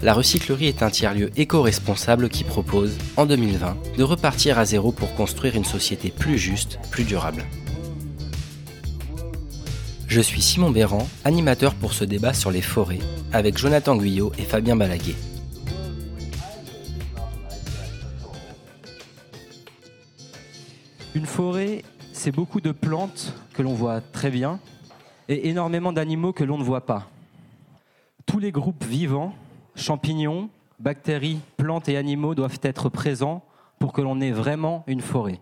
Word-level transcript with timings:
la 0.00 0.14
recyclerie 0.14 0.66
est 0.66 0.82
un 0.82 0.90
tiers-lieu 0.90 1.30
éco-responsable 1.36 2.28
qui 2.28 2.44
propose, 2.44 2.96
en 3.16 3.26
2020, 3.26 3.76
de 3.96 4.02
repartir 4.04 4.58
à 4.58 4.64
zéro 4.64 4.92
pour 4.92 5.14
construire 5.14 5.56
une 5.56 5.64
société 5.64 6.10
plus 6.10 6.38
juste, 6.38 6.78
plus 6.90 7.02
durable. 7.02 7.44
Je 10.06 10.20
suis 10.20 10.40
Simon 10.40 10.70
Béran, 10.70 11.06
animateur 11.24 11.74
pour 11.74 11.92
ce 11.92 12.04
débat 12.04 12.32
sur 12.32 12.50
les 12.52 12.62
forêts, 12.62 13.00
avec 13.32 13.58
Jonathan 13.58 13.96
Guyot 13.96 14.32
et 14.38 14.42
Fabien 14.42 14.76
Balaguet. 14.76 15.16
Une 21.14 21.26
forêt, 21.26 21.82
c'est 22.12 22.30
beaucoup 22.30 22.60
de 22.60 22.70
plantes 22.70 23.34
que 23.52 23.62
l'on 23.62 23.74
voit 23.74 24.00
très 24.00 24.30
bien 24.30 24.60
et 25.28 25.48
énormément 25.48 25.92
d'animaux 25.92 26.32
que 26.32 26.44
l'on 26.44 26.56
ne 26.56 26.62
voit 26.62 26.86
pas. 26.86 27.08
Tous 28.26 28.38
les 28.38 28.52
groupes 28.52 28.84
vivants 28.84 29.34
champignons, 29.78 30.50
bactéries, 30.78 31.40
plantes 31.56 31.88
et 31.88 31.96
animaux 31.96 32.34
doivent 32.34 32.60
être 32.62 32.88
présents 32.88 33.42
pour 33.78 33.92
que 33.92 34.00
l'on 34.00 34.20
ait 34.20 34.32
vraiment 34.32 34.84
une 34.86 35.00
forêt. 35.00 35.40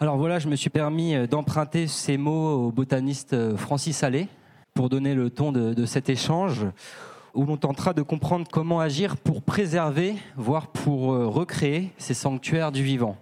Alors 0.00 0.16
voilà, 0.16 0.38
je 0.38 0.48
me 0.48 0.56
suis 0.56 0.70
permis 0.70 1.14
euh, 1.14 1.26
d'emprunter 1.26 1.86
ces 1.86 2.16
mots 2.16 2.66
au 2.66 2.72
botaniste 2.72 3.34
euh, 3.34 3.56
Francis 3.56 4.02
Allais 4.02 4.26
pour 4.74 4.88
donner 4.88 5.14
le 5.14 5.30
ton 5.30 5.52
de, 5.52 5.86
cet 5.86 6.08
échange 6.08 6.66
où 7.34 7.44
l'on 7.44 7.56
tentera 7.56 7.92
de 7.92 8.02
comprendre 8.02 8.46
comment 8.50 8.80
agir 8.80 9.16
pour 9.16 9.42
préserver, 9.42 10.16
voire 10.36 10.68
pour 10.68 11.12
euh, 11.12 11.26
recréer 11.26 11.92
ces 11.98 12.14
sanctuaires 12.14 12.72
du 12.72 12.82
vivant. 12.82 13.16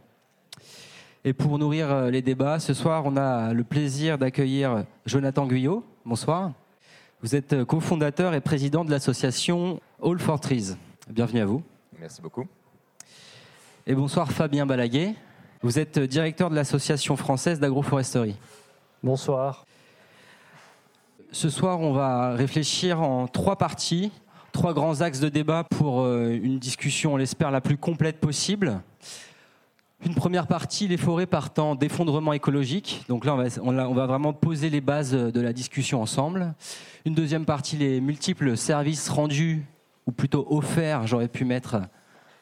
Et 1.24 1.34
pour 1.34 1.58
nourrir 1.58 2.06
les 2.06 2.22
débats, 2.22 2.58
ce 2.60 2.72
soir, 2.72 3.02
on 3.04 3.18
a 3.18 3.52
le 3.52 3.62
plaisir 3.62 4.16
d'accueillir 4.16 4.84
Jonathan 5.04 5.46
Guyot. 5.46 5.84
Bonsoir. 6.06 6.52
Vous 7.22 7.36
êtes 7.36 7.52
euh, 7.52 7.66
cofondateur 7.66 8.32
et 8.32 8.40
président 8.40 8.82
de 8.82 8.90
l'association 8.90 9.78
All 10.02 10.18
for 10.18 10.40
Trees. 10.40 10.76
Bienvenue 11.10 11.40
à 11.40 11.44
vous. 11.44 11.62
Merci 11.98 12.22
beaucoup. 12.22 12.46
Et 13.86 13.94
bonsoir 13.94 14.32
Fabien 14.32 14.64
Balaguet. 14.64 15.14
Vous 15.60 15.78
êtes 15.78 15.98
euh, 15.98 16.06
directeur 16.06 16.48
de 16.48 16.54
l'association 16.54 17.16
française 17.16 17.60
d'agroforesterie. 17.60 18.36
Bonsoir. 19.02 19.66
Ce 21.30 21.50
soir, 21.50 21.80
on 21.80 21.92
va 21.92 22.32
réfléchir 22.32 23.02
en 23.02 23.28
trois 23.28 23.56
parties, 23.56 24.12
trois 24.52 24.72
grands 24.72 25.02
axes 25.02 25.20
de 25.20 25.28
débat 25.28 25.64
pour 25.64 26.00
euh, 26.00 26.30
une 26.30 26.58
discussion, 26.58 27.12
on 27.12 27.16
l'espère, 27.18 27.50
la 27.50 27.60
plus 27.60 27.76
complète 27.76 28.18
possible. 28.18 28.80
Une 30.02 30.14
première 30.14 30.46
partie, 30.46 30.88
les 30.88 30.96
forêts 30.96 31.26
partant 31.26 31.74
d'effondrement 31.74 32.32
écologique. 32.32 33.04
Donc 33.08 33.26
là, 33.26 33.36
on 33.62 33.92
va, 33.92 34.06
vraiment 34.06 34.32
poser 34.32 34.70
les 34.70 34.80
bases 34.80 35.12
de 35.12 35.40
la 35.40 35.52
discussion 35.52 36.00
ensemble. 36.00 36.54
Une 37.04 37.14
deuxième 37.14 37.44
partie, 37.44 37.76
les 37.76 38.00
multiples 38.00 38.56
services 38.56 39.10
rendus, 39.10 39.66
ou 40.06 40.12
plutôt 40.12 40.46
offerts, 40.48 41.06
j'aurais 41.06 41.28
pu 41.28 41.44
mettre, 41.44 41.82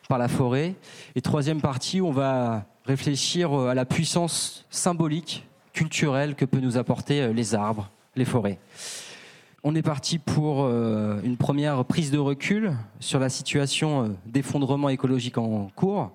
par 0.08 0.18
la 0.18 0.28
forêt. 0.28 0.76
Et 1.16 1.20
troisième 1.20 1.60
partie, 1.60 2.00
on 2.00 2.12
va 2.12 2.64
réfléchir 2.86 3.52
à 3.52 3.74
la 3.74 3.84
puissance 3.84 4.64
symbolique, 4.70 5.44
culturelle 5.72 6.36
que 6.36 6.44
peut 6.44 6.60
nous 6.60 6.78
apporter 6.78 7.32
les 7.32 7.54
arbres, 7.56 7.90
les 8.14 8.24
forêts. 8.24 8.58
On 9.64 9.74
est 9.74 9.82
parti 9.82 10.18
pour 10.18 10.62
euh, 10.62 11.20
une 11.24 11.36
première 11.36 11.84
prise 11.84 12.12
de 12.12 12.18
recul 12.18 12.72
sur 13.00 13.18
la 13.18 13.28
situation 13.28 14.04
euh, 14.04 14.08
d'effondrement 14.24 14.88
écologique 14.88 15.36
en 15.36 15.68
cours. 15.74 16.12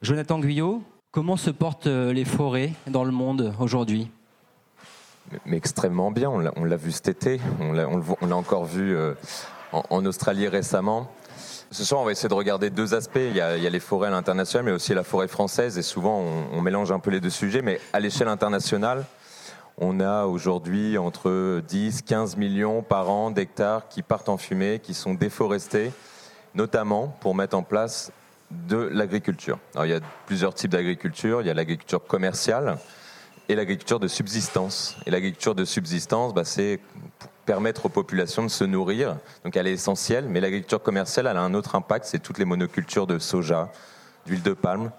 Jonathan 0.00 0.38
Guyot, 0.38 0.80
comment 1.10 1.36
se 1.36 1.50
portent 1.50 1.88
euh, 1.88 2.12
les 2.12 2.24
forêts 2.24 2.72
dans 2.86 3.02
le 3.02 3.10
monde 3.10 3.52
aujourd'hui? 3.58 4.08
Mais 5.44 5.56
extrêmement 5.56 6.12
bien, 6.12 6.30
on 6.30 6.64
l'a 6.64 6.76
vu 6.76 6.92
cet 6.92 7.08
été, 7.08 7.40
on 7.60 7.72
l'a 7.72 8.36
encore 8.36 8.64
vu 8.64 8.96
euh, 8.96 9.14
en, 9.72 10.06
Australie 10.06 10.46
récemment. 10.46 11.10
Ce 11.72 11.84
soir, 11.84 12.00
on 12.00 12.04
va 12.04 12.12
essayer 12.12 12.28
de 12.28 12.34
regarder 12.34 12.70
deux 12.70 12.94
aspects. 12.94 13.18
Il 13.18 13.36
y 13.36 13.40
a, 13.40 13.56
les 13.56 13.80
forêts 13.80 14.08
à 14.08 14.10
l'international, 14.12 14.64
mais 14.64 14.72
aussi 14.72 14.94
la 14.94 15.02
forêt 15.02 15.28
française. 15.28 15.76
Et 15.76 15.82
souvent, 15.82 16.24
on, 16.52 16.62
mélange 16.62 16.92
un 16.92 16.98
peu 17.00 17.10
les 17.10 17.20
deux 17.20 17.28
sujets. 17.28 17.60
Mais 17.60 17.78
à 17.92 18.00
l'échelle 18.00 18.28
internationale, 18.28 19.04
on 19.76 20.00
a 20.00 20.24
aujourd'hui 20.24 20.96
entre 20.96 21.60
10, 21.60 22.02
15 22.02 22.36
millions 22.36 22.82
par 22.82 23.10
an 23.10 23.30
d'hectares 23.30 23.88
qui 23.88 24.02
partent 24.02 24.30
en 24.30 24.38
fumée, 24.38 24.80
qui 24.82 24.94
sont 24.94 25.12
déforestés, 25.12 25.92
notamment 26.54 27.08
pour 27.20 27.34
mettre 27.34 27.56
en 27.56 27.62
place 27.62 28.12
de 28.50 28.76
l'agriculture. 28.76 29.58
il 29.82 29.90
y 29.90 29.94
a 29.94 30.00
plusieurs 30.26 30.54
types 30.54 30.70
d'agriculture. 30.70 31.40
Il 31.42 31.46
y 31.46 31.50
a 31.50 31.54
l'agriculture 31.54 32.04
commerciale 32.06 32.78
et 33.48 33.54
l'agriculture 33.54 34.00
de 34.00 34.08
subsistance. 34.08 34.96
Et 35.06 35.10
l'agriculture 35.10 35.54
de 35.54 35.64
subsistance, 35.64 36.34
bah, 36.34 36.44
c'est 36.44 36.80
permettre 37.46 37.86
aux 37.86 37.90
populations 37.90 38.42
de 38.42 38.48
se 38.48 38.64
nourrir. 38.64 39.16
Donc 39.42 39.56
elle 39.56 39.66
est 39.66 39.72
essentielle, 39.72 40.26
mais 40.28 40.40
l'agriculture 40.40 40.82
commerciale, 40.82 41.26
elle 41.26 41.38
a 41.38 41.42
un 41.42 41.54
autre 41.54 41.76
impact, 41.76 42.04
c'est 42.04 42.18
toutes 42.18 42.36
les 42.36 42.44
monocultures 42.44 43.06
de 43.06 43.18
soja, 43.18 43.72
d'huile 44.26 44.42
de 44.42 44.52
palme. 44.52 44.90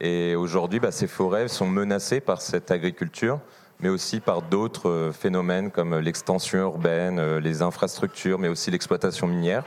Et 0.00 0.34
aujourd'hui, 0.34 0.80
bah, 0.80 0.90
ces 0.90 1.06
forêts 1.06 1.46
sont 1.46 1.68
menacées 1.68 2.20
par 2.20 2.42
cette 2.42 2.72
agriculture, 2.72 3.38
mais 3.78 3.88
aussi 3.88 4.18
par 4.18 4.42
d'autres 4.42 4.90
euh, 4.90 5.12
phénomènes 5.12 5.70
comme 5.70 5.96
l'extension 5.98 6.58
urbaine, 6.58 7.20
euh, 7.20 7.38
les 7.38 7.62
infrastructures, 7.62 8.40
mais 8.40 8.48
aussi 8.48 8.72
l'exploitation 8.72 9.28
minière. 9.28 9.64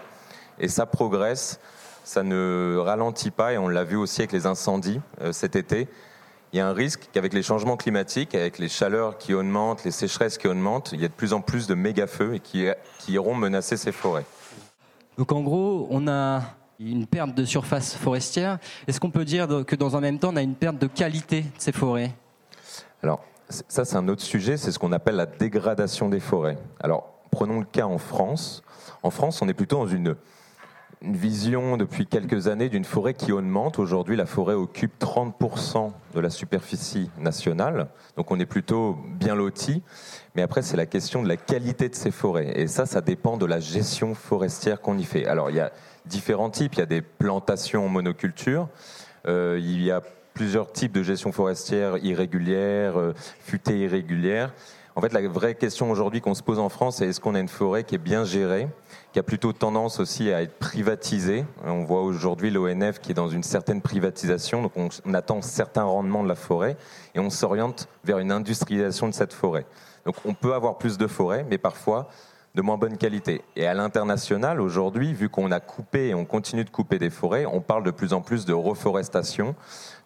Et 0.59 0.67
ça 0.67 0.85
progresse 0.85 1.61
ça 2.07 2.23
ne 2.23 2.77
ralentit 2.77 3.31
pas, 3.31 3.51
et 3.51 3.57
on 3.57 3.67
l'a 3.67 3.83
vu 3.83 3.97
aussi 3.97 4.21
avec 4.21 4.31
les 4.31 4.45
incendies 4.45 5.01
euh, 5.21 5.33
cet 5.33 5.57
été. 5.57 5.89
Il 6.53 6.57
y 6.57 6.61
a 6.61 6.67
un 6.67 6.71
risque 6.71 7.09
qu'avec 7.11 7.33
les 7.33 7.43
changements 7.43 7.75
climatiques, 7.75 8.33
avec 8.33 8.59
les 8.59 8.69
chaleurs 8.69 9.17
qui 9.17 9.33
augmentent, 9.33 9.83
les 9.83 9.91
sécheresses 9.91 10.37
qui 10.37 10.47
augmentent, 10.47 10.91
il 10.93 11.01
y 11.01 11.05
a 11.05 11.09
de 11.09 11.13
plus 11.13 11.33
en 11.33 11.41
plus 11.41 11.67
de 11.67 11.75
méga-feux 11.75 12.35
et 12.35 12.39
qui, 12.39 12.65
qui 12.99 13.11
iront 13.11 13.35
menacer 13.35 13.75
ces 13.75 13.91
forêts. 13.91 14.23
Donc 15.17 15.33
en 15.33 15.41
gros, 15.41 15.87
on 15.89 16.07
a 16.07 16.43
une 16.79 17.07
perte 17.07 17.35
de 17.35 17.43
surface 17.43 17.95
forestière. 17.95 18.59
Est-ce 18.87 19.01
qu'on 19.01 19.11
peut 19.11 19.25
dire 19.25 19.65
que 19.67 19.75
dans 19.75 19.97
un 19.97 19.99
même 19.99 20.17
temps, 20.17 20.29
on 20.31 20.37
a 20.37 20.41
une 20.41 20.55
perte 20.55 20.77
de 20.77 20.87
qualité 20.87 21.41
de 21.41 21.47
ces 21.57 21.73
forêts? 21.73 22.15
Alors, 23.03 23.19
ça, 23.49 23.83
c'est 23.83 23.97
un 23.97 24.07
autre 24.07 24.21
sujet, 24.21 24.55
c'est 24.55 24.71
ce 24.71 24.79
qu'on 24.79 24.93
appelle 24.93 25.15
la 25.15 25.25
dégradation 25.25 26.07
des 26.07 26.21
forêts. 26.21 26.57
Alors, 26.79 27.19
prenons 27.31 27.59
le 27.59 27.65
cas 27.65 27.85
en 27.85 27.97
France. 27.97 28.63
En 29.03 29.09
France, 29.09 29.41
on 29.41 29.49
est 29.49 29.53
plutôt 29.53 29.79
dans 29.79 29.87
une 29.87 30.15
une 31.01 31.15
vision 31.15 31.77
depuis 31.77 32.07
quelques 32.07 32.47
années 32.47 32.69
d'une 32.69 32.85
forêt 32.85 33.13
qui 33.13 33.31
augmente. 33.31 33.79
Aujourd'hui, 33.79 34.15
la 34.15 34.25
forêt 34.25 34.55
occupe 34.55 34.99
30% 34.99 35.91
de 36.15 36.19
la 36.19 36.29
superficie 36.29 37.09
nationale, 37.19 37.87
donc 38.15 38.31
on 38.31 38.39
est 38.39 38.45
plutôt 38.45 38.97
bien 39.19 39.35
loti. 39.35 39.83
Mais 40.35 40.41
après, 40.41 40.61
c'est 40.61 40.77
la 40.77 40.85
question 40.85 41.21
de 41.21 41.27
la 41.27 41.37
qualité 41.37 41.89
de 41.89 41.95
ces 41.95 42.11
forêts. 42.11 42.59
Et 42.59 42.67
ça, 42.67 42.85
ça 42.85 43.01
dépend 43.01 43.37
de 43.37 43.45
la 43.45 43.59
gestion 43.59 44.15
forestière 44.15 44.81
qu'on 44.81 44.97
y 44.97 45.03
fait. 45.03 45.25
Alors, 45.25 45.49
il 45.49 45.55
y 45.55 45.59
a 45.59 45.71
différents 46.05 46.49
types. 46.49 46.75
Il 46.75 46.79
y 46.79 46.83
a 46.83 46.87
des 46.87 47.01
plantations 47.01 47.87
monoculture. 47.89 48.67
Euh, 49.27 49.59
il 49.59 49.83
y 49.83 49.91
a 49.91 50.01
plusieurs 50.33 50.71
types 50.71 50.91
de 50.91 51.01
gestion 51.01 51.31
forestière 51.31 51.97
irrégulière, 51.97 52.99
euh, 52.99 53.13
futée 53.39 53.79
irrégulière. 53.79 54.53
En 54.97 55.01
fait, 55.01 55.13
la 55.13 55.27
vraie 55.27 55.53
question 55.53 55.91
aujourd'hui 55.91 56.21
qu'on 56.21 56.33
se 56.33 56.41
pose 56.41 56.57
en 56.57 56.69
France, 56.69 56.95
c'est 56.95 57.05
est-ce 57.05 57.19
qu'on 57.19 57.35
a 57.35 57.39
une 57.39 57.47
forêt 57.47 57.83
qui 57.83 57.93
est 57.93 57.99
bien 57.99 58.25
gérée 58.25 58.67
qui 59.13 59.19
a 59.19 59.23
plutôt 59.23 59.53
tendance 59.53 59.99
aussi 59.99 60.33
à 60.33 60.41
être 60.41 60.57
privatisé. 60.57 61.45
On 61.63 61.83
voit 61.83 62.01
aujourd'hui 62.01 62.49
l'ONF 62.49 62.99
qui 62.99 63.11
est 63.11 63.13
dans 63.13 63.29
une 63.29 63.43
certaine 63.43 63.83
privatisation, 63.83 64.63
donc 64.63 64.71
on, 64.75 65.13
attend 65.13 65.43
certains 65.43 65.83
rendements 65.83 66.23
de 66.23 66.27
la 66.27 66.33
forêt 66.33 66.77
et 67.13 67.19
on 67.19 67.29
s'oriente 67.29 67.87
vers 68.05 68.17
une 68.17 68.31
industrialisation 68.31 69.07
de 69.07 69.13
cette 69.13 69.33
forêt. 69.33 69.67
Donc 70.07 70.15
on 70.25 70.33
peut 70.33 70.55
avoir 70.55 70.79
plus 70.79 70.97
de 70.97 71.05
forêts, 71.05 71.45
mais 71.47 71.59
parfois 71.59 72.09
de 72.57 72.63
moins 72.63 72.77
bonne 72.77 72.97
qualité. 72.97 73.43
Et 73.55 73.67
à 73.67 73.75
l'international, 73.75 74.59
aujourd'hui, 74.59 75.13
vu 75.13 75.29
qu'on 75.29 75.51
a 75.51 75.59
coupé 75.59 76.07
et 76.07 76.15
on 76.15 76.25
continue 76.25 76.63
de 76.63 76.71
couper 76.71 76.97
des 76.97 77.11
forêts, 77.11 77.45
on 77.45 77.61
parle 77.61 77.83
de 77.83 77.91
plus 77.91 78.13
en 78.13 78.21
plus 78.21 78.45
de 78.45 78.53
reforestation, 78.53 79.55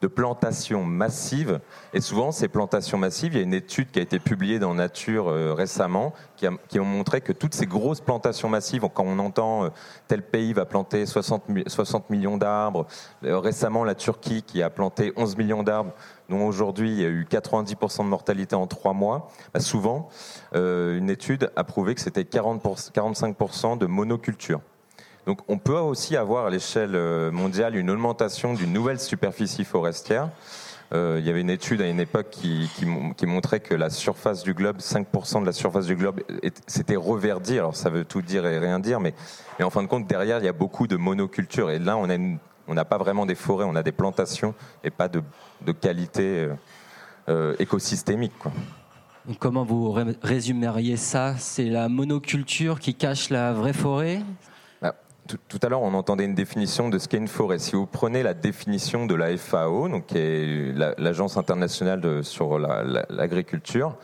de 0.02 0.08
plantations 0.08 0.84
massives. 0.84 1.62
Et 1.94 2.02
souvent, 2.02 2.34
ces 2.34 2.50
plantations 2.50 2.98
massives, 2.98 3.36
il 3.36 3.38
y 3.38 3.40
a 3.40 3.44
une 3.44 3.54
étude 3.54 3.90
qui 3.92 4.00
a 4.00 4.02
été 4.02 4.20
publiée 4.20 4.60
dans 4.60 4.74
Nature 4.74 5.30
euh, 5.30 5.54
récemment 5.54 6.14
qui 6.36 6.46
a, 6.46 6.52
qui 6.68 6.80
montré 6.80 7.22
que 7.22 7.32
toutes 7.32 7.54
ces 7.54 7.68
grosses 7.68 8.02
plantations 8.02 8.50
massives, 8.50 8.82
quand 8.94 9.06
on 9.06 9.20
entend 9.20 9.66
euh, 9.66 9.70
tel 10.10 10.22
pays 10.22 10.52
va 10.52 10.66
planter 10.66 11.06
60, 11.06 11.44
60 11.68 12.10
millions 12.10 12.38
d'arbres, 12.38 12.86
euh, 13.24 13.40
récemment 13.40 13.86
la 13.86 13.96
Turquie 13.96 14.44
qui 14.44 14.62
a 14.62 14.70
planté 14.70 15.14
11 15.16 15.38
millions 15.38 15.64
d'arbres, 15.64 15.94
dont 16.32 16.48
aujourd'hui 16.48 16.90
il 16.90 17.00
y 17.00 17.06
a 17.06 17.10
eu 17.10 17.28
90% 17.30 18.00
de 18.00 18.10
mortalité 18.10 18.56
en 18.56 18.66
trois 18.66 18.94
mois, 18.94 19.30
bah, 19.54 19.60
souvent, 19.60 20.10
une 20.54 21.10
étude 21.10 21.52
a 21.56 21.64
prouvé 21.64 21.94
que 21.94 22.02
c'était 22.02 22.24
45% 22.24 23.78
de 23.78 23.86
monoculture. 23.86 24.62
Donc 25.28 25.40
on 25.48 25.58
peut 25.58 25.78
aussi 25.78 26.18
avoir 26.18 26.48
à 26.48 26.50
l'échelle 26.50 26.96
euh, 26.96 27.32
mondiale 27.32 27.76
une 27.76 27.90
augmentation 27.92 28.54
d'une 28.56 28.74
nouvelle 28.74 29.00
superficie 29.00 29.66
forestière 29.66 30.30
Euh, 30.94 31.18
il 31.20 31.26
y 31.26 31.30
avait 31.30 31.40
une 31.40 31.50
étude 31.50 31.82
à 31.82 31.88
une 31.88 32.02
époque 32.02 32.30
qui, 32.30 32.86
montrait 33.26 33.62
que 33.62 33.74
la 33.74 33.90
surface 33.90 34.44
du 34.44 34.54
globe, 34.54 34.80
5% 34.80 35.42
de 35.42 35.46
la 35.46 35.54
surface 35.54 35.86
du 35.86 35.96
globe, 35.96 36.22
s'était 36.68 36.98
reverdie. 36.98 37.58
Alors 37.58 37.76
ça 37.76 37.90
veut 37.90 38.04
tout 38.04 38.22
dire 38.22 38.46
et 38.46 38.60
rien 38.60 38.80
dire, 38.80 39.00
mais, 39.00 39.14
mais 39.58 39.64
en 39.64 39.70
fin 39.70 39.84
de 39.84 39.88
compte, 39.88 40.06
derrière, 40.06 40.40
il 40.40 40.46
y 40.46 40.50
a 40.50 40.54
beaucoup 40.54 40.88
de 40.88 40.98
monoculture. 40.98 41.72
Et 41.72 41.80
là, 41.80 41.96
on 41.98 42.10
a 42.10 42.18
on 42.72 42.74
n'a 42.74 42.86
pas 42.86 42.98
vraiment 42.98 43.26
des 43.26 43.36
forêts, 43.36 43.66
on 43.68 43.76
a 43.76 43.84
des 43.84 43.92
plantations 43.92 44.56
et 44.82 44.92
pas 44.92 45.10
de, 45.10 45.22
de 45.66 45.74
qualité 45.74 46.46
euh, 46.46 46.54
euh, 47.28 47.56
écosystémique. 47.60 48.32
Quoi. 48.40 48.54
Comment 49.40 49.66
vous 49.66 49.94
résumeriez 50.24 50.96
ça? 50.96 51.36
C'est 51.38 51.66
la 51.66 51.90
monoculture 51.90 52.80
qui 52.80 52.96
cache 52.96 53.30
la 53.30 53.52
vraie 53.52 53.74
forêt? 53.74 54.22
Tout, 55.48 55.60
à 55.62 55.70
l'heure, 55.70 55.84
on 55.84 55.94
entendait 55.94 56.26
une 56.26 56.34
définition 56.34 56.90
de 56.90 56.98
ce 56.98 57.08
qu'est 57.08 57.18
une 57.18 57.28
forêt. 57.28 57.60
Si 57.60 57.74
vous 57.74 57.86
prenez 57.86 58.24
la 58.24 58.34
définition 58.34 59.06
de 59.06 59.16
la 59.16 59.38
FAO, 59.38 59.88
donc 59.88 60.08
qui 60.08 60.18
est 60.18 60.74
l'Agence 60.98 61.38
internationale 61.38 62.24
sur 62.24 62.58
l'agriculture, 62.58 63.96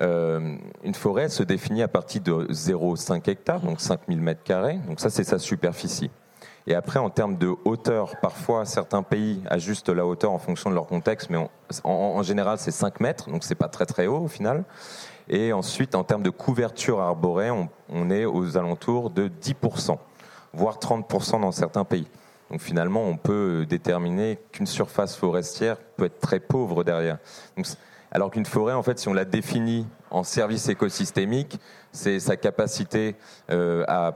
euh, 0.00 0.56
une 0.84 0.94
forêt 0.94 1.28
se 1.28 1.42
définit 1.42 1.82
à 1.82 1.88
partir 1.88 2.22
de 2.22 2.46
0,5 2.52 3.28
hectares, 3.28 3.60
donc 3.60 3.80
5000 3.80 4.20
mètres 4.20 4.44
carrés. 4.44 4.78
Donc 4.86 5.00
ça, 5.00 5.10
c'est 5.10 5.24
sa 5.24 5.38
superficie. 5.38 6.10
Et 6.68 6.74
après, 6.74 6.98
en 6.98 7.10
termes 7.10 7.36
de 7.36 7.54
hauteur, 7.64 8.14
parfois 8.20 8.64
certains 8.64 9.04
pays 9.04 9.40
ajustent 9.46 9.88
la 9.88 10.04
hauteur 10.04 10.32
en 10.32 10.38
fonction 10.38 10.68
de 10.68 10.74
leur 10.74 10.86
contexte, 10.86 11.30
mais 11.30 11.38
en, 11.84 12.22
général, 12.22 12.58
c'est 12.58 12.72
5 12.72 12.98
mètres, 13.00 13.30
donc 13.30 13.44
c'est 13.44 13.54
pas 13.54 13.68
très 13.68 13.86
très 13.86 14.08
haut 14.08 14.24
au 14.24 14.28
final. 14.28 14.64
Et 15.28 15.52
ensuite, 15.52 15.94
en 15.94 16.02
termes 16.02 16.22
de 16.22 16.30
couverture 16.30 17.00
arborée, 17.00 17.50
on, 17.50 18.10
est 18.10 18.24
aux 18.24 18.56
alentours 18.56 19.10
de 19.10 19.28
10% 19.28 19.96
voire 20.52 20.78
30% 20.78 21.40
dans 21.42 21.52
certains 21.52 21.84
pays. 21.84 22.06
Donc 22.50 22.60
finalement, 22.60 23.02
on 23.02 23.16
peut 23.16 23.66
déterminer 23.68 24.38
qu'une 24.52 24.66
surface 24.66 25.14
forestière 25.14 25.76
peut 25.96 26.06
être 26.06 26.20
très 26.20 26.40
pauvre 26.40 26.82
derrière. 26.82 27.18
alors 28.10 28.30
qu'une 28.30 28.46
forêt, 28.46 28.72
en 28.72 28.82
fait, 28.82 28.98
si 28.98 29.08
on 29.08 29.12
la 29.12 29.24
définit 29.24 29.86
en 30.10 30.22
service 30.22 30.68
écosystémique, 30.68 31.60
c'est 31.92 32.20
sa 32.20 32.36
capacité 32.36 33.16
euh, 33.50 33.84
à 33.88 34.14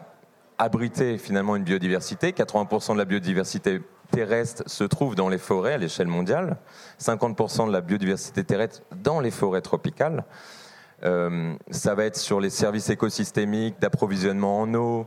abriter 0.60 1.16
finalement 1.16 1.56
une 1.56 1.64
biodiversité. 1.64 2.32
80% 2.32 2.92
de 2.92 2.98
la 2.98 3.06
biodiversité 3.06 3.80
terrestre 4.10 4.62
se 4.66 4.84
trouve 4.84 5.14
dans 5.14 5.28
les 5.28 5.38
forêts 5.38 5.74
à 5.74 5.78
l'échelle 5.78 6.08
mondiale, 6.08 6.58
50% 7.00 7.66
de 7.66 7.72
la 7.72 7.80
biodiversité 7.80 8.44
terrestre 8.44 8.82
dans 8.94 9.20
les 9.20 9.30
forêts 9.30 9.62
tropicales. 9.62 10.24
Euh, 11.02 11.54
ça 11.70 11.94
va 11.94 12.04
être 12.04 12.18
sur 12.18 12.40
les 12.40 12.50
services 12.50 12.90
écosystémiques, 12.90 13.80
d'approvisionnement 13.80 14.60
en 14.60 14.74
eau, 14.74 15.06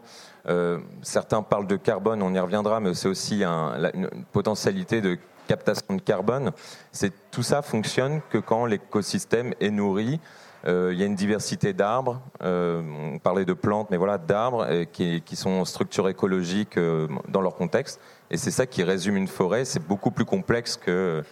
euh, 0.50 0.80
certains 1.04 1.44
parlent 1.44 1.68
de 1.68 1.76
carbone, 1.76 2.24
on 2.24 2.34
y 2.34 2.40
reviendra, 2.40 2.80
mais 2.80 2.96
c'est 2.96 3.08
aussi 3.08 3.44
une 3.44 4.10
potentialité 4.32 5.02
de 5.02 5.20
captation 5.48 5.96
de 5.96 6.02
carbone. 6.02 6.52
C'est, 6.92 7.14
tout 7.30 7.44
ça 7.44 7.62
fonctionne 7.62 8.22
que 8.32 8.40
quand 8.40 8.66
l'écosystème 8.66 9.54
est 9.60 9.70
nourri. 9.70 10.20
Euh, 10.66 10.92
il 10.94 11.00
y 11.00 11.04
a 11.04 11.06
une 11.06 11.16
diversité 11.16 11.74
d'arbres, 11.74 12.22
euh, 12.42 12.82
on 13.14 13.20
parlait 13.20 13.46
de 13.46 13.54
plantes, 13.54 13.90
mais 13.92 13.98
voilà, 13.98 14.18
d'arbres 14.18 14.86
qui, 14.92 15.22
qui, 15.22 15.36
sont 15.36 15.66
structures 15.66 16.08
écologiques 16.08 16.80
dans 17.28 17.42
leur 17.42 17.56
contexte. 17.56 18.00
Et 18.32 18.38
c'est 18.38 18.52
ça 18.52 18.66
qui 18.66 18.84
résume 18.84 19.18
une 19.18 19.28
forêt. 19.28 19.66
C'est 19.66 19.86
beaucoup 19.86 20.12
plus 20.12 20.26
complexe 20.26 20.78
que 20.78 21.24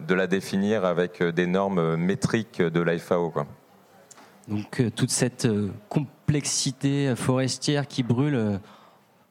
de 0.00 0.14
la 0.14 0.26
définir 0.26 0.84
avec 0.84 1.22
des 1.22 1.46
normes 1.46 1.96
métriques 1.96 2.60
de 2.60 2.80
la 2.80 2.98
FAO. 2.98 3.30
Quoi. 3.30 3.46
Donc 4.48 4.80
euh, 4.80 4.90
toute 4.90 5.10
cette 5.10 5.46
euh, 5.46 5.70
complexité 5.88 7.14
forestière 7.16 7.86
qui 7.86 8.02
brûle, 8.02 8.34
euh, 8.34 8.58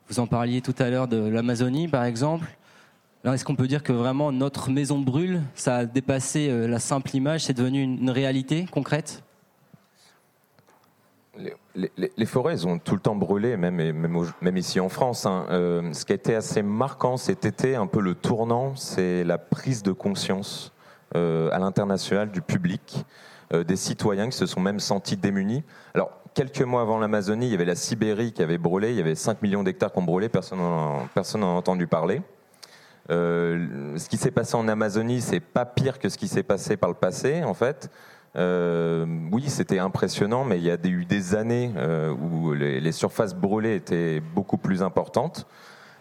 vous 0.10 0.20
en 0.20 0.28
parliez 0.28 0.62
tout 0.62 0.76
à 0.80 0.90
l'heure 0.90 1.08
de 1.08 1.18
l'Amazonie 1.18 1.88
par 1.88 2.04
exemple. 2.04 2.48
est-ce 3.26 3.46
qu'on 3.46 3.56
peut 3.56 3.68
dire 3.68 3.84
que 3.84 3.94
vraiment 3.94 4.32
notre 4.32 4.70
maison 4.70 5.00
brûle 5.00 5.42
Ça 5.56 5.78
a 5.78 5.86
dépassé 5.86 6.68
la 6.68 6.80
simple 6.80 7.16
image, 7.16 7.46
c'est 7.46 7.54
devenu 7.54 7.82
une, 7.82 8.10
réalité 8.10 8.66
concrète? 8.66 9.24
Les, 11.76 12.26
forêts, 12.26 12.54
elles 12.54 12.68
ont 12.68 12.78
tout 12.78 12.96
le 12.96 13.02
temps 13.02 13.16
brûlé, 13.16 13.58
même, 13.58 14.58
ici 14.58 14.80
en 14.80 14.90
France. 14.90 15.26
Hein. 15.26 15.46
ce 15.50 16.06
qui 16.06 16.12
a 16.12 16.16
été 16.16 16.36
assez 16.36 16.62
marquant 16.62 17.18
cet 17.18 17.46
été, 17.46 17.76
un 17.76 17.88
peu 17.88 18.00
le 18.00 18.16
tournant, 18.16 18.76
c'est 18.76 19.24
la 19.24 19.38
prise 19.38 19.84
de 19.84 19.92
conscience 19.92 20.74
à 21.16 21.60
l'international 21.60 22.32
du 22.32 22.42
public 22.42 23.06
euh, 23.54 23.64
des 23.64 23.76
citoyens 23.76 24.30
qui 24.30 24.38
se 24.38 24.46
sont 24.46 24.60
même 24.60 24.80
sentis 24.80 25.18
démunis. 25.18 25.64
Alors, 25.94 26.12
quelques 26.34 26.62
mois 26.62 26.82
avant 26.82 26.98
l'Amazonie, 26.98 27.48
il 27.48 27.52
y 27.52 27.56
avait 27.56 27.66
la 27.66 27.76
Sibérie 27.76 28.32
qui 28.32 28.42
avait 28.42 28.58
brûlé, 28.58 28.90
il 28.90 28.96
y 28.96 29.02
avait 29.02 29.16
5 29.16 29.42
millions 29.42 29.64
d'hectares 29.64 29.92
qui 29.92 30.00
ont 30.00 30.04
brûlé, 30.04 30.28
personne 30.30 30.60
n'en 30.60 31.08
a 31.08 31.46
entendu 31.46 31.86
parler. 31.86 32.22
Euh, 33.12 33.98
ce 33.98 34.10
qui 34.10 34.18
s'est 34.18 34.32
passé 34.32 34.56
en 34.56 34.68
Amazonie, 34.68 35.22
c'est 35.22 35.42
pas 35.42 35.66
pire 35.66 36.00
que 36.00 36.10
ce 36.10 36.18
qui 36.18 36.28
s'est 36.28 36.44
passé 36.44 36.78
par 36.78 36.90
le 36.90 36.96
passé, 36.96 37.44
en 37.44 37.54
fait. 37.54 37.92
Euh, 38.36 39.06
oui, 39.32 39.44
c'était 39.48 39.80
impressionnant, 39.80 40.44
mais 40.44 40.58
il 40.58 40.64
y 40.64 40.72
a 40.72 40.78
eu 40.84 41.06
des 41.06 41.36
années 41.36 41.72
où 42.20 42.54
les, 42.54 42.92
surfaces 42.92 43.36
brûlées 43.36 43.76
étaient 43.76 44.20
beaucoup 44.20 44.58
plus 44.58 44.82
importantes. 44.82 45.46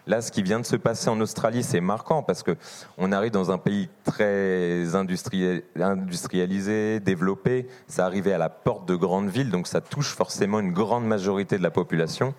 Là, 0.05 0.21
ce 0.21 0.33
qui 0.33 0.43
vient 0.43 0.59
de 0.59 0.65
se 0.65 0.75
passer 0.75 1.09
en 1.09 1.21
Australie, 1.21 1.63
c'est 1.63 1.79
marquant 1.79 2.23
parce 2.23 2.43
que 2.43 2.57
on 2.97 3.13
arrive 3.13 3.31
dans 3.31 3.51
un 3.51 3.57
pays 3.57 3.87
très 4.03 4.95
industrialisé, 4.95 6.99
développé. 6.99 7.69
Ça 7.87 8.05
arrivait 8.05 8.33
à 8.33 8.37
la 8.37 8.49
porte 8.49 8.85
de 8.85 8.95
grandes 8.95 9.29
villes, 9.29 9.49
donc 9.49 9.65
ça 9.65 9.79
touche 9.79 10.09
forcément 10.09 10.59
une 10.59 10.73
grande 10.73 11.05
majorité 11.05 11.57
de 11.57 11.63
la 11.63 11.71
population. 11.71 12.33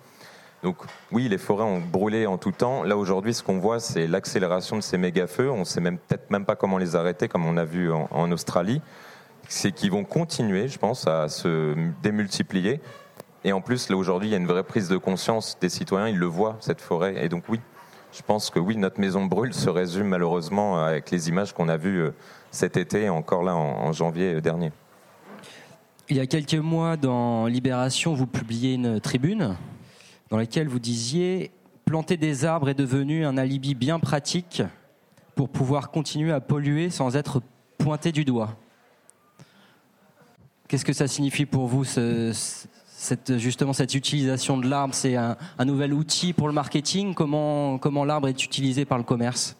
Donc 0.61 0.77
oui, 1.11 1.27
les 1.27 1.39
forêts 1.39 1.63
ont 1.63 1.81
brûlé 1.81 2.27
en 2.27 2.37
tout 2.37 2.51
temps. 2.51 2.83
Là 2.83 2.97
aujourd'hui, 2.97 3.33
ce 3.33 3.41
qu'on 3.41 3.57
voit, 3.57 3.79
c'est 3.79 4.05
l'accélération 4.05 4.75
de 4.75 4.81
ces 4.81 4.99
méga-feux. 4.99 5.49
On 5.49 5.59
ne 5.59 5.63
sait 5.63 5.81
même 5.81 5.97
peut-être 5.97 6.29
même 6.29 6.45
pas 6.45 6.55
comment 6.55 6.77
les 6.77 6.95
arrêter, 6.95 7.27
comme 7.27 7.47
on 7.47 7.57
a 7.57 7.65
vu 7.65 7.91
en 7.91 8.31
Australie. 8.31 8.79
C'est 9.47 9.71
qu'ils 9.71 9.91
vont 9.91 10.03
continuer, 10.03 10.67
je 10.67 10.77
pense, 10.77 11.07
à 11.07 11.29
se 11.29 11.75
démultiplier. 12.01 12.79
Et 13.43 13.53
en 13.53 13.61
plus, 13.61 13.89
là 13.89 13.97
aujourd'hui, 13.97 14.29
il 14.29 14.31
y 14.31 14.33
a 14.33 14.37
une 14.37 14.47
vraie 14.47 14.63
prise 14.63 14.89
de 14.89 14.97
conscience 14.97 15.57
des 15.61 15.69
citoyens, 15.69 16.07
ils 16.07 16.17
le 16.17 16.25
voient, 16.25 16.57
cette 16.59 16.81
forêt. 16.81 17.23
Et 17.23 17.29
donc 17.29 17.43
oui, 17.47 17.59
je 18.11 18.21
pense 18.23 18.49
que 18.49 18.59
oui, 18.59 18.75
notre 18.75 18.99
maison 18.99 19.25
brûle 19.25 19.53
se 19.53 19.69
résume 19.69 20.07
malheureusement 20.07 20.83
avec 20.83 21.11
les 21.11 21.29
images 21.29 21.53
qu'on 21.53 21.69
a 21.69 21.77
vues 21.77 22.01
euh, 22.01 22.11
cet 22.49 22.77
été, 22.77 23.09
encore 23.09 23.43
là 23.43 23.55
en, 23.55 23.91
janvier 23.91 24.41
dernier. 24.41 24.71
Il 26.09 26.17
y 26.17 26.19
a 26.19 26.25
quelques 26.25 26.55
mois, 26.55 26.97
dans 26.97 27.45
Libération, 27.45 28.13
vous 28.13 28.27
publiez 28.27 28.73
une 28.73 28.99
tribune 28.99 29.55
dans 30.29 30.37
laquelle 30.37 30.67
vous 30.67 30.79
disiez 30.79 31.51
Planter 31.85 32.17
des 32.17 32.45
arbres 32.45 32.69
est 32.69 32.73
devenu 32.73 33.25
un 33.27 33.37
alibi 33.37 33.75
bien 33.75 33.99
pratique 33.99 34.63
pour 35.35 35.49
pouvoir 35.49 35.91
continuer 35.91 36.31
à 36.31 36.39
polluer 36.39 36.89
sans 36.89 37.15
être 37.15 37.43
pointé 37.77 38.11
du 38.11 38.25
doigt. 38.25 38.55
Qu'est-ce 40.67 40.85
que 40.85 40.93
ça 40.93 41.07
signifie 41.07 41.45
pour 41.45 41.67
vous, 41.67 41.83
ce, 41.83 42.31
cette, 42.97 43.37
justement 43.37 43.73
cette 43.73 43.93
utilisation 43.93 44.57
de 44.57 44.67
l'arbre, 44.67 44.95
c'est 44.95 45.15
un, 45.15 45.37
nouvel 45.63 45.93
outil 45.93 46.33
pour 46.33 46.47
le 46.47 46.53
marketing? 46.53 47.13
Comment, 47.13 47.77
comment 47.77 48.03
l'arbre 48.03 48.27
est 48.27 48.43
utilisé 48.43 48.85
par 48.85 48.97
le 48.97 49.03
commerce? 49.03 49.55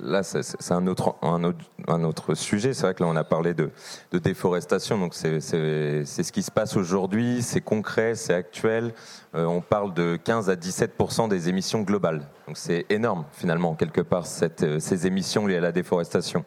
Là, 0.00 0.22
c'est 0.22 0.72
un 0.72 0.86
autre, 0.86 1.16
un, 1.22 2.04
autre, 2.04 2.34
sujet. 2.34 2.74
C'est 2.74 2.82
vrai 2.82 2.94
que 2.94 3.02
là, 3.02 3.08
on 3.08 3.16
a 3.16 3.24
parlé 3.24 3.54
de, 3.54 3.70
de 4.12 4.18
déforestation. 4.18 4.98
Donc, 4.98 5.14
c'est 5.14 5.40
ce 5.40 6.32
qui 6.32 6.42
se 6.42 6.50
passe 6.50 6.76
aujourd'hui. 6.76 7.42
C'est 7.42 7.60
concret, 7.60 8.14
c'est 8.14 8.34
actuel. 8.34 8.92
Euh, 9.34 9.44
on 9.44 9.60
parle 9.60 9.94
de 9.94 10.18
15 10.22 10.50
à 10.50 10.56
17% 10.56 11.28
des 11.28 11.48
émissions 11.48 11.82
globales. 11.82 12.26
Donc, 12.46 12.56
c'est 12.56 12.86
énorme, 12.90 13.24
finalement, 13.32 13.74
quelque 13.74 14.00
part, 14.00 14.24
euh, 14.62 14.80
ces 14.80 15.06
émissions 15.06 15.46
liées 15.46 15.56
à 15.56 15.60
la 15.60 15.72
déforestation. 15.72 16.44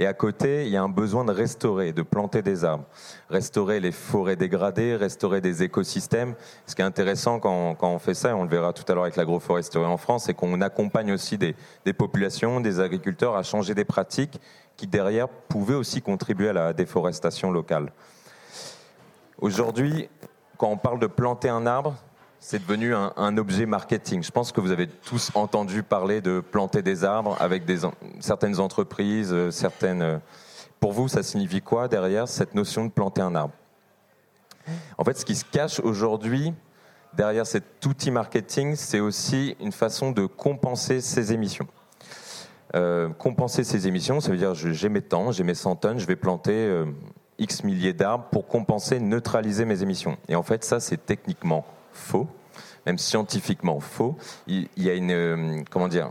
Et 0.00 0.06
à 0.06 0.14
côté, 0.14 0.64
il 0.64 0.68
y 0.68 0.76
a 0.76 0.82
un 0.82 0.88
besoin 0.88 1.24
de 1.24 1.32
restaurer, 1.32 1.92
de 1.92 2.02
planter 2.02 2.40
des 2.40 2.64
arbres, 2.64 2.84
restaurer 3.28 3.80
les 3.80 3.90
forêts 3.90 4.36
dégradées, 4.36 4.94
restaurer 4.94 5.40
des 5.40 5.64
écosystèmes. 5.64 6.36
Ce 6.66 6.76
qui 6.76 6.82
est 6.82 6.84
intéressant 6.84 7.40
quand, 7.40 7.76
on 7.82 7.98
fait 7.98 8.14
ça, 8.14 8.30
et 8.30 8.32
on 8.32 8.44
le 8.44 8.48
verra 8.48 8.72
tout 8.72 8.84
à 8.86 8.94
l'heure 8.94 9.02
avec 9.02 9.16
l'agroforesterie 9.16 9.84
en 9.84 9.96
France, 9.96 10.26
c'est 10.26 10.34
qu'on 10.34 10.60
accompagne 10.60 11.10
aussi 11.10 11.36
des, 11.36 11.56
populations, 11.94 12.60
des 12.60 12.78
agriculteurs 12.78 13.34
à 13.34 13.42
changer 13.42 13.74
des 13.74 13.84
pratiques 13.84 14.40
qui 14.76 14.86
derrière 14.86 15.28
pouvaient 15.28 15.74
aussi 15.74 16.00
contribuer 16.00 16.50
à 16.50 16.52
la 16.52 16.72
déforestation 16.72 17.50
locale. 17.50 17.92
Aujourd'hui, 19.40 20.08
quand 20.58 20.68
on 20.68 20.76
parle 20.76 21.00
de 21.00 21.08
planter 21.08 21.48
un 21.48 21.66
arbre, 21.66 21.96
c'est 22.40 22.60
devenu 22.60 22.94
un, 22.94 23.36
objet 23.36 23.66
marketing. 23.66 24.22
Je 24.22 24.30
pense 24.30 24.52
que 24.52 24.60
vous 24.60 24.70
avez 24.70 24.86
tous 24.86 25.30
entendu 25.34 25.82
parler 25.82 26.20
de 26.20 26.40
planter 26.40 26.82
des 26.82 27.04
arbres 27.04 27.36
avec 27.40 27.64
certaines 28.20 28.60
entreprises, 28.60 29.32
euh, 29.32 29.50
certaines. 29.50 30.02
Euh, 30.02 30.18
pour 30.80 30.92
vous, 30.92 31.08
ça 31.08 31.22
signifie 31.22 31.60
quoi 31.60 31.88
derrière 31.88 32.28
cette 32.28 32.54
notion 32.54 32.84
de 32.84 32.90
planter 32.90 33.20
un 33.20 33.34
arbre? 33.34 33.54
En 34.96 35.04
fait, 35.04 35.18
ce 35.18 35.24
qui 35.24 35.34
se 35.34 35.44
cache 35.44 35.80
aujourd'hui 35.80 36.52
derrière 37.14 37.46
cet 37.46 37.84
outil 37.84 38.10
marketing, 38.10 38.76
c'est 38.76 39.00
aussi 39.00 39.56
une 39.60 39.72
façon 39.72 40.12
de 40.12 40.26
compenser 40.26 41.00
ces 41.00 41.32
émissions. 41.32 41.66
Euh, 42.76 43.08
compenser 43.08 43.64
ces 43.64 43.88
émissions, 43.88 44.20
ça 44.20 44.30
veut 44.30 44.36
dire 44.36 44.54
j'ai 44.54 44.88
mes 44.88 45.02
temps, 45.02 45.32
j'ai 45.32 45.42
mes 45.42 45.54
100 45.54 45.76
tonnes, 45.76 45.98
je 45.98 46.06
vais 46.06 46.16
planter 46.16 46.84
X 47.38 47.64
milliers 47.64 47.94
d'arbres 47.94 48.26
pour 48.30 48.46
compenser, 48.46 49.00
neutraliser 49.00 49.64
mes 49.64 49.82
émissions. 49.82 50.16
Et 50.28 50.36
en 50.36 50.42
fait, 50.42 50.64
ça, 50.64 50.78
c'est 50.78 51.04
techniquement 51.04 51.64
faux, 51.98 52.28
même 52.86 52.98
scientifiquement 52.98 53.80
faux. 53.80 54.16
Il, 54.46 54.68
y 54.76 54.88
a 54.88 54.94
une, 54.94 55.10
euh, 55.10 55.62
comment 55.70 55.88
dire, 55.88 56.10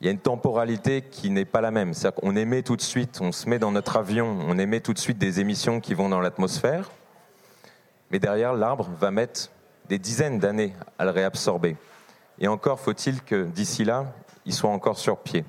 il 0.00 0.06
y 0.06 0.08
a 0.08 0.12
une 0.12 0.18
temporalité 0.18 1.02
qui 1.02 1.30
n'est 1.30 1.44
pas 1.44 1.60
la 1.60 1.70
même. 1.70 1.94
C'est-à-dire 1.94 2.20
qu'on 2.20 2.36
émet 2.36 2.62
tout 2.62 2.76
de 2.76 2.82
suite, 2.82 3.20
on 3.20 3.32
se 3.32 3.48
met 3.48 3.58
dans 3.58 3.70
notre 3.70 3.96
avion, 3.96 4.38
on 4.46 4.58
émet 4.58 4.80
tout 4.80 4.94
de 4.94 4.98
suite 4.98 5.18
des 5.18 5.40
émissions 5.40 5.80
qui 5.80 5.94
vont 5.94 6.08
dans 6.08 6.20
l'atmosphère, 6.20 6.90
mais 8.10 8.18
derrière, 8.18 8.54
l'arbre 8.54 8.88
va 8.98 9.10
mettre 9.10 9.50
des 9.88 9.98
dizaines 9.98 10.38
d'années 10.38 10.74
à 10.98 11.04
le 11.04 11.10
réabsorber. 11.10 11.76
Et 12.38 12.48
encore 12.48 12.80
faut-il 12.80 13.22
que 13.22 13.44
d'ici 13.44 13.84
là, 13.84 14.06
il 14.46 14.54
soit 14.54 14.70
encore 14.70 14.98
sur 14.98 15.18
pied. 15.18 15.44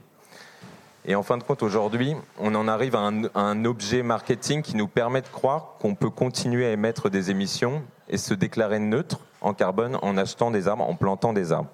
Et 1.06 1.16
en 1.16 1.24
fin 1.24 1.38
de 1.38 1.44
compte, 1.44 1.64
aujourd'hui, 1.64 2.16
on 2.38 2.54
en 2.54 2.68
arrive 2.68 2.96
à 2.96 3.00
un, 3.00 3.24
à 3.26 3.40
un, 3.40 3.66
objet 3.66 4.04
marketing 4.04 4.62
qui 4.62 4.76
nous 4.76 4.88
permet 4.88 5.22
de 5.22 5.28
croire 5.28 5.76
qu'on 5.80 5.96
peut 5.96 6.12
continuer 6.12 6.68
à 6.68 6.72
émettre 6.72 7.10
des 7.10 7.32
émissions 7.32 7.82
et 8.08 8.18
se 8.18 8.36
déclarer 8.36 8.78
neutre 8.78 9.20
en 9.42 9.54
carbone 9.54 9.98
en 10.02 10.18
achetant 10.18 10.52
des 10.52 10.68
arbres, 10.68 10.88
en 10.88 10.96
plantant 10.96 11.34
des 11.34 11.52
arbres. 11.52 11.70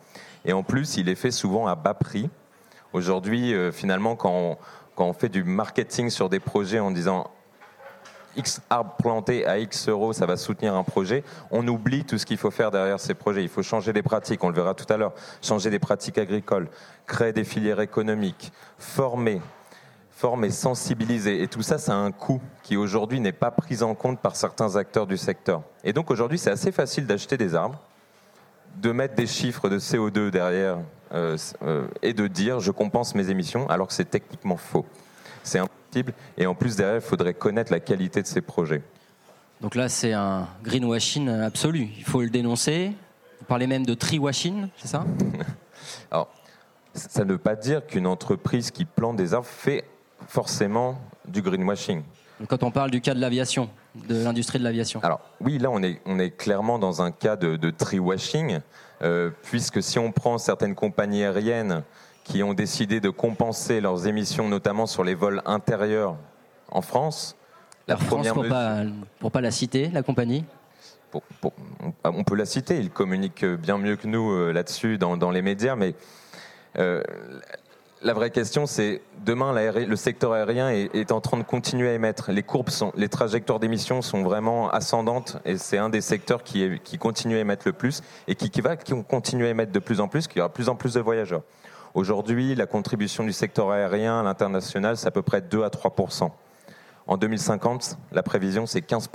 Et 0.46 0.54
en 0.54 0.64
plus, 0.64 0.98
il 0.98 1.10
est 1.10 1.16
fait 1.16 1.32
souvent 1.32 1.68
à 1.68 1.76
bas 1.76 1.94
prix. 1.94 2.30
Aujourd'hui, 2.94 3.54
euh, 3.54 3.72
finalement, 3.72 4.16
quand 4.16 4.32
on, 4.32 4.58
quand 4.96 5.06
on 5.06 5.14
fait 5.14 5.30
du 5.30 5.44
marketing 5.44 6.10
sur 6.10 6.30
des 6.30 6.40
projets 6.40 6.80
en 6.80 6.92
disant 6.92 7.30
X 8.38 8.62
arbres 8.70 8.96
plantés 8.98 9.46
à 9.46 9.58
X 9.58 9.90
euros, 9.90 10.14
ça 10.14 10.26
va 10.26 10.38
soutenir 10.38 10.76
un 10.76 10.84
projet. 10.84 11.24
On 11.52 11.68
oublie 11.68 12.06
tout 12.06 12.18
ce 12.18 12.26
qu'il 12.26 12.38
faut 12.38 12.52
faire 12.52 12.72
derrière 12.72 13.00
ces 13.00 13.14
projets. 13.14 13.44
Il 13.44 13.50
faut 13.50 13.64
changer 13.64 13.94
des 13.94 14.04
pratiques, 14.04 14.44
on 14.44 14.50
le 14.50 14.56
verra 14.56 14.74
tout 14.74 14.92
à 14.92 14.98
l'heure, 14.98 15.14
changer 15.42 15.70
des 15.70 15.80
pratiques 15.80 16.18
agricoles, 16.18 16.70
créer 17.06 17.34
des 17.34 17.44
filières 17.44 17.80
économiques, 17.80 18.52
former, 18.78 19.42
former, 20.18 20.50
sensibiliser. 20.50 21.44
Et 21.44 21.48
tout 21.48 21.62
ça, 21.62 21.78
ça 21.78 21.94
a 21.94 21.98
un 21.98 22.12
coût 22.12 22.42
qui 22.64 22.76
aujourd'hui 22.76 23.20
n'est 23.20 23.32
pas 23.32 23.52
pris 23.52 23.84
en 23.84 23.94
compte 23.94 24.20
par 24.20 24.36
certains 24.36 24.76
acteurs 24.76 25.06
du 25.06 25.16
secteur. 25.16 25.62
Et 25.84 25.94
donc 25.94 26.10
aujourd'hui, 26.10 26.40
c'est 26.40 26.50
assez 26.50 26.72
facile 26.72 27.06
d'acheter 27.06 27.38
des 27.38 27.54
arbres, 27.54 27.80
de 28.78 28.92
mettre 28.92 29.14
des 29.14 29.28
chiffres 29.28 29.70
de 29.70 29.78
CO2 29.78 30.32
derrière 30.32 30.80
euh, 31.14 31.38
euh, 31.62 31.88
et 32.02 32.14
de 32.14 32.26
dire 32.26 32.60
je 32.60 32.72
compense 32.72 33.14
mes 33.14 33.30
émissions 33.30 33.70
alors 33.70 33.88
que 33.88 33.94
c'est 33.94 34.10
techniquement 34.10 34.58
faux. 34.58 34.86
C'est 35.44 35.60
impossible 35.60 36.14
et 36.36 36.48
en 36.48 36.56
plus 36.56 36.76
derrière 36.76 36.96
il 36.96 37.02
faudrait 37.02 37.36
connaître 37.36 37.72
la 37.72 37.80
qualité 37.80 38.22
de 38.22 38.28
ces 38.28 38.42
projets. 38.42 38.82
Donc 39.62 39.76
là 39.76 39.88
c'est 39.88 40.14
un 40.14 40.48
greenwashing 40.64 41.30
absolu, 41.30 41.90
il 41.96 42.04
faut 42.04 42.22
le 42.22 42.30
dénoncer. 42.30 42.92
Vous 43.40 43.46
parlez 43.46 43.68
même 43.68 43.86
de 43.86 43.94
tree-washing, 43.94 44.68
c'est 44.78 44.88
ça? 44.88 45.06
Alors 46.12 46.30
ça 46.94 47.24
ne 47.24 47.32
veut 47.32 47.38
pas 47.38 47.56
dire 47.56 47.86
qu'une 47.86 48.08
entreprise 48.08 48.72
qui 48.72 48.84
plante 48.84 49.16
des 49.16 49.34
arbres 49.34 49.48
fait 49.48 49.86
forcément 50.28 51.00
du 51.28 51.42
greenwashing. 51.42 52.04
Quand 52.48 52.64
on 52.64 52.72
parle 52.72 52.92
du 52.92 53.02
cas 53.02 53.14
de 53.14 53.20
l'aviation, 53.20 53.70
de 53.96 54.24
l'industrie 54.24 54.60
de 54.60 54.64
l'aviation. 54.64 55.00
Alors 55.04 55.22
oui, 55.42 55.58
là 55.58 55.70
on 55.72 55.82
est, 55.82 56.00
on 56.06 56.20
est 56.20 56.30
clairement 56.32 56.78
dans 56.78 57.02
un 57.02 57.12
cas 57.12 57.36
de, 57.36 57.56
de 57.56 57.70
tree 57.72 58.00
washing, 58.00 58.60
euh, 59.02 59.32
puisque 59.44 59.82
si 59.82 59.98
on 59.98 60.12
prend 60.12 60.38
certaines 60.38 60.76
compagnies 60.76 61.24
aériennes 61.24 61.84
qui 62.24 62.44
ont 62.44 62.54
décidé 62.54 63.00
de 63.00 63.10
compenser 63.10 63.82
leurs 63.82 64.06
émissions, 64.06 64.50
notamment 64.50 64.86
sur 64.86 65.04
les 65.04 65.16
vols 65.16 65.42
intérieurs 65.46 66.18
en 66.70 66.82
France, 66.82 67.36
la 67.88 67.96
première 67.96 68.34
France, 68.34 68.46
pour 68.46 68.50
pas 68.50 68.84
pour 69.20 69.32
pas 69.32 69.42
la 69.42 69.52
citer, 69.52 69.90
la 69.90 70.04
compagnie. 70.04 70.44
Pour, 71.10 71.24
pour, 71.40 71.54
on 72.04 72.24
peut 72.24 72.36
la 72.36 72.46
citer, 72.46 72.78
ils 72.78 72.90
communiquent 72.90 73.46
bien 73.46 73.78
mieux 73.78 73.96
que 73.96 74.08
nous 74.08 74.30
euh, 74.30 74.52
là-dessus 74.52 74.98
dans, 74.98 75.16
dans, 75.16 75.32
les 75.32 75.42
médias, 75.42 75.78
mais 75.78 75.96
euh, 76.78 77.02
la 78.08 78.14
vraie 78.14 78.30
question, 78.30 78.66
c'est 78.66 79.02
demain, 79.26 79.54
le 79.54 79.96
secteur 79.98 80.32
aérien 80.32 80.70
est, 80.70 81.12
en 81.12 81.20
train 81.20 81.38
de 81.38 81.44
continuer 81.44 81.90
à 81.90 81.94
émettre. 81.94 82.32
Les 82.32 82.42
courbes, 82.42 82.70
sont, 82.70 82.94
les 82.96 83.10
trajectoires 83.10 83.60
d'émissions 83.60 84.02
sont 84.02 84.24
vraiment 84.24 84.70
ascendantes 84.70 85.38
et 85.44 85.58
c'est 85.58 85.78
un 85.78 85.90
des 85.90 86.00
secteurs 86.00 86.42
qui, 86.42 86.80
continue 86.98 87.36
à 87.36 87.40
émettre 87.40 87.64
le 87.66 87.74
plus 87.74 88.02
et 88.30 88.36
qui, 88.36 88.62
va 88.62 88.78
continuer 88.78 89.48
à 89.48 89.50
émettre 89.50 89.74
de 89.74 89.80
plus 89.80 90.00
en 90.00 90.08
plus, 90.08 90.28
qu'il 90.28 90.38
y 90.38 90.40
aura 90.40 90.48
de 90.48 90.54
plus 90.54 90.70
en 90.70 90.76
plus 90.76 90.94
de 90.94 91.02
voyageurs. 91.02 91.42
Aujourd'hui, 91.96 92.56
la 92.56 92.66
contribution 92.66 93.26
du 93.26 93.34
secteur 93.34 93.72
aérien 93.72 94.22
à 94.22 94.24
l'international, 94.24 94.96
c'est 94.96 95.08
à 95.08 95.12
peu 95.12 95.22
près 95.22 95.42
2 95.42 95.64
à 95.64 95.70
3 95.70 95.94
En 97.08 97.18
2050, 97.18 97.98
la 98.14 98.24
prévision, 98.24 98.66
c'est 98.66 98.82
15 98.82 99.10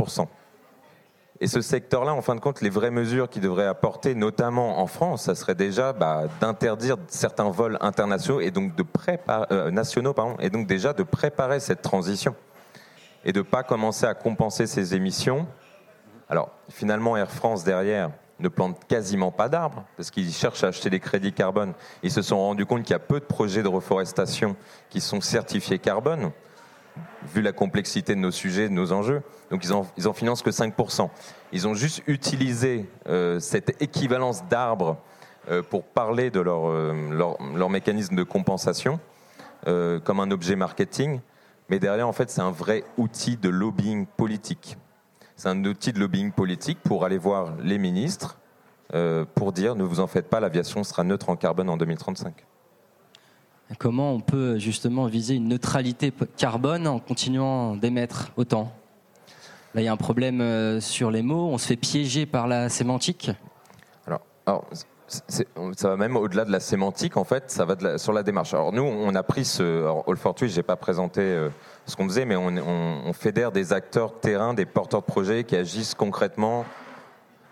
et 1.40 1.46
ce 1.48 1.60
secteur-là, 1.60 2.14
en 2.14 2.22
fin 2.22 2.34
de 2.34 2.40
compte, 2.40 2.60
les 2.60 2.70
vraies 2.70 2.90
mesures 2.90 3.28
qu'il 3.28 3.42
devrait 3.42 3.66
apporter, 3.66 4.14
notamment 4.14 4.78
en 4.80 4.86
France, 4.86 5.24
ça 5.24 5.34
serait 5.34 5.54
déjà 5.54 5.92
bah, 5.92 6.24
d'interdire 6.40 6.96
certains 7.08 7.50
vols 7.50 7.78
internationaux 7.80 8.40
et 8.40 8.50
donc 8.50 8.76
de 8.76 8.82
préparer, 8.82 9.46
euh, 9.50 9.70
nationaux, 9.70 10.14
et 10.40 10.50
donc 10.50 10.66
déjà 10.66 10.92
de 10.92 11.02
préparer 11.02 11.58
cette 11.58 11.82
transition 11.82 12.34
et 13.24 13.32
de 13.32 13.38
ne 13.38 13.44
pas 13.44 13.62
commencer 13.62 14.06
à 14.06 14.14
compenser 14.14 14.66
ces 14.66 14.94
émissions. 14.94 15.46
Alors 16.28 16.50
finalement, 16.68 17.16
Air 17.16 17.30
France 17.30 17.64
derrière 17.64 18.10
ne 18.38 18.48
plante 18.48 18.84
quasiment 18.86 19.30
pas 19.30 19.48
d'arbres 19.48 19.84
parce 19.96 20.10
qu'ils 20.10 20.32
cherchent 20.32 20.64
à 20.64 20.68
acheter 20.68 20.90
des 20.90 21.00
crédits 21.00 21.32
carbone. 21.32 21.74
Ils 22.02 22.10
se 22.10 22.22
sont 22.22 22.38
rendus 22.38 22.66
compte 22.66 22.82
qu'il 22.82 22.92
y 22.92 22.96
a 22.96 23.00
peu 23.00 23.20
de 23.20 23.24
projets 23.24 23.62
de 23.62 23.68
reforestation 23.68 24.56
qui 24.90 25.00
sont 25.00 25.20
certifiés 25.20 25.78
carbone 25.78 26.32
vu 27.34 27.42
la 27.42 27.52
complexité 27.52 28.14
de 28.14 28.20
nos 28.20 28.30
sujets, 28.30 28.68
de 28.68 28.74
nos 28.74 28.92
enjeux. 28.92 29.22
Donc 29.50 29.64
ils 29.64 29.72
en, 29.72 30.12
financent 30.12 30.42
que 30.42 30.50
5%. 30.50 31.08
Ils 31.52 31.68
ont 31.68 31.74
juste 31.74 32.02
utilisé 32.06 32.88
euh, 33.08 33.40
cette 33.40 33.80
équivalence 33.82 34.44
d'arbres 34.48 34.98
euh, 35.50 35.62
pour 35.62 35.84
parler 35.84 36.30
de 36.30 36.40
leur, 36.40 36.68
euh, 36.68 37.68
mécanisme 37.68 38.16
de 38.16 38.22
compensation 38.22 39.00
comme 39.64 40.18
un 40.18 40.32
objet 40.32 40.56
marketing. 40.56 41.20
Mais 41.68 41.78
derrière, 41.78 42.08
en 42.08 42.12
fait, 42.12 42.28
c'est 42.30 42.40
un 42.40 42.50
vrai 42.50 42.82
outil 42.96 43.36
de 43.36 43.48
lobbying 43.48 44.06
politique. 44.06 44.76
C'est 45.36 45.48
un 45.48 45.64
outil 45.64 45.92
de 45.92 46.00
lobbying 46.00 46.32
politique 46.32 46.80
pour 46.82 47.04
aller 47.04 47.16
voir 47.16 47.52
les 47.62 47.78
ministres 47.78 48.38
pour 49.36 49.52
dire 49.52 49.76
ne 49.76 49.84
vous 49.84 50.00
en 50.00 50.08
faites 50.08 50.28
pas, 50.28 50.40
l'aviation 50.40 50.82
sera 50.82 51.04
neutre 51.04 51.30
en 51.30 51.36
carbone 51.36 51.70
en 51.70 51.76
2035. 51.76 52.44
Comment 53.78 54.12
on 54.12 54.20
peut 54.20 54.58
justement 54.58 55.06
viser 55.06 55.34
une 55.34 55.48
neutralité 55.48 56.12
carbone 56.36 56.86
en 56.86 56.98
continuant 56.98 57.76
d'émettre 57.76 58.32
autant? 58.36 58.72
Là, 59.74 59.80
il 59.80 59.84
y 59.84 59.88
a 59.88 59.92
un 59.92 59.96
problème 59.96 60.40
euh, 60.40 60.80
sur 60.80 61.10
les 61.10 61.22
mots. 61.22 61.48
On 61.48 61.58
se 61.58 61.66
fait 61.66 61.76
piéger 61.76 62.26
par 62.26 62.46
la 62.46 62.68
sémantique. 62.68 63.30
Alors, 64.44 64.64
ça 65.06 65.88
va 65.88 65.96
même 65.96 66.16
au-delà 66.16 66.44
de 66.44 66.50
la 66.50 66.60
sémantique. 66.60 67.16
En 67.16 67.24
fait, 67.24 67.50
ça 67.50 67.64
va 67.64 67.98
sur 67.98 68.12
la 68.12 68.22
démarche. 68.22 68.54
Alors 68.54 68.72
nous, 68.72 68.82
on 68.82 69.14
a 69.14 69.22
pris 69.22 69.44
ce. 69.44 69.62
Alors, 69.62 70.04
All 70.08 70.16
for 70.16 70.34
Twitch, 70.34 70.52
j'ai 70.52 70.62
pas 70.64 70.76
présenté 70.76 71.20
euh, 71.20 71.48
ce 71.86 71.94
qu'on 71.94 72.08
faisait, 72.08 72.24
mais 72.24 72.34
on, 72.34 73.12
fédère 73.12 73.52
des 73.52 73.72
acteurs 73.72 74.10
de 74.10 74.16
terrain, 74.16 74.52
des 74.52 74.66
porteurs 74.66 75.02
de 75.02 75.06
projets 75.06 75.44
qui 75.44 75.54
agissent 75.54 75.94
concrètement 75.94 76.64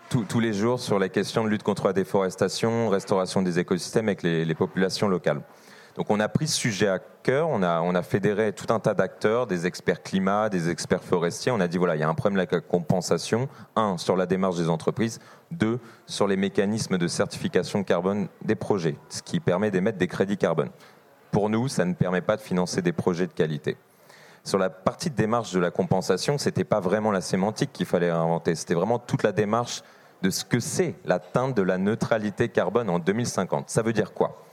tous 0.09 0.41
les 0.41 0.51
jours 0.51 0.81
sur 0.81 0.99
la 0.99 1.07
question 1.07 1.45
de 1.45 1.49
lutte 1.49 1.63
contre 1.63 1.85
la 1.87 1.93
déforestation, 1.93 2.89
restauration 2.89 3.41
des 3.41 3.59
écosystèmes 3.59 4.09
avec 4.09 4.23
les 4.23 4.55
populations 4.55 5.07
locales. 5.07 5.41
Donc 5.95 6.09
on 6.09 6.19
a 6.19 6.29
pris 6.29 6.47
ce 6.47 6.57
sujet 6.57 6.87
à 6.87 6.99
cœur, 6.99 7.49
on 7.49 7.61
a, 7.63 8.01
fédéré 8.01 8.53
tout 8.53 8.73
un 8.73 8.79
tas 8.79 8.93
d'acteurs, 8.93 9.45
des 9.45 9.67
experts 9.67 10.01
climat, 10.01 10.49
des 10.49 10.69
experts 10.69 11.03
forestiers. 11.03 11.51
On 11.51 11.59
a 11.59 11.67
dit 11.67 11.77
voilà, 11.77 11.95
il 11.95 11.99
y 11.99 12.03
a 12.03 12.09
un 12.09 12.13
problème 12.13 12.37
avec 12.37 12.51
la 12.51 12.61
compensation. 12.61 13.49
Un, 13.75 13.97
sur 13.97 14.15
la 14.15 14.25
démarche 14.25 14.57
des 14.57 14.69
entreprises. 14.69 15.19
Deux, 15.51 15.79
sur 16.05 16.27
les 16.27 16.37
mécanismes 16.37 16.97
de 16.97 17.07
certification 17.07 17.83
carbone 17.83 18.29
des 18.43 18.55
projets, 18.55 18.95
ce 19.09 19.21
qui 19.21 19.39
permet 19.39 19.69
d'émettre 19.69 19.97
des 19.97 20.07
crédits 20.07 20.37
carbone. 20.37 20.69
Pour 21.31 21.49
nous, 21.49 21.67
ça 21.67 21.85
ne 21.85 21.93
permet 21.93 22.21
pas 22.21 22.37
de 22.37 22.41
financer 22.41 22.81
des 22.81 22.93
projets 22.93 23.27
de 23.27 23.33
qualité. 23.33 23.77
Sur 24.43 24.57
la 24.57 24.69
partie 24.69 25.09
de 25.09 25.15
démarche 25.15 25.51
de 25.51 25.59
la 25.59 25.71
compensation, 25.71 26.37
c'était 26.37 26.63
pas 26.63 26.79
vraiment 26.79 27.11
la 27.11 27.21
sémantique 27.21 27.71
qu'il 27.73 27.85
fallait 27.85 28.09
inventer, 28.09 28.55
c'était 28.55 28.73
vraiment 28.73 28.97
toute 28.97 29.23
la 29.23 29.31
démarche 29.31 29.83
de 30.23 30.29
ce 30.29 30.43
que 30.43 30.59
c'est 30.59 30.95
l'atteinte 31.05 31.55
de 31.55 31.61
la 31.61 31.77
neutralité 31.77 32.49
carbone 32.49 32.89
en 32.89 32.99
2050. 32.99 33.69
Ça 33.69 33.81
veut 33.81 33.93
dire 33.93 34.13
quoi? 34.13 34.43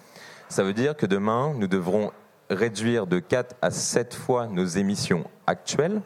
Ça 0.48 0.62
veut 0.62 0.72
dire 0.72 0.96
que 0.96 1.06
demain, 1.06 1.52
nous 1.54 1.66
devrons 1.66 2.12
réduire 2.50 3.06
de 3.06 3.18
4 3.18 3.56
à 3.60 3.70
7 3.70 4.14
fois 4.14 4.46
nos 4.46 4.64
émissions 4.64 5.24
actuelles 5.46 6.00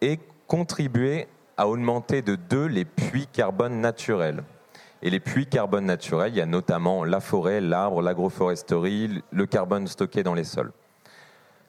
et 0.00 0.18
contribuer 0.46 1.28
à 1.56 1.68
augmenter 1.68 2.22
de 2.22 2.34
2 2.34 2.66
les 2.66 2.84
puits 2.84 3.28
carbone 3.28 3.80
naturels. 3.80 4.42
Et 5.02 5.10
les 5.10 5.20
puits 5.20 5.46
carbone 5.46 5.84
naturels, 5.84 6.32
il 6.32 6.36
y 6.36 6.40
a 6.40 6.46
notamment 6.46 7.04
la 7.04 7.20
forêt, 7.20 7.60
l'arbre, 7.60 8.02
l'agroforesterie, 8.02 9.22
le 9.30 9.46
carbone 9.46 9.86
stocké 9.86 10.22
dans 10.22 10.34
les 10.34 10.44
sols. 10.44 10.72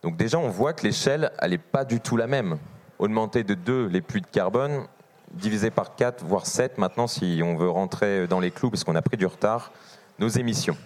Donc 0.01 0.17
déjà, 0.17 0.39
on 0.39 0.49
voit 0.49 0.73
que 0.73 0.83
l'échelle, 0.83 1.31
elle 1.39 1.51
n'est 1.51 1.57
pas 1.57 1.85
du 1.85 1.99
tout 1.99 2.17
la 2.17 2.27
même. 2.27 2.57
Augmenter 2.97 3.43
de 3.43 3.53
2 3.53 3.87
les 3.87 4.01
puits 4.01 4.21
de 4.21 4.27
carbone, 4.27 4.87
divisé 5.31 5.69
par 5.69 5.95
4, 5.95 6.23
voire 6.23 6.45
7 6.45 6.77
maintenant, 6.77 7.07
si 7.07 7.41
on 7.43 7.55
veut 7.55 7.69
rentrer 7.69 8.25
dans 8.27 8.39
les 8.39 8.51
clous, 8.51 8.69
parce 8.69 8.83
qu'on 8.83 8.95
a 8.95 9.01
pris 9.01 9.17
du 9.17 9.25
retard, 9.25 9.71
nos 10.17 10.29
émissions. 10.29 10.77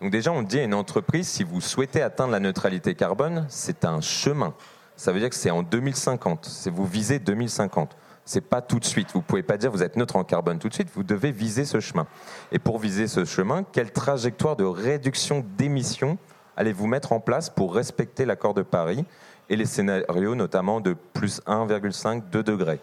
Donc 0.00 0.10
déjà, 0.10 0.32
on 0.32 0.42
dit 0.42 0.58
à 0.58 0.64
une 0.64 0.74
entreprise, 0.74 1.28
si 1.28 1.44
vous 1.44 1.60
souhaitez 1.60 2.00
atteindre 2.00 2.32
la 2.32 2.40
neutralité 2.40 2.94
carbone, 2.94 3.44
c'est 3.48 3.84
un 3.84 4.00
chemin. 4.00 4.54
Ça 4.96 5.12
veut 5.12 5.20
dire 5.20 5.30
que 5.30 5.34
c'est 5.34 5.50
en 5.50 5.62
2050. 5.62 6.44
C'est 6.44 6.70
vous 6.70 6.86
visez 6.86 7.18
2050. 7.18 7.96
C'est 8.24 8.40
pas 8.40 8.62
tout 8.62 8.78
de 8.78 8.84
suite. 8.84 9.08
Vous 9.12 9.22
pouvez 9.22 9.42
pas 9.42 9.56
dire 9.56 9.70
vous 9.70 9.82
êtes 9.82 9.96
neutre 9.96 10.16
en 10.16 10.24
carbone 10.24 10.58
tout 10.58 10.68
de 10.68 10.74
suite. 10.74 10.88
Vous 10.94 11.02
devez 11.02 11.32
viser 11.32 11.64
ce 11.64 11.80
chemin. 11.80 12.06
Et 12.52 12.58
pour 12.58 12.78
viser 12.78 13.08
ce 13.08 13.24
chemin, 13.24 13.62
quelle 13.62 13.92
trajectoire 13.92 14.56
de 14.56 14.64
réduction 14.64 15.44
d'émissions 15.56 16.18
allez-vous 16.56 16.86
mettre 16.86 17.12
en 17.12 17.20
place 17.20 17.48
pour 17.48 17.74
respecter 17.74 18.26
l'accord 18.26 18.52
de 18.52 18.62
Paris 18.62 19.06
et 19.48 19.56
les 19.56 19.64
scénarios 19.64 20.34
notamment 20.34 20.80
de 20.80 20.92
plus 20.92 21.40
1,5, 21.46 22.28
2 22.30 22.42
degrés? 22.42 22.80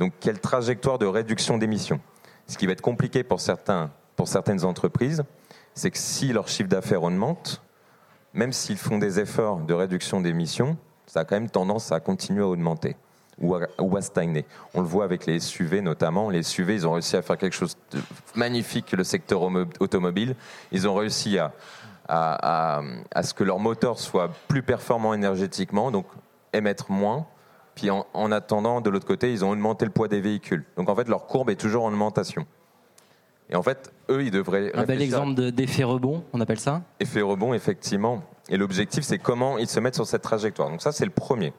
Donc 0.00 0.12
quelle 0.20 0.40
trajectoire 0.40 0.98
de 0.98 1.06
réduction 1.06 1.58
d'émissions? 1.58 2.00
Ce 2.46 2.58
qui 2.58 2.66
va 2.66 2.72
être 2.72 2.82
compliqué 2.82 3.22
pour, 3.22 3.40
certains, 3.40 3.90
pour 4.16 4.28
certaines 4.28 4.64
entreprises, 4.64 5.24
c'est 5.74 5.90
que 5.90 5.98
si 5.98 6.32
leur 6.32 6.48
chiffre 6.48 6.68
d'affaires 6.68 7.02
augmente, 7.02 7.62
même 8.32 8.52
s'ils 8.52 8.76
font 8.76 8.98
des 8.98 9.20
efforts 9.20 9.58
de 9.58 9.74
réduction 9.74 10.20
d'émissions, 10.20 10.76
ça 11.06 11.20
a 11.20 11.24
quand 11.24 11.36
même 11.36 11.50
tendance 11.50 11.92
à 11.92 12.00
continuer 12.00 12.42
à 12.42 12.46
augmenter 12.46 12.96
ou 13.38 13.54
à, 13.56 14.02
stagner. 14.02 14.44
On 14.74 14.80
le 14.80 14.86
voit 14.86 15.04
avec 15.04 15.26
les 15.26 15.40
SUV 15.40 15.80
notamment. 15.80 16.30
Les 16.30 16.42
SUV, 16.42 16.74
ils 16.74 16.86
ont 16.86 16.92
réussi 16.92 17.16
à 17.16 17.22
faire 17.22 17.36
quelque 17.36 17.54
chose 17.54 17.76
de 17.90 18.00
magnifique, 18.34 18.92
le 18.92 19.02
secteur 19.02 19.42
automobile. 19.80 20.36
Ils 20.70 20.88
ont 20.88 20.94
réussi 20.94 21.38
à, 21.38 21.52
à, 22.08 23.22
ce 23.22 23.34
que 23.34 23.42
leur 23.42 23.58
moteur 23.58 23.98
soit 23.98 24.30
plus 24.48 24.62
performant 24.62 25.14
énergétiquement, 25.14 25.90
donc 25.90 26.06
émettre 26.52 26.90
moins. 26.90 27.26
Puis 27.74 27.90
en, 27.90 28.06
en 28.14 28.30
attendant, 28.30 28.80
de 28.80 28.88
l'autre 28.88 29.06
côté, 29.06 29.32
ils 29.32 29.44
ont 29.44 29.50
augmenté 29.50 29.84
le 29.84 29.90
poids 29.90 30.06
des 30.06 30.20
véhicules. 30.20 30.64
Donc 30.76 30.88
en 30.88 30.94
fait, 30.94 31.08
leur 31.08 31.26
courbe 31.26 31.50
est 31.50 31.56
toujours 31.56 31.84
en 31.84 31.88
augmentation. 31.88 32.46
Et 33.50 33.56
en 33.56 33.62
fait, 33.62 33.92
eux, 34.10 34.22
ils 34.22 34.30
devraient. 34.30 34.74
Un 34.74 34.84
bel 34.84 35.02
exemple 35.02 35.50
d'effet 35.52 35.84
rebond, 35.84 36.24
on 36.32 36.40
appelle 36.40 36.60
ça 36.60 36.82
Effet 37.00 37.20
rebond, 37.20 37.54
effectivement. 37.54 38.22
Et 38.48 38.56
l'objectif, 38.56 39.04
c'est 39.04 39.18
comment 39.18 39.58
ils 39.58 39.68
se 39.68 39.80
mettent 39.80 39.94
sur 39.94 40.06
cette 40.06 40.22
trajectoire. 40.22 40.70
Donc 40.70 40.82
ça, 40.82 40.92
c'est 40.92 41.04
le 41.04 41.10
premier. 41.10 41.52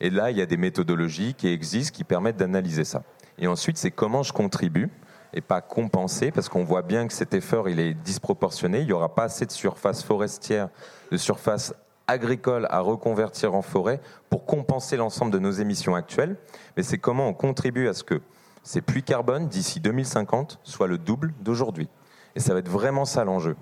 Et 0.00 0.10
là, 0.10 0.30
il 0.30 0.36
y 0.36 0.42
a 0.42 0.46
des 0.46 0.56
méthodologies 0.56 1.34
qui 1.34 1.48
existent 1.48 1.94
qui 1.94 2.04
permettent 2.04 2.36
d'analyser 2.36 2.84
ça. 2.84 3.02
Et 3.38 3.46
ensuite, 3.46 3.76
c'est 3.76 3.90
comment 3.90 4.22
je 4.22 4.32
contribue 4.32 4.90
et 5.34 5.40
pas 5.40 5.60
compenser, 5.60 6.30
parce 6.30 6.48
qu'on 6.48 6.64
voit 6.64 6.82
bien 6.82 7.06
que 7.06 7.14
cet 7.14 7.32
effort, 7.32 7.68
il 7.68 7.80
est 7.80 7.94
disproportionné. 7.94 8.80
Il 8.80 8.86
n'y 8.86 8.92
aura 8.92 9.14
pas 9.14 9.24
assez 9.24 9.46
de 9.46 9.52
surface 9.52 10.02
forestière, 10.02 10.68
de 11.10 11.16
surface 11.16 11.74
agricole 12.06 12.66
à 12.70 12.80
reconvertir 12.80 13.54
en 13.54 13.62
forêt 13.62 14.00
pour 14.28 14.44
compenser 14.44 14.96
l'ensemble 14.96 15.32
de 15.32 15.38
nos 15.38 15.52
émissions 15.52 15.94
actuelles. 15.94 16.36
Mais 16.76 16.82
c'est 16.82 16.98
comment 16.98 17.28
on 17.28 17.32
contribue 17.32 17.88
à 17.88 17.94
ce 17.94 18.04
que 18.04 18.20
ces 18.62 18.80
puits 18.80 19.02
carbone, 19.02 19.48
d'ici 19.48 19.80
2050, 19.80 20.60
soient 20.62 20.86
le 20.86 20.98
double 20.98 21.32
d'aujourd'hui. 21.40 21.88
Et 22.36 22.40
ça 22.40 22.52
va 22.52 22.60
être 22.60 22.68
vraiment 22.68 23.04
ça 23.04 23.24
l'enjeu. 23.24 23.56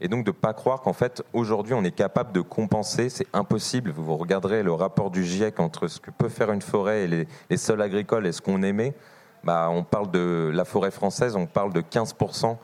Et 0.00 0.08
donc 0.08 0.24
de 0.24 0.30
ne 0.30 0.34
pas 0.34 0.54
croire 0.54 0.80
qu'en 0.80 0.92
fait, 0.92 1.22
aujourd'hui, 1.32 1.74
on 1.74 1.84
est 1.84 1.94
capable 1.94 2.32
de 2.32 2.40
compenser, 2.40 3.10
c'est 3.10 3.26
impossible. 3.32 3.90
Vous 3.90 4.16
regarderez 4.16 4.62
le 4.62 4.72
rapport 4.72 5.10
du 5.10 5.24
GIEC 5.24 5.60
entre 5.60 5.88
ce 5.88 6.00
que 6.00 6.10
peut 6.10 6.30
faire 6.30 6.50
une 6.52 6.62
forêt 6.62 7.04
et 7.04 7.26
les, 7.50 7.56
sols 7.56 7.82
agricoles 7.82 8.26
et 8.26 8.32
ce 8.32 8.40
qu'on 8.40 8.62
émet. 8.62 8.94
Bah, 9.44 9.68
on 9.70 9.84
parle 9.84 10.10
de 10.10 10.50
la 10.52 10.64
forêt 10.64 10.90
française, 10.90 11.36
on 11.36 11.46
parle 11.46 11.72
de 11.72 11.80
15%, 11.80 12.56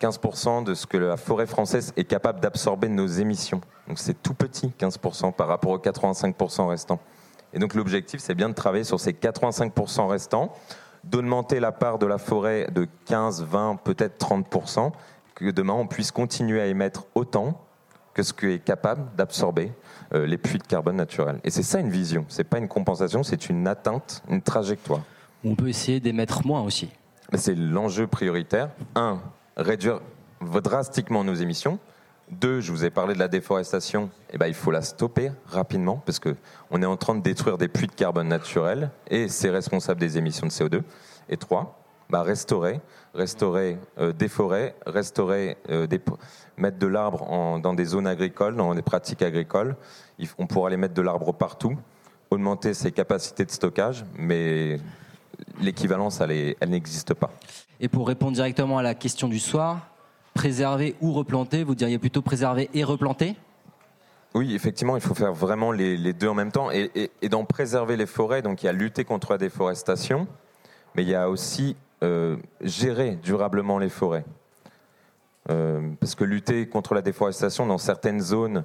15% 0.00 0.64
de 0.64 0.74
ce 0.74 0.86
que 0.86 0.96
la 0.96 1.16
forêt 1.16 1.46
française 1.46 1.92
est 1.96 2.04
capable 2.04 2.40
d'absorber 2.40 2.88
nos 2.88 3.06
émissions. 3.06 3.60
Donc 3.86 3.98
c'est 3.98 4.20
tout 4.22 4.34
petit, 4.34 4.72
15% 4.78 5.32
par 5.32 5.48
rapport 5.48 5.72
aux 5.72 5.78
85% 5.78 6.68
restants. 6.68 7.00
Et 7.52 7.58
donc 7.58 7.74
l'objectif, 7.74 8.20
c'est 8.20 8.34
bien 8.34 8.48
de 8.48 8.54
travailler 8.54 8.84
sur 8.84 8.98
ces 8.98 9.12
85% 9.12 10.08
restants 10.08 10.52
d'augmenter 11.06 11.60
la 11.60 11.72
part 11.72 11.98
de 11.98 12.06
la 12.06 12.18
forêt 12.18 12.68
de 12.72 12.86
15, 13.06 13.44
20, 13.44 13.76
peut-être 13.82 14.18
30%, 14.24 14.92
que 15.34 15.50
demain 15.50 15.74
on 15.74 15.86
puisse 15.86 16.10
continuer 16.10 16.60
à 16.60 16.66
émettre 16.66 17.06
autant 17.14 17.62
que 18.14 18.22
ce 18.22 18.32
qui 18.32 18.46
est 18.46 18.64
capable 18.64 19.14
d'absorber 19.16 19.72
euh, 20.14 20.26
les 20.26 20.38
puits 20.38 20.58
de 20.58 20.66
carbone 20.66 20.96
naturels. 20.96 21.38
Et 21.44 21.50
c'est 21.50 21.62
ça 21.62 21.78
une 21.80 21.90
vision, 21.90 22.24
c'est 22.28 22.44
pas 22.44 22.58
une 22.58 22.68
compensation, 22.68 23.22
c'est 23.22 23.48
une 23.50 23.68
atteinte, 23.68 24.22
une 24.28 24.40
trajectoire. 24.40 25.02
On 25.44 25.54
peut 25.54 25.68
essayer 25.68 26.00
d'émettre 26.00 26.46
moins 26.46 26.62
aussi. 26.62 26.88
C'est 27.34 27.54
l'enjeu 27.54 28.06
prioritaire. 28.06 28.70
Un, 28.94 29.20
réduire 29.56 30.00
drastiquement 30.40 31.24
nos 31.24 31.34
émissions. 31.34 31.78
Deux, 32.30 32.60
je 32.60 32.72
vous 32.72 32.84
ai 32.84 32.90
parlé 32.90 33.14
de 33.14 33.20
la 33.20 33.28
déforestation. 33.28 34.10
Eh 34.32 34.38
ben, 34.38 34.48
il 34.48 34.54
faut 34.54 34.72
la 34.72 34.82
stopper 34.82 35.30
rapidement 35.46 36.02
parce 36.04 36.18
qu'on 36.18 36.82
est 36.82 36.86
en 36.86 36.96
train 36.96 37.14
de 37.14 37.22
détruire 37.22 37.56
des 37.56 37.68
puits 37.68 37.86
de 37.86 37.92
carbone 37.92 38.26
naturels 38.26 38.90
et 39.08 39.28
c'est 39.28 39.50
responsable 39.50 40.00
des 40.00 40.18
émissions 40.18 40.46
de 40.46 40.52
CO2. 40.52 40.82
Et 41.28 41.36
trois, 41.36 41.78
bah, 42.10 42.22
restaurer, 42.22 42.80
restaurer 43.14 43.78
euh, 43.98 44.12
des 44.12 44.28
forêts, 44.28 44.74
restaurer, 44.86 45.56
euh, 45.70 45.86
mettre 46.56 46.78
de 46.78 46.86
l'arbre 46.88 47.60
dans 47.60 47.74
des 47.74 47.84
zones 47.84 48.08
agricoles, 48.08 48.56
dans 48.56 48.74
des 48.74 48.82
pratiques 48.82 49.22
agricoles. 49.22 49.76
on 50.38 50.48
pourra 50.48 50.70
les 50.70 50.76
mettre 50.76 50.94
de 50.94 51.02
l'arbre 51.02 51.32
partout, 51.32 51.76
augmenter 52.30 52.74
ses 52.74 52.90
capacités 52.90 53.44
de 53.44 53.50
stockage, 53.52 54.04
mais 54.18 54.80
l'équivalence, 55.60 56.20
elle 56.20 56.56
n'existe 56.68 57.14
pas. 57.14 57.30
Et 57.78 57.88
pour 57.88 58.08
répondre 58.08 58.32
directement 58.32 58.78
à 58.78 58.82
la 58.82 58.94
question 58.94 59.28
du 59.28 59.38
soir, 59.38 59.80
préserver 60.36 60.94
ou 61.00 61.12
replanter 61.12 61.64
Vous 61.64 61.74
diriez 61.74 61.98
plutôt 61.98 62.22
préserver 62.22 62.68
et 62.74 62.84
replanter? 62.84 63.34
Oui, 64.34 64.54
effectivement, 64.54 64.96
il 64.96 65.02
faut 65.02 65.14
faire 65.14 65.32
vraiment 65.32 65.72
les, 65.72 66.12
deux 66.12 66.28
en 66.28 66.34
même 66.34 66.52
temps. 66.52 66.70
Et, 66.70 67.10
dans 67.30 67.46
préserver 67.46 67.96
les 67.96 68.04
forêts, 68.04 68.42
donc 68.42 68.62
il 68.62 68.66
y 68.66 68.68
a 68.68 68.72
lutter 68.72 69.04
contre 69.04 69.32
la 69.32 69.38
déforestation, 69.38 70.28
mais 70.94 71.02
il 71.02 71.08
y 71.08 71.14
a 71.14 71.30
aussi 71.30 71.74
euh, 72.02 72.36
gérer 72.60 73.16
durablement 73.22 73.78
les 73.78 73.88
forêts. 73.88 74.26
Euh, 75.48 75.80
parce 76.00 76.14
que 76.14 76.24
lutter 76.24 76.68
contre 76.68 76.94
la 76.94 77.02
déforestation 77.02 77.66
dans 77.66 77.78
certaines 77.78 78.20
zones 78.20 78.64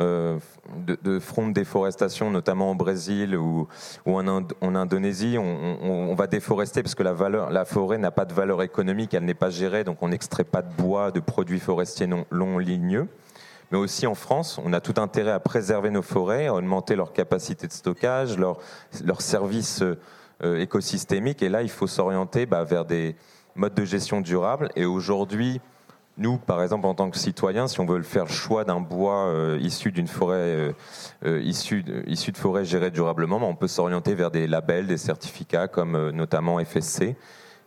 euh, 0.00 0.38
de, 0.86 1.18
front 1.18 1.48
de 1.48 1.52
déforestation, 1.52 2.30
notamment 2.30 2.70
au 2.70 2.74
Brésil 2.74 3.36
ou, 3.36 3.68
en, 4.06 4.74
Indonésie, 4.74 5.36
on, 5.38 6.14
va 6.14 6.26
déforester 6.26 6.82
parce 6.82 6.94
que 6.94 7.02
la, 7.02 7.64
forêt 7.66 7.98
n'a 7.98 8.10
pas 8.10 8.24
de 8.24 8.32
valeur 8.32 8.62
économique, 8.62 9.12
elle 9.12 9.26
n'est 9.26 9.34
pas 9.34 9.50
gérée, 9.50 9.84
donc 9.84 9.98
on 10.02 10.08
n'extrait 10.08 10.44
pas 10.44 10.62
de 10.62 10.72
bois, 10.72 11.10
de 11.10 11.20
produits 11.20 11.60
forestiers 11.60 12.06
non, 12.06 12.58
ligneux. 12.58 13.08
Mais 13.70 13.78
aussi 13.78 14.06
en 14.06 14.14
France, 14.14 14.58
on 14.64 14.72
a 14.72 14.80
tout 14.80 15.00
intérêt 15.00 15.32
à 15.32 15.40
préserver 15.40 15.90
nos 15.90 16.02
forêts, 16.02 16.46
à 16.46 16.54
augmenter 16.54 16.96
leur 16.96 17.12
capacité 17.12 17.66
de 17.66 17.72
stockage, 17.72 18.38
leur, 18.38 18.58
leur 19.04 19.20
service 19.20 19.82
euh, 19.82 20.58
écosystémique. 20.58 21.42
Et 21.42 21.48
là, 21.48 21.62
il 21.62 21.70
faut 21.70 21.86
s'orienter 21.86 22.46
bah, 22.46 22.64
vers 22.64 22.84
des 22.84 23.16
modes 23.54 23.74
de 23.74 23.84
gestion 23.84 24.20
durables. 24.20 24.70
Et 24.76 24.84
aujourd'hui, 24.84 25.60
nous, 26.18 26.36
par 26.36 26.62
exemple, 26.62 26.86
en 26.86 26.94
tant 26.94 27.10
que 27.10 27.16
citoyens, 27.16 27.68
si 27.68 27.80
on 27.80 27.86
veut 27.86 28.02
faire 28.02 28.24
le 28.24 28.30
choix 28.30 28.64
d'un 28.64 28.80
bois 28.80 29.28
euh, 29.28 29.58
issu 29.60 29.92
d'une 29.92 30.06
forêt, 30.06 30.36
euh, 30.36 30.72
euh 31.24 31.40
de, 31.40 32.88
durablement, 32.90 33.36
on 33.48 33.54
peut 33.54 33.68
s'orienter 33.68 34.14
vers 34.14 34.30
des 34.30 34.46
labels, 34.46 34.86
des 34.86 34.98
certificats 34.98 35.68
comme 35.68 36.10
notamment 36.10 36.62
FSC. 36.62 37.16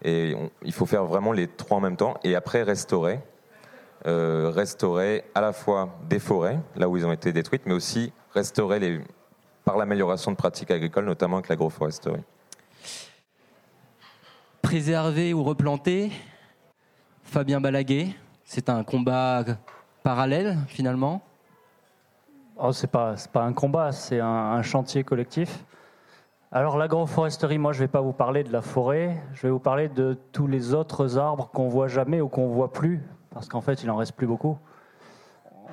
Et 0.04 0.36
il 0.64 0.74
faut 0.74 0.86
faire 0.86 1.06
vraiment 1.06 1.32
les 1.32 1.48
trois 1.48 1.78
en 1.78 1.82
même 1.82 1.98
temps. 1.98 2.16
Et 2.24 2.36
après, 2.36 2.62
restaurer. 2.62 3.20
restaurer 4.06 5.24
à 5.34 5.42
la 5.42 5.52
fois 5.52 5.98
des 6.08 6.20
forêts, 6.20 6.60
là 6.76 6.88
où 6.88 6.98
ils 6.98 7.06
ont 7.06 7.14
été 7.14 7.34
détruites, 7.34 7.64
mais 7.66 7.74
aussi 7.74 8.14
restaurer 8.34 8.80
les, 8.80 9.02
par 9.64 9.78
l'amélioration 9.78 10.32
de 10.32 10.36
pratiques 10.36 10.70
agricoles, 10.70 11.06
notamment 11.06 11.38
avec 11.38 11.50
l'agroforesterie. 11.50 12.22
Préserver 14.62 15.34
ou 15.34 15.44
replanter? 15.44 16.12
Fabien 17.24 17.60
Balaguer 17.60 18.16
c'est 18.46 18.70
un 18.70 18.84
combat 18.84 19.44
parallèle 20.04 20.58
finalement 20.68 21.22
oh, 22.58 22.72
Ce 22.72 22.86
n'est 22.86 22.92
pas, 22.92 23.16
pas 23.34 23.42
un 23.42 23.54
combat, 23.54 23.92
c'est 23.92 24.20
un, 24.20 24.62
chantier 24.62 25.04
collectif. 25.04 25.66
Alors 26.52 26.78
l'agroforesterie, 26.78 27.58
moi 27.58 27.74
je 27.74 27.80
ne 27.80 27.84
vais 27.84 27.92
pas 27.92 28.02
vous 28.02 28.14
parler 28.14 28.44
de 28.44 28.54
la 28.54 28.62
forêt, 28.62 29.18
je 29.34 29.42
vais 29.42 29.50
vous 29.50 29.60
parler 29.60 29.90
de 29.90 30.18
tous 30.32 30.48
les 30.48 30.74
autres 30.74 31.18
arbres 31.18 31.50
qu'on 31.52 31.68
voit 31.68 31.88
jamais 31.88 32.22
ou 32.22 32.30
qu'on 32.30 32.48
voit 32.48 32.72
plus, 32.72 33.02
parce 33.32 33.50
qu'en 33.50 33.62
fait 33.62 33.84
il 33.84 33.90
en 33.90 33.98
reste 33.98 34.14
plus 34.14 34.28
beaucoup. 34.28 34.58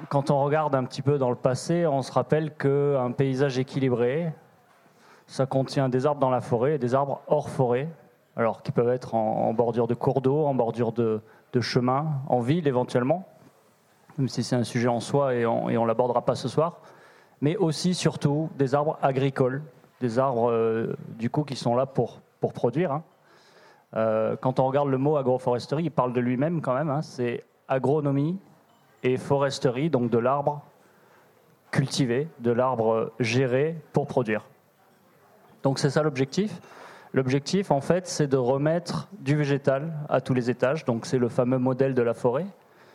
Quand 0.08 0.30
on 0.30 0.42
regarde 0.42 0.74
un 0.74 0.84
petit 0.84 1.02
peu 1.02 1.18
dans 1.18 1.30
le 1.30 1.36
passé, 1.36 1.86
on 1.86 2.00
se 2.00 2.10
rappelle 2.10 2.54
qu'un 2.54 3.12
paysage 3.12 3.58
équilibré, 3.58 4.32
ça 5.26 5.44
contient 5.44 5.90
des 5.90 6.06
arbres 6.06 6.20
dans 6.20 6.30
la 6.30 6.40
forêt 6.40 6.76
et 6.76 6.78
des 6.78 6.94
arbres 6.94 7.20
hors 7.28 7.50
forêt, 7.50 7.88
alors 8.34 8.62
qui 8.62 8.72
peuvent 8.72 8.88
être 8.88 9.14
en 9.14 9.52
bordure 9.52 9.86
de 9.86 9.94
cours 9.94 10.22
d'eau, 10.22 10.46
en 10.46 10.54
bordure 10.54 10.90
de, 10.92 11.20
de 11.52 11.60
chemin 11.60 12.06
en 12.28 12.40
ville 12.40 12.66
éventuellement, 12.66 13.26
même 14.18 14.28
si 14.28 14.42
c'est 14.42 14.56
un 14.56 14.64
sujet 14.64 14.88
en 14.88 15.00
soi 15.00 15.34
et 15.34 15.46
on 15.46 15.68
ne 15.68 15.86
l'abordera 15.86 16.24
pas 16.24 16.34
ce 16.34 16.48
soir, 16.48 16.80
mais 17.40 17.56
aussi 17.56 17.94
surtout 17.94 18.50
des 18.56 18.74
arbres 18.74 18.98
agricoles, 19.02 19.62
des 20.00 20.18
arbres 20.18 20.50
euh, 20.50 20.96
du 21.18 21.30
coup 21.30 21.44
qui 21.44 21.56
sont 21.56 21.74
là 21.74 21.86
pour, 21.86 22.20
pour 22.40 22.52
produire. 22.52 22.92
Hein. 22.92 23.02
Euh, 23.94 24.36
quand 24.40 24.60
on 24.60 24.66
regarde 24.66 24.88
le 24.88 24.98
mot 24.98 25.16
agroforesterie, 25.16 25.84
il 25.84 25.90
parle 25.90 26.12
de 26.12 26.20
lui-même 26.20 26.62
quand 26.62 26.74
même, 26.74 26.90
hein. 26.90 27.02
c'est 27.02 27.44
agronomie 27.68 28.38
et 29.02 29.16
foresterie, 29.16 29.90
donc 29.90 30.10
de 30.10 30.18
l'arbre 30.18 30.62
cultivé, 31.70 32.28
de 32.38 32.52
l'arbre 32.52 33.12
géré 33.18 33.76
pour 33.92 34.06
produire. 34.06 34.46
Donc 35.62 35.78
c'est 35.78 35.90
ça 35.90 36.02
l'objectif. 36.02 36.60
L'objectif, 37.14 37.70
en 37.70 37.80
fait, 37.80 38.06
c'est 38.06 38.26
de 38.26 38.38
remettre 38.38 39.08
du 39.18 39.36
végétal 39.36 39.92
à 40.08 40.20
tous 40.20 40.32
les 40.32 40.48
étages. 40.48 40.84
Donc, 40.84 41.04
c'est 41.04 41.18
le 41.18 41.28
fameux 41.28 41.58
modèle 41.58 41.94
de 41.94 42.02
la 42.02 42.14
forêt 42.14 42.46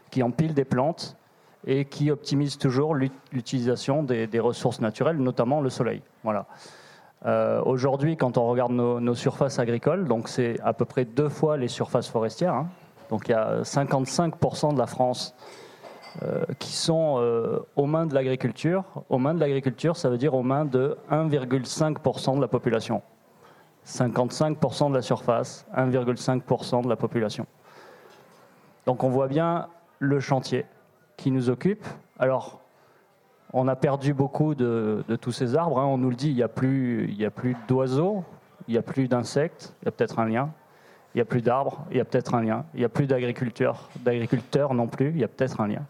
qui 0.09 0.23
empile 0.23 0.53
des 0.53 0.65
plantes 0.65 1.17
et 1.65 1.85
qui 1.85 2.09
optimise 2.09 2.57
toujours 2.57 2.95
l'utilisation 2.95 4.01
des, 4.03 4.39
ressources 4.39 4.79
naturelles, 4.79 5.17
notamment 5.17 5.61
le 5.61 5.69
soleil. 5.69 6.01
Voilà. 6.23 6.45
Euh, 7.25 7.61
aujourd'hui, 7.65 8.15
quand 8.15 8.37
on 8.37 8.47
regarde 8.47 8.71
nos, 8.71 9.15
surfaces 9.15 9.59
agricoles, 9.59 10.07
donc 10.07 10.29
c'est 10.29 10.59
à 10.61 10.73
peu 10.73 10.85
près 10.85 11.05
deux 11.05 11.29
fois 11.29 11.57
les 11.57 11.67
surfaces 11.67 12.07
forestières. 12.07 12.53
Hein. 12.53 12.67
Donc 13.09 13.27
il 13.27 13.31
y 13.31 13.35
a 13.35 13.61
55% 13.61 14.73
de 14.73 14.79
la 14.79 14.87
France 14.87 15.35
euh, 16.23 16.43
qui 16.57 16.73
sont 16.73 17.17
euh, 17.19 17.59
aux 17.75 17.85
mains 17.85 18.05
de 18.05 18.13
l'agriculture. 18.13 18.83
Aux 19.09 19.17
mains 19.17 19.33
de 19.33 19.39
l'agriculture, 19.39 19.97
ça 19.97 20.09
veut 20.09 20.17
dire 20.17 20.33
aux 20.33 20.43
mains 20.43 20.65
de 20.65 20.97
1,5% 21.11 22.35
de 22.35 22.41
la 22.41 22.47
population. 22.47 23.01
55% 23.87 24.89
de 24.89 24.95
la 24.95 25.01
surface, 25.01 25.65
1,5% 25.75 26.83
de 26.83 26.89
la 26.89 26.97
population. 26.97 27.45
Donc 28.85 29.03
on 29.03 29.09
voit 29.09 29.27
bien 29.27 29.67
le 29.99 30.19
chantier 30.19 30.65
qui 31.15 31.31
nous 31.31 31.49
occupe. 31.49 31.85
Alors, 32.19 32.59
on 33.53 33.67
a 33.67 33.75
perdu 33.75 34.13
beaucoup 34.13 34.55
de, 34.55 35.03
tous 35.21 35.31
ces 35.31 35.55
arbres. 35.55 35.79
Hein. 35.79 35.85
On 35.85 35.97
nous 35.97 36.09
le 36.09 36.15
dit, 36.15 36.29
il 36.29 36.35
n'y 36.35 36.43
a 36.43 36.49
plus, 36.49 37.09
il 37.17 37.31
plus 37.31 37.55
d'oiseaux, 37.67 38.23
il 38.67 38.73
n'y 38.73 38.77
a 38.77 38.81
plus 38.81 39.07
d'insectes, 39.07 39.73
il 39.81 39.85
y 39.85 39.87
a 39.87 39.91
peut-être 39.91 40.19
un 40.19 40.27
lien. 40.27 40.49
Il 41.15 41.19
n'y 41.19 41.21
a 41.21 41.25
plus 41.25 41.41
d'arbres, 41.41 41.85
il 41.89 41.97
y 41.97 42.01
a 42.01 42.05
peut-être 42.05 42.35
un 42.35 42.43
lien. 42.43 42.65
Il 42.73 42.79
n'y 42.79 42.85
a 42.85 42.89
plus 42.89 43.07
d'agriculteurs, 43.07 43.89
d'agriculteurs 44.01 44.73
non 44.73 44.87
plus, 44.87 45.09
il 45.09 45.17
y 45.17 45.23
a 45.23 45.27
peut-être 45.27 45.61
un 45.61 45.67
lien. 45.67 45.85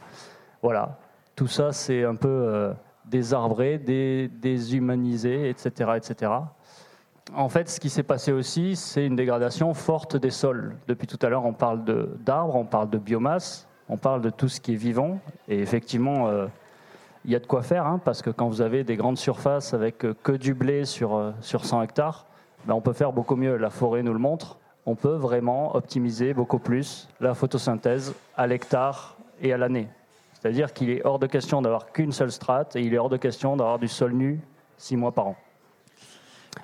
Voilà, 0.61 0.99
tout 1.35 1.47
ça 1.47 1.71
c'est 1.71 2.03
un 2.03 2.15
peu 2.15 2.29
euh, 2.29 2.73
désarbré, 3.05 3.77
déshumanisé, 3.77 5.49
etc., 5.49 5.91
etc. 5.97 6.31
En 7.33 7.49
fait, 7.49 7.69
ce 7.69 7.79
qui 7.79 7.89
s'est 7.89 8.03
passé 8.03 8.31
aussi, 8.31 8.75
c'est 8.75 9.05
une 9.05 9.15
dégradation 9.15 9.73
forte 9.73 10.15
des 10.15 10.31
sols. 10.31 10.75
Depuis 10.87 11.07
tout 11.07 11.19
à 11.21 11.29
l'heure, 11.29 11.45
on 11.45 11.53
parle 11.53 11.83
d'arbres, 12.19 12.55
on 12.55 12.65
parle 12.65 12.89
de 12.89 12.97
biomasse, 12.97 13.67
on 13.89 13.97
parle 13.97 14.21
de 14.21 14.29
tout 14.29 14.47
ce 14.47 14.61
qui 14.61 14.73
est 14.73 14.77
vivant. 14.77 15.19
Et 15.47 15.59
effectivement, 15.59 16.27
euh, 16.27 16.47
il 17.25 17.31
y 17.31 17.35
a 17.35 17.39
de 17.39 17.45
quoi 17.45 17.63
faire, 17.63 17.85
hein, 17.85 17.99
parce 18.03 18.21
que 18.21 18.29
quand 18.29 18.47
vous 18.47 18.61
avez 18.61 18.83
des 18.83 18.95
grandes 18.95 19.17
surfaces 19.17 19.73
avec 19.73 20.05
euh, 20.05 20.15
que 20.23 20.31
du 20.31 20.53
blé 20.53 20.85
sur, 20.85 21.33
sur 21.41 21.65
100 21.65 21.83
hectares, 21.83 22.25
ben, 22.65 22.73
on 22.73 22.81
peut 22.81 22.93
faire 22.93 23.11
beaucoup 23.11 23.35
mieux. 23.35 23.57
La 23.57 23.69
forêt 23.69 24.03
nous 24.03 24.13
le 24.13 24.19
montre. 24.19 24.57
On 24.85 24.95
peut 24.95 25.15
vraiment 25.15 25.75
optimiser 25.75 26.33
beaucoup 26.33 26.59
plus 26.59 27.09
la 27.19 27.33
photosynthèse 27.33 28.13
à 28.37 28.47
l'hectare 28.47 29.17
et 29.41 29.51
à 29.51 29.57
l'année. 29.57 29.89
C'est-à-dire 30.33 30.71
qu'il 30.71 30.89
est 30.89 31.05
hors 31.05 31.19
de 31.19 31.27
question 31.27 31.61
d'avoir 31.61 31.91
qu'une 31.91 32.11
seule 32.11 32.31
strate 32.31 32.75
et 32.75 32.81
il 32.81 32.93
est 32.93 32.97
hors 32.97 33.09
de 33.09 33.17
question 33.17 33.57
d'avoir 33.57 33.79
du 33.79 33.87
sol 33.87 34.13
nu 34.13 34.39
six 34.77 34.95
mois 34.95 35.11
par 35.11 35.27
an. 35.27 35.35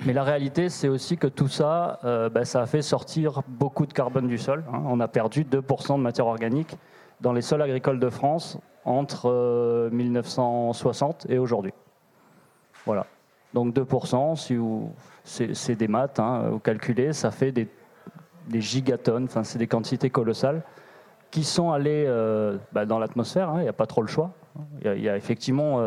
Mais 0.06 0.14
la 0.14 0.24
réalité, 0.24 0.70
c'est 0.70 0.88
aussi 0.88 1.18
que 1.18 1.28
tout 1.28 1.48
ça, 1.48 2.00
euh, 2.04 2.30
ben, 2.30 2.46
ça 2.46 2.62
a 2.62 2.66
fait 2.66 2.82
sortir 2.82 3.42
beaucoup 3.48 3.86
de 3.86 3.94
carbone 3.94 4.28
du 4.28 4.38
sol. 4.38 4.64
Hein. 4.72 4.82
On 4.86 5.00
a 5.00 5.08
perdu 5.08 5.44
2% 5.44 5.98
de 5.98 6.02
matière 6.02 6.28
organique 6.28 6.78
dans 7.22 7.34
les 7.34 7.42
sols 7.42 7.62
agricoles 7.62 8.00
de 8.00 8.10
France 8.10 8.58
entre 8.86 9.90
1960 9.92 11.28
euh, 11.30 11.34
et 11.34 11.38
aujourd'hui. 11.38 11.74
Voilà. 12.86 13.06
Donc 13.54 13.74
2%, 13.76 14.36
si 14.36 14.58
c'est, 15.54 15.76
des 15.76 15.88
maths, 15.88 16.20
hein, 16.20 16.50
vous 16.50 16.60
calculez, 16.60 17.14
ça 17.14 17.32
fait 17.32 17.52
des, 17.52 17.70
gigatonnes, 18.52 19.26
enfin 19.26 19.44
c'est 19.44 19.60
des 19.60 19.68
quantités 19.68 20.10
colossales 20.10 20.64
qui 21.32 21.44
sont 21.44 21.72
allés 21.72 22.06
euh, 22.08 22.58
bah, 22.74 22.86
dans 22.86 23.00
l'atmosphère, 23.00 23.50
hein, 23.50 23.60
il 23.60 23.64
n'y 23.64 23.70
a 23.70 23.74
pas 23.74 23.86
trop 23.86 24.02
le 24.02 24.08
choix. 24.08 24.32
Il 24.84 25.02
y, 25.02 25.10
a 25.10 25.18
effectivement 25.18 25.82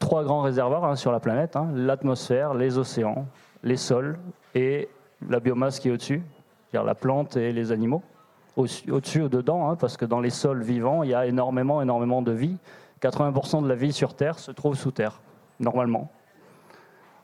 trois 0.00 0.24
grands 0.24 0.40
réservoirs 0.40 0.84
hein, 0.84 0.96
sur 0.96 1.12
la 1.12 1.20
planète, 1.20 1.54
hein. 1.54 1.68
l'atmosphère, 1.74 2.54
les 2.54 2.78
océans, 2.78 3.26
les 3.62 3.76
sols 3.76 4.18
et 4.56 4.88
la 5.28 5.38
biomasse 5.38 5.78
qui 5.78 5.88
est 5.88 5.92
au-dessus, 5.92 6.22
c'est-à-dire 6.70 6.84
la 6.84 6.96
plante 6.96 7.36
et 7.36 7.52
les 7.52 7.70
animaux. 7.70 8.02
Au-dessus 8.56 9.22
ou 9.22 9.28
dedans, 9.28 9.76
parce 9.76 9.96
que 9.96 10.04
dans 10.04 10.20
les 10.20 10.30
sols 10.30 10.62
vivants, 10.62 11.04
il 11.04 11.10
y 11.10 11.14
a 11.14 11.26
énormément, 11.26 11.80
énormément 11.80 12.20
de 12.20 12.32
vie. 12.32 12.56
80% 13.00 13.62
de 13.62 13.68
la 13.68 13.76
vie 13.76 13.92
sur 13.92 14.14
Terre 14.14 14.38
se 14.38 14.50
trouve 14.50 14.74
sous 14.74 14.90
terre, 14.90 15.20
normalement. 15.60 16.10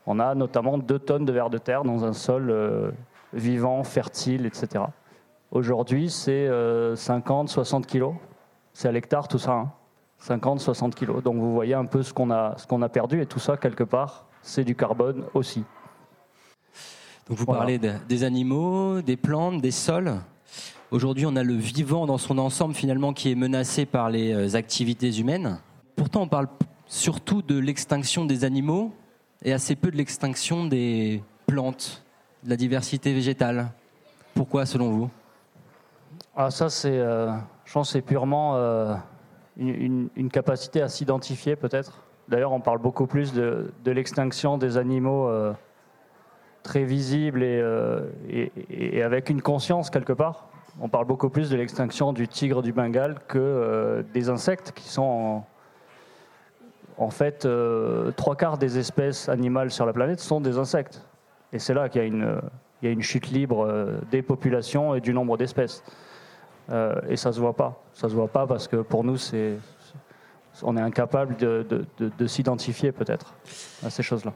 On 0.05 0.19
a 0.19 0.33
notamment 0.33 0.77
2 0.77 0.99
tonnes 0.99 1.25
de 1.25 1.33
vers 1.33 1.49
de 1.49 1.57
terre 1.57 1.83
dans 1.83 2.05
un 2.05 2.13
sol 2.13 2.49
euh, 2.49 2.91
vivant, 3.33 3.83
fertile, 3.83 4.45
etc. 4.45 4.85
Aujourd'hui, 5.51 6.09
c'est 6.09 6.47
50, 6.95 7.49
euh, 7.49 7.51
60 7.51 7.85
kilos. 7.85 8.13
C'est 8.73 8.87
à 8.87 8.91
l'hectare 8.91 9.27
tout 9.27 9.37
ça. 9.37 9.65
50, 10.19 10.57
hein. 10.57 10.63
60 10.63 10.95
kilos. 10.95 11.23
Donc 11.23 11.35
vous 11.37 11.53
voyez 11.53 11.73
un 11.73 11.85
peu 11.85 12.03
ce 12.03 12.13
qu'on 12.13 12.31
a, 12.31 12.55
qu'on 12.67 12.81
a 12.81 12.89
perdu 12.89 13.21
et 13.21 13.25
tout 13.25 13.39
ça, 13.39 13.57
quelque 13.57 13.83
part, 13.83 14.25
c'est 14.41 14.63
du 14.63 14.75
carbone 14.75 15.25
aussi. 15.33 15.63
Donc 17.27 17.37
vous 17.37 17.45
parlez 17.45 17.79
des 17.79 18.23
animaux, 18.23 19.01
des 19.01 19.17
plantes, 19.17 19.61
des 19.61 19.71
sols. 19.71 20.15
Aujourd'hui, 20.89 21.25
on 21.25 21.35
a 21.35 21.43
le 21.43 21.55
vivant 21.55 22.05
dans 22.05 22.17
son 22.17 22.37
ensemble 22.37 22.73
finalement 22.73 23.11
qui 23.11 23.29
est 23.29 23.35
menacé 23.35 23.85
par 23.85 24.09
les 24.09 24.31
euh, 24.31 24.55
activités 24.55 25.19
humaines. 25.19 25.59
Pourtant, 25.97 26.21
on 26.21 26.27
parle 26.29 26.47
surtout 26.85 27.41
de 27.41 27.59
l'extinction 27.59 28.23
des 28.23 28.45
animaux 28.45 28.93
et 29.43 29.51
assez 29.51 29.75
peu 29.75 29.91
de 29.91 29.97
l'extinction 29.97 30.65
des 30.65 31.21
plantes, 31.45 32.05
de 32.43 32.49
la 32.49 32.55
diversité 32.55 33.13
végétale. 33.13 33.71
Pourquoi, 34.33 34.65
selon 34.65 34.91
vous? 34.91 35.09
Ah, 36.35 36.49
ça, 36.51 36.69
c'est, 36.69 36.97
euh, 36.97 37.33
je 37.65 37.73
pense, 37.73 37.91
c'est 37.91 38.01
purement 38.01 38.55
euh, 38.55 38.95
une, 39.57 40.29
capacité 40.31 40.81
à 40.81 40.89
s'identifier, 40.89 41.55
peut-être. 41.55 42.01
D'ailleurs, 42.29 42.51
on 42.51 42.59
parle 42.59 42.79
beaucoup 42.79 43.07
plus 43.07 43.33
de, 43.33 43.71
l'extinction 43.85 44.57
des 44.57 44.77
animaux 44.77 45.27
euh, 45.27 45.53
très 46.63 46.83
visibles 46.83 47.43
et, 47.43 48.51
et, 48.69 49.01
avec 49.01 49.29
une 49.29 49.41
conscience 49.41 49.89
quelque 49.89 50.13
part. 50.13 50.47
On 50.79 50.89
parle 50.89 51.05
beaucoup 51.05 51.29
plus 51.29 51.49
de 51.49 51.55
l'extinction 51.55 52.13
du 52.13 52.27
tigre 52.27 52.61
du 52.61 52.71
Bengale 52.71 53.17
que 53.27 54.05
des 54.13 54.29
insectes 54.29 54.73
qui 54.75 54.87
sont 54.87 55.43
en, 56.97 57.09
fait 57.09 57.47
trois 58.15 58.35
quarts 58.35 58.59
des 58.59 58.77
espèces 58.77 59.27
animales 59.27 59.71
sur 59.71 59.85
la 59.85 59.93
planète 59.93 60.19
sont 60.19 60.39
des 60.39 60.57
insectes. 60.57 61.03
Et 61.51 61.57
c'est 61.57 61.73
là 61.73 61.89
qu'il 61.89 62.03
y 62.83 62.87
a 62.87 62.91
une 62.91 63.01
chute 63.01 63.29
libre 63.29 64.01
des 64.11 64.21
populations 64.21 64.93
et 64.93 65.01
du 65.01 65.13
nombre 65.13 65.37
d'espèces. 65.37 65.83
Euh, 66.69 66.95
et 67.09 67.15
ça 67.15 67.31
se 67.31 67.39
voit 67.39 67.55
pas. 67.55 67.81
Ça 67.93 68.09
se 68.09 68.13
voit 68.13 68.27
pas 68.27 68.45
parce 68.45 68.67
que 68.67 68.77
pour 68.77 69.03
nous, 69.03 69.17
c'est, 69.17 69.57
on 70.63 70.75
est 70.77 70.81
incapable 70.81 71.37
de, 71.37 71.65
de, 71.99 72.27
s'identifier 72.27 72.91
peut-être 72.91 73.33
à 73.85 73.89
ces 73.89 74.03
choses-là. 74.03 74.33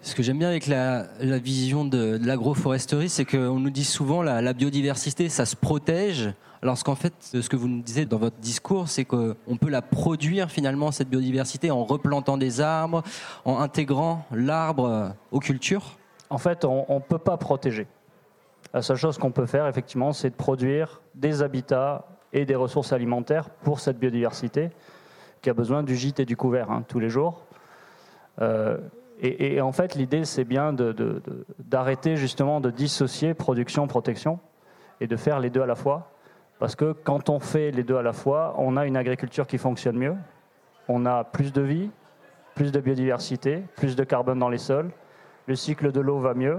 Ce 0.00 0.14
que 0.14 0.22
j'aime 0.22 0.38
bien 0.38 0.48
avec 0.48 0.66
la, 0.66 1.06
la 1.20 1.38
vision 1.38 1.84
de, 1.84 2.18
l'agroforesterie, 2.22 3.08
c'est 3.08 3.24
qu'on 3.24 3.58
nous 3.58 3.70
dit 3.70 3.84
souvent 3.84 4.22
la, 4.22 4.40
la 4.40 4.52
biodiversité, 4.52 5.28
ça 5.28 5.44
se 5.44 5.56
protège, 5.56 6.32
alors 6.62 6.82
qu'en 6.84 6.94
fait, 6.94 7.14
ce 7.20 7.48
que 7.48 7.56
vous 7.56 7.68
nous 7.68 7.82
disiez 7.82 8.04
dans 8.04 8.18
votre 8.18 8.38
discours, 8.38 8.88
c'est 8.88 9.04
qu'on 9.04 9.56
peut 9.60 9.70
la 9.70 9.82
produire 9.82 10.50
finalement, 10.50 10.92
cette 10.92 11.08
biodiversité, 11.08 11.70
en 11.70 11.84
replantant 11.84 12.36
des 12.36 12.60
arbres, 12.60 13.02
en 13.44 13.58
intégrant 13.58 14.24
l'arbre 14.30 15.14
aux 15.32 15.40
cultures 15.40 15.98
En 16.30 16.38
fait, 16.38 16.64
on 16.64 16.94
ne 16.94 17.00
peut 17.00 17.18
pas 17.18 17.36
protéger. 17.36 17.86
La 18.74 18.82
seule 18.82 18.96
chose 18.96 19.18
qu'on 19.18 19.30
peut 19.30 19.46
faire, 19.46 19.66
effectivement, 19.66 20.12
c'est 20.12 20.30
de 20.30 20.34
produire 20.34 21.00
des 21.14 21.42
habitats 21.42 22.06
et 22.32 22.44
des 22.44 22.54
ressources 22.54 22.92
alimentaires 22.92 23.48
pour 23.48 23.80
cette 23.80 23.98
biodiversité 23.98 24.70
qui 25.40 25.50
a 25.50 25.54
besoin 25.54 25.82
du 25.82 25.96
gîte 25.96 26.20
et 26.20 26.24
du 26.24 26.36
couvert 26.36 26.70
hein, 26.70 26.84
tous 26.86 26.98
les 26.98 27.08
jours. 27.08 27.46
Euh, 28.40 28.76
et, 29.20 29.60
en 29.60 29.72
fait, 29.72 29.96
l'idée, 29.96 30.24
c'est 30.24 30.44
bien 30.44 30.72
d'arrêter 31.58 32.16
justement 32.16 32.60
de 32.60 32.70
dissocier 32.70 33.34
production-protection 33.34 34.38
et 35.00 35.08
de 35.08 35.16
faire 35.16 35.40
les 35.40 35.50
deux 35.50 35.62
à 35.62 35.66
la 35.66 35.74
fois. 35.74 36.12
Parce 36.60 36.76
que 36.76 36.92
quand 36.92 37.28
on 37.28 37.40
fait 37.40 37.72
les 37.72 37.82
deux 37.82 37.96
à 37.96 38.02
la 38.02 38.12
fois, 38.12 38.54
on 38.58 38.76
a 38.76 38.86
une 38.86 38.96
agriculture 38.96 39.48
qui 39.48 39.58
fonctionne 39.58 39.96
mieux, 39.96 40.14
on 40.86 41.04
a 41.04 41.24
plus 41.24 41.52
de 41.52 41.62
vie, 41.62 41.90
plus 42.54 42.70
de 42.70 42.78
biodiversité, 42.78 43.64
plus 43.74 43.96
de 43.96 44.04
carbone 44.04 44.38
dans 44.38 44.48
les 44.48 44.58
sols, 44.58 44.90
le 45.46 45.56
cycle 45.56 45.90
de 45.90 46.00
l'eau 46.00 46.20
va 46.20 46.34
mieux, 46.34 46.58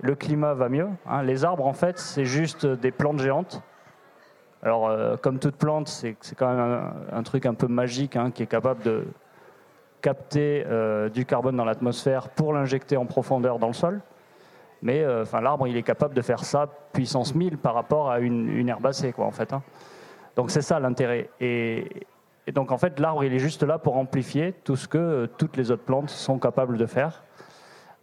le 0.00 0.14
climat 0.14 0.54
va 0.54 0.68
mieux. 0.68 0.88
Hein. 1.06 1.22
Les 1.22 1.44
arbres, 1.44 1.66
en 1.66 1.72
fait, 1.72 1.98
c'est 1.98 2.24
juste 2.24 2.66
des 2.66 2.90
plantes 2.90 3.20
géantes. 3.20 3.62
Alors, 4.62 4.88
euh, 4.88 5.16
comme 5.16 5.38
toute 5.38 5.56
plante, 5.56 5.88
c'est 5.88 6.16
quand 6.36 6.52
même 6.52 6.92
un, 7.12 7.22
truc 7.22 7.46
un 7.46 7.54
peu 7.54 7.68
magique 7.68 8.16
hein, 8.16 8.30
qui 8.30 8.42
est 8.42 8.48
capable 8.48 8.82
de 8.82 9.06
capter 10.00 10.64
euh, 10.66 11.08
du 11.08 11.24
carbone 11.24 11.56
dans 11.56 11.64
l'atmosphère 11.64 12.28
pour 12.28 12.52
l'injecter 12.52 12.96
en 12.96 13.06
profondeur 13.06 13.58
dans 13.58 13.68
le 13.68 13.72
sol. 13.72 14.00
Mais 14.82 15.02
euh, 15.02 15.24
l'arbre, 15.40 15.66
il 15.66 15.76
est 15.76 15.82
capable 15.82 16.14
de 16.14 16.22
faire 16.22 16.44
ça 16.44 16.68
puissance 16.92 17.34
1000 17.34 17.58
par 17.58 17.74
rapport 17.74 18.10
à 18.10 18.20
une, 18.20 18.68
herbacée, 18.68 19.12
quoi, 19.12 19.26
en 19.26 19.32
fait. 19.32 19.52
Hein. 19.52 19.62
Donc, 20.36 20.50
c'est 20.50 20.62
ça 20.62 20.78
l'intérêt. 20.78 21.30
Et, 21.40 22.06
et, 22.46 22.52
donc, 22.52 22.70
en 22.70 22.78
fait, 22.78 22.98
l'arbre, 23.00 23.24
il 23.24 23.32
est 23.32 23.40
juste 23.40 23.62
là 23.64 23.78
pour 23.78 23.96
amplifier 23.96 24.54
tout 24.64 24.76
ce 24.76 24.86
que 24.86 25.28
toutes 25.36 25.56
les 25.56 25.70
autres 25.70 25.84
plantes 25.84 26.10
sont 26.10 26.38
capables 26.38 26.76
de 26.76 26.86
faire. 26.86 27.22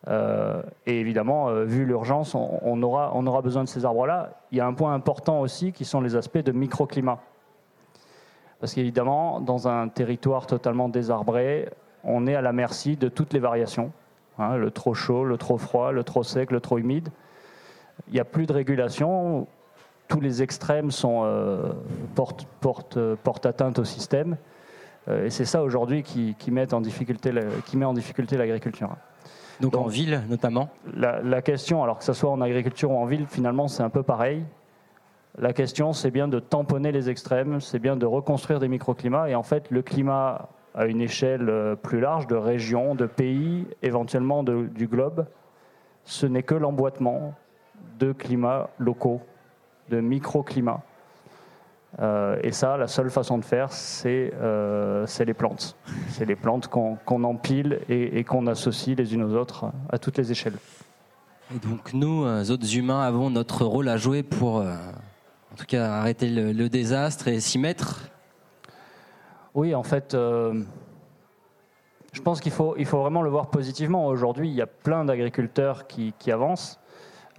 Euh, 0.07 0.61
et 0.85 0.99
évidemment, 0.99 1.49
euh, 1.49 1.63
vu 1.63 1.85
l'urgence, 1.85 2.35
on, 2.35 2.83
aura, 2.83 3.41
besoin 3.41 3.63
de 3.63 3.69
ces 3.69 3.85
arbres-là. 3.85 4.31
Il 4.51 4.57
y 4.57 4.61
a 4.61 4.67
un 4.67 4.73
point 4.73 4.93
important 4.93 5.41
aussi 5.41 5.71
qui 5.71 5.85
sont 5.85 6.01
les 6.01 6.15
aspects 6.15 6.37
de 6.37 6.51
microclimat. 6.51 7.19
Parce 8.59 8.73
qu'évidemment, 8.73 9.41
dans 9.41 9.67
un 9.67 9.87
territoire 9.89 10.47
totalement 10.47 10.89
désarbré, 10.89 11.69
on 12.03 12.27
est 12.27 12.35
à 12.35 12.41
la 12.41 12.53
merci 12.53 12.95
de 12.95 13.09
toutes 13.09 13.33
les 13.33 13.39
variations. 13.39 13.91
Hein, 14.37 14.57
le 14.57 14.69
trop 14.69 14.93
chaud, 14.93 15.23
le 15.23 15.37
trop 15.37 15.57
froid, 15.57 15.91
le 15.91 16.03
trop 16.03 16.23
sec, 16.23 16.51
le 16.51 16.59
trop 16.59 16.77
humide. 16.77 17.09
Il 18.07 18.13
n'y 18.13 18.19
a 18.19 18.25
plus 18.25 18.45
de 18.45 18.53
régulation. 18.53 19.47
Tous 20.07 20.19
les 20.19 20.43
extrêmes 20.43 20.89
euh, 21.03 21.73
portent, 22.13 23.45
atteinte 23.45 23.79
au 23.79 23.85
système. 23.85 24.37
et 25.09 25.31
c'est 25.31 25.45
ça 25.45 25.63
aujourd'hui 25.63 26.03
qui, 26.03 26.35
met 26.51 26.73
en 26.73 26.81
difficulté 26.81 27.31
l'agriculture. 28.37 28.95
Donc, 29.61 29.75
en 29.75 29.87
ville 29.87 30.21
notamment 30.29 30.69
la, 30.93 31.41
question, 31.41 31.83
alors 31.83 31.97
que 31.97 32.03
ce 32.03 32.13
soit 32.13 32.29
en 32.29 32.41
agriculture 32.41 32.91
ou 32.91 32.97
en 32.97 33.05
ville, 33.05 33.25
finalement 33.27 33.67
c'est 33.67 33.83
un 33.83 33.89
peu 33.89 34.03
pareil. 34.03 34.43
La 35.37 35.53
question 35.53 35.93
c'est 35.93 36.11
bien 36.11 36.27
de 36.27 36.39
tamponner 36.39 36.91
les 36.91 37.09
extrêmes, 37.09 37.59
c'est 37.61 37.79
bien 37.79 37.95
de 37.95 38.05
reconstruire 38.05 38.59
des 38.59 38.67
microclimats. 38.67 39.29
Et 39.29 39.35
en 39.35 39.43
fait, 39.43 39.69
le 39.71 39.81
climat 39.81 40.49
à 40.75 40.85
une 40.85 41.01
échelle 41.01 41.49
euh, 41.49 41.75
plus 41.75 42.01
large, 42.01 42.27
de 42.27 42.35
régions, 42.35 42.95
de 42.95 43.05
pays, 43.05 43.65
éventuellement 43.81 44.43
du 44.43 44.87
globe, 44.87 45.25
ce 46.03 46.25
n'est 46.25 46.43
que 46.43 46.55
l'emboîtement 46.55 47.33
de 47.97 48.11
climats 48.11 48.69
locaux, 48.77 49.21
de 49.89 50.01
microclimats. 50.01 50.81
Euh, 51.99 52.37
et 52.43 52.51
ça, 52.51 52.75
la 52.77 52.87
seule 52.87 53.09
façon 53.09 53.37
de 53.37 53.45
faire, 53.45 53.71
c'est 53.71 54.33
euh, 54.41 55.05
les 55.25 55.33
plantes. 55.33 55.77
C'est 56.17 56.25
les 56.25 56.37
plantes 56.37 56.67
qu'on 56.69 57.23
empile 57.25 57.81
et, 57.89 58.23
qu'on 58.23 58.47
associe 58.47 58.97
les 58.97 59.13
unes 59.13 59.23
aux 59.23 59.33
autres 59.33 59.65
à 59.89 59.97
toutes 59.97 60.17
les 60.17 60.31
échelles. 60.31 60.57
Et 61.53 61.59
donc 61.59 61.93
nous, 61.93 62.23
euh, 62.23 62.49
autres 62.49 62.77
humains, 62.77 63.01
avons 63.01 63.29
notre 63.29 63.65
rôle 63.65 63.89
à 63.89 63.97
jouer 63.97 64.23
pour, 64.23 64.61
en 64.61 65.55
tout 65.57 65.65
cas, 65.65 65.91
arrêter 65.91 66.29
le, 66.29 66.69
désastre 66.69 67.27
et 67.27 67.41
s'y 67.41 67.59
mettre 67.59 68.09
Oui, 69.53 69.75
en 69.75 69.83
fait, 69.83 70.13
je 70.13 70.61
pense 72.23 72.39
qu'il 72.39 72.53
faut, 72.53 72.75
il 72.77 72.85
faut 72.85 73.01
vraiment 73.01 73.21
le 73.21 73.29
voir 73.29 73.47
positivement. 73.47 74.07
Aujourd'hui, 74.07 74.47
il 74.47 74.55
y 74.55 74.61
a 74.61 74.67
plein 74.67 75.03
d'agriculteurs 75.03 75.85
qui, 75.85 76.13
qui 76.17 76.31
avancent. 76.31 76.79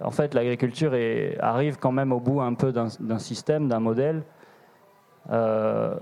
En 0.01 0.11
fait, 0.11 0.35
l'agriculture 0.35 0.93
arrive 1.39 1.77
quand 1.79 1.91
même 1.91 2.11
au 2.11 2.19
bout 2.19 2.41
un 2.41 2.53
peu 2.53 2.71
d'un 2.71 3.19
système, 3.19 3.67
d'un 3.67 3.79
modèle 3.79 4.21
euh, 5.31 5.95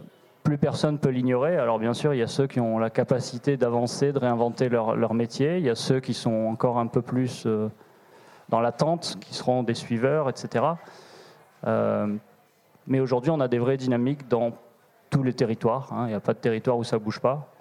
plus 0.45 0.58
personne 0.58 0.99
peut 0.99 1.10
l'ignorer. 1.10 1.58
Alors 1.58 1.79
bien 1.79 1.93
sûr, 1.93 2.13
il 2.13 2.19
y 2.19 2.23
a 2.23 2.27
ceux 2.27 2.47
qui 2.47 2.62
ont 2.62 2.77
la 2.77 2.89
capacité 2.89 3.58
d'avancer, 3.58 4.13
de 4.13 4.19
réinventer 4.19 4.69
leur, 4.69 5.13
métier. 5.13 5.58
Il 5.58 5.65
y 5.65 5.69
a 5.69 5.75
ceux 5.75 5.99
qui 5.99 6.13
sont 6.13 6.45
encore 6.45 6.77
un 6.77 6.88
peu 6.88 7.01
plus 7.01 7.43
euh, 7.45 7.67
dans 8.47 8.62
l'attente, 8.62 9.17
qui 9.19 9.34
seront 9.34 9.63
des 9.63 9.73
suiveurs, 9.73 10.29
etc. 10.29 10.63
Euh, 11.65 12.15
mais 12.88 12.99
aujourd'hui, 12.99 13.31
on 13.31 13.39
a 13.39 13.47
des 13.47 13.58
vraies 13.58 13.77
dynamiques 13.77 14.27
dans 14.29 14.51
tous 15.10 15.23
les 15.23 15.34
territoires. 15.34 15.91
Hein. 15.91 16.05
Il 16.05 16.10
n'y 16.10 16.13
a 16.13 16.19
pas 16.19 16.34
de 16.34 16.39
territoire 16.39 16.77
où 16.77 16.84
ça 16.84 16.97
ne 16.97 17.01
bouge 17.01 17.19
pas. 17.19 17.51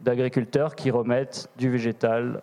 D'agriculteurs 0.00 0.76
qui 0.76 0.90
remettent 0.90 1.50
du 1.56 1.70
végétal, 1.70 2.42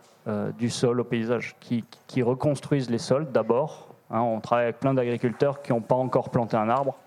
du 0.57 0.71
sol 0.71 0.99
au 0.99 1.03
paysage, 1.03 1.55
qui, 1.59 1.85
reconstruisent 2.21 2.89
les 2.89 2.97
sols 2.97 3.31
d'abord. 3.31 3.89
Hein. 4.09 4.21
On 4.21 4.41
travaille 4.41 4.65
avec 4.65 4.79
plein 4.79 4.95
d'agriculteurs 4.95 5.61
qui 5.61 5.71
n'ont 5.71 5.81
pas 5.81 5.95
encore 5.95 6.31
planté 6.31 6.57
un 6.57 6.67
arbre 6.67 6.97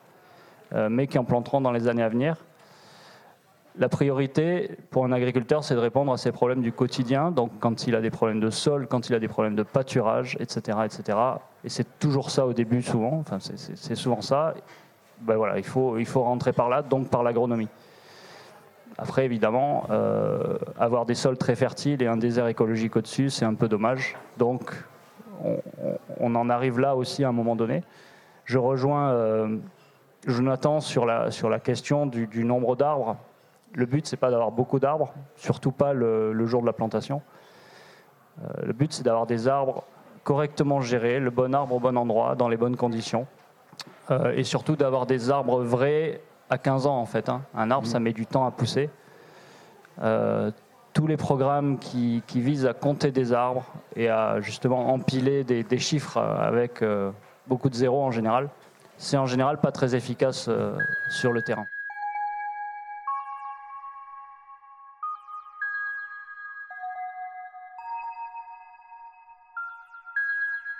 euh, 0.74 0.88
mais 0.90 1.06
qui 1.06 1.18
en 1.18 1.24
planteront 1.24 1.62
dans 1.62 1.72
les 1.72 1.88
années 1.88 2.02
à 2.02 2.10
venir. 2.10 2.36
La 3.78 3.88
priorité 3.88 4.76
pour 4.90 5.04
un 5.04 5.12
agriculteur, 5.12 5.62
c'est 5.62 5.74
de 5.74 5.80
répondre 5.80 6.12
à 6.12 6.16
ses 6.16 6.32
problèmes 6.32 6.62
du 6.62 6.72
quotidien, 6.72 7.30
donc 7.30 7.52
quand 7.60 7.86
il 7.86 7.94
a 7.94 8.00
des 8.00 8.10
problèmes 8.10 8.40
de 8.40 8.50
sol, 8.50 8.88
quand 8.88 9.08
il 9.08 9.14
a 9.14 9.20
des 9.20 9.28
problèmes 9.28 9.54
de 9.54 9.62
pâturage, 9.62 10.36
etc. 10.40 10.78
etc. 10.84 11.18
Et 11.62 11.68
c'est 11.68 11.98
toujours 12.00 12.30
ça 12.30 12.44
au 12.44 12.52
début, 12.52 12.82
souvent, 12.82 13.22
c'est 13.40 13.94
souvent 13.94 14.20
ça. 14.20 14.54
Ben 15.20 15.36
voilà, 15.36 15.58
il, 15.58 15.64
faut, 15.64 15.96
il 15.98 16.06
faut 16.06 16.22
rentrer 16.22 16.52
par 16.52 16.68
là, 16.68 16.82
donc 16.82 17.08
par 17.08 17.22
l'agronomie. 17.22 17.68
Après, 19.00 19.24
évidemment, 19.24 19.86
euh, 19.90 20.58
avoir 20.76 21.06
des 21.06 21.14
sols 21.14 21.38
très 21.38 21.54
fertiles 21.54 22.02
et 22.02 22.08
un 22.08 22.16
désert 22.16 22.48
écologique 22.48 22.96
au-dessus, 22.96 23.30
c'est 23.30 23.44
un 23.44 23.54
peu 23.54 23.68
dommage. 23.68 24.16
Donc, 24.38 24.72
on, 26.18 26.34
en 26.34 26.50
arrive 26.50 26.80
là 26.80 26.96
aussi 26.96 27.22
à 27.22 27.28
un 27.28 27.32
moment 27.32 27.54
donné. 27.54 27.84
Je 28.44 28.58
rejoins 28.58 29.10
euh, 29.10 29.56
Jonathan 30.26 30.80
sur 30.80 31.06
la, 31.06 31.30
sur 31.30 31.48
la 31.48 31.60
question 31.60 32.06
du, 32.06 32.44
nombre 32.44 32.74
d'arbres. 32.74 33.16
Le 33.74 33.86
but, 33.86 34.06
c'est 34.06 34.16
pas 34.16 34.30
d'avoir 34.30 34.50
beaucoup 34.50 34.78
d'arbres, 34.78 35.12
surtout 35.36 35.72
pas 35.72 35.92
le, 35.92 36.46
jour 36.46 36.60
de 36.60 36.66
la 36.66 36.72
plantation. 36.72 37.22
Euh, 38.42 38.48
le 38.66 38.72
but, 38.72 38.92
c'est 38.92 39.02
d'avoir 39.02 39.26
des 39.26 39.48
arbres 39.48 39.84
correctement 40.24 40.80
gérés, 40.80 41.20
le 41.20 41.30
bon 41.30 41.54
arbre 41.54 41.74
au 41.74 41.80
bon 41.80 41.96
endroit, 41.96 42.34
dans 42.34 42.48
les 42.48 42.56
bonnes 42.56 42.76
conditions. 42.76 43.26
Euh, 44.10 44.32
et 44.34 44.44
surtout 44.44 44.76
d'avoir 44.76 45.06
des 45.06 45.30
arbres 45.30 45.62
vrais 45.62 46.20
à 46.50 46.58
15 46.58 46.86
ans, 46.86 46.98
en 46.98 47.06
fait. 47.06 47.28
Hein. 47.28 47.42
Un 47.54 47.70
arbre, 47.70 47.86
ça 47.86 48.00
met 48.00 48.12
du 48.12 48.26
temps 48.26 48.46
à 48.46 48.50
pousser. 48.50 48.90
Euh, 50.02 50.50
tous 50.94 51.06
les 51.06 51.16
programmes 51.16 51.78
qui, 51.78 52.22
visent 52.34 52.66
à 52.66 52.72
compter 52.72 53.10
des 53.10 53.32
arbres 53.32 53.66
et 53.94 54.08
à 54.08 54.40
justement 54.40 54.92
empiler 54.92 55.44
des, 55.44 55.62
des 55.62 55.78
chiffres 55.78 56.18
avec 56.18 56.82
beaucoup 57.46 57.68
de 57.68 57.74
zéros 57.74 58.02
en 58.02 58.10
général, 58.10 58.48
c'est 58.96 59.16
en 59.16 59.26
général 59.26 59.60
pas 59.60 59.70
très 59.70 59.94
efficace 59.94 60.50
sur 61.10 61.32
le 61.32 61.42
terrain. 61.42 61.66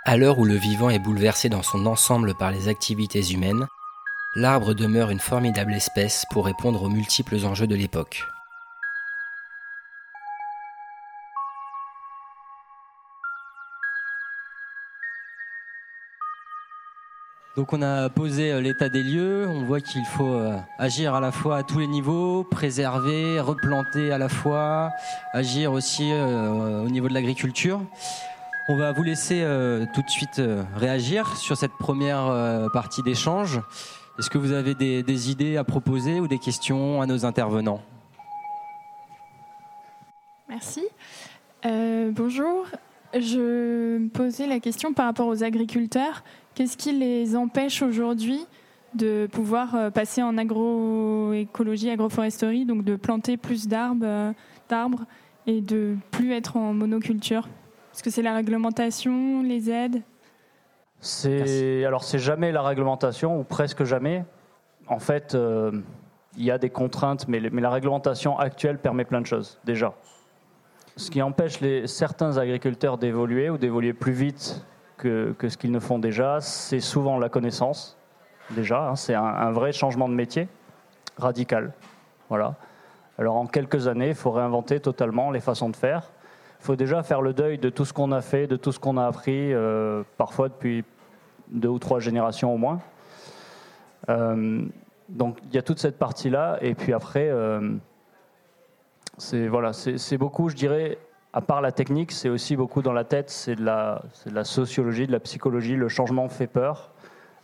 À 0.08 0.16
l'heure 0.16 0.38
où 0.38 0.46
le 0.46 0.54
vivant 0.54 0.88
est 0.88 0.98
bouleversé 0.98 1.50
dans 1.50 1.62
son 1.62 1.84
ensemble 1.84 2.34
par 2.34 2.50
les 2.50 2.68
activités 2.68 3.30
humaines, 3.30 3.66
l'arbre 4.36 4.72
demeure 4.72 5.10
une 5.10 5.18
formidable 5.18 5.74
espèce 5.74 6.24
pour 6.30 6.46
répondre 6.46 6.82
aux 6.82 6.88
multiples 6.88 7.44
enjeux 7.44 7.66
de 7.66 7.74
l'époque. 7.74 8.26
Donc 17.58 17.74
on 17.74 17.82
a 17.82 18.08
posé 18.08 18.50
euh, 18.50 18.62
l'état 18.62 18.88
des 18.88 19.02
lieux, 19.02 19.46
on 19.46 19.64
voit 19.64 19.82
qu'il 19.82 20.06
faut 20.06 20.32
euh, 20.32 20.56
agir 20.78 21.14
à 21.14 21.20
la 21.20 21.32
fois 21.32 21.58
à 21.58 21.62
tous 21.64 21.80
les 21.80 21.86
niveaux, 21.86 22.44
préserver, 22.44 23.40
replanter 23.40 24.10
à 24.10 24.16
la 24.16 24.30
fois, 24.30 24.90
agir 25.34 25.72
aussi 25.72 26.12
euh, 26.12 26.82
au 26.82 26.88
niveau 26.88 27.08
de 27.08 27.14
l'agriculture. 27.14 27.82
On 28.68 28.76
va 28.76 28.92
vous 28.92 29.02
laisser 29.02 29.42
tout 29.94 30.02
de 30.02 30.10
suite 30.10 30.42
réagir 30.76 31.36
sur 31.36 31.56
cette 31.56 31.72
première 31.72 32.68
partie 32.72 33.02
d'échange. 33.02 33.60
Est-ce 34.18 34.28
que 34.28 34.36
vous 34.36 34.52
avez 34.52 34.74
des, 34.74 35.30
idées 35.30 35.56
à 35.56 35.64
proposer 35.64 36.20
ou 36.20 36.28
des 36.28 36.38
questions 36.38 37.00
à 37.00 37.06
nos 37.06 37.24
intervenants? 37.24 37.80
Merci. 40.48 40.82
bonjour. 41.64 42.66
Je 43.14 43.96
me 43.96 44.08
posais 44.08 44.46
la 44.46 44.60
question 44.60 44.92
par 44.92 45.06
rapport 45.06 45.28
aux 45.28 45.42
agriculteurs. 45.42 46.22
Qu'est-ce 46.54 46.76
qui 46.76 46.92
les 46.92 47.36
empêche 47.36 47.82
aujourd'hui 47.82 48.40
de 48.94 49.28
pouvoir 49.30 49.74
euh, 49.74 49.90
passer 49.90 50.22
en 50.22 50.36
agroécologie, 50.36 51.90
agroforesterie, 51.90 52.64
donc 52.64 52.84
de 52.84 52.96
planter 52.96 53.36
plus 53.36 53.68
d'arbres, 53.68 54.04
euh, 54.04 54.32
d'arbres 54.68 55.04
et 55.46 55.60
de 55.60 55.96
plus 56.10 56.32
être 56.32 56.56
en 56.56 56.74
monoculture? 56.74 57.48
Est-ce 57.98 58.04
que 58.04 58.10
c'est 58.10 58.22
la 58.22 58.36
réglementation, 58.36 59.42
les 59.42 59.68
aides? 59.70 60.02
C'est 61.00 61.84
alors 61.84 62.04
c'est 62.04 62.20
jamais 62.20 62.52
la 62.52 62.62
réglementation 62.62 63.40
ou 63.40 63.42
presque 63.42 63.82
jamais. 63.82 64.24
En 64.86 65.00
fait, 65.00 65.34
euh, 65.34 65.72
il 66.36 66.44
y 66.44 66.52
a 66.52 66.58
des 66.58 66.70
contraintes, 66.70 67.26
mais, 67.26 67.40
mais, 67.50 67.60
la 67.60 67.70
réglementation 67.70 68.38
actuelle 68.38 68.78
permet 68.78 69.04
plein 69.04 69.20
de 69.20 69.26
choses 69.26 69.58
déjà. 69.64 69.94
Ce 70.94 71.10
qui 71.10 71.20
empêche 71.20 71.58
les, 71.58 71.88
certains 71.88 72.38
agriculteurs 72.38 72.98
d'évoluer 72.98 73.50
ou 73.50 73.58
d'évoluer 73.58 73.94
plus 73.94 74.12
vite 74.12 74.64
que, 74.96 75.34
ce 75.48 75.56
qu'ils 75.56 75.72
ne 75.72 75.80
font 75.80 75.98
déjà, 75.98 76.40
c'est 76.40 76.78
souvent 76.78 77.18
la 77.18 77.28
connaissance. 77.28 77.98
Déjà, 78.50 78.90
hein, 78.90 78.94
c'est 78.94 79.14
un, 79.16 79.50
vrai 79.50 79.72
changement 79.72 80.08
de 80.08 80.14
métier 80.14 80.46
radical. 81.16 81.72
Voilà. 82.28 82.54
Alors 83.18 83.34
en 83.34 83.48
quelques 83.48 83.88
années, 83.88 84.10
il 84.10 84.14
faut 84.14 84.30
réinventer 84.30 84.78
totalement 84.78 85.32
les 85.32 85.40
façons 85.40 85.68
de 85.68 85.74
faire. 85.74 86.12
Il 86.60 86.64
faut 86.64 86.76
déjà 86.76 87.02
faire 87.02 87.22
le 87.22 87.32
deuil 87.32 87.58
de 87.58 87.70
tout 87.70 87.84
ce 87.84 87.92
qu'on 87.92 88.12
a 88.12 88.20
fait, 88.20 88.46
de 88.46 88.56
tout 88.56 88.72
ce 88.72 88.78
qu'on 88.78 88.96
a 88.96 89.06
appris, 89.06 89.52
euh, 89.52 90.02
parfois 90.16 90.48
depuis 90.48 90.84
deux 91.50 91.68
ou 91.68 91.78
trois 91.78 92.00
générations 92.00 92.52
au 92.52 92.58
moins. 92.58 92.80
Euh, 94.08 94.62
donc 95.08 95.38
il 95.44 95.54
y 95.54 95.58
a 95.58 95.62
toute 95.62 95.78
cette 95.78 95.98
partie-là, 95.98 96.58
et 96.60 96.74
puis 96.74 96.92
après, 96.92 97.28
euh, 97.28 97.72
c'est 99.16 99.48
voilà, 99.48 99.72
beaucoup, 100.18 100.48
je 100.48 100.56
dirais, 100.56 100.98
à 101.32 101.40
part 101.40 101.60
la 101.60 101.72
technique, 101.72 102.12
c'est 102.12 102.28
aussi 102.28 102.56
beaucoup 102.56 102.82
dans 102.82 102.92
la 102.92 103.04
tête, 103.04 103.30
c'est 103.30 103.54
de, 103.54 103.64
la, 103.64 104.02
de 104.26 104.34
la 104.34 104.44
sociologie, 104.44 105.06
de 105.06 105.12
la 105.12 105.20
psychologie. 105.20 105.76
Le 105.76 105.88
changement 105.88 106.28
fait 106.28 106.46
peur. 106.46 106.90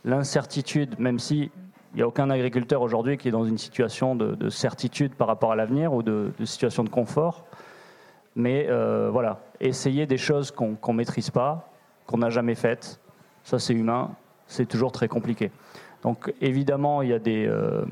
L'incertitude, 0.03 0.99
même 0.99 1.19
si 1.19 1.51
il 1.95 1.99
n'y 1.99 2.01
a 2.01 2.07
aucun 2.07 2.29
agriculteur 2.29 2.81
aujourd'hui 2.81 3.17
qui 3.17 3.29
est 3.29 3.31
dans 3.31 3.45
une 3.45 3.57
situation 3.57 4.15
de, 4.15 4.49
certitude 4.49 5.15
par 5.15 5.27
rapport 5.27 5.53
à 5.53 5.55
l'avenir 5.55 5.93
ou 5.93 6.03
de, 6.03 6.33
situation 6.43 6.83
de 6.83 6.89
confort. 6.89 7.45
Mais 8.35 8.67
euh, 8.69 9.09
voilà, 9.11 9.39
essayer 9.59 10.05
des 10.05 10.17
choses 10.17 10.51
qu'on 10.51 10.77
ne 10.87 10.93
maîtrise 10.93 11.29
pas, 11.29 11.69
qu'on 12.05 12.17
n'a 12.17 12.29
jamais 12.29 12.55
faites, 12.55 12.99
ça 13.43 13.59
c'est 13.59 13.73
humain, 13.73 14.11
c'est 14.47 14.65
toujours 14.65 14.91
très 14.91 15.07
compliqué. 15.07 15.51
Donc 16.03 16.33
évidemment, 16.41 17.01
il 17.01 17.09
y 17.09 17.13
a 17.13 17.19
des... 17.19 17.45
Euh, 17.47 17.85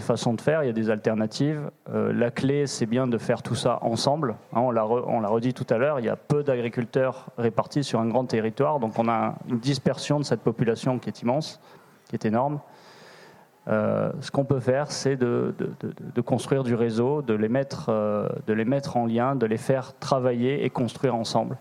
façons 0.00 0.34
de 0.34 0.40
faire, 0.40 0.64
il 0.64 0.66
y 0.66 0.70
a 0.70 0.72
des 0.72 0.90
alternatives. 0.90 1.70
Euh, 1.92 2.12
la 2.12 2.32
clé, 2.32 2.66
c'est 2.66 2.86
bien 2.86 3.06
de 3.06 3.16
faire 3.18 3.42
tout 3.42 3.54
ça 3.54 3.78
ensemble. 3.82 4.34
Hein, 4.52 4.60
on 4.60 4.70
l'a 4.72 4.82
redit 5.28 5.54
tout 5.54 5.66
à 5.70 5.78
l'heure, 5.78 6.00
il 6.00 6.06
y 6.06 6.08
a 6.08 6.16
peu 6.16 6.42
d'agriculteurs 6.42 7.26
répartis 7.38 7.84
sur 7.84 8.00
un 8.00 8.08
grand 8.08 8.24
territoire, 8.24 8.80
donc 8.80 8.98
on 8.98 9.08
a 9.08 9.36
une 9.48 9.60
dispersion 9.60 10.18
de 10.18 10.24
cette 10.24 10.40
population 10.40 10.98
qui 10.98 11.08
est 11.08 11.22
immense, 11.22 11.60
qui 12.08 12.16
est 12.16 12.24
énorme. 12.24 12.58
Euh, 13.68 14.10
ce 14.20 14.30
qu'on 14.30 14.44
peut 14.44 14.60
faire, 14.60 14.90
c'est 14.90 15.16
de, 15.16 15.52
construire 16.24 16.64
du 16.64 16.74
réseau, 16.74 17.22
de 17.22 17.34
les, 17.34 17.48
mettre, 17.48 17.90
euh, 17.90 18.28
de 18.46 18.52
les 18.52 18.64
mettre 18.64 18.96
en 18.96 19.06
lien, 19.06 19.36
de 19.36 19.46
les 19.46 19.58
faire 19.58 19.98
travailler 19.98 20.64
et 20.64 20.70
construire 20.70 21.14
ensemble 21.14 21.56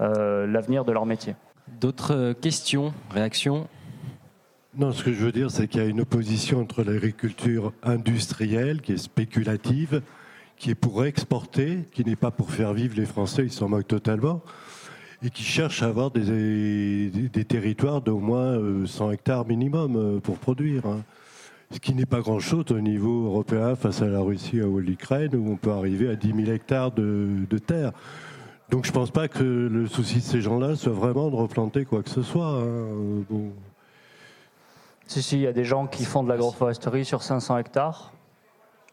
l'avenir 0.00 0.84
de 0.84 0.92
leur 0.92 1.06
métier. 1.06 1.34
D'autres 1.80 2.32
questions, 2.34 2.94
réactions? 3.10 3.66
Non, 4.76 4.92
ce 4.92 5.02
que 5.02 5.12
je 5.12 5.24
veux 5.24 5.32
dire, 5.32 5.50
c'est 5.50 5.66
qu'il 5.66 5.82
y 5.82 5.84
a 5.84 5.88
une 5.88 6.02
opposition 6.02 6.60
entre 6.60 6.84
l'agriculture 6.84 7.72
industrielle, 7.82 8.80
qui 8.80 8.92
est 8.92 8.96
spéculative, 8.96 10.02
qui 10.56 10.70
est 10.70 10.76
pour 10.76 11.04
exporter, 11.04 11.80
qui 11.92 12.04
n'est 12.04 12.14
pas 12.14 12.30
pour 12.30 12.52
faire 12.52 12.72
vivre 12.74 12.94
les 12.96 13.06
Français, 13.06 13.42
ils 13.42 13.52
s'en 13.52 13.68
moquent 13.68 13.88
totalement, 13.88 14.40
et 15.22 15.30
qui 15.30 15.42
cherchent 15.42 15.82
à 15.82 15.86
avoir 15.86 16.10
des, 16.10 17.10
territoires 17.48 18.00
d'au 18.00 18.18
moins 18.18 18.58
100 18.86 19.10
hectares 19.12 19.46
minimum 19.46 20.20
pour 20.20 20.38
produire. 20.38 20.86
Hein. 20.86 21.02
Ce 21.70 21.78
qui 21.80 21.94
n'est 21.94 22.06
pas 22.06 22.20
grand-chose 22.20 22.64
au 22.70 22.80
niveau 22.80 23.26
européen 23.26 23.74
face 23.76 24.00
à 24.00 24.06
la 24.06 24.20
Russie 24.20 24.62
ou 24.62 24.78
l'Ukraine, 24.78 25.34
où 25.34 25.50
on 25.50 25.56
peut 25.56 25.72
arriver 25.72 26.08
à 26.08 26.14
10 26.16 26.44
000 26.44 26.50
hectares 26.50 26.92
de, 26.92 27.28
de 27.48 27.58
terre. 27.58 27.92
Donc 28.70 28.84
je 28.84 28.90
ne 28.90 28.94
pense 28.94 29.10
pas 29.10 29.28
que 29.28 29.42
le 29.42 29.86
souci 29.86 30.16
de 30.16 30.22
ces 30.22 30.40
gens-là 30.40 30.76
soit 30.76 30.92
vraiment 30.92 31.30
de 31.30 31.36
replanter 31.36 31.84
quoi 31.84 32.02
que 32.02 32.10
ce 32.10 32.22
soit. 32.22 32.62
Hein. 32.62 33.24
Si, 35.06 35.22
si, 35.22 35.36
il 35.36 35.42
y 35.42 35.46
a 35.46 35.52
des 35.52 35.64
gens 35.64 35.86
qui 35.86 36.04
font 36.04 36.22
de 36.22 36.28
l'agroforesterie 36.28 37.06
sur 37.06 37.22
500 37.22 37.58
hectares, 37.58 38.12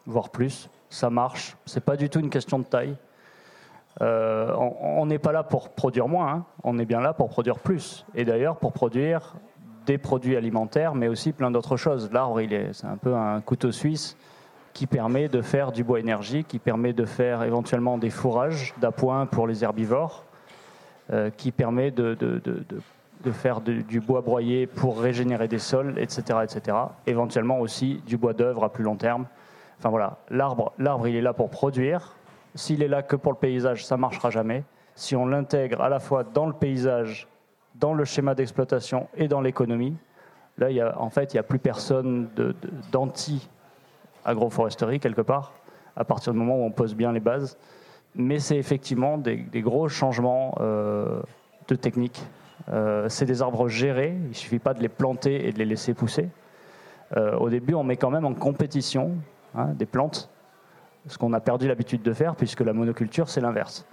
voire 0.05 0.29
plus. 0.29 0.69
Ça 0.89 1.09
marche. 1.09 1.57
C'est 1.65 1.83
pas 1.83 1.97
du 1.97 2.09
tout 2.09 2.19
une 2.19 2.29
question 2.29 2.57
de 2.57 2.63
taille. 2.63 2.95
Euh, 4.01 4.53
on 4.57 5.05
n'est 5.05 5.19
pas 5.19 5.31
là 5.31 5.43
pour 5.43 5.69
produire 5.69 6.07
moins, 6.07 6.31
hein. 6.31 6.45
on 6.63 6.77
est 6.79 6.85
bien 6.85 6.99
là 6.99 7.13
pour 7.13 7.29
produire 7.29 7.59
plus. 7.59 8.05
Et 8.13 8.25
d'ailleurs 8.25 8.57
pour 8.57 8.73
produire 8.73 9.35
des 9.85 9.97
produits 9.97 10.35
alimentaires, 10.35 10.95
mais 10.95 11.07
aussi 11.07 11.31
plein 11.31 11.51
d'autres 11.51 11.77
choses. 11.77 12.09
L'arbre, 12.11 12.41
c'est 12.73 12.87
un 12.87 12.97
peu 12.97 13.15
un 13.15 13.39
couteau 13.41 13.71
suisse 13.71 14.17
qui 14.73 14.87
permet 14.87 15.29
de 15.29 15.41
faire 15.41 15.71
du 15.71 15.83
bois 15.83 15.99
énergie, 15.99 16.43
qui 16.43 16.59
permet 16.59 16.91
de 16.91 17.05
faire 17.05 17.43
éventuellement 17.43 17.97
des 17.97 18.09
fourrages 18.09 18.73
d'appoint 18.81 19.25
pour 19.25 19.47
les 19.47 19.63
herbivores, 19.63 20.25
euh, 21.13 21.29
qui 21.29 21.51
permet 21.51 21.91
de, 21.91 22.15
de, 22.15 23.31
faire 23.31 23.61
du 23.61 24.01
bois 24.01 24.21
broyé 24.21 24.67
pour 24.67 24.99
régénérer 24.99 25.47
des 25.47 25.59
sols, 25.59 25.97
etc., 25.97 26.39
etc. 26.43 26.77
Éventuellement 27.07 27.59
aussi 27.59 28.01
du 28.05 28.17
bois 28.17 28.33
d'œuvre 28.33 28.65
à 28.65 28.71
plus 28.71 28.83
long 28.83 28.97
terme. 28.97 29.25
Enfin 29.79 29.89
voilà, 29.89 30.17
l'arbre, 30.29 30.73
l'arbre, 30.77 31.07
il 31.07 31.15
est 31.15 31.21
là 31.21 31.33
pour 31.33 31.49
produire. 31.49 32.14
S'il 32.55 32.81
est 32.81 32.87
là 32.87 33.03
que 33.03 33.15
pour 33.15 33.33
le 33.33 33.37
paysage, 33.37 33.85
ça 33.85 33.97
marchera 33.97 34.29
jamais. 34.29 34.63
Si 34.95 35.15
on 35.15 35.25
l'intègre 35.25 35.81
à 35.81 35.89
la 35.89 35.99
fois 35.99 36.23
dans 36.23 36.47
le 36.47 36.53
paysage, 36.53 37.27
dans 37.75 37.93
le 37.93 38.05
schéma 38.05 38.33
d'exploitation 38.33 39.07
et 39.15 39.27
dans 39.27 39.41
l'économie, 39.41 39.95
là, 40.57 40.95
en 40.97 41.09
fait, 41.09 41.33
il 41.33 41.35
n'y 41.35 41.39
a 41.39 41.43
plus 41.43 41.59
personne 41.59 42.29
d'anti 42.91 43.49
agroforesterie 44.23 44.99
quelque 44.99 45.21
part, 45.21 45.53
à 45.95 46.05
partir 46.05 46.33
du 46.33 46.39
moment 46.39 46.57
où 46.57 46.63
on 46.63 46.71
pose 46.71 46.95
bien 46.95 47.11
les 47.11 47.19
bases. 47.19 47.57
Mais 48.15 48.39
c'est 48.39 48.57
effectivement 48.57 49.17
des, 49.17 49.45
gros 49.55 49.89
changements 49.89 50.55
euh, 50.61 51.21
de 51.67 51.75
technique. 51.75 52.23
Euh, 52.69 53.09
c'est 53.09 53.25
des 53.25 53.41
arbres 53.41 53.67
gérés, 53.67 54.15
il 54.15 54.29
ne 54.29 54.33
suffit 54.33 54.59
pas 54.59 54.73
de 54.73 54.81
les 54.81 54.89
planter 54.89 55.47
et 55.47 55.51
de 55.51 55.59
les 55.59 55.65
laisser 55.65 55.93
pousser. 55.93 56.29
Euh, 57.17 57.37
au 57.37 57.49
début, 57.49 57.73
on 57.73 57.83
met 57.83 57.97
quand 57.97 58.09
même 58.09 58.25
en 58.25 58.33
compétition 58.33 59.11
hein, 59.53 59.67
des 59.75 59.85
plantes, 59.85 60.29
ce 61.07 61.17
qu'on 61.17 61.33
a 61.33 61.39
perdu 61.39 61.67
l'habitude 61.67 62.01
de 62.01 62.13
faire, 62.13 62.35
puisque 62.35 62.61
la 62.61 62.73
monoculture, 62.73 63.29
c'est 63.29 63.41
l'inverse. 63.41 63.85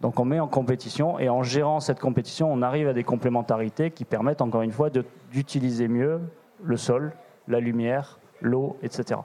Donc 0.00 0.18
on 0.18 0.24
met 0.24 0.40
en 0.40 0.48
compétition 0.48 1.18
et 1.18 1.28
en 1.28 1.42
gérant 1.42 1.80
cette 1.80 2.00
compétition, 2.00 2.50
on 2.50 2.62
arrive 2.62 2.88
à 2.88 2.92
des 2.92 3.04
complémentarités 3.04 3.90
qui 3.90 4.04
permettent 4.04 4.40
encore 4.40 4.62
une 4.62 4.72
fois 4.72 4.88
d'utiliser 5.30 5.88
mieux 5.88 6.20
le 6.62 6.76
sol, 6.76 7.12
la 7.48 7.60
lumière, 7.60 8.18
l'eau, 8.40 8.78
etc. 8.82 9.20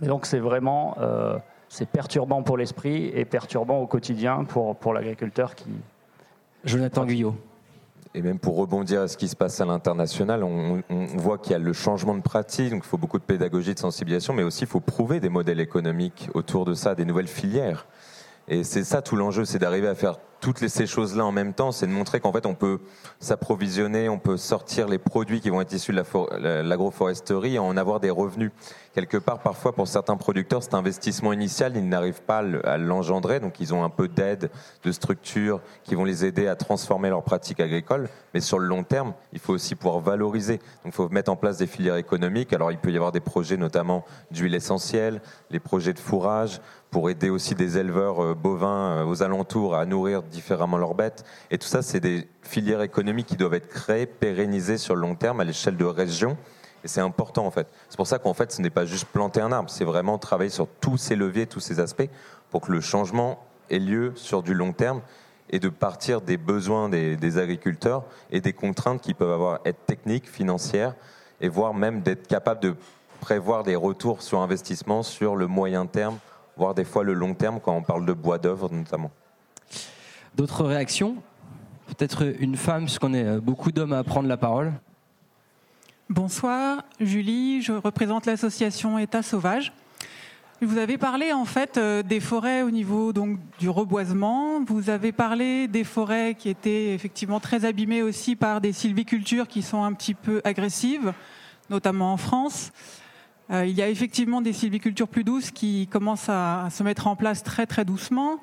Et 0.00 0.06
donc 0.06 0.24
c'est 0.24 0.38
vraiment 0.38 0.96
euh, 1.00 1.38
perturbant 1.92 2.42
pour 2.42 2.56
l'esprit 2.56 3.08
et 3.14 3.24
perturbant 3.24 3.78
au 3.78 3.86
quotidien 3.86 4.44
pour, 4.44 4.76
pour 4.76 4.94
l'agriculteur 4.94 5.54
qui... 5.54 5.68
Jonathan 6.64 7.04
Guyot. 7.04 7.34
Et 8.14 8.20
même 8.20 8.38
pour 8.38 8.56
rebondir 8.56 9.00
à 9.00 9.08
ce 9.08 9.16
qui 9.16 9.26
se 9.26 9.36
passe 9.36 9.60
à 9.62 9.64
l'international, 9.64 10.44
on, 10.44 10.82
voit 11.16 11.38
qu'il 11.38 11.52
y 11.52 11.54
a 11.54 11.58
le 11.58 11.72
changement 11.72 12.14
de 12.14 12.20
pratique, 12.20 12.70
donc 12.70 12.82
il 12.84 12.88
faut 12.88 12.98
beaucoup 12.98 13.18
de 13.18 13.24
pédagogie, 13.24 13.72
de 13.72 13.78
sensibilisation, 13.78 14.34
mais 14.34 14.42
aussi 14.42 14.64
il 14.64 14.66
faut 14.66 14.80
prouver 14.80 15.18
des 15.18 15.30
modèles 15.30 15.60
économiques 15.60 16.28
autour 16.34 16.66
de 16.66 16.74
ça, 16.74 16.94
des 16.94 17.06
nouvelles 17.06 17.28
filières. 17.28 17.86
Et 18.48 18.64
c'est 18.64 18.84
ça 18.84 19.00
tout 19.00 19.16
l'enjeu, 19.16 19.46
c'est 19.46 19.58
d'arriver 19.58 19.88
à 19.88 19.94
faire 19.94 20.18
toutes 20.42 20.66
ces 20.66 20.86
choses-là 20.86 21.24
en 21.24 21.30
même 21.30 21.54
temps, 21.54 21.70
c'est 21.70 21.86
de 21.86 21.92
montrer 21.92 22.18
qu'en 22.18 22.32
fait 22.32 22.46
on 22.46 22.54
peut 22.54 22.80
s'approvisionner, 23.20 24.08
on 24.08 24.18
peut 24.18 24.36
sortir 24.36 24.88
les 24.88 24.98
produits 24.98 25.40
qui 25.40 25.50
vont 25.50 25.60
être 25.60 25.72
issus 25.72 25.92
de 25.92 26.62
l'agroforesterie 26.62 27.54
et 27.54 27.58
en 27.60 27.76
avoir 27.76 28.00
des 28.00 28.10
revenus. 28.10 28.50
Quelque 28.92 29.16
part, 29.16 29.38
parfois 29.38 29.72
pour 29.72 29.86
certains 29.86 30.16
producteurs, 30.16 30.62
cet 30.62 30.74
investissement 30.74 31.32
initial, 31.32 31.76
ils 31.76 31.88
n'arrivent 31.88 32.22
pas 32.22 32.42
à 32.64 32.76
l'engendrer, 32.76 33.38
donc 33.38 33.60
ils 33.60 33.72
ont 33.72 33.84
un 33.84 33.88
peu 33.88 34.08
d'aide, 34.08 34.50
de 34.82 34.92
structures 34.92 35.60
qui 35.84 35.94
vont 35.94 36.04
les 36.04 36.24
aider 36.24 36.48
à 36.48 36.56
transformer 36.56 37.08
leurs 37.08 37.22
pratiques 37.22 37.60
agricoles. 37.60 38.08
Mais 38.34 38.40
sur 38.40 38.58
le 38.58 38.66
long 38.66 38.82
terme, 38.82 39.14
il 39.32 39.38
faut 39.38 39.52
aussi 39.52 39.76
pouvoir 39.76 40.00
valoriser. 40.00 40.58
Donc 40.84 40.86
il 40.86 40.92
faut 40.92 41.08
mettre 41.08 41.30
en 41.30 41.36
place 41.36 41.58
des 41.58 41.68
filières 41.68 41.96
économiques. 41.96 42.52
Alors 42.52 42.72
il 42.72 42.78
peut 42.78 42.90
y 42.90 42.96
avoir 42.96 43.12
des 43.12 43.20
projets 43.20 43.56
notamment 43.56 44.04
d'huile 44.32 44.56
essentielle, 44.56 45.22
les 45.50 45.60
projets 45.60 45.92
de 45.92 46.00
fourrage, 46.00 46.60
pour 46.92 47.08
aider 47.08 47.30
aussi 47.30 47.54
des 47.54 47.78
éleveurs 47.78 48.22
euh, 48.22 48.34
bovins 48.34 48.98
euh, 48.98 49.04
aux 49.04 49.22
alentours 49.22 49.74
à 49.74 49.86
nourrir 49.86 50.22
différemment 50.32 50.78
leurs 50.78 50.94
bêtes. 50.94 51.24
Et 51.50 51.58
tout 51.58 51.68
ça, 51.68 51.82
c'est 51.82 52.00
des 52.00 52.28
filières 52.42 52.82
économiques 52.82 53.26
qui 53.26 53.36
doivent 53.36 53.54
être 53.54 53.68
créées, 53.68 54.06
pérennisées 54.06 54.78
sur 54.78 54.96
le 54.96 55.02
long 55.02 55.14
terme 55.14 55.40
à 55.40 55.44
l'échelle 55.44 55.76
de 55.76 55.84
régions. 55.84 56.36
Et 56.84 56.88
c'est 56.88 57.00
important 57.00 57.46
en 57.46 57.52
fait. 57.52 57.68
C'est 57.88 57.96
pour 57.96 58.08
ça 58.08 58.18
qu'en 58.18 58.34
fait, 58.34 58.50
ce 58.50 58.60
n'est 58.60 58.70
pas 58.70 58.84
juste 58.84 59.04
planter 59.04 59.40
un 59.40 59.52
arbre, 59.52 59.70
c'est 59.70 59.84
vraiment 59.84 60.18
travailler 60.18 60.50
sur 60.50 60.66
tous 60.80 60.96
ces 60.96 61.14
leviers, 61.14 61.46
tous 61.46 61.60
ces 61.60 61.78
aspects, 61.78 62.08
pour 62.50 62.62
que 62.62 62.72
le 62.72 62.80
changement 62.80 63.38
ait 63.70 63.78
lieu 63.78 64.12
sur 64.16 64.42
du 64.42 64.52
long 64.52 64.72
terme 64.72 65.00
et 65.50 65.60
de 65.60 65.68
partir 65.68 66.20
des 66.20 66.36
besoins 66.36 66.88
des, 66.88 67.16
des 67.16 67.38
agriculteurs 67.38 68.04
et 68.32 68.40
des 68.40 68.52
contraintes 68.52 69.00
qui 69.00 69.14
peuvent 69.14 69.30
avoir 69.30 69.60
être 69.64 69.86
techniques, 69.86 70.28
financières, 70.28 70.94
et 71.40 71.48
voire 71.48 71.74
même 71.74 72.02
d'être 72.02 72.26
capable 72.26 72.60
de 72.60 72.74
prévoir 73.20 73.62
des 73.62 73.76
retours 73.76 74.22
sur 74.22 74.40
investissement 74.40 75.04
sur 75.04 75.36
le 75.36 75.46
moyen 75.46 75.86
terme 75.86 76.18
voire 76.56 76.74
des 76.74 76.84
fois 76.84 77.04
le 77.04 77.14
long 77.14 77.34
terme 77.34 77.60
quand 77.60 77.74
on 77.74 77.82
parle 77.82 78.06
de 78.06 78.12
bois 78.12 78.38
d'œuvre 78.38 78.68
notamment. 78.70 79.10
D'autres 80.36 80.64
réactions? 80.64 81.16
Peut-être 81.86 82.34
une 82.40 82.56
femme, 82.56 82.84
puisqu'on 82.84 83.12
est 83.12 83.24
euh, 83.24 83.40
beaucoup 83.40 83.70
d'hommes 83.70 83.92
à 83.92 84.02
prendre 84.02 84.28
la 84.28 84.36
parole. 84.36 84.72
Bonsoir, 86.08 86.84
Julie, 87.00 87.62
je 87.62 87.72
représente 87.72 88.26
l'association 88.26 88.98
État 88.98 89.22
sauvage. 89.22 89.72
Vous 90.62 90.78
avez 90.78 90.96
parlé 90.96 91.32
en 91.32 91.44
fait 91.44 91.76
euh, 91.76 92.04
des 92.04 92.20
forêts 92.20 92.62
au 92.62 92.70
niveau 92.70 93.12
donc 93.12 93.38
du 93.58 93.68
reboisement. 93.68 94.62
Vous 94.64 94.90
avez 94.90 95.10
parlé 95.10 95.66
des 95.66 95.82
forêts 95.82 96.36
qui 96.38 96.48
étaient 96.48 96.94
effectivement 96.94 97.40
très 97.40 97.64
abîmées 97.64 98.02
aussi 98.02 98.36
par 98.36 98.60
des 98.60 98.72
sylvicultures 98.72 99.48
qui 99.48 99.60
sont 99.60 99.82
un 99.82 99.92
petit 99.92 100.14
peu 100.14 100.40
agressives, 100.44 101.12
notamment 101.68 102.12
en 102.12 102.16
France. 102.16 102.70
Euh, 103.50 103.66
il 103.66 103.74
y 103.74 103.82
a 103.82 103.88
effectivement 103.88 104.40
des 104.40 104.52
sylvicultures 104.52 105.08
plus 105.08 105.24
douces 105.24 105.50
qui 105.50 105.88
commencent 105.88 106.28
à, 106.28 106.68
se 106.70 106.82
mettre 106.82 107.08
en 107.08 107.16
place 107.16 107.42
très 107.42 107.66
très 107.66 107.84
doucement. 107.84 108.38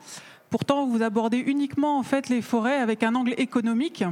Pourtant, 0.50 0.88
vous 0.88 1.04
abordez 1.04 1.38
uniquement 1.38 2.00
en 2.00 2.04
fait 2.04 2.28
les 2.30 2.42
forêts 2.42 2.78
avec 2.78 3.04
un 3.04 3.14
angle 3.16 3.36
économique 3.38 4.04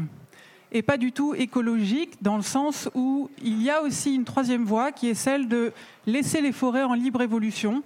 et 0.71 0.81
pas 0.81 0.97
du 0.97 1.11
tout 1.11 1.33
écologique, 1.33 2.21
dans 2.21 2.37
le 2.37 2.43
sens 2.43 2.89
où 2.93 3.29
il 3.41 3.61
y 3.61 3.69
a 3.69 3.81
aussi 3.81 4.13
une 4.13 4.25
troisième 4.25 4.65
voie 4.65 4.91
qui 4.91 5.07
est 5.07 5.15
celle 5.15 5.47
de 5.47 5.71
laisser 6.05 6.41
les 6.41 6.51
forêts 6.51 6.83
en 6.83 6.93
libre 6.93 7.21
évolution, 7.21 7.83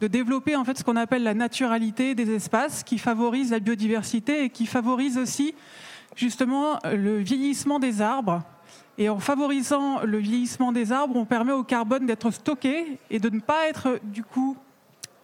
de 0.00 0.06
développer 0.06 0.56
en 0.56 0.64
fait 0.64 0.78
ce 0.78 0.84
qu'on 0.84 0.96
appelle 0.96 1.24
la 1.24 1.34
naturalité 1.34 2.14
des 2.14 2.30
espaces, 2.34 2.84
qui 2.84 2.98
favorise 2.98 3.50
la 3.50 3.58
biodiversité 3.58 4.44
et 4.44 4.50
qui 4.50 4.66
favorise 4.66 5.18
aussi 5.18 5.54
justement 6.16 6.78
le 6.84 7.18
vieillissement 7.18 7.78
des 7.78 8.00
arbres. 8.00 8.42
Et 8.96 9.08
en 9.08 9.18
favorisant 9.18 10.02
le 10.04 10.18
vieillissement 10.18 10.72
des 10.72 10.92
arbres, 10.92 11.16
on 11.16 11.24
permet 11.24 11.52
au 11.52 11.64
carbone 11.64 12.06
d'être 12.06 12.30
stocké 12.30 12.98
et 13.10 13.18
de 13.18 13.28
ne 13.28 13.40
pas 13.40 13.68
être 13.68 13.98
du 14.04 14.22
coup 14.22 14.56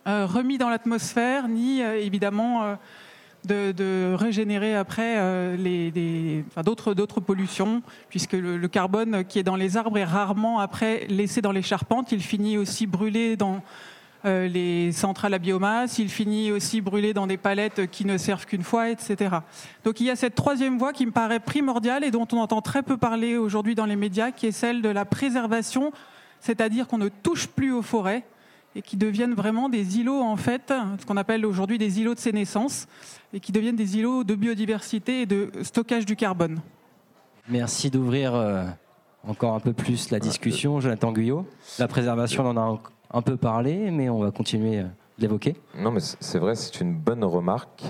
remis 0.07 0.59
dans 0.59 0.69
l'atmosphère, 0.69 1.49
ni 1.49 1.83
euh, 1.83 1.99
évidemment 1.99 2.63
euh, 2.63 3.73
de, 3.73 4.15
régénérer 4.15 4.75
après 4.77 5.17
d'autres 6.65 7.21
pollutions, 7.21 7.83
puisque 8.09 8.33
le, 8.33 8.69
carbone 8.69 9.25
qui 9.25 9.39
est 9.39 9.43
dans 9.43 9.57
les 9.57 9.77
arbres 9.77 9.99
est 9.99 10.05
rarement 10.05 10.61
après 10.61 11.07
laissé 11.09 11.43
dans 11.43 11.53
les 11.53 11.63
charpentes. 11.63 12.13
Il 12.13 12.23
finit 12.23 12.57
aussi 12.57 12.87
brûlé 12.87 13.37
dans 13.37 13.63
euh, 14.25 14.49
les 14.49 14.91
centrales 14.93 15.35
à 15.35 15.39
biomasse, 15.39 15.99
il 15.99 16.09
finit 16.09 16.51
aussi 16.51 16.81
brûlé 16.81 17.13
dans 17.13 17.27
des 17.27 17.37
palettes 17.37 17.89
qui 17.91 18.05
ne 18.05 18.17
servent 18.17 18.47
qu'une 18.47 18.65
fois, 18.65 18.91
etc. 18.91 19.37
Donc 19.85 20.01
il 20.01 20.07
y 20.07 20.11
a 20.11 20.17
cette 20.17 20.35
troisième 20.35 20.79
voie 20.79 20.93
qui 20.93 21.07
me 21.07 21.13
paraît 21.13 21.41
primordiale 21.41 22.03
et 22.03 22.11
dont 22.11 22.27
on 22.33 22.39
entend 22.39 22.63
très 22.63 22.83
peu 22.83 22.97
parler 22.97 23.37
aujourd'hui 23.37 23.75
dans 23.75 23.87
les 23.87 23.97
médias, 23.97 24.33
qui 24.33 24.47
est 24.47 24.53
celle 24.53 24.83
de 24.83 24.89
la 24.89 25.05
préservation, 25.05 25.93
c'est-à-dire 26.41 26.89
qu'on 26.89 26.99
ne 26.99 27.09
touche 27.09 27.47
plus 27.47 27.73
aux 27.73 27.83
forêts 27.83 28.25
et 28.77 28.83
qui 28.83 28.99
deviennent 28.99 29.33
vraiment 29.33 29.71
des 29.71 29.99
îlots, 29.99 30.21
en 30.21 30.37
fait, 30.37 30.73
ce 31.01 31.07
qu'on 31.07 31.17
appelle 31.17 31.47
aujourd'hui 31.47 31.79
des 31.79 31.99
îlots 32.01 32.15
de 32.15 32.21
sénescence, 32.21 32.87
et 33.33 33.41
qui 33.41 33.51
deviennent 33.51 33.77
des 33.77 33.97
îlots 33.97 34.23
de 34.23 34.35
biodiversité 34.35 35.23
et 35.23 35.27
de 35.27 35.51
stockage 35.63 36.05
du 36.05 36.15
carbone. 36.15 36.61
Merci 37.49 37.91
d'ouvrir 37.91 38.35
euh, 38.35 38.67
encore 39.27 39.55
un 39.55 39.61
peu 39.61 39.73
plus 39.73 40.11
la 40.11 40.21
discussion, 40.21 40.79
Jonathan 40.81 41.11
Guyot. 41.13 41.47
La 41.79 41.89
préservation, 41.89 42.45
on 42.45 42.51
en 42.51 42.57
a 42.57 42.81
un 43.15 43.23
peu 43.23 43.39
parlé, 43.39 43.91
mais 43.91 44.11
on 44.11 44.19
va 44.19 44.31
continuer 44.31 44.85
d'évoquer. 45.19 45.57
Non, 45.79 45.91
mais 45.91 46.01
c'est 46.01 46.39
vrai, 46.39 46.55
c'est 46.55 46.81
une 46.83 46.95
bonne 46.95 47.25
remarque. 47.25 47.83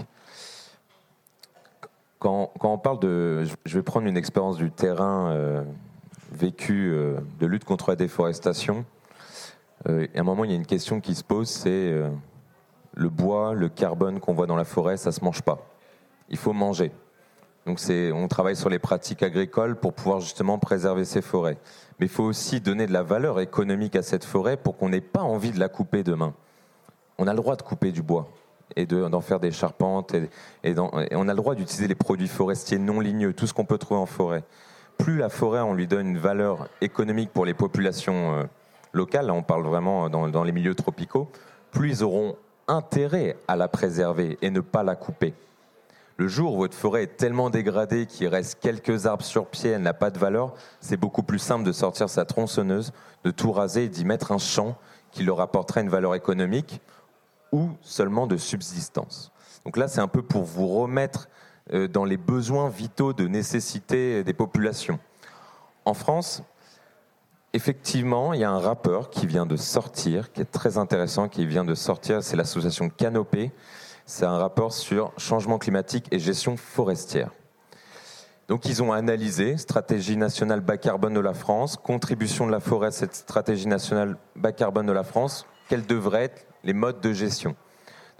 Quand, 2.20 2.53
quand, 2.61 2.72
on 2.72 2.78
parle 2.78 3.01
de. 3.01 3.45
Je 3.64 3.76
vais 3.76 3.82
prendre 3.82 4.07
une 4.07 4.16
expérience 4.16 4.57
du 4.57 4.70
terrain 4.70 5.30
euh, 5.30 5.62
vécu 6.32 6.91
euh, 6.93 7.16
de 7.41 7.47
lutte 7.47 7.64
contre 7.64 7.91
la 7.91 7.97
déforestation. 7.97 8.84
Euh, 9.88 10.06
et 10.14 10.18
à 10.18 10.20
un 10.20 10.24
moment, 10.24 10.44
il 10.44 10.50
y 10.50 10.54
a 10.54 10.56
une 10.56 10.66
question 10.66 11.00
qui 11.00 11.14
se 11.14 11.24
pose 11.24 11.48
c'est 11.48 11.92
le 12.94 13.08
bois, 13.10 13.54
le 13.54 13.68
carbone 13.68 14.20
qu'on 14.20 14.32
voit 14.32 14.46
dans 14.46 14.56
la 14.56 14.64
forêt, 14.64 14.96
ça 14.96 15.12
se 15.12 15.22
mange 15.22 15.42
pas. 15.42 15.58
il 16.28 16.38
faut 16.38 16.52
manger. 16.52 16.90
Donc 17.66 17.80
on 18.14 18.28
travaille 18.28 18.54
sur 18.54 18.70
les 18.70 18.78
pratiques 18.78 19.24
agricoles 19.24 19.74
pour 19.74 19.92
pouvoir 19.92 20.20
justement 20.20 20.58
préserver 20.58 21.04
ces 21.04 21.20
forêts. 21.20 21.58
Mais 21.98 22.06
il 22.06 22.08
faut 22.08 22.22
aussi 22.22 22.60
donner 22.60 22.86
de 22.86 22.92
la 22.92 23.02
valeur 23.02 23.40
économique 23.40 23.96
à 23.96 24.02
cette 24.02 24.24
forêt 24.24 24.56
pour 24.56 24.76
qu'on 24.76 24.88
n'ait 24.88 25.00
pas 25.00 25.22
envie 25.22 25.50
de 25.50 25.58
la 25.58 25.68
couper 25.68 26.04
demain. 26.04 26.32
On 27.18 27.26
a 27.26 27.32
le 27.32 27.38
droit 27.38 27.56
de 27.56 27.62
couper 27.62 27.90
du 27.90 28.02
bois 28.02 28.28
et 28.76 28.86
d'en 28.86 29.20
faire 29.20 29.40
des 29.40 29.50
charpentes 29.50 30.14
et, 30.14 30.74
on 30.78 31.28
a 31.28 31.32
le 31.32 31.36
droit 31.36 31.54
d'utiliser 31.56 31.88
les 31.88 31.94
produits 31.94 32.28
forestiers 32.28 32.78
non 32.78 33.00
ligneux, 33.00 33.32
tout 33.32 33.48
ce 33.48 33.54
qu'on 33.54 33.64
peut 33.64 33.78
trouver 33.78 34.00
en 34.00 34.06
forêt. 34.06 34.44
Plus 34.96 35.18
la 35.18 35.28
forêt, 35.28 35.60
on 35.60 35.74
lui 35.74 35.88
donne 35.88 36.06
une 36.06 36.18
valeur 36.18 36.68
économique 36.80 37.30
pour 37.32 37.44
les 37.44 37.54
populations 37.54 38.34
euh, 38.34 38.44
locales, 38.97 39.26
là 39.26 39.34
on 39.34 39.42
parle 39.42 39.64
vraiment 39.64 40.09
dans, 40.11 40.28
dans 40.28 40.42
les 40.42 40.53
milieux 40.53 40.74
tropicaux, 40.74 41.28
plus 41.70 41.90
ils 41.90 42.03
auront 42.03 42.36
intérêt 42.68 43.36
à 43.47 43.57
la 43.57 43.68
préserver 43.68 44.38
et 44.42 44.51
ne 44.51 44.61
pas 44.61 44.82
la 44.82 44.97
couper. 44.97 45.34
Le 46.18 46.28
jour 46.28 46.55
où 46.55 46.59
votre 46.59 46.76
forêt 46.76 47.03
est 47.03 47.16
tellement 47.18 47.51
dégradée 47.51 48.07
qu'il 48.07 48.28
reste 48.28 48.59
quelques 48.61 49.05
arbres 49.05 49.24
sur 49.24 49.47
pied, 49.47 49.70
elle 49.70 49.82
n'a 49.82 49.92
pas 49.92 50.11
de 50.11 50.18
valeur, 50.18 50.55
c'est 50.80 50.97
beaucoup 50.97 51.22
plus 51.22 51.38
simple 51.38 51.64
de 51.64 51.72
sortir 51.72 52.09
sa 52.09 52.24
tronçonneuse, 52.24 52.92
de 53.22 53.30
tout 53.30 53.53
raser 53.53 53.84
et 53.84 53.88
d'y 53.88 54.07
mettre 54.07 54.32
un 54.32 54.38
champ 54.38 54.76
qui 55.11 55.24
leur 55.24 55.40
apporterait 55.40 55.82
une 55.82 55.90
valeur 55.90 56.14
économique 56.14 56.80
ou 57.53 57.68
seulement 57.82 58.26
de 58.26 58.38
subsistance. 58.38 59.30
Donc 59.66 59.76
là, 59.76 59.88
c'est 59.88 60.01
un 60.01 60.09
peu 60.09 60.22
pour 60.22 60.44
vous 60.44 60.68
remettre 60.68 61.28
euh, 61.74 61.86
dans 61.86 62.05
les 62.05 62.16
besoins 62.16 62.70
vitaux 62.70 63.12
de 63.12 63.26
nécessité 63.26 64.24
des 64.24 64.32
populations. 64.32 64.99
En 65.84 65.92
France, 65.94 66.42
effectivement, 67.53 68.32
il 68.32 68.40
y 68.40 68.44
a 68.44 68.51
un 68.51 68.59
rapport 68.59 69.11
qui 69.11 69.26
vient 69.26 69.47
de 69.47 69.57
sortir, 69.57 70.32
qui 70.32 70.40
est 70.40 70.51
très 70.51 70.78
intéressant, 70.78 71.28
qui 71.28 71.47
vient 71.47 71.64
de 71.64 71.74
sortir, 71.74 72.22
c'est 72.22 72.36
l'association 72.36 72.88
Canopée, 72.88 73.53
c'est 74.05 74.24
un 74.24 74.38
rapport 74.38 74.72
sur 74.72 75.12
changement 75.18 75.59
climatique 75.59 76.07
et 76.11 76.18
gestion 76.18 76.57
forestière. 76.57 77.30
Donc 78.49 78.66
ils 78.66 78.82
ont 78.82 78.92
analysé 78.92 79.57
stratégie 79.57 80.16
nationale 80.16 80.61
bas 80.61 80.76
carbone 80.76 81.14
de 81.14 81.20
la 81.20 81.34
France, 81.34 81.76
contribution 81.76 82.47
de 82.47 82.53
la 82.53 82.61
forêt 82.61 82.88
à 82.88 82.92
cette 82.92 83.14
stratégie 83.14 83.66
nationale 83.66 84.16
bas 84.36 84.53
carbone 84.53 84.86
de 84.86 84.92
la 84.92 85.03
France, 85.03 85.47
quels 85.68 85.84
devraient 85.84 86.24
être 86.24 86.47
les 86.62 86.72
modes 86.72 87.01
de 87.01 87.12
gestion. 87.12 87.57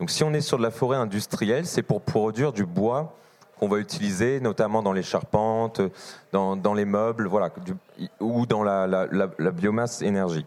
Donc 0.01 0.11
si 0.11 0.25
on 0.25 0.35
est 0.35 0.41
sur 0.41 0.59
de 0.59 0.63
la 0.65 0.73
forêt 0.73 0.97
industrielle, 0.97 1.67
c'est 1.67 1.83
pour 1.83 2.03
produire 2.03 2.53
du 2.53 2.67
bois 2.67 3.17
qu'on 3.59 3.69
va 3.69 3.79
utiliser 3.79 4.41
notamment 4.41 4.83
dans 4.83 4.93
les 4.93 5.03
charpentes, 5.03 5.81
dans, 6.33 6.75
les 6.75 6.85
meubles, 6.85 7.27
voilà, 7.27 7.51
ou 8.21 8.47
dans 8.47 8.63
la 8.63 9.51
biomasse 9.53 10.03
énergie. 10.03 10.47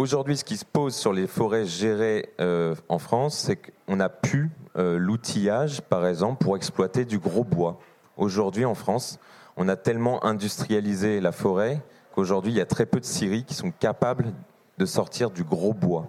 Aujourd'hui, 0.00 0.36
ce 0.36 0.44
qui 0.44 0.56
se 0.56 0.64
pose 0.64 0.94
sur 0.94 1.12
les 1.12 1.26
forêts 1.26 1.66
gérées 1.66 2.32
euh, 2.40 2.76
en 2.88 3.00
France, 3.00 3.36
c'est 3.36 3.56
qu'on 3.56 3.96
n'a 3.96 4.08
plus 4.08 4.48
euh, 4.76 4.96
l'outillage, 4.96 5.80
par 5.80 6.06
exemple, 6.06 6.44
pour 6.44 6.56
exploiter 6.56 7.04
du 7.04 7.18
gros 7.18 7.42
bois. 7.42 7.80
Aujourd'hui, 8.16 8.64
en 8.64 8.76
France, 8.76 9.18
on 9.56 9.66
a 9.66 9.74
tellement 9.74 10.24
industrialisé 10.24 11.20
la 11.20 11.32
forêt 11.32 11.82
qu'aujourd'hui, 12.14 12.52
il 12.52 12.58
y 12.58 12.60
a 12.60 12.66
très 12.66 12.86
peu 12.86 13.00
de 13.00 13.04
scieries 13.04 13.42
qui 13.42 13.54
sont 13.54 13.72
capables 13.72 14.32
de 14.78 14.86
sortir 14.86 15.32
du 15.32 15.42
gros 15.42 15.74
bois. 15.74 16.06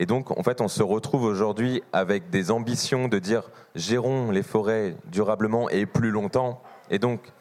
Et 0.00 0.06
donc, 0.06 0.30
en 0.30 0.44
fait, 0.44 0.60
on 0.60 0.68
se 0.68 0.82
retrouve 0.82 1.24
aujourd'hui 1.24 1.82
avec 1.92 2.30
des 2.30 2.52
ambitions 2.52 3.08
de 3.08 3.18
dire 3.18 3.50
gérons 3.74 4.30
les 4.30 4.44
forêts 4.44 4.96
durablement 5.06 5.68
et 5.70 5.86
plus 5.86 6.12
longtemps. 6.12 6.62
Et 6.88 7.00
donc, 7.00 7.32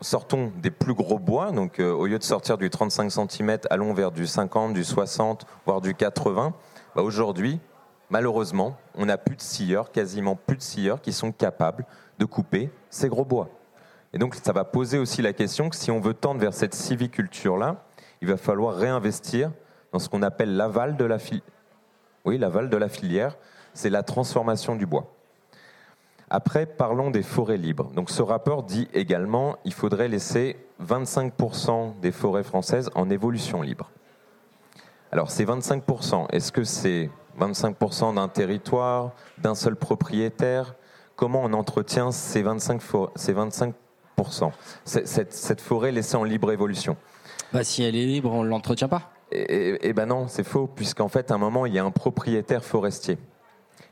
sortons 0.00 0.52
des 0.62 0.70
plus 0.70 0.94
gros 0.94 1.18
bois, 1.18 1.50
donc 1.50 1.80
euh, 1.80 1.90
au 1.90 2.06
lieu 2.06 2.18
de 2.18 2.22
sortir 2.22 2.56
du 2.56 2.70
35 2.70 3.10
cm, 3.10 3.58
allons 3.68 3.94
vers 3.94 4.12
du 4.12 4.28
50, 4.28 4.74
du 4.74 4.84
60, 4.84 5.44
voire 5.66 5.80
du 5.80 5.92
80. 5.92 6.54
Bah, 6.94 7.02
aujourd'hui, 7.02 7.58
malheureusement, 8.10 8.76
on 8.94 9.06
n'a 9.06 9.18
plus 9.18 9.34
de 9.34 9.42
scieurs, 9.42 9.90
quasiment 9.90 10.36
plus 10.36 10.56
de 10.56 10.62
scieurs 10.62 11.00
qui 11.00 11.12
sont 11.12 11.32
capables 11.32 11.84
de 12.20 12.24
couper 12.26 12.70
ces 12.90 13.08
gros 13.08 13.24
bois. 13.24 13.48
Et 14.12 14.18
donc 14.18 14.36
ça 14.36 14.52
va 14.52 14.64
poser 14.64 14.98
aussi 14.98 15.20
la 15.20 15.32
question 15.32 15.68
que 15.68 15.76
si 15.76 15.90
on 15.90 16.00
veut 16.00 16.14
tendre 16.14 16.40
vers 16.40 16.54
cette 16.54 16.74
civiculture-là, 16.74 17.84
il 18.22 18.28
va 18.28 18.36
falloir 18.36 18.76
réinvestir 18.76 19.50
dans 19.92 19.98
ce 19.98 20.08
qu'on 20.08 20.22
appelle 20.22 20.56
l'aval 20.56 20.96
de 20.96 21.04
la 21.04 21.18
oui, 22.26 22.38
l'aval 22.38 22.68
de 22.68 22.76
la 22.76 22.88
filière, 22.88 23.36
c'est 23.72 23.90
la 23.90 24.02
transformation 24.02 24.76
du 24.76 24.84
bois. 24.84 25.12
Après, 26.28 26.66
parlons 26.66 27.10
des 27.10 27.22
forêts 27.22 27.56
libres. 27.56 27.90
Donc, 27.94 28.10
ce 28.10 28.20
rapport 28.20 28.64
dit 28.64 28.88
également 28.92 29.56
qu'il 29.62 29.72
faudrait 29.72 30.08
laisser 30.08 30.56
25% 30.84 32.00
des 32.00 32.10
forêts 32.10 32.42
françaises 32.42 32.90
en 32.96 33.10
évolution 33.10 33.62
libre. 33.62 33.90
Alors, 35.12 35.30
ces 35.30 35.46
25%, 35.46 36.26
est-ce 36.32 36.50
que 36.50 36.64
c'est 36.64 37.10
25% 37.38 38.14
d'un 38.16 38.28
territoire, 38.28 39.12
d'un 39.38 39.54
seul 39.54 39.76
propriétaire? 39.76 40.74
Comment 41.14 41.42
on 41.44 41.52
entretient 41.52 42.10
ces 42.10 42.42
25%, 42.42 43.10
ces 43.14 43.32
25% 43.32 43.72
cette, 44.84 45.32
cette, 45.32 45.60
forêt 45.60 45.92
laissée 45.92 46.16
en 46.16 46.24
libre 46.24 46.50
évolution? 46.50 46.96
Bah, 47.52 47.62
Si 47.62 47.84
elle 47.84 47.94
est 47.94 48.04
libre, 48.04 48.32
on 48.32 48.42
ne 48.42 48.48
l'entretient 48.48 48.88
pas. 48.88 49.12
Eh 49.32 49.92
ben 49.92 50.06
non, 50.06 50.28
c'est 50.28 50.44
faux, 50.44 50.66
puisqu'en 50.66 51.08
fait, 51.08 51.30
à 51.30 51.34
un 51.34 51.38
moment, 51.38 51.66
il 51.66 51.74
y 51.74 51.78
a 51.78 51.84
un 51.84 51.90
propriétaire 51.90 52.64
forestier. 52.64 53.18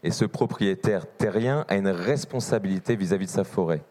Et 0.02 0.10
ce 0.10 0.24
propriétaire 0.24 1.06
terrien 1.16 1.64
a 1.68 1.76
une 1.76 1.88
responsabilité 1.88 2.94
vis-à-vis 2.94 3.26
de 3.26 3.30
sa 3.30 3.44
forêt. 3.44 3.82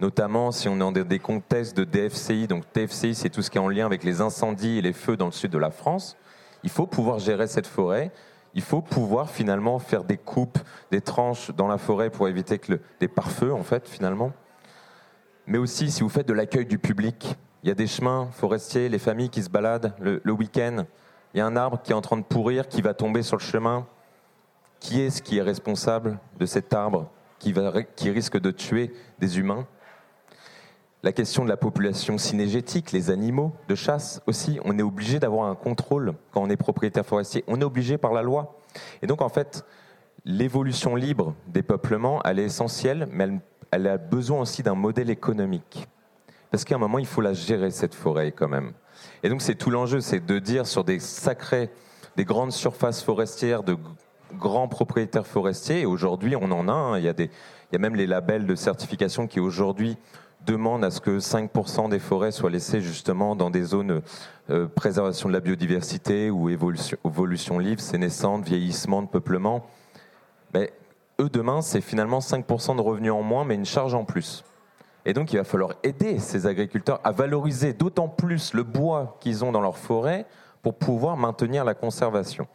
Notamment 0.00 0.50
si 0.50 0.68
on 0.68 0.76
est 0.76 0.78
dans 0.78 0.92
des 0.92 1.18
contextes 1.18 1.76
de 1.76 1.84
DFCI. 1.84 2.46
Donc 2.46 2.64
DFCI, 2.72 3.14
c'est 3.14 3.28
tout 3.28 3.42
ce 3.42 3.50
qui 3.50 3.58
est 3.58 3.60
en 3.60 3.68
lien 3.68 3.84
avec 3.84 4.02
les 4.02 4.22
incendies 4.22 4.78
et 4.78 4.82
les 4.82 4.94
feux 4.94 5.16
dans 5.16 5.26
le 5.26 5.32
sud 5.32 5.50
de 5.50 5.58
la 5.58 5.70
France. 5.70 6.16
Il 6.62 6.70
faut 6.70 6.86
pouvoir 6.86 7.18
gérer 7.18 7.46
cette 7.46 7.66
forêt. 7.66 8.10
Il 8.54 8.62
faut 8.62 8.80
pouvoir 8.80 9.28
finalement 9.28 9.78
faire 9.78 10.04
des 10.04 10.16
coupes, 10.16 10.58
des 10.90 11.00
tranches 11.00 11.50
dans 11.50 11.68
la 11.68 11.78
forêt 11.78 12.10
pour 12.10 12.28
éviter 12.28 12.58
que 12.58 12.80
des 12.98 13.08
pare-feux, 13.08 13.52
en 13.52 13.62
fait, 13.62 13.88
finalement. 13.88 14.32
Mais 15.46 15.58
aussi, 15.58 15.90
si 15.90 16.02
vous 16.02 16.08
faites 16.08 16.26
de 16.28 16.32
l'accueil 16.32 16.66
du 16.66 16.78
public, 16.78 17.36
il 17.62 17.68
y 17.68 17.72
a 17.72 17.74
des 17.74 17.86
chemins 17.86 18.28
forestiers, 18.32 18.88
les 18.88 18.98
familles 18.98 19.28
qui 19.28 19.42
se 19.42 19.50
baladent 19.50 19.94
le, 20.00 20.32
week-end. 20.32 20.84
Il 21.34 21.38
y 21.38 21.40
a 21.40 21.46
un 21.46 21.56
arbre 21.56 21.80
qui 21.82 21.92
est 21.92 21.94
en 21.94 22.00
train 22.00 22.16
de 22.16 22.22
pourrir, 22.22 22.68
qui 22.68 22.80
va 22.80 22.94
tomber 22.94 23.22
sur 23.22 23.36
le 23.36 23.42
chemin 23.42 23.86
qui 24.80 25.02
est-ce 25.02 25.20
qui 25.20 25.36
est 25.36 25.42
responsable 25.42 26.18
de 26.38 26.46
cet 26.46 26.72
arbre 26.72 27.10
qui, 27.38 27.52
risque 28.10 28.40
de 28.40 28.50
tuer 28.50 28.92
des 29.18 29.38
humains? 29.38 29.66
La 31.02 31.12
question 31.12 31.44
de 31.44 31.50
la 31.50 31.56
population 31.56 32.18
synégétique, 32.18 32.92
les 32.92 33.10
animaux 33.10 33.52
de 33.68 33.74
chasse 33.74 34.20
aussi, 34.26 34.58
on 34.64 34.78
est 34.78 34.82
obligé 34.82 35.18
d'avoir 35.18 35.48
un 35.48 35.54
contrôle 35.54 36.14
quand 36.32 36.42
on 36.42 36.50
est 36.50 36.56
propriétaire 36.56 37.06
forestier, 37.06 37.44
on 37.46 37.60
est 37.60 37.64
obligé 37.64 37.98
par 37.98 38.12
la 38.12 38.22
loi. 38.22 38.58
Et 39.02 39.06
donc 39.06 39.22
en 39.22 39.28
fait, 39.28 39.64
l'évolution 40.24 40.96
libre 40.96 41.34
des 41.46 41.62
peuplements, 41.62 42.22
elle 42.24 42.38
est 42.38 42.44
essentielle, 42.44 43.06
mais 43.10 43.28
elle 43.70 43.86
a 43.86 43.98
besoin 43.98 44.40
aussi 44.40 44.62
d'un 44.62 44.74
modèle 44.74 45.10
économique. 45.10 45.88
Parce 46.50 46.64
qu'à 46.64 46.74
un 46.74 46.78
moment, 46.78 46.98
il 46.98 47.06
faut 47.06 47.20
la 47.20 47.32
gérer, 47.32 47.70
cette 47.70 47.94
forêt, 47.94 48.32
quand 48.32 48.48
même. 48.48 48.72
Et 49.22 49.28
donc 49.28 49.42
c'est 49.42 49.54
tout 49.54 49.70
l'enjeu, 49.70 50.00
c'est 50.00 50.24
de 50.24 50.38
dire 50.38 50.66
sur 50.66 50.84
des 50.84 50.98
sacrés, 50.98 51.70
des 52.16 52.24
grandes 52.24 52.52
surfaces 52.52 53.02
forestières, 53.02 53.62
de 53.62 53.76
grands 54.34 54.68
propriétaires 54.68 55.26
forestiers. 55.26 55.80
Et 55.80 55.86
aujourd'hui, 55.86 56.34
on 56.36 56.50
en 56.50 56.68
a. 56.68 56.72
Hein. 56.72 56.98
Il, 56.98 57.04
y 57.04 57.08
a 57.08 57.12
des, 57.12 57.24
il 57.24 57.74
y 57.74 57.76
a 57.76 57.78
même 57.78 57.94
les 57.94 58.06
labels 58.06 58.46
de 58.46 58.54
certification 58.54 59.26
qui 59.26 59.40
aujourd'hui 59.40 59.96
demandent 60.46 60.84
à 60.84 60.90
ce 60.90 61.00
que 61.00 61.18
5% 61.18 61.90
des 61.90 61.98
forêts 61.98 62.32
soient 62.32 62.50
laissées 62.50 62.80
justement 62.80 63.36
dans 63.36 63.50
des 63.50 63.62
zones 63.62 64.00
euh, 64.48 64.66
préservation 64.66 65.28
de 65.28 65.34
la 65.34 65.40
biodiversité 65.40 66.30
ou 66.30 66.48
évolution, 66.48 66.96
évolution 67.04 67.58
libre, 67.58 67.82
sénescente, 67.82 68.44
vieillissement, 68.44 69.02
de 69.02 69.08
peuplement. 69.08 69.66
Mais 70.54 70.72
eux, 71.20 71.28
demain, 71.28 71.60
c'est 71.60 71.82
finalement 71.82 72.20
5% 72.20 72.76
de 72.76 72.80
revenus 72.80 73.12
en 73.12 73.22
moins, 73.22 73.44
mais 73.44 73.54
une 73.54 73.66
charge 73.66 73.94
en 73.94 74.04
plus. 74.04 74.44
Et 75.10 75.12
donc, 75.12 75.32
il 75.32 75.38
va 75.38 75.42
falloir 75.42 75.72
aider 75.82 76.20
ces 76.20 76.46
agriculteurs 76.46 77.00
à 77.02 77.10
valoriser 77.10 77.72
d'autant 77.72 78.06
plus 78.06 78.54
le 78.54 78.62
bois 78.62 79.16
qu'ils 79.18 79.44
ont 79.44 79.50
dans 79.50 79.60
leur 79.60 79.76
forêt 79.76 80.24
pour 80.62 80.74
pouvoir 80.74 81.16
maintenir 81.16 81.64
la 81.64 81.74
conservation. 81.74 82.46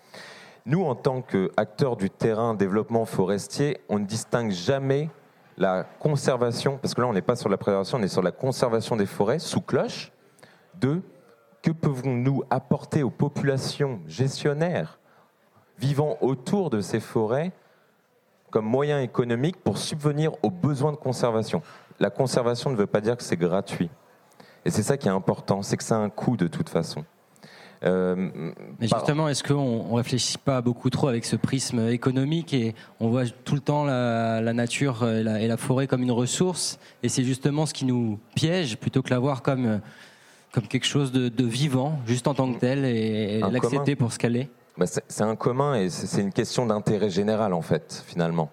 Nous, 0.66 0.82
en 0.82 0.96
tant 0.96 1.22
qu'acteurs 1.22 1.98
du 1.98 2.10
terrain 2.10 2.54
développement 2.54 3.04
forestier, 3.04 3.82
on 3.90 4.00
ne 4.00 4.06
distingue 4.06 4.52
jamais 4.52 5.10
la 5.58 5.84
conservation, 6.00 6.80
parce 6.82 6.94
que 6.94 7.02
là 7.02 7.08
on 7.08 7.14
n'est 7.14 7.22
pas 7.22 7.36
sur 7.36 7.50
la 7.50 7.58
préservation, 7.58 7.98
on 7.98 8.04
est 8.04 8.08
sur 8.08 8.24
la 8.24 8.32
conservation 8.32 8.96
des 8.96 9.06
forêts 9.06 9.40
sous 9.40 9.60
cloche, 9.60 10.14
de 10.80 11.02
que 11.62 11.72
pouvons-nous 11.72 12.44
apporter 12.50 13.04
aux 13.04 13.10
populations 13.10 14.00
gestionnaires 14.08 14.98
vivant 15.78 16.18
autour 16.22 16.70
de 16.70 16.80
ces 16.80 17.02
forêts 17.02 17.52
comme 18.50 18.66
moyen 18.66 19.02
économique 19.02 19.58
pour 19.62 19.78
subvenir 19.78 20.32
aux 20.42 20.52
besoins 20.52 20.94
de 20.94 20.98
conservation. 20.98 21.62
La 22.00 22.10
conservation 22.10 22.70
ne 22.70 22.76
veut 22.76 22.88
pas 22.88 23.02
dire 23.02 23.18
que 23.18 23.24
c'est 23.24 23.38
gratuit. 23.38 23.90
Et 24.66 24.72
c'est 24.72 24.84
ça 24.84 24.98
qui 24.98 25.08
est 25.08 25.12
important, 25.12 25.62
c'est 25.62 25.78
que 25.78 25.84
ça 25.84 25.96
a 25.96 26.00
un 26.00 26.10
coût 26.10 26.38
de 26.38 26.48
toute 26.48 26.70
façon. 26.70 27.06
Euh, 27.84 28.16
Mais 28.80 28.88
justement, 28.88 29.30
est-ce 29.30 29.44
qu'on 29.44 29.90
ne 29.90 29.96
réfléchit 29.96 30.38
pas 30.38 30.62
beaucoup 30.62 30.90
trop 30.90 31.08
avec 31.08 31.24
ce 31.26 31.36
prisme 31.36 31.88
économique 31.90 32.54
et 32.54 32.74
on 33.00 33.10
voit 33.10 33.26
tout 33.44 33.54
le 33.54 33.62
temps 33.62 33.84
la, 33.84 34.54
nature 34.54 35.08
et 35.08 35.48
la, 35.48 35.58
forêt 35.58 35.86
comme 35.86 36.02
une 36.02 36.12
ressource 36.12 36.80
et 37.04 37.10
c'est 37.10 37.24
justement 37.24 37.66
ce 37.66 37.74
qui 37.74 37.86
nous 37.86 38.20
piège 38.34 38.78
plutôt 38.78 39.04
que 39.04 39.10
la 39.12 39.20
voir 39.20 39.44
comme, 39.44 39.82
comme 40.52 40.68
quelque 40.68 40.86
chose 40.86 41.12
de, 41.12 41.44
vivant, 41.44 42.00
juste 42.08 42.28
en 42.28 42.34
tant 42.34 42.52
que 42.52 42.60
tel 42.60 42.86
et, 42.86 43.40
l'accepter 43.52 43.96
pour 43.96 44.12
ce 44.14 44.18
qu'elle 44.18 44.38
est? 44.38 44.50
Bah, 44.78 44.86
C'est 44.88 45.24
un 45.24 45.36
commun 45.36 45.76
et 45.76 45.90
c'est 45.90 46.22
une 46.22 46.34
question 46.34 46.66
d'intérêt 46.66 47.10
général, 47.10 47.54
en 47.54 47.62
fait, 47.62 48.04
finalement. 48.08 48.50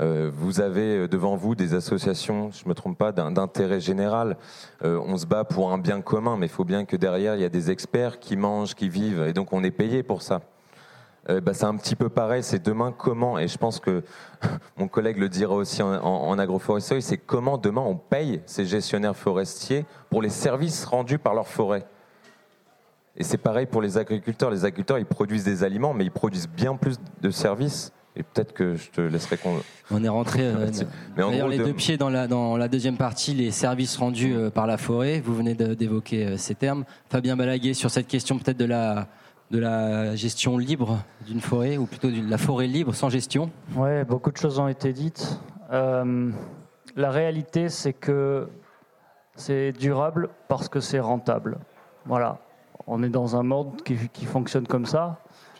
Euh, 0.00 0.30
vous 0.32 0.60
avez 0.60 1.08
devant 1.08 1.36
vous 1.36 1.54
des 1.54 1.74
associations, 1.74 2.50
je 2.52 2.64
ne 2.64 2.70
me 2.70 2.74
trompe 2.74 2.96
pas, 2.96 3.12
d'intérêt 3.12 3.80
général. 3.80 4.36
Euh, 4.82 4.98
on 5.04 5.16
se 5.16 5.26
bat 5.26 5.44
pour 5.44 5.72
un 5.72 5.78
bien 5.78 6.00
commun, 6.00 6.36
mais 6.38 6.46
il 6.46 6.52
faut 6.52 6.64
bien 6.64 6.84
que 6.84 6.96
derrière, 6.96 7.34
il 7.34 7.42
y 7.42 7.44
a 7.44 7.50
des 7.50 7.70
experts 7.70 8.18
qui 8.18 8.36
mangent, 8.36 8.74
qui 8.74 8.88
vivent, 8.88 9.24
et 9.28 9.32
donc 9.32 9.52
on 9.52 9.62
est 9.62 9.70
payé 9.70 10.02
pour 10.02 10.22
ça. 10.22 10.40
Euh, 11.28 11.42
bah, 11.42 11.52
c'est 11.52 11.66
un 11.66 11.76
petit 11.76 11.96
peu 11.96 12.08
pareil, 12.08 12.42
c'est 12.42 12.64
demain 12.64 12.94
comment, 12.96 13.38
et 13.38 13.46
je 13.46 13.58
pense 13.58 13.78
que 13.78 14.02
mon 14.78 14.88
collègue 14.88 15.18
le 15.18 15.28
dira 15.28 15.54
aussi 15.54 15.82
en, 15.82 15.92
en 16.02 16.38
agroforesterie, 16.38 17.02
c'est 17.02 17.18
comment 17.18 17.58
demain 17.58 17.82
on 17.82 17.96
paye 17.96 18.40
ces 18.46 18.64
gestionnaires 18.64 19.16
forestiers 19.16 19.84
pour 20.08 20.22
les 20.22 20.30
services 20.30 20.86
rendus 20.86 21.18
par 21.18 21.34
leur 21.34 21.46
forêt. 21.46 21.84
Et 23.16 23.22
c'est 23.22 23.36
pareil 23.36 23.66
pour 23.66 23.82
les 23.82 23.98
agriculteurs. 23.98 24.50
Les 24.50 24.64
agriculteurs, 24.64 24.98
ils 24.98 25.04
produisent 25.04 25.44
des 25.44 25.62
aliments, 25.62 25.92
mais 25.92 26.04
ils 26.04 26.10
produisent 26.10 26.48
bien 26.48 26.76
plus 26.76 26.98
de 27.20 27.30
services. 27.30 27.92
Et 28.20 28.22
peut-être 28.22 28.52
que 28.52 28.74
je 28.74 28.90
te 28.90 29.00
laisserai. 29.00 29.38
On 29.90 30.04
est 30.04 30.08
rentré. 30.08 30.42
Euh, 30.42 30.70
D'ailleurs, 31.16 31.48
les 31.48 31.56
deux 31.56 31.72
pieds 31.72 31.96
dans 31.96 32.10
la, 32.10 32.26
dans 32.26 32.58
la 32.58 32.68
deuxième 32.68 32.98
partie, 32.98 33.32
les 33.32 33.50
services 33.50 33.96
rendus 33.96 34.34
euh, 34.34 34.50
par 34.50 34.66
la 34.66 34.76
forêt. 34.76 35.20
Vous 35.20 35.34
venez 35.34 35.54
d'évoquer 35.54 36.26
euh, 36.26 36.36
ces 36.36 36.54
termes. 36.54 36.84
Fabien 37.08 37.34
Balaguer, 37.34 37.72
sur 37.72 37.90
cette 37.90 38.08
question 38.08 38.38
peut-être 38.38 38.58
de 38.58 38.66
la, 38.66 39.08
de 39.50 39.58
la 39.58 40.14
gestion 40.16 40.58
libre 40.58 40.98
d'une 41.26 41.40
forêt, 41.40 41.78
ou 41.78 41.86
plutôt 41.86 42.10
de 42.10 42.28
la 42.28 42.36
forêt 42.36 42.66
libre 42.66 42.94
sans 42.94 43.08
gestion 43.08 43.50
Oui, 43.74 44.04
beaucoup 44.04 44.30
de 44.30 44.36
choses 44.36 44.58
ont 44.58 44.68
été 44.68 44.92
dites. 44.92 45.40
la 45.70 47.10
réalité, 47.10 47.70
c'est 47.70 47.94
que 47.94 48.48
c'est 49.34 49.72
durable 49.72 50.28
parce 50.46 50.68
que 50.68 50.80
c'est 50.80 51.00
rentable. 51.00 51.58
Voilà 52.04 52.38
on 52.86 53.02
est 53.02 53.08
dans 53.08 53.36
un 53.36 53.42
monde 53.42 53.82
qui, 53.82 54.26
fonctionne 54.26 54.66
comme 54.66 54.86
ça. 54.86 55.18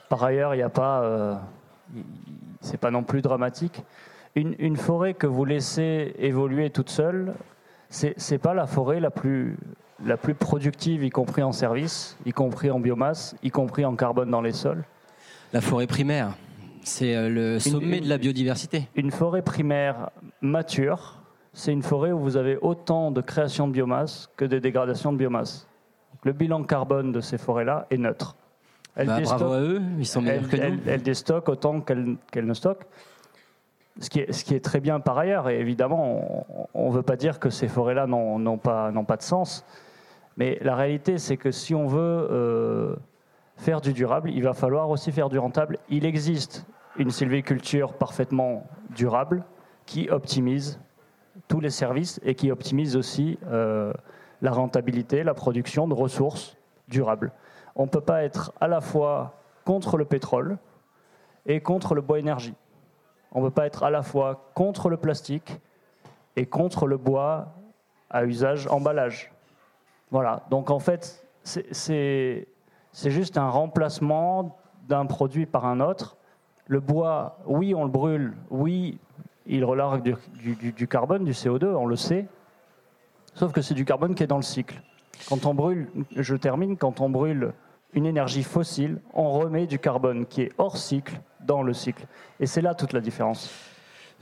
Par 0.09 0.25
ailleurs, 0.25 0.55
il 0.55 0.59
n'y 0.59 0.65
a 0.65 0.69
pas, 0.69 1.03
euh, 1.03 1.35
c'est 2.61 2.79
pas 2.79 2.91
non 2.91 3.03
plus 3.03 3.23
dramatique. 3.23 3.83
Une, 4.37 4.77
forêt 4.77 5.15
que 5.15 5.27
vous 5.27 5.45
laissez 5.45 6.15
évoluer 6.19 6.71
toute 6.71 6.89
seule, 6.89 7.35
c'est 7.89 8.17
n'est 8.31 8.39
pas 8.39 8.55
la 8.55 8.67
forêt 8.67 9.01
la 9.01 9.11
plus 9.11 9.57
la 10.07 10.17
plus 10.17 10.35
productive, 10.35 11.05
y 11.05 11.11
compris 11.11 11.43
en 11.43 11.53
service, 11.53 12.17
y 12.25 12.33
compris 12.33 12.71
en 12.71 12.81
biomasse, 12.81 13.37
y 13.43 13.51
compris 13.51 13.85
en 13.85 13.97
carbone 13.97 14.31
dans 14.31 14.41
les 14.41 14.53
sols. 14.53 14.83
La 15.53 15.61
forêt 15.61 15.87
primaire, 15.87 16.39
c'est 16.83 17.15
euh, 17.15 17.29
le 17.29 17.59
sommet 17.59 18.01
de 18.01 18.09
la 18.09 18.17
biodiversité. 18.17 18.89
Une 18.95 19.11
forêt 19.11 19.43
primaire 19.43 20.09
mature, 20.41 21.21
c'est 21.53 21.73
une 21.73 21.83
forêt 21.83 22.13
où 22.13 22.19
vous 22.19 22.39
avez 22.39 22.57
autant 22.63 23.11
de 23.11 23.21
création 23.21 23.69
de 23.69 23.73
biomasse 23.73 24.31
que 24.39 24.47
de 24.47 24.59
dégradation 24.59 25.13
de 25.13 25.19
biomasse 25.19 25.67
le 26.25 26.33
bilan 26.33 26.65
carbone 26.65 27.13
de 27.13 27.21
ces 27.21 27.39
forêts-là 27.39 27.87
est 27.91 27.97
neutre. 27.97 28.37
Elles 28.97 29.07
bah, 29.07 29.21
bravo 29.21 29.53
à 29.53 29.61
eux, 29.61 29.83
ils 29.99 30.07
sont 30.07 30.21
meilleurs 30.21 30.49
que 30.49 30.57
nous. 30.57 30.81
Elles, 30.87 31.03
déstockent 31.03 31.49
autant 31.49 31.81
qu'elles 31.81 32.19
ne 32.35 32.55
stockent. 32.55 32.87
Ce 34.01 34.09
qui, 34.09 34.21
est, 34.21 34.33
ce 34.33 34.45
qui, 34.45 34.55
est, 34.55 34.65
très 34.65 34.81
bien 34.81 35.01
par 35.01 35.19
ailleurs, 35.19 35.49
et 35.49 35.61
évidemment, 35.61 36.47
on 36.75 36.89
ne 36.89 36.95
veut 36.95 37.03
pas 37.03 37.17
dire 37.17 37.39
que 37.39 37.51
ces 37.51 37.69
forêts-là 37.69 38.07
n'ont 38.07 38.59
pas, 38.59 38.93
pas, 38.93 39.17
de 39.17 39.23
sens, 39.23 39.67
mais 40.37 40.59
la 40.63 40.75
réalité, 40.75 41.19
c'est 41.19 41.37
que 41.37 41.51
si 41.51 41.75
on 41.75 41.87
veut 41.87 42.29
euh, 42.31 42.97
faire 43.57 43.81
du 43.81 43.93
durable, 43.93 44.31
il 44.31 44.43
va 44.43 44.55
falloir 44.55 44.89
aussi 44.89 45.13
faire 45.13 45.29
du 45.29 45.39
rentable. 45.39 45.79
Il 45.89 46.07
existe 46.07 46.67
une 46.97 47.11
sylviculture 47.11 47.93
parfaitement 47.93 48.67
durable 48.91 49.45
qui 49.87 50.09
optimise 50.09 50.81
tous 51.49 51.61
les 51.61 51.71
services 51.71 52.21
et 52.25 52.35
qui 52.35 52.51
optimise 52.51 52.97
aussi 52.97 53.39
euh, 53.49 53.93
la 54.41 54.53
rentabilité, 54.53 55.25
la 55.25 55.35
production 55.35 55.89
de 55.89 55.95
ressources 55.95 56.57
durables. 56.89 57.33
On 57.77 57.85
ne 57.85 57.89
peut 57.89 58.01
pas 58.01 58.23
être 58.23 58.53
à 58.61 58.69
la 58.69 58.81
fois 58.81 59.35
contre 59.65 59.97
le 59.97 60.05
pétrole 60.05 60.59
et 61.47 61.61
contre 61.61 61.95
le 61.95 62.01
bois 62.01 62.19
énergie. 62.19 62.55
On 63.33 63.41
ne 63.41 63.47
peut 63.47 63.55
pas 63.55 63.67
être 63.67 63.83
à 63.83 63.91
la 63.91 64.03
fois 64.03 64.51
contre 64.55 64.89
le 64.89 64.97
plastique 64.97 65.61
et 66.37 66.47
contre 66.47 66.87
le 66.87 66.97
bois 66.97 67.55
à 68.11 68.25
usage 68.25 68.67
emballage. 68.69 69.33
Voilà, 70.11 70.43
donc 70.51 70.71
en 70.71 70.81
fait, 70.81 71.25
c'est 71.45 72.47
juste 72.93 73.39
un 73.39 73.49
remplacement 73.49 74.59
d'un 74.89 75.07
produit 75.07 75.47
par 75.47 75.65
un 75.65 75.81
autre. 75.81 76.17
Le 76.67 76.81
bois, 76.81 77.39
oui, 77.47 77.75
on 77.75 77.85
le 77.85 77.91
brûle, 77.91 78.37
oui, 78.51 78.99
il 79.47 79.65
relargue 79.65 80.17
du, 80.35 80.73
du 80.73 80.89
carbone, 80.89 81.25
du 81.25 81.33
CO2, 81.33 81.67
on 81.67 81.87
le 81.87 81.97
sait, 81.97 82.27
Sauf 83.35 83.53
que 83.53 83.63
c'est 83.63 83.75
du 83.75 83.85
carbone 83.85 84.15
qui 84.15 84.23
est 84.23 84.27
dans 84.27 84.37
le 84.37 84.43
cycle. 84.43 84.83
Quand 85.29 85.47
on 85.47 85.55
brûle, 85.55 85.89
je 86.17 86.35
termine, 86.35 86.77
quand 86.77 87.01
on 87.01 87.11
brûle 87.11 87.53
une 87.93 88.07
énergie 88.07 88.43
fossile, 88.43 88.99
on 89.15 89.31
remet 89.31 89.67
du 89.67 89.79
carbone 89.79 90.27
qui 90.27 90.43
est 90.43 90.53
hors 90.59 90.77
cycle 90.77 91.21
dans 91.45 91.63
le 91.63 91.73
cycle. 91.73 92.07
Et 92.39 92.47
c'est 92.47 92.61
là 92.61 92.75
toute 92.75 92.93
la 92.93 93.01
différence. 93.01 93.51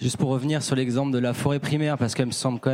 Juste 0.01 0.16
pour 0.16 0.30
revenir 0.30 0.62
sur 0.62 0.76
l'exemple 0.76 1.12
de 1.12 1.18
la 1.18 1.34
forêt 1.34 1.59
primaire, 1.59 1.99
parce 1.99 2.14
que 2.14 2.22
ça 2.22 2.26
me 2.26 2.30
semble 2.32 2.61
quand 2.61 2.70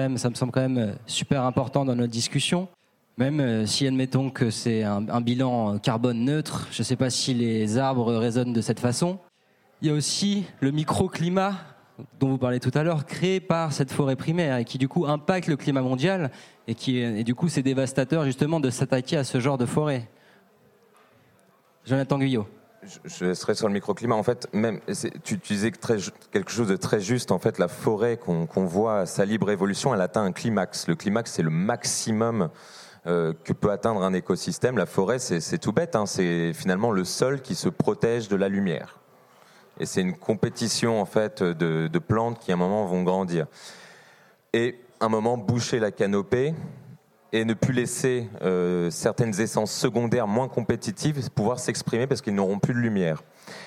même 0.61 0.79
euh, 0.79 0.93
super 1.07 1.43
important 1.45 1.85
dans 1.85 1.97
notre 1.97 2.12
discussion. 2.12 2.68
Même 3.16 3.41
euh, 3.41 3.66
si 3.66 3.87
admettons 3.87 4.31
que 4.31 4.51
c'est 4.51 4.83
un, 4.83 5.09
un, 5.09 5.20
bilan 5.20 5.79
carbone 5.79 6.25
neutre, 6.25 6.68
je 6.70 6.83
ne 6.83 6.85
sais 6.85 6.97
pas 6.97 7.11
si 7.11 7.33
les 7.33 7.79
arbres 7.79 8.14
résonnent 8.14 8.53
de 8.53 8.61
cette 8.61 8.81
façon. 8.81 9.18
Il 9.81 9.89
y 9.89 9.91
a 9.91 9.95
aussi 9.95 10.45
le 10.61 10.70
microclimat 10.70 11.55
dont 12.18 12.28
vous 12.28 12.38
parlez 12.38 12.61
tout 12.61 12.72
à 12.74 12.82
l'heure, 12.82 13.07
créé 13.07 13.40
par 13.40 13.72
cette 13.72 13.92
forêt 13.92 14.16
primaire 14.16 14.59
et 14.59 14.64
qui 14.64 14.78
du 14.78 14.88
coup 14.88 15.07
impacte 15.07 15.49
le 15.49 15.57
climat 15.57 15.82
mondial 15.82 16.30
et 16.66 16.74
qui 16.74 16.99
et 16.99 17.24
du 17.24 17.34
coup 17.34 17.49
c'est 17.49 17.62
dévastateur 17.62 18.24
justement 18.24 18.61
de 18.61 18.70
s'attaquer 18.70 19.16
à 19.16 19.24
ce 19.24 19.38
genre 19.40 19.59
de 19.59 19.66
forêt. 19.66 20.09
Jonathan 21.84 22.18
Guyot. 22.18 22.47
Je, 23.05 23.32
serai 23.32 23.55
sur 23.55 23.68
le 23.68 23.74
microclimat. 23.74 24.14
En 24.14 24.22
fait, 24.22 24.49
même 24.53 24.80
tu, 25.22 25.36
disais 25.38 25.70
quelque 25.70 26.51
chose 26.51 26.68
de 26.68 26.76
très 26.76 27.01
juste. 27.01 27.30
En 27.30 27.38
fait, 27.38 27.59
la 27.59 27.68
forêt 27.68 28.18
qu'on 28.18 28.64
voit 28.66 29.01
à 29.01 29.07
sa 29.07 29.24
libre 29.24 29.51
évolution, 29.51 29.95
elle 29.95 30.01
atteint 30.01 30.22
un 30.22 30.32
climax. 30.32 30.86
Le 30.86 30.95
climax, 30.95 31.32
c'est 31.32 31.42
le 31.42 31.51
maximum 31.51 32.51
euh, 33.07 33.32
que 33.45 33.53
peut 33.53 33.70
atteindre 33.70 34.03
un 34.03 34.12
écosystème. 34.12 34.76
La 34.76 34.86
forêt, 34.86 35.18
c'est 35.18 35.59
tout 35.59 35.72
bête. 35.72 35.97
Hein. 35.97 36.07
C'est 36.07 36.53
finalement 36.53 36.90
le 36.90 37.05
sol 37.05 37.40
qui 37.40 37.55
se 37.55 37.68
protège 37.68 38.28
de 38.28 38.36
la 38.36 38.49
lumière. 38.49 38.99
Et 39.81 39.87
c'est 39.87 40.01
une 40.01 40.16
compétition 40.16 41.01
en 41.01 41.05
fait 41.05 41.43
de, 41.43 41.99
plantes 41.99 42.39
qui 42.39 42.53
à 42.53 42.55
un 42.55 42.59
moment 42.59 42.87
vont 42.87 43.03
grandir. 43.03 43.47
Et 44.53 44.81
à 45.01 45.07
un 45.07 45.09
moment 45.09 45.37
boucher 45.37 45.81
la 45.81 45.91
canopée 45.91 46.55
et 47.33 47.45
ne 47.45 47.55
plus 47.55 47.72
laisser 47.72 48.29
euh, 48.43 48.91
certaines 48.91 49.41
essences 49.41 49.72
secondaires 49.72 50.29
moins 50.29 50.47
compétitives 50.47 51.29
pouvoir 51.31 51.59
s'exprimer 51.59 52.07
parce 52.07 52.22
qu'ils 52.22 52.37
n'auront 52.37 52.61
plus 52.61 52.75
de 52.75 52.79
lumière. 52.79 53.25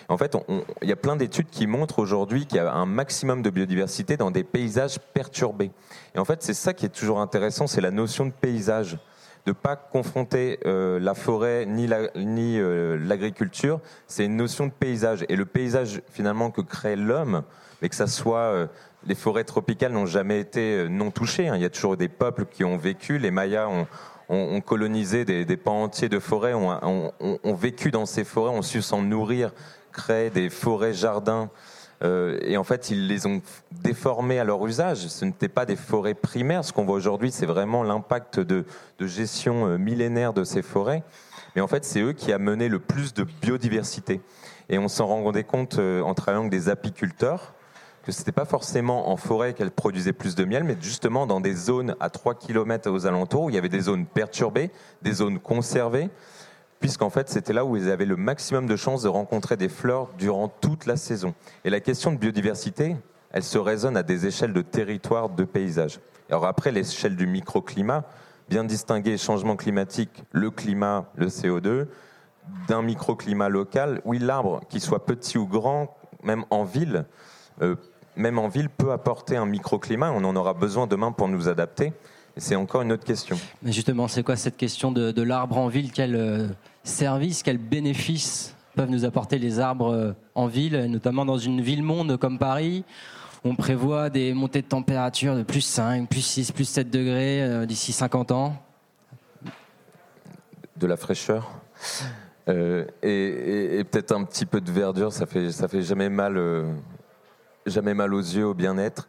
En 0.07 0.17
fait, 0.17 0.37
il 0.81 0.87
y 0.87 0.93
a 0.93 0.95
plein 0.95 1.17
d'études 1.17 1.49
qui 1.49 1.67
montrent 1.67 1.99
aujourd'hui 1.99 2.45
qu'il 2.45 2.57
y 2.57 2.61
a 2.61 2.71
un 2.71 2.85
maximum 2.85 3.41
de 3.41 3.49
biodiversité 3.49 4.15
dans 4.15 4.31
des 4.31 4.45
paysages 4.45 4.99
perturbés. 5.13 5.71
Et 6.15 6.19
en 6.19 6.25
fait, 6.25 6.41
c'est 6.41 6.53
ça 6.53 6.73
qui 6.73 6.85
est 6.85 6.89
toujours 6.89 7.19
intéressant, 7.19 7.67
c'est 7.67 7.81
la 7.81 7.91
notion 7.91 8.25
de 8.25 8.31
paysage 8.31 8.97
de 9.47 9.53
pas 9.53 9.77
confronter 9.77 10.59
euh, 10.65 10.99
la 10.99 11.13
forêt 11.13 11.65
ni 11.65 11.87
euh, 11.89 12.97
l'agriculture, 13.01 13.79
c'est 14.05 14.25
une 14.25 14.35
notion 14.35 14.67
de 14.67 14.71
paysage. 14.71 15.25
Et 15.29 15.37
le 15.37 15.45
paysage 15.45 16.01
finalement 16.11 16.51
que 16.51 16.59
crée 16.59 16.97
l'homme, 16.97 17.43
mais 17.81 17.87
que 17.87 17.95
ça 17.95 18.07
soit 18.07 18.39
euh, 18.39 18.67
les 19.05 19.15
forêts 19.15 19.45
tropicales 19.45 19.93
n'ont 19.93 20.05
jamais 20.05 20.41
été 20.41 20.89
non 20.89 21.11
touchées. 21.11 21.47
Hein. 21.47 21.55
Il 21.55 21.61
y 21.61 21.65
a 21.65 21.69
toujours 21.69 21.95
des 21.95 22.09
peuples 22.09 22.45
qui 22.45 22.65
ont 22.65 22.75
vécu. 22.75 23.19
Les 23.19 23.31
Mayas 23.31 23.69
ont, 24.27 24.59
colonisé 24.59 25.23
des, 25.23 25.57
pans 25.57 25.83
entiers 25.83 26.09
de 26.09 26.19
forêts, 26.19 26.53
ont, 26.53 27.13
ont, 27.21 27.55
vécu 27.55 27.89
dans 27.89 28.05
ces 28.05 28.25
forêts, 28.25 28.51
ont 28.51 28.61
su 28.61 28.81
s'en 28.81 29.01
nourrir, 29.01 29.53
créer 29.93 30.29
des 30.29 30.49
forêts 30.49 30.93
jardins. 30.93 31.49
Euh, 32.03 32.37
et 32.41 32.57
en 32.57 32.63
fait, 32.63 32.89
ils 32.89 33.07
les 33.07 33.25
ont 33.25 33.41
déformés 33.71 34.39
à 34.39 34.43
leur 34.43 34.65
usage. 34.65 35.07
Ce 35.07 35.25
n'étaient 35.25 35.47
pas 35.47 35.65
des 35.65 35.75
forêts 35.75 36.13
primaires. 36.13 36.63
Ce 36.63 36.73
qu'on 36.73 36.85
voit 36.85 36.95
aujourd'hui, 36.95 37.31
c'est 37.31 37.45
vraiment 37.45 37.83
l'impact 37.83 38.39
de, 38.39 38.65
gestion 38.99 39.67
euh, 39.67 39.77
millénaire 39.77 40.33
de 40.33 40.43
ces 40.43 40.61
forêts. 40.61 41.03
Mais 41.55 41.61
en 41.61 41.67
fait, 41.67 41.85
c'est 41.85 42.01
eux 42.01 42.13
qui 42.13 42.31
a 42.31 42.37
mené 42.37 42.69
le 42.69 42.79
plus 42.79 43.13
de 43.13 43.23
biodiversité. 43.41 44.21
Et 44.69 44.77
on 44.77 44.87
s'en 44.87 45.07
rendait 45.07 45.43
compte 45.43 45.79
euh, 45.79 46.01
en 46.01 46.13
travaillant 46.13 46.41
avec 46.41 46.51
des 46.51 46.69
apiculteurs 46.69 47.53
que 48.03 48.13
ce 48.13 48.19
n'était 48.19 48.31
pas 48.31 48.45
forcément 48.45 49.09
en 49.09 49.17
forêt 49.17 49.53
qu'elles 49.53 49.71
produisaient 49.71 50.13
plus 50.13 50.33
de 50.33 50.45
miel, 50.45 50.63
mais 50.63 50.77
justement 50.79 51.27
dans 51.27 51.41
des 51.41 51.53
zones 51.53 51.93
à 51.99 52.09
3 52.09 52.35
km 52.35 52.89
aux 52.89 53.05
alentours 53.05 53.43
où 53.43 53.49
il 53.49 53.55
y 53.55 53.57
avait 53.57 53.67
des 53.67 53.81
zones 53.81 54.05
perturbées, 54.05 54.71
des 55.01 55.11
zones 55.11 55.39
conservées, 55.39 56.09
puisqu'en 56.79 57.09
fait 57.09 57.29
c'était 57.29 57.53
là 57.53 57.65
où 57.65 57.75
ils 57.75 57.89
avaient 57.89 58.05
le 58.05 58.15
maximum 58.15 58.67
de 58.67 58.75
chances 58.75 59.03
de 59.03 59.09
rencontrer 59.09 59.57
des 59.57 59.69
fleurs 59.69 60.09
durant 60.17 60.47
toute 60.47 60.85
la 60.85 60.97
saison. 60.97 61.33
Et 61.65 61.69
la 61.69 61.79
question 61.79 62.11
de 62.11 62.17
biodiversité, 62.17 62.95
elle 63.31 63.43
se 63.43 63.57
raisonne 63.57 63.97
à 63.97 64.03
des 64.03 64.25
échelles 64.25 64.53
de 64.53 64.61
territoire, 64.61 65.29
de 65.29 65.43
paysage. 65.43 65.99
Alors 66.29 66.45
après, 66.45 66.71
l'échelle 66.71 67.15
du 67.15 67.27
microclimat, 67.27 68.03
bien 68.49 68.63
distinguer 68.63 69.17
changement 69.17 69.55
climatique, 69.55 70.23
le 70.31 70.51
climat, 70.51 71.05
le 71.15 71.27
CO2, 71.27 71.87
d'un 72.67 72.81
microclimat 72.81 73.49
local, 73.49 74.01
oui, 74.05 74.19
l'arbre, 74.19 74.61
qu'il 74.69 74.81
soit 74.81 75.05
petit 75.05 75.37
ou 75.37 75.47
grand, 75.47 75.97
même 76.23 76.45
en 76.49 76.63
ville, 76.63 77.05
euh, 77.61 77.75
même 78.15 78.39
en 78.39 78.47
ville, 78.47 78.69
peut 78.69 78.91
apporter 78.91 79.35
un 79.35 79.45
microclimat. 79.45 80.11
On 80.11 80.23
en 80.23 80.35
aura 80.35 80.53
besoin 80.53 80.87
demain 80.87 81.11
pour 81.11 81.27
nous 81.27 81.49
adapter. 81.49 81.93
C'est 82.37 82.55
encore 82.55 82.81
une 82.81 82.91
autre 82.91 83.03
question. 83.03 83.37
Mais 83.63 83.71
justement, 83.71 84.07
c'est 84.07 84.23
quoi 84.23 84.35
cette 84.35 84.57
question 84.57 84.91
de, 84.91 85.21
l'arbre 85.21 85.57
en 85.57 85.67
ville? 85.67 85.91
Quel 85.91 86.15
euh, 86.15 86.47
service, 86.83 87.43
quel 87.43 87.57
bénéfice 87.57 88.55
peuvent 88.75 88.89
nous 88.89 89.05
apporter 89.05 89.39
les 89.39 89.59
arbres 89.59 90.15
en 90.35 90.47
ville, 90.47 90.85
notamment 90.85 91.25
dans 91.25 91.37
une 91.37 91.61
ville-monde 91.61 92.17
comme 92.17 92.37
Paris? 92.37 92.83
On 93.43 93.55
prévoit 93.55 94.09
des 94.09 94.33
montées 94.33 94.61
de 94.61 94.67
température 94.67 95.35
de 95.35 95.43
plus 95.43 95.61
5, 95.61 96.07
plus 96.09 96.21
6, 96.21 96.51
plus 96.51 96.65
7 96.65 96.89
degrés 96.89 97.65
d'ici 97.65 97.91
50 97.91 98.31
ans. 98.31 98.55
De 100.75 100.85
la 100.85 100.97
fraîcheur? 100.97 101.49
Et, 102.47 103.83
peut-être 103.91 104.11
un 104.11 104.23
petit 104.23 104.45
peu 104.45 104.61
de 104.61 104.71
verdure, 104.71 105.11
ça 105.11 105.25
fait, 105.25 105.51
ça 105.51 105.67
fait 105.67 105.81
jamais 105.81 106.09
mal, 106.09 106.39
jamais 107.65 107.93
mal 107.93 108.13
aux 108.13 108.19
yeux, 108.19 108.45
au 108.45 108.53
bien-être. 108.53 109.07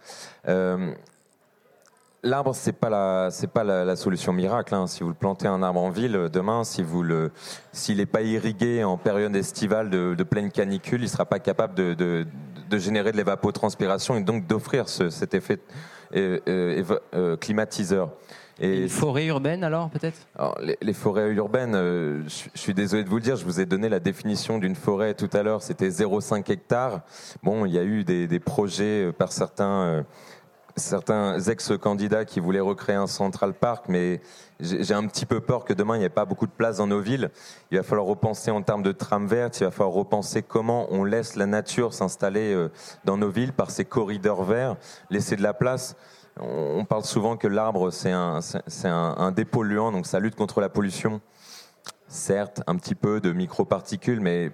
L'arbre, 2.24 2.52
c'est 2.52 2.72
pas 2.72 2.90
la, 2.90 3.28
c'est 3.30 3.46
pas 3.46 3.62
la, 3.62 3.94
solution 3.94 4.32
miracle. 4.32 4.74
Hein. 4.74 4.88
Si 4.88 5.04
vous 5.04 5.14
plantez 5.14 5.46
un 5.46 5.62
arbre 5.62 5.80
en 5.80 5.90
ville 5.90 6.16
euh, 6.16 6.28
demain, 6.28 6.64
si 6.64 6.82
vous 6.82 7.04
le, 7.04 7.30
s'il 7.70 7.98
n'est 7.98 8.06
pas 8.06 8.22
irrigué 8.22 8.82
en 8.82 8.96
période 8.96 9.36
estivale 9.36 9.88
de, 9.88 10.22
pleine 10.24 10.50
canicule, 10.50 11.02
il 11.02 11.08
sera 11.08 11.26
pas 11.26 11.38
capable 11.38 11.74
de, 11.74 11.94
de, 11.94 12.78
générer 12.78 13.12
de 13.12 13.16
l'évapotranspiration 13.16 14.16
et 14.16 14.22
donc 14.22 14.48
d'offrir 14.48 14.88
cet 14.88 15.32
effet 15.32 15.60
euh, 16.16 16.40
euh, 17.14 17.36
climatiseur. 17.36 18.10
Et 18.60 18.80
les 18.80 18.88
forêts 18.88 19.26
urbaines 19.26 19.62
alors 19.62 19.88
peut-être? 19.88 20.26
Les, 20.80 20.92
forêts 20.92 21.30
urbaines, 21.30 21.74
je, 21.74 22.48
suis 22.56 22.74
désolé 22.74 23.04
de 23.04 23.08
vous 23.08 23.16
le 23.16 23.22
dire, 23.22 23.36
je 23.36 23.44
vous 23.44 23.60
ai 23.60 23.66
donné 23.66 23.88
la 23.88 24.00
définition 24.00 24.58
d'une 24.58 24.74
forêt 24.74 25.14
tout 25.14 25.30
à 25.32 25.44
l'heure, 25.44 25.62
c'était 25.62 25.88
0,5 25.88 26.50
hectares. 26.50 27.02
Bon, 27.44 27.64
il 27.64 27.72
y 27.72 27.78
a 27.78 27.84
eu 27.84 28.02
des, 28.02 28.26
des 28.26 28.40
projets 28.40 29.12
par 29.16 29.30
certains 29.30 30.04
certains 30.78 31.40
ex-candidats 31.40 32.24
qui 32.24 32.40
voulaient 32.40 32.60
recréer 32.60 32.96
un 32.96 33.06
Central 33.06 33.54
Park, 33.54 33.86
mais 33.88 34.20
j'ai 34.60 34.94
un 34.94 35.06
petit 35.06 35.26
peu 35.26 35.40
peur 35.40 35.64
que 35.64 35.72
demain, 35.72 35.96
il 35.96 36.00
n'y 36.00 36.04
ait 36.04 36.10
pas 36.10 36.24
beaucoup 36.24 36.46
de 36.46 36.52
place 36.52 36.78
dans 36.78 36.86
nos 36.86 37.00
villes. 37.00 37.30
Il 37.70 37.76
va 37.76 37.82
falloir 37.82 38.06
repenser 38.06 38.50
en 38.50 38.62
termes 38.62 38.82
de 38.82 38.92
tram 38.92 39.26
verte, 39.26 39.60
il 39.60 39.64
va 39.64 39.70
falloir 39.70 39.94
repenser 39.94 40.42
comment 40.42 40.86
on 40.90 41.04
laisse 41.04 41.36
la 41.36 41.46
nature 41.46 41.94
s'installer 41.94 42.52
euh, 42.54 42.70
dans 43.04 43.16
nos 43.16 43.30
villes 43.30 43.52
par 43.52 43.70
ces 43.70 43.84
corridors 43.84 44.44
verts, 44.44 44.76
laisser 45.10 45.36
de 45.36 45.42
la 45.42 45.54
place. 45.54 45.96
On 46.40 46.84
parle 46.84 47.04
souvent 47.04 47.36
que 47.36 47.48
l'arbre, 47.48 47.90
c'est 47.90 48.12
un, 48.12 48.40
un 48.84 49.32
dépolluant, 49.32 49.90
donc 49.90 50.06
ça 50.06 50.20
lutte 50.20 50.36
contre 50.36 50.60
la 50.60 50.68
pollution. 50.68 51.20
Certes, 52.06 52.62
un 52.66 52.76
petit 52.76 52.94
peu 52.94 53.20
de 53.20 53.32
microparticules, 53.32 54.20
mais 54.20 54.52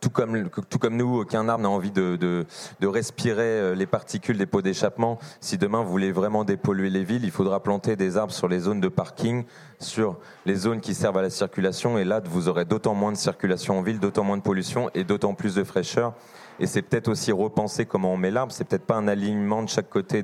tout 0.00 0.10
comme, 0.10 0.48
tout 0.48 0.78
comme 0.78 0.96
nous, 0.96 1.20
aucun 1.20 1.48
arbre 1.48 1.62
n'a 1.62 1.70
envie 1.70 1.90
de, 1.90 2.16
de, 2.16 2.86
respirer 2.86 3.42
euh, 3.42 3.74
les 3.74 3.86
particules 3.86 4.38
des 4.38 4.46
pots 4.46 4.62
d'échappement. 4.62 5.18
Si 5.40 5.58
demain 5.58 5.82
vous 5.82 5.90
voulez 5.90 6.10
vraiment 6.10 6.44
dépolluer 6.44 6.90
les 6.90 7.04
villes, 7.04 7.24
il 7.24 7.30
faudra 7.30 7.62
planter 7.62 7.96
des 7.96 8.16
arbres 8.16 8.32
sur 8.32 8.48
les 8.48 8.60
zones 8.60 8.80
de 8.80 8.88
parking, 8.88 9.44
sur 9.78 10.16
les 10.46 10.54
zones 10.54 10.80
qui 10.80 10.94
servent 10.94 11.18
à 11.18 11.22
la 11.22 11.30
circulation. 11.30 11.98
Et 11.98 12.04
là, 12.04 12.20
vous 12.24 12.48
aurez 12.48 12.64
d'autant 12.64 12.94
moins 12.94 13.12
de 13.12 13.16
circulation 13.16 13.78
en 13.78 13.82
ville, 13.82 14.00
d'autant 14.00 14.24
moins 14.24 14.38
de 14.38 14.42
pollution 14.42 14.90
et 14.94 15.04
d'autant 15.04 15.34
plus 15.34 15.54
de 15.54 15.64
fraîcheur. 15.64 16.14
Et 16.58 16.66
c'est 16.66 16.82
peut-être 16.82 17.08
aussi 17.08 17.32
repenser 17.32 17.86
comment 17.86 18.12
on 18.12 18.16
met 18.18 18.30
l'arbre. 18.30 18.52
C'est 18.52 18.64
peut-être 18.64 18.84
pas 18.84 18.96
un 18.96 19.08
alignement 19.08 19.62
de 19.62 19.68
chaque 19.68 19.88
côté 19.88 20.22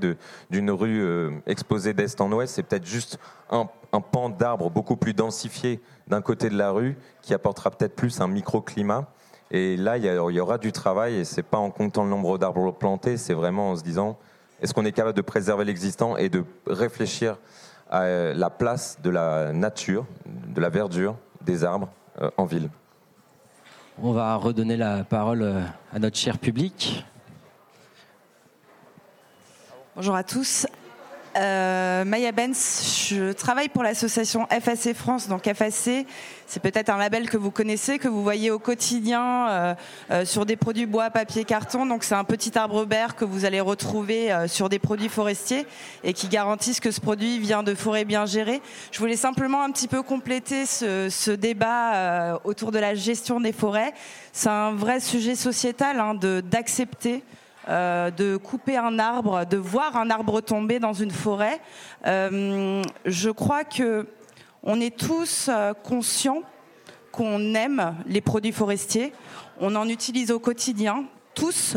d'une 0.50 0.70
rue 0.70 1.02
euh, 1.02 1.30
exposée 1.46 1.94
d'est 1.94 2.20
en 2.20 2.30
ouest. 2.32 2.54
C'est 2.54 2.62
peut-être 2.62 2.84
juste 2.84 3.18
un, 3.50 3.68
un 3.92 4.00
pan 4.00 4.28
d'arbres 4.28 4.70
beaucoup 4.70 4.96
plus 4.96 5.14
densifié 5.14 5.80
d'un 6.08 6.20
côté 6.20 6.50
de 6.50 6.56
la 6.56 6.70
rue 6.70 6.96
qui 7.22 7.32
apportera 7.34 7.70
peut-être 7.70 7.96
plus 7.96 8.20
un 8.20 8.28
microclimat. 8.28 9.08
Et 9.50 9.76
là, 9.76 9.96
il 9.96 10.04
y, 10.04 10.40
aura 10.40 10.58
du 10.58 10.72
travail 10.72 11.16
et 11.16 11.24
c'est 11.24 11.42
pas 11.42 11.58
en 11.58 11.70
comptant 11.70 12.02
le 12.02 12.10
nombre 12.10 12.36
d'arbres 12.36 12.72
plantés, 12.72 13.16
c'est 13.16 13.34
vraiment 13.34 13.70
en 13.70 13.76
se 13.76 13.82
disant 13.82 14.18
est-ce 14.60 14.74
qu'on 14.74 14.84
est 14.84 14.92
capable 14.92 15.16
de 15.16 15.22
préserver 15.22 15.64
l'existant 15.64 16.16
et 16.16 16.28
de 16.28 16.44
réfléchir 16.66 17.36
à 17.90 18.02
euh, 18.02 18.34
la 18.34 18.50
place 18.50 18.98
de 19.02 19.10
la 19.10 19.52
nature, 19.52 20.06
de 20.24 20.60
la 20.60 20.68
verdure, 20.68 21.16
des 21.42 21.62
arbres 21.62 21.88
euh, 22.20 22.30
en 22.36 22.46
ville? 22.46 22.70
On 24.02 24.12
va 24.12 24.34
redonner 24.36 24.76
la 24.76 25.04
parole 25.04 25.42
euh, 25.42 25.62
à 25.92 25.98
notre 25.98 26.16
cher 26.16 26.38
public. 26.38 27.04
Bonjour 29.94 30.14
à 30.14 30.24
tous. 30.24 30.66
Euh, 31.36 32.04
Maya 32.06 32.32
Benz, 32.32 33.08
je 33.10 33.32
travaille 33.32 33.68
pour 33.68 33.82
l'association 33.82 34.46
FAC 34.46 34.94
France. 34.94 35.28
Donc 35.28 35.44
FAC, 35.52 36.06
c'est 36.46 36.62
peut-être 36.62 36.88
un 36.88 36.96
label 36.96 37.28
que 37.28 37.36
vous 37.36 37.50
connaissez, 37.50 37.98
que 37.98 38.08
vous 38.08 38.22
voyez 38.22 38.50
au 38.50 38.58
quotidien 38.58 39.48
euh, 39.48 39.74
euh, 40.10 40.24
sur 40.24 40.46
des 40.46 40.56
produits 40.56 40.86
bois, 40.86 41.10
papier, 41.10 41.44
carton. 41.44 41.84
Donc 41.84 42.04
c'est 42.04 42.14
un 42.14 42.24
petit 42.24 42.56
arbre 42.56 42.86
vert 42.86 43.16
que 43.16 43.26
vous 43.26 43.44
allez 43.44 43.60
retrouver 43.60 44.34
sur 44.46 44.70
des 44.70 44.78
produits 44.78 45.10
forestiers 45.10 45.66
et 46.04 46.14
qui 46.14 46.28
garantissent 46.28 46.80
que 46.80 46.90
ce 46.90 47.00
produit 47.00 47.38
vient 47.38 47.62
de 47.62 47.74
forêts 47.74 48.06
bien 48.06 48.24
gérées. 48.24 48.62
Je 48.90 48.98
voulais 48.98 49.16
simplement 49.16 49.62
un 49.62 49.70
petit 49.70 49.88
peu 49.88 50.02
compléter 50.02 50.64
ce, 50.64 51.08
ce 51.10 51.30
débat 51.30 52.40
autour 52.44 52.72
de 52.72 52.78
la 52.78 52.94
gestion 52.94 53.40
des 53.40 53.52
forêts. 53.52 53.92
C'est 54.32 54.48
un 54.48 54.72
vrai 54.72 55.00
sujet 55.00 55.34
sociétal 55.34 56.00
hein, 56.00 56.14
d'accepter 56.14 57.22
euh, 57.68 58.10
de 58.10 58.36
couper 58.36 58.76
un 58.76 58.98
arbre, 58.98 59.44
de 59.44 59.56
voir 59.56 59.96
un 59.96 60.10
arbre 60.10 60.40
tomber 60.40 60.78
dans 60.78 60.92
une 60.92 61.10
forêt. 61.10 61.60
Euh, 62.06 62.82
je 63.04 63.30
crois 63.30 63.64
que 63.64 64.06
on 64.62 64.80
est 64.80 64.96
tous 64.96 65.48
euh, 65.48 65.74
conscients 65.74 66.42
qu'on 67.12 67.54
aime 67.54 67.96
les 68.06 68.20
produits 68.20 68.52
forestiers. 68.52 69.12
On 69.58 69.74
en 69.74 69.88
utilise 69.88 70.30
au 70.30 70.38
quotidien, 70.38 71.04
tous, 71.34 71.76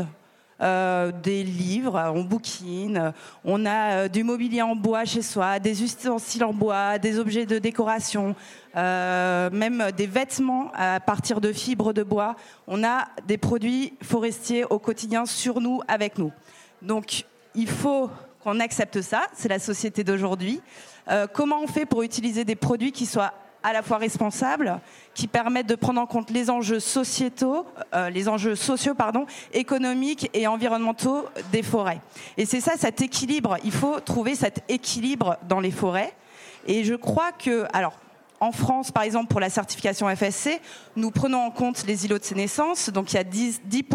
euh, 0.61 1.11
des 1.11 1.43
livres, 1.43 2.11
on 2.13 2.23
bouquine, 2.23 3.13
on 3.45 3.65
a 3.65 3.91
euh, 3.91 4.07
du 4.09 4.23
mobilier 4.23 4.61
en 4.61 4.75
bois 4.75 5.05
chez 5.05 5.21
soi, 5.21 5.59
des 5.59 5.83
ustensiles 5.83 6.43
en 6.43 6.53
bois, 6.53 6.97
des 6.97 7.17
objets 7.17 7.45
de 7.45 7.59
décoration, 7.59 8.35
euh, 8.75 9.49
même 9.51 9.91
des 9.95 10.05
vêtements 10.05 10.69
à 10.73 10.99
partir 10.99 11.39
de 11.39 11.53
fibres 11.53 11.93
de 11.93 12.03
bois. 12.03 12.35
On 12.67 12.83
a 12.83 13.07
des 13.25 13.37
produits 13.37 13.93
forestiers 14.01 14.65
au 14.65 14.79
quotidien 14.79 15.25
sur 15.25 15.61
nous, 15.61 15.79
avec 15.87 16.17
nous. 16.17 16.33
Donc 16.81 17.25
il 17.55 17.69
faut 17.69 18.09
qu'on 18.43 18.59
accepte 18.59 19.01
ça, 19.01 19.27
c'est 19.33 19.49
la 19.49 19.59
société 19.59 20.03
d'aujourd'hui. 20.03 20.61
comment 21.33 21.61
on 21.61 21.67
fait 21.67 21.85
pour 21.85 22.03
utiliser 22.03 22.45
des 22.45 22.55
produits 22.55 22.91
qui 22.91 23.05
soient 23.05 23.33
à 23.63 23.73
la 23.73 23.81
fois 23.81 23.97
responsables, 23.97 24.79
qui 25.13 25.27
permettent 25.27 25.67
de 25.67 25.75
prendre 25.75 25.99
en 25.99 26.05
compte 26.05 26.29
les 26.29 26.49
enjeux 26.49 26.79
sociétaux, 26.79 27.65
euh, 27.93 28.09
les 28.09 28.29
enjeux 28.29 28.55
sociaux, 28.55 28.95
pardon, 28.95 29.25
économiques 29.53 30.29
et 30.33 30.47
environnementaux 30.47 31.25
des 31.51 31.63
forêts. 31.63 32.01
Et 32.37 32.45
c'est 32.45 32.61
ça, 32.61 32.73
cet 32.77 33.01
équilibre. 33.01 33.57
Il 33.63 33.71
faut 33.71 33.99
trouver 33.99 34.35
cet 34.35 34.63
équilibre 34.69 35.37
dans 35.47 35.59
les 35.59 35.71
forêts. 35.71 36.13
Et 36.67 36.83
je 36.83 36.95
crois 36.95 37.31
que, 37.31 37.65
alors, 37.73 37.93
en 38.39 38.51
France, 38.51 38.91
par 38.91 39.03
exemple, 39.03 39.27
pour 39.27 39.39
la 39.39 39.49
certification 39.49 40.07
FSC, 40.13 40.61
nous 40.95 41.11
prenons 41.11 41.39
en 41.39 41.51
compte 41.51 41.85
les 41.85 42.05
îlots 42.05 42.19
de 42.19 42.23
sénescence. 42.23 42.89
Donc 42.89 43.11
il 43.11 43.15
y 43.15 43.19
a 43.19 43.23
10%, 43.23 43.61
10 43.65 43.91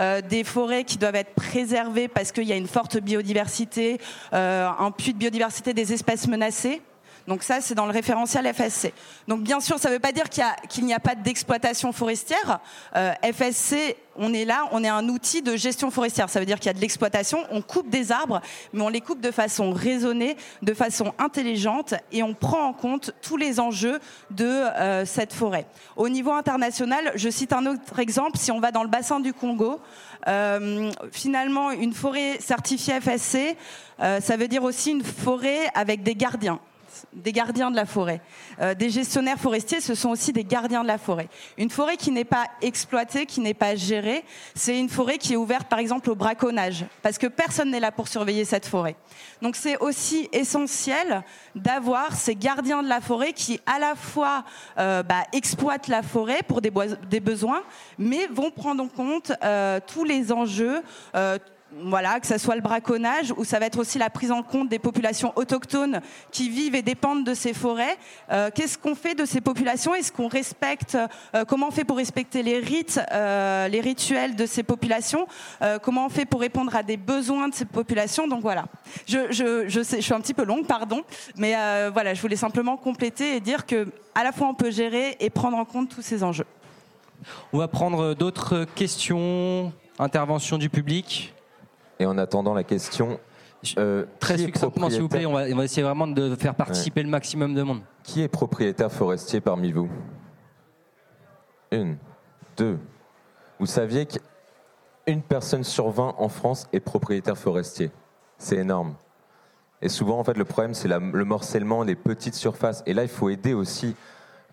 euh, 0.00 0.20
des 0.20 0.44
forêts 0.44 0.84
qui 0.84 0.98
doivent 0.98 1.14
être 1.14 1.34
préservées 1.34 2.08
parce 2.08 2.32
qu'il 2.32 2.44
y 2.44 2.52
a 2.52 2.56
une 2.56 2.66
forte 2.66 2.98
biodiversité, 2.98 4.00
euh, 4.32 4.68
un 4.78 4.90
puits 4.90 5.12
de 5.12 5.18
biodiversité 5.18 5.74
des 5.74 5.92
espèces 5.92 6.26
menacées. 6.26 6.82
Donc 7.28 7.42
ça, 7.42 7.60
c'est 7.60 7.74
dans 7.74 7.86
le 7.86 7.92
référentiel 7.92 8.52
FSC. 8.52 8.92
Donc 9.28 9.42
bien 9.42 9.60
sûr, 9.60 9.78
ça 9.78 9.88
ne 9.88 9.94
veut 9.94 10.00
pas 10.00 10.12
dire 10.12 10.28
qu'il 10.28 10.84
n'y 10.84 10.94
a, 10.94 11.00
pas 11.00 11.14
d'exploitation 11.14 11.92
forestière. 11.92 12.60
Euh, 12.96 13.12
FSC, 13.22 13.96
on 14.16 14.34
est 14.34 14.44
là, 14.44 14.68
on 14.72 14.82
est 14.84 14.88
un 14.88 15.08
outil 15.08 15.42
de 15.42 15.56
gestion 15.56 15.90
forestière. 15.90 16.28
Ça 16.28 16.40
veut 16.40 16.46
dire 16.46 16.58
qu'il 16.58 16.66
y 16.66 16.70
a 16.70 16.74
de 16.74 16.80
l'exploitation, 16.80 17.44
on 17.50 17.62
coupe 17.62 17.88
des 17.88 18.12
arbres, 18.12 18.40
mais 18.72 18.82
on 18.82 18.88
les 18.88 19.00
coupe 19.00 19.20
de 19.20 19.30
façon 19.30 19.72
raisonnée, 19.72 20.36
de 20.62 20.74
façon 20.74 21.14
intelligente, 21.18 21.94
et 22.10 22.22
on 22.22 22.34
prend 22.34 22.66
en 22.66 22.72
compte 22.72 23.12
tous 23.22 23.36
les 23.36 23.60
enjeux 23.60 24.00
de 24.30 24.44
euh, 24.44 25.04
cette 25.06 25.32
forêt. 25.32 25.66
Au 25.96 26.08
niveau 26.08 26.32
international, 26.32 27.12
je 27.14 27.30
cite 27.30 27.52
un 27.52 27.66
autre 27.66 27.98
exemple. 27.98 28.36
Si 28.36 28.50
on 28.50 28.60
va 28.60 28.72
dans 28.72 28.82
le 28.82 28.88
bassin 28.88 29.20
du 29.20 29.32
Congo, 29.32 29.80
euh, 30.28 30.90
finalement, 31.10 31.70
une 31.70 31.92
forêt 31.92 32.38
certifiée 32.40 33.00
FSC, 33.00 33.56
ça 33.98 34.36
veut 34.36 34.48
dire 34.48 34.64
aussi 34.64 34.90
une 34.90 35.04
forêt 35.04 35.68
avec 35.74 36.02
des 36.02 36.16
gardiens 36.16 36.58
des 37.12 37.32
gardiens 37.32 37.70
de 37.70 37.76
la 37.76 37.86
forêt. 37.86 38.20
Euh, 38.60 38.74
des 38.74 38.90
gestionnaires 38.90 39.38
forestiers, 39.38 39.80
ce 39.80 39.94
sont 39.94 40.10
aussi 40.10 40.32
des 40.32 40.44
gardiens 40.44 40.82
de 40.82 40.88
la 40.88 40.98
forêt. 40.98 41.28
Une 41.58 41.70
forêt 41.70 41.96
qui 41.96 42.10
n'est 42.10 42.24
pas 42.24 42.46
exploitée, 42.60 43.26
qui 43.26 43.40
n'est 43.40 43.54
pas 43.54 43.74
gérée, 43.74 44.24
c'est 44.54 44.78
une 44.78 44.88
forêt 44.88 45.18
qui 45.18 45.34
est 45.34 45.36
ouverte 45.36 45.68
par 45.68 45.78
exemple 45.78 46.10
au 46.10 46.14
braconnage, 46.14 46.84
parce 47.02 47.18
que 47.18 47.26
personne 47.26 47.70
n'est 47.70 47.80
là 47.80 47.92
pour 47.92 48.08
surveiller 48.08 48.44
cette 48.44 48.66
forêt. 48.66 48.96
Donc 49.40 49.56
c'est 49.56 49.78
aussi 49.78 50.28
essentiel 50.32 51.22
d'avoir 51.54 52.14
ces 52.14 52.34
gardiens 52.34 52.82
de 52.82 52.88
la 52.88 53.00
forêt 53.00 53.32
qui 53.32 53.60
à 53.66 53.78
la 53.78 53.94
fois 53.94 54.44
euh, 54.78 55.02
bah, 55.02 55.24
exploitent 55.32 55.88
la 55.88 56.02
forêt 56.02 56.40
pour 56.46 56.60
des, 56.60 56.70
besoins, 57.20 57.62
mais 57.98 58.26
vont 58.28 58.50
prendre 58.50 58.82
en 58.82 58.88
compte 58.88 59.32
euh, 59.44 59.80
tous 59.86 60.04
les 60.04 60.32
enjeux, 60.32 60.82
voilà, 61.80 62.20
que 62.20 62.26
ce 62.26 62.38
soit 62.38 62.54
le 62.54 62.60
braconnage 62.60 63.32
ou 63.36 63.44
ça 63.44 63.58
va 63.58 63.66
être 63.66 63.78
aussi 63.78 63.98
la 63.98 64.10
prise 64.10 64.30
en 64.30 64.42
compte 64.42 64.68
des 64.68 64.78
populations 64.78 65.32
autochtones 65.36 66.00
qui 66.30 66.48
vivent 66.48 66.74
et 66.74 66.82
dépendent 66.82 67.24
de 67.24 67.34
ces 67.34 67.54
forêts. 67.54 67.96
Euh, 68.30 68.50
qu'est-ce 68.54 68.78
qu'on 68.78 68.94
fait 68.94 69.14
de 69.14 69.24
ces 69.24 69.40
populations? 69.40 69.94
Est-ce 69.94 70.12
qu'on 70.12 70.28
respecte 70.28 70.96
euh, 71.34 71.44
Comment 71.46 71.68
on 71.68 71.70
fait 71.70 71.84
pour 71.84 71.96
respecter 71.96 72.42
les 72.42 72.58
rites, 72.58 73.00
euh, 73.12 73.68
les 73.68 73.80
rituels 73.80 74.36
de 74.36 74.46
ces 74.46 74.62
populations? 74.62 75.26
Comment 75.82 76.06
on 76.06 76.08
fait 76.08 76.24
pour 76.24 76.40
répondre 76.40 76.74
à 76.74 76.82
des 76.82 76.96
besoins 76.96 77.48
de 77.48 77.54
ces 77.54 77.64
populations? 77.64 78.26
Donc 78.26 78.42
voilà. 78.42 78.66
Je, 79.06 79.32
sais, 79.82 79.96
je 79.96 80.04
suis 80.04 80.14
un 80.14 80.20
petit 80.20 80.34
peu 80.34 80.44
longue, 80.44 80.66
pardon, 80.66 81.02
mais 81.36 81.54
voilà, 81.90 82.14
je 82.14 82.20
voulais 82.20 82.36
simplement 82.36 82.76
compléter 82.76 83.36
et 83.36 83.40
dire 83.40 83.66
que 83.66 83.88
à 84.14 84.24
la 84.24 84.32
fois 84.32 84.48
on 84.48 84.54
peut 84.54 84.70
gérer 84.70 85.16
et 85.20 85.30
prendre 85.30 85.56
en 85.56 85.64
compte 85.64 85.88
tous 85.88 86.02
ces 86.02 86.22
enjeux. 86.22 86.46
On 87.52 87.58
va 87.58 87.68
prendre 87.68 88.14
d'autres 88.14 88.66
questions, 88.74 89.72
interventions 89.98 90.58
du 90.58 90.68
public. 90.68 91.32
Et 92.02 92.06
en 92.06 92.18
attendant 92.18 92.52
la 92.52 92.64
question, 92.64 93.20
euh, 93.78 94.06
très 94.18 94.36
succinctement, 94.36 94.90
s'il 94.90 95.02
vous 95.02 95.08
plaît, 95.08 95.24
on 95.24 95.34
va, 95.34 95.44
on 95.52 95.54
va, 95.54 95.64
essayer 95.64 95.84
vraiment 95.84 96.08
de 96.08 96.34
faire 96.34 96.56
participer 96.56 97.00
le 97.00 97.08
maximum 97.08 97.54
de 97.54 97.62
monde. 97.62 97.82
Qui 98.02 98.22
est 98.22 98.28
propriétaire 98.28 98.90
forestier 98.90 99.40
parmi 99.40 99.70
vous? 99.70 99.88
Une, 101.70 101.96
deux. 102.56 102.76
Vous 103.60 103.66
saviez 103.66 104.06
qu'une 104.06 105.22
personne 105.22 105.62
sur 105.62 105.90
20 105.90 106.16
en 106.18 106.28
France 106.28 106.66
est 106.72 106.80
propriétaire 106.80 107.38
forestier. 107.38 107.92
C'est 108.36 108.56
énorme. 108.56 108.96
Et 109.80 109.88
souvent, 109.88 110.18
en 110.18 110.24
fait, 110.24 110.36
le 110.36 110.44
problème, 110.44 110.74
c'est 110.74 110.88
le 110.88 111.24
morcellement 111.24 111.84
des 111.84 111.94
petites 111.94 112.34
surfaces. 112.34 112.82
Et 112.84 112.94
là, 112.94 113.04
il 113.04 113.08
faut 113.08 113.28
aider 113.28 113.54
aussi 113.54 113.94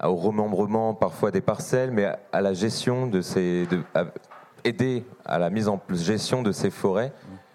au 0.04 0.16
remembrement 0.16 0.94
parfois 0.94 1.32
des 1.32 1.42
parcelles, 1.42 1.90
mais 1.90 2.16
à 2.32 2.42
la 2.42 2.54
gestion 2.54 3.08
de 3.08 3.22
ces, 3.22 3.66
de, 3.66 3.82
aider 4.64 5.04
à 5.26 5.40
la 5.40 5.50
mise 5.50 5.68
en 5.68 5.82
gestion 5.92 6.42
de 6.42 6.52
ces 6.52 6.70
forêts. 6.70 7.12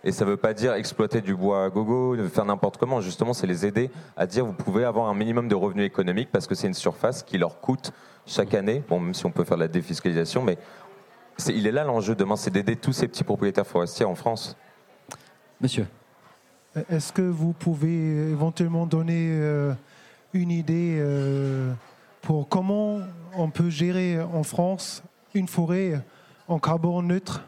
Et 0.07 0.13
ça 0.13 0.27
ne 0.27 0.31
veut 0.31 0.37
pas 0.37 0.53
dire 0.53 0.75
exploiter 0.75 1.23
du 1.23 1.35
bois 1.35 1.65
à 1.65 1.71
gogo, 1.71 2.17
faire 2.29 2.45
n'importe 2.45 2.77
comment. 2.77 3.01
Justement, 3.01 3.33
c'est 3.33 3.47
les 3.47 3.65
aider 3.65 3.91
à 4.17 4.27
dire 4.27 4.45
vous 4.45 4.53
pouvez 4.53 4.85
avoir 4.85 5.09
un 5.09 5.15
minimum 5.15 5.49
de 5.49 5.55
revenus 5.55 5.87
économiques 5.87 6.29
parce 6.31 6.47
que 6.47 6.55
c'est 6.55 6.67
une 6.67 6.75
surface 6.75 7.23
qui 7.23 7.39
leur 7.39 7.61
coûte 7.61 7.93
chaque 8.27 8.53
année. 8.53 8.83
Bon, 8.89 9.01
même 9.01 9.15
si 9.15 9.25
on 9.25 9.31
peut 9.31 9.45
faire 9.45 9.57
de 9.57 9.63
la 9.63 9.69
défiscalisation, 9.69 10.43
mais 10.43 10.59
il 11.49 11.67
est 11.67 11.73
là 11.73 11.85
l'enjeu 11.85 12.15
demain, 12.15 12.37
c'est 12.37 12.51
d'aider 12.51 12.77
tous 12.77 12.93
ces 12.93 13.09
petits 13.09 13.25
propriétaires 13.25 13.67
forestiers 13.67 14.05
en 14.05 14.15
France. 14.15 14.57
Monsieur. 15.61 15.87
Est-ce 16.91 17.13
que 17.13 17.23
vous 17.23 17.53
pouvez 17.53 18.31
éventuellement 18.31 18.87
donner 18.87 19.29
euh, 19.31 19.73
une 20.33 20.51
idée 20.51 20.99
euh, 20.99 21.73
pour 22.21 22.49
comment 22.49 22.99
on 23.37 23.49
peut 23.49 23.71
gérer 23.71 24.21
en 24.21 24.43
France 24.43 25.03
une 25.35 25.49
forêt 25.49 26.01
en 26.49 26.59
carbone 26.59 27.07
neutre, 27.07 27.43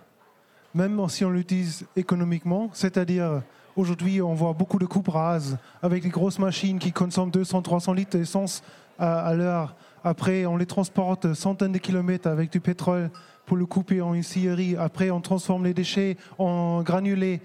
même 0.75 1.09
si 1.09 1.25
on 1.25 1.31
l'utilise 1.31 1.87
économiquement 1.97 2.71
C'est-à-dire, 2.73 3.43
aujourd'hui, 3.77 4.21
on 4.23 4.35
voit 4.35 4.53
beaucoup 4.53 4.79
de 4.79 4.87
coupes 4.87 5.09
rases 5.09 5.59
avec 5.83 6.05
les 6.05 6.11
grosses 6.11 6.39
machines 6.39 6.79
qui 6.79 6.93
consomment 6.93 7.31
200-300 7.31 7.95
litres 7.95 8.17
d'essence 8.17 8.63
à, 8.99 9.35
l'heure. 9.35 9.75
Après, 10.05 10.47
on 10.47 10.57
les 10.57 10.67
transporte 10.67 11.35
centaines 11.35 11.73
de 11.73 11.79
kilomètres 11.79 12.29
avec 12.29 12.51
du 12.51 12.61
pétrole 12.61 13.11
pour 13.45 13.57
le 13.57 13.67
couper 13.67 14.01
en 14.01 14.15
une 14.15 14.23
scierie. 14.23 14.77
Après, 14.77 15.11
on 15.11 15.21
transforme 15.21 15.65
les 15.65 15.75
déchets 15.75 16.17
en 16.39 16.83
granulés 16.83 17.41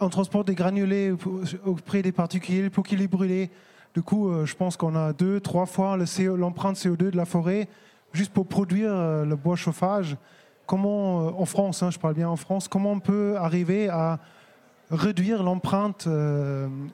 on 0.00 0.08
transporte 0.08 0.46
des 0.46 0.54
granulés 0.54 1.14
auprès 1.64 2.02
des 2.02 2.12
particuliers 2.12 2.70
pour 2.70 2.84
qu'ils 2.84 2.98
les 2.98 3.08
brûlent. 3.08 3.48
Du 3.94 4.02
coup, 4.02 4.28
euh, 4.28 4.44
je 4.44 4.54
pense 4.54 4.76
qu'on 4.76 4.94
a 4.94 5.12
deux, 5.12 5.40
trois 5.40 5.66
fois 5.66 5.96
l'empreinte 5.96 6.76
CO2 6.76 7.10
de 7.10 7.16
la 7.16 7.24
forêt 7.24 7.68
juste 8.12 8.32
pour 8.32 8.46
produire 8.46 8.90
euh, 8.92 9.24
le 9.24 9.36
bois 9.36 9.56
chauffage. 9.56 10.16
Comment, 10.66 11.28
euh, 11.28 11.30
en 11.38 11.44
France, 11.44 11.82
hein, 11.82 11.90
je 11.90 11.98
parle 11.98 12.14
bien 12.14 12.28
en 12.28 12.36
France, 12.36 12.68
comment 12.68 12.92
on 12.92 13.00
peut 13.00 13.36
arriver 13.36 13.88
à 13.88 14.18
réduire 14.90 15.42
l'empreinte 15.42 16.08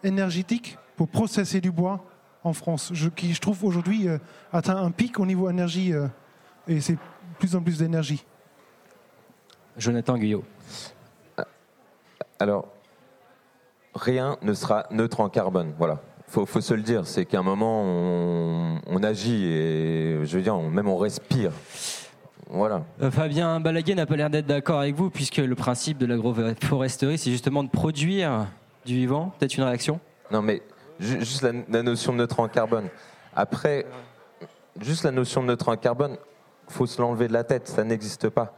énergétique 0.03 0.79
pour 0.97 1.09
processer 1.09 1.61
du 1.61 1.71
bois 1.71 2.01
en 2.43 2.55
France, 2.55 2.91
qui 3.17 3.35
je 3.35 3.41
trouve 3.41 3.65
aujourd'hui 3.65 4.07
atteint 4.51 4.79
un 4.79 4.91
pic 4.91 5.21
au 5.21 5.27
niveau 5.27 5.51
énergie 5.51 5.93
et 6.69 6.81
c'est 6.81 6.97
plus 7.39 7.55
en 7.55 7.61
plus 7.61 7.79
d'énergie. 7.79 8.25
Jonathan 9.77 10.17
Guyot. 10.17 10.45
Alors, 12.39 12.69
rien 13.95 14.37
ne 14.43 14.55
sera 14.55 14.87
neutre 14.91 15.21
en 15.21 15.29
carbone. 15.29 15.73
Voilà. 15.79 16.01
Faut, 16.29 16.47
faut 16.47 16.61
se 16.61 16.75
le 16.75 16.83
dire, 16.83 17.07
c'est 17.07 17.27
qu'à 17.27 17.41
un 17.41 17.43
moment 17.43 17.83
on, 17.83 19.03
agit 19.03 19.45
et 19.45 20.25
je 20.25 20.37
veux 20.37 20.43
dire 20.43 20.57
même 20.59 20.89
on 20.89 20.97
respire. 20.97 21.53
Voilà. 22.53 22.85
Euh, 23.01 23.11
Fabien 23.11 23.59
Balaguer 23.61 23.95
n'a 23.95 24.07
pas 24.07 24.15
l'air 24.15 24.31
d'être 24.31 24.47
d'accord 24.47 24.81
avec 24.81 24.95
vous 24.95 25.11
puisque 25.11 25.39
le 25.39 25.55
principe 25.55 25.99
de 25.99 26.07
l'agroforesterie 26.07 27.19
c'est 27.19 27.31
justement 27.31 27.65
de 27.65 27.71
produire 27.71 28.47
du 28.85 28.95
vivant. 28.95 29.33
Peut-être 29.39 29.57
une 29.57 29.65
réaction? 29.65 29.99
Non 30.31 30.43
mais 30.43 30.63
juste 31.01 31.43
la, 31.43 31.83
notion 31.83 32.13
de 32.13 32.19
neutre 32.19 32.41
en 32.41 32.49
carbone. 32.49 32.89
Après, 33.35 33.87
juste 34.81 35.05
la 35.05 35.11
notion 35.11 35.43
de 35.43 35.49
neutre 35.49 35.69
en 35.69 35.77
carbone, 35.77 36.17
faut 36.69 36.87
se 36.87 37.01
l'enlever 37.01 37.27
de 37.27 37.33
la 37.33 37.45
tête, 37.45 37.69
ça 37.69 37.85
n'existe 37.85 38.29
pas. 38.29 38.55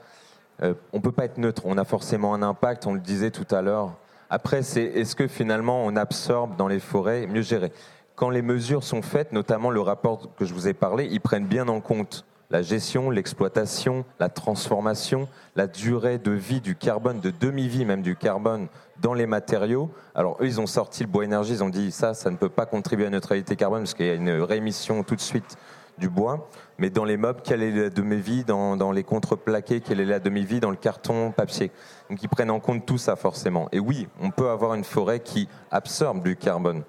Euh, 0.62 0.74
on 0.92 1.00
peut 1.00 1.12
pas 1.12 1.24
être 1.24 1.38
neutre, 1.38 1.62
on 1.64 1.78
a 1.78 1.84
forcément 1.84 2.34
un 2.34 2.42
impact, 2.42 2.86
on 2.86 2.94
le 2.94 3.00
disait 3.00 3.30
tout 3.30 3.46
à 3.54 3.62
l'heure 3.62 3.94
après, 4.30 4.62
c'est 4.62 4.82
est-ce 4.82 5.14
que 5.14 5.28
finalement 5.28 5.84
on 5.84 5.94
absorbe 5.94 6.56
dans 6.56 6.66
les 6.66 6.80
forêts 6.80 7.26
mieux 7.28 7.42
géré 7.42 7.70
Quand 8.16 8.30
les 8.30 8.42
mesures 8.42 8.82
sont 8.82 9.00
faites, 9.02 9.30
notamment 9.32 9.70
le 9.70 9.80
rapport 9.80 10.34
que 10.34 10.44
je 10.44 10.54
vous 10.54 10.66
ai 10.66 10.74
parlé, 10.74 11.06
ils 11.08 11.20
prennent 11.20 11.46
bien 11.46 11.68
en 11.68 11.80
compte 11.80 12.24
la 12.54 12.62
gestion, 12.62 13.10
l'exploitation, 13.10 14.04
la 14.20 14.28
transformation, 14.28 15.26
la 15.56 15.66
durée 15.66 16.18
de 16.18 16.30
vie 16.30 16.60
du 16.60 16.76
carbone, 16.76 17.18
de 17.18 17.32
demi-vie 17.32 17.84
même 17.84 18.00
du 18.00 18.14
carbone 18.14 18.68
dans 19.02 19.12
les 19.12 19.26
matériaux. 19.26 19.90
Alors 20.14 20.36
eux, 20.40 20.46
ils 20.46 20.60
ont 20.60 20.68
sorti 20.68 21.02
le 21.02 21.08
bois 21.08 21.24
énergie, 21.24 21.54
ils 21.54 21.64
ont 21.64 21.68
dit 21.68 21.90
ça, 21.90 22.14
ça 22.14 22.30
ne 22.30 22.36
peut 22.36 22.48
pas 22.48 22.64
contribuer 22.64 23.06
à 23.06 23.10
la 23.10 23.16
neutralité 23.16 23.56
carbone 23.56 23.80
parce 23.80 23.94
qu'il 23.94 24.06
y 24.06 24.10
a 24.10 24.14
une 24.14 24.40
réémission 24.40 25.02
tout 25.02 25.16
de 25.16 25.20
suite 25.20 25.56
du 25.98 26.08
bois. 26.08 26.48
Mais 26.78 26.90
dans 26.90 27.04
les 27.04 27.16
meubles, 27.16 27.40
quelle 27.42 27.64
est 27.64 27.72
la 27.72 27.90
demi-vie? 27.90 28.44
Dans, 28.44 28.76
dans, 28.76 28.92
les 28.92 29.02
contreplaqués, 29.02 29.80
quelle 29.80 29.98
est 29.98 30.04
la 30.04 30.20
demi-vie? 30.20 30.60
Dans 30.60 30.70
le 30.70 30.76
carton, 30.76 31.32
papier 31.32 31.72
Donc 32.08 32.22
ils 32.22 32.28
prennent 32.28 32.52
en 32.52 32.60
compte 32.60 32.86
tout 32.86 32.98
ça 32.98 33.16
forcément. 33.16 33.68
Et 33.72 33.80
oui, 33.80 34.06
on 34.20 34.30
peut 34.30 34.50
avoir 34.50 34.74
une 34.74 34.84
forêt 34.84 35.18
qui 35.18 35.48
absorbe 35.72 36.22
du 36.22 36.36
carbone. 36.36 36.84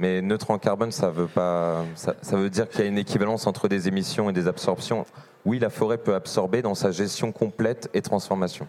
Mais 0.00 0.22
neutre 0.22 0.50
en 0.50 0.58
carbone, 0.58 0.90
ça 0.90 1.10
veut, 1.10 1.26
pas, 1.26 1.84
ça, 1.94 2.36
veut 2.36 2.50
dire 2.50 2.68
qu'il 2.68 2.80
y 2.80 2.84
a 2.84 2.86
une 2.86 2.98
équivalence 2.98 3.46
entre 3.46 3.68
des 3.68 3.86
émissions 3.86 4.30
et 4.30 4.32
des 4.32 4.48
absorptions. 4.48 5.04
Oui, 5.44 5.58
la 5.58 5.70
forêt 5.70 5.98
peut 5.98 6.14
absorber 6.14 6.62
dans 6.62 6.74
sa 6.74 6.90
gestion 6.90 7.32
complète 7.32 7.90
et 7.94 8.02
transformation. 8.02 8.66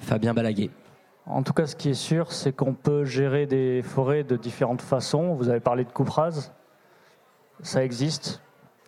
Fabien 0.00 0.34
Balaguer. 0.34 0.70
En 1.26 1.42
tout 1.42 1.52
cas, 1.52 1.66
ce 1.66 1.76
qui 1.76 1.90
est 1.90 1.94
sûr, 1.94 2.32
c'est 2.32 2.52
qu'on 2.52 2.74
peut 2.74 3.04
gérer 3.04 3.46
des 3.46 3.82
forêts 3.82 4.24
de 4.24 4.36
différentes 4.36 4.82
façons. 4.82 5.34
Vous 5.34 5.48
avez 5.48 5.60
parlé 5.60 5.84
de 5.84 5.90
coupe 5.90 6.10
rase. 6.10 6.52
Ça 7.62 7.84
existe 7.84 8.40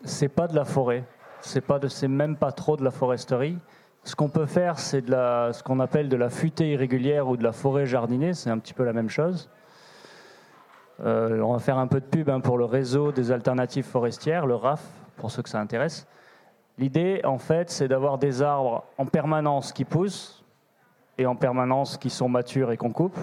c'est 0.04 0.28
pas 0.28 0.46
de 0.46 0.54
la 0.54 0.64
forêt, 0.64 1.04
c'est 1.40 1.60
pas 1.60 1.78
de, 1.78 1.88
c'est 1.88 2.08
même 2.08 2.36
pas 2.36 2.52
trop 2.52 2.76
de 2.76 2.84
la 2.84 2.90
foresterie. 2.90 3.58
Ce 4.04 4.14
qu'on 4.14 4.28
peut 4.28 4.46
faire, 4.46 4.78
c'est 4.78 5.02
de 5.02 5.10
la, 5.10 5.52
ce 5.52 5.62
qu'on 5.62 5.80
appelle 5.80 6.08
de 6.08 6.16
la 6.16 6.30
futée 6.30 6.70
irrégulière 6.70 7.28
ou 7.28 7.36
de 7.36 7.42
la 7.42 7.52
forêt 7.52 7.86
jardinée, 7.86 8.32
c'est 8.32 8.50
un 8.50 8.58
petit 8.58 8.74
peu 8.74 8.84
la 8.84 8.92
même 8.92 9.10
chose. 9.10 9.50
Euh, 11.04 11.40
on 11.40 11.52
va 11.52 11.58
faire 11.60 11.78
un 11.78 11.86
peu 11.86 12.00
de 12.00 12.06
pub 12.06 12.28
hein, 12.28 12.40
pour 12.40 12.58
le 12.58 12.64
réseau 12.64 13.12
des 13.12 13.30
alternatives 13.30 13.84
forestières, 13.84 14.46
le 14.46 14.56
RAF, 14.56 14.82
pour 15.16 15.30
ceux 15.30 15.42
que 15.42 15.48
ça 15.48 15.60
intéresse. 15.60 16.06
L'idée, 16.76 17.20
en 17.24 17.38
fait, 17.38 17.70
c'est 17.70 17.88
d'avoir 17.88 18.18
des 18.18 18.42
arbres 18.42 18.84
en 18.98 19.06
permanence 19.06 19.72
qui 19.72 19.84
poussent 19.84 20.44
et 21.16 21.26
en 21.26 21.36
permanence 21.36 21.96
qui 21.96 22.10
sont 22.10 22.28
matures 22.28 22.72
et 22.72 22.76
qu'on 22.76 22.92
coupe, 22.92 23.18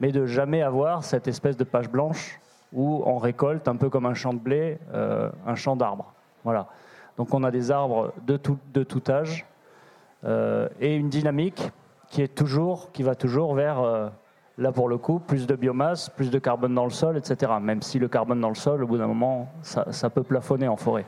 mais 0.00 0.12
de 0.12 0.26
jamais 0.26 0.62
avoir 0.62 1.04
cette 1.04 1.28
espèce 1.28 1.56
de 1.56 1.64
page 1.64 1.88
blanche 1.88 2.40
où 2.72 3.02
on 3.06 3.16
récolte 3.16 3.66
un 3.68 3.76
peu 3.76 3.90
comme 3.90 4.06
un 4.06 4.14
champ 4.14 4.32
de 4.32 4.38
blé, 4.38 4.78
euh, 4.92 5.30
un 5.46 5.54
champ 5.54 5.74
d'arbres. 5.76 6.12
Voilà. 6.44 6.66
Donc 7.16 7.32
on 7.34 7.42
a 7.42 7.50
des 7.50 7.70
arbres 7.70 8.12
de 8.26 8.36
tout, 8.36 9.02
âge 9.08 9.46
euh, 10.24 10.68
et 10.80 10.94
une 10.94 11.08
dynamique 11.08 11.70
qui 12.08 12.22
est 12.22 12.34
toujours, 12.34 12.92
qui 12.92 13.02
va 13.02 13.14
toujours 13.14 13.54
vers 13.54 14.10
là 14.58 14.72
pour 14.72 14.88
le 14.88 14.98
coup 14.98 15.18
plus 15.18 15.46
de 15.46 15.54
biomasse, 15.54 16.10
plus 16.10 16.30
de 16.30 16.38
carbone 16.38 16.74
dans 16.74 16.84
le 16.84 16.90
sol, 16.90 17.16
etc. 17.16 17.52
Même 17.60 17.80
si 17.80 17.98
le 17.98 18.08
carbone 18.08 18.40
dans 18.40 18.50
le 18.50 18.54
sol, 18.54 18.84
au 18.84 18.86
bout 18.86 18.98
d'un 18.98 19.06
moment, 19.06 19.48
ça, 19.62 20.10
peut 20.10 20.22
plafonner 20.22 20.68
en 20.68 20.76
forêt. 20.76 21.06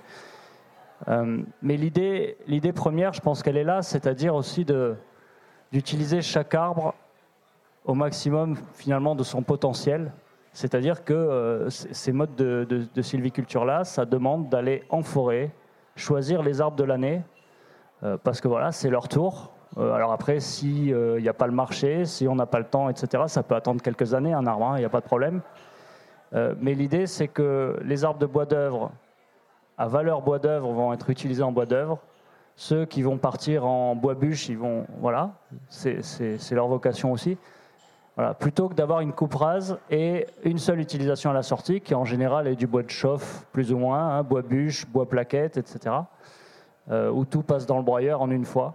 mais 1.09 1.77
l'idée, 1.77 2.39
l'idée 2.47 2.73
première, 2.73 3.13
je 3.13 3.21
pense 3.21 3.43
qu'elle 3.43 3.57
est 3.57 3.65
là, 3.65 3.83
c'est-à-dire 3.83 4.35
aussi 4.35 4.65
de 4.65 4.95
d'utiliser 5.73 6.21
chaque 6.21 6.55
arbre 6.55 6.95
au 7.85 7.95
maximum 7.95 8.57
finalement 8.75 9.15
de 9.15 9.23
son 9.23 9.43
potentiel 9.43 10.11
c'est-à-dire 10.53 11.05
que 11.05 11.15
euh, 11.15 11.71
ces 11.71 12.13
modes 12.13 12.35
de, 12.35 13.03
sylviculture-là, 13.03 13.85
ça 13.85 14.05
demande 14.05 14.49
d'aller 14.49 14.85
en 14.91 15.03
forêt, 15.03 15.53
choisir 15.97 16.43
les 16.43 16.61
arbres 16.61 16.77
de 16.77 16.85
l'année, 16.85 17.23
euh, 18.03 18.17
parce 18.23 18.41
que 18.41 18.49
voilà, 18.49 18.73
c'est 18.73 18.91
leur 18.91 19.09
tour. 19.09 19.53
Euh, 19.79 19.93
alors 19.93 20.13
après, 20.13 20.41
s'il 20.41 20.95
n'y 20.95 21.29
a 21.29 21.35
pas 21.35 21.47
le 21.47 21.53
marché, 21.53 22.05
si 22.05 22.27
on 22.29 22.35
n'a 22.35 22.47
pas 22.47 22.59
le 22.59 22.65
temps, 22.65 22.89
etc., 22.89 23.25
ça 23.27 23.43
peut 23.43 23.55
attendre 23.55 23.83
quelques 23.83 24.15
années, 24.15 24.33
un 24.33 24.47
arbre, 24.47 24.67
il 24.73 24.77
hein, 24.77 24.79
n'y 24.79 24.85
a 24.85 24.91
pas 24.91 25.01
de 25.01 25.07
problème. 25.07 25.41
mais 26.33 26.75
l'idée, 26.75 27.07
c'est 27.07 27.29
que 27.29 27.79
les 27.85 28.05
arbres 28.05 28.21
de 28.21 28.27
bois 28.27 28.47
d'œuvre, 28.47 28.93
à 29.79 29.89
valeur 29.89 30.23
bois 30.23 30.39
d'œuvre, 30.39 30.73
vont 30.73 30.93
être 30.93 31.11
utilisés 31.11 31.43
en 31.43 31.53
bois 31.53 31.67
d'œuvre. 31.67 31.99
Ceux 32.57 32.85
qui 32.85 33.03
vont 33.03 33.17
partir 33.17 33.65
en 33.65 33.95
bois 33.97 34.15
bûche, 34.15 34.49
ils 34.49 34.59
vont, 34.59 34.87
voilà, 35.01 35.31
c'est 35.69 36.53
leur 36.53 36.69
vocation 36.69 37.13
aussi 37.13 37.39
plutôt 38.39 38.69
que 38.69 38.75
d'avoir 38.75 39.01
une 39.01 39.13
coupe 39.13 39.35
rase 39.35 39.79
et 39.91 40.27
une 40.45 40.59
seule 40.59 40.81
utilisation 40.81 41.31
à 41.31 41.33
la 41.33 41.43
sortie, 41.43 41.81
qui 41.81 41.95
en 41.95 42.05
général 42.05 42.47
est 42.47 42.57
du 42.57 42.67
bois 42.67 42.83
de 42.83 42.91
chauffe, 42.91 43.47
plus 43.53 43.73
ou 43.73 43.79
moins, 43.79 44.19
hein, 44.19 44.23
bois 44.23 44.43
bûche, 44.43 44.87
bois 44.87 45.09
plaquette, 45.09 45.57
etc., 45.57 45.97
euh, 46.91 47.11
où 47.11 47.25
tout 47.25 47.43
passe 47.43 47.67
dans 47.67 47.77
le 47.77 47.83
broyeur 47.83 48.21
en 48.21 48.31
une 48.31 48.45
fois. 48.45 48.75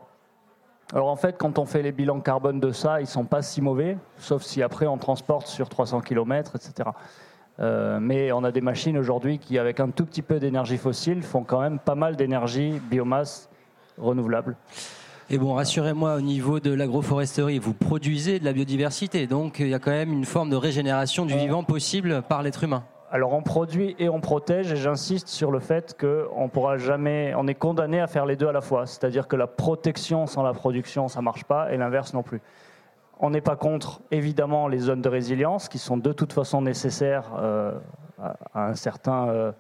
Alors 0.94 1.10
en 1.10 1.16
fait, 1.16 1.38
quand 1.38 1.58
on 1.58 1.66
fait 1.66 1.82
les 1.82 1.92
bilans 1.92 2.20
carbone 2.20 2.60
de 2.60 2.72
ça, 2.72 3.02
ils 3.02 3.08
sont 3.08 3.26
pas 3.26 3.42
si 3.42 3.62
mauvais, 3.62 3.98
sauf 4.20 4.44
si 4.44 4.62
après 4.62 4.86
on 4.86 4.98
transporte 4.98 5.48
sur 5.48 5.68
300 5.68 6.02
km, 6.02 6.54
etc. 6.56 6.90
mais 8.00 8.32
on 8.32 8.44
a 8.44 8.52
des 8.52 8.62
machines 8.62 8.98
aujourd'hui 8.98 9.40
qui, 9.40 9.58
avec 9.58 9.80
un 9.80 9.90
tout 9.90 10.06
petit 10.06 10.22
peu 10.22 10.40
d'énergie 10.40 10.78
fossile, 10.78 11.24
font 11.24 11.44
quand 11.44 11.60
même 11.60 11.80
pas 11.80 11.96
mal 11.96 12.16
d'énergie 12.16 12.80
biomasse 12.90 13.50
renouvelables. 13.98 14.56
Et 15.32 15.40
bon, 15.40 15.56
rassurez-moi, 15.56 16.16
au 16.16 16.22
niveau 16.22 16.60
de 16.60 16.72
l'agroforesterie, 16.72 17.58
vous 17.58 17.74
produisez 17.74 18.40
de 18.40 18.46
la 18.46 18.54
biodiversité, 18.54 19.26
donc 19.26 19.60
il 19.60 19.70
y 19.70 19.74
a 19.74 19.80
quand 19.80 19.90
même 19.90 20.14
une 20.14 20.26
forme 20.26 20.52
de 20.52 20.56
régénération 20.56 21.26
du 21.26 21.36
vivant 21.36 21.64
possible 21.64 22.22
par 22.22 22.44
l'être 22.44 22.64
humain. 22.64 22.84
Alors 23.16 23.32
on 23.32 23.42
produit 23.42 23.96
et 23.98 24.10
on 24.10 24.20
protège, 24.20 24.74
et 24.74 24.76
j'insiste 24.76 25.30
sur 25.30 25.50
le 25.50 25.60
fait 25.60 25.98
qu'on 25.98 26.50
pourra 26.50 26.76
jamais, 26.76 27.34
on 27.38 27.48
est 27.48 27.56
condamné 27.56 28.02
à 28.02 28.08
faire 28.08 28.26
les 28.26 28.36
deux 28.36 28.50
à 28.50 28.52
la 28.52 28.60
fois. 28.60 28.86
C'est-à-dire 28.88 29.30
que 29.30 29.38
la 29.38 29.48
protection 29.48 30.28
sans 30.28 30.44
la 30.44 30.52
production, 30.52 31.08
ça 31.08 31.22
marche 31.22 31.46
pas, 31.46 31.72
et 31.72 31.78
l'inverse 31.78 32.14
non 32.14 32.24
plus. 32.24 32.42
On 33.22 33.30
n'est 33.30 33.40
pas 33.40 33.56
contre, 33.56 34.02
évidemment, 34.12 34.68
les 34.68 34.80
zones 34.80 35.02
de 35.02 35.08
résilience, 35.08 35.70
qui 35.70 35.78
sont 35.78 35.96
de 35.96 36.12
toute 36.12 36.34
façon 36.34 36.62
nécessaires 36.62 37.32
euh, 37.40 37.72
à 38.54 38.68
un 38.68 38.76
certain 38.76 39.30
euh, 39.30 39.52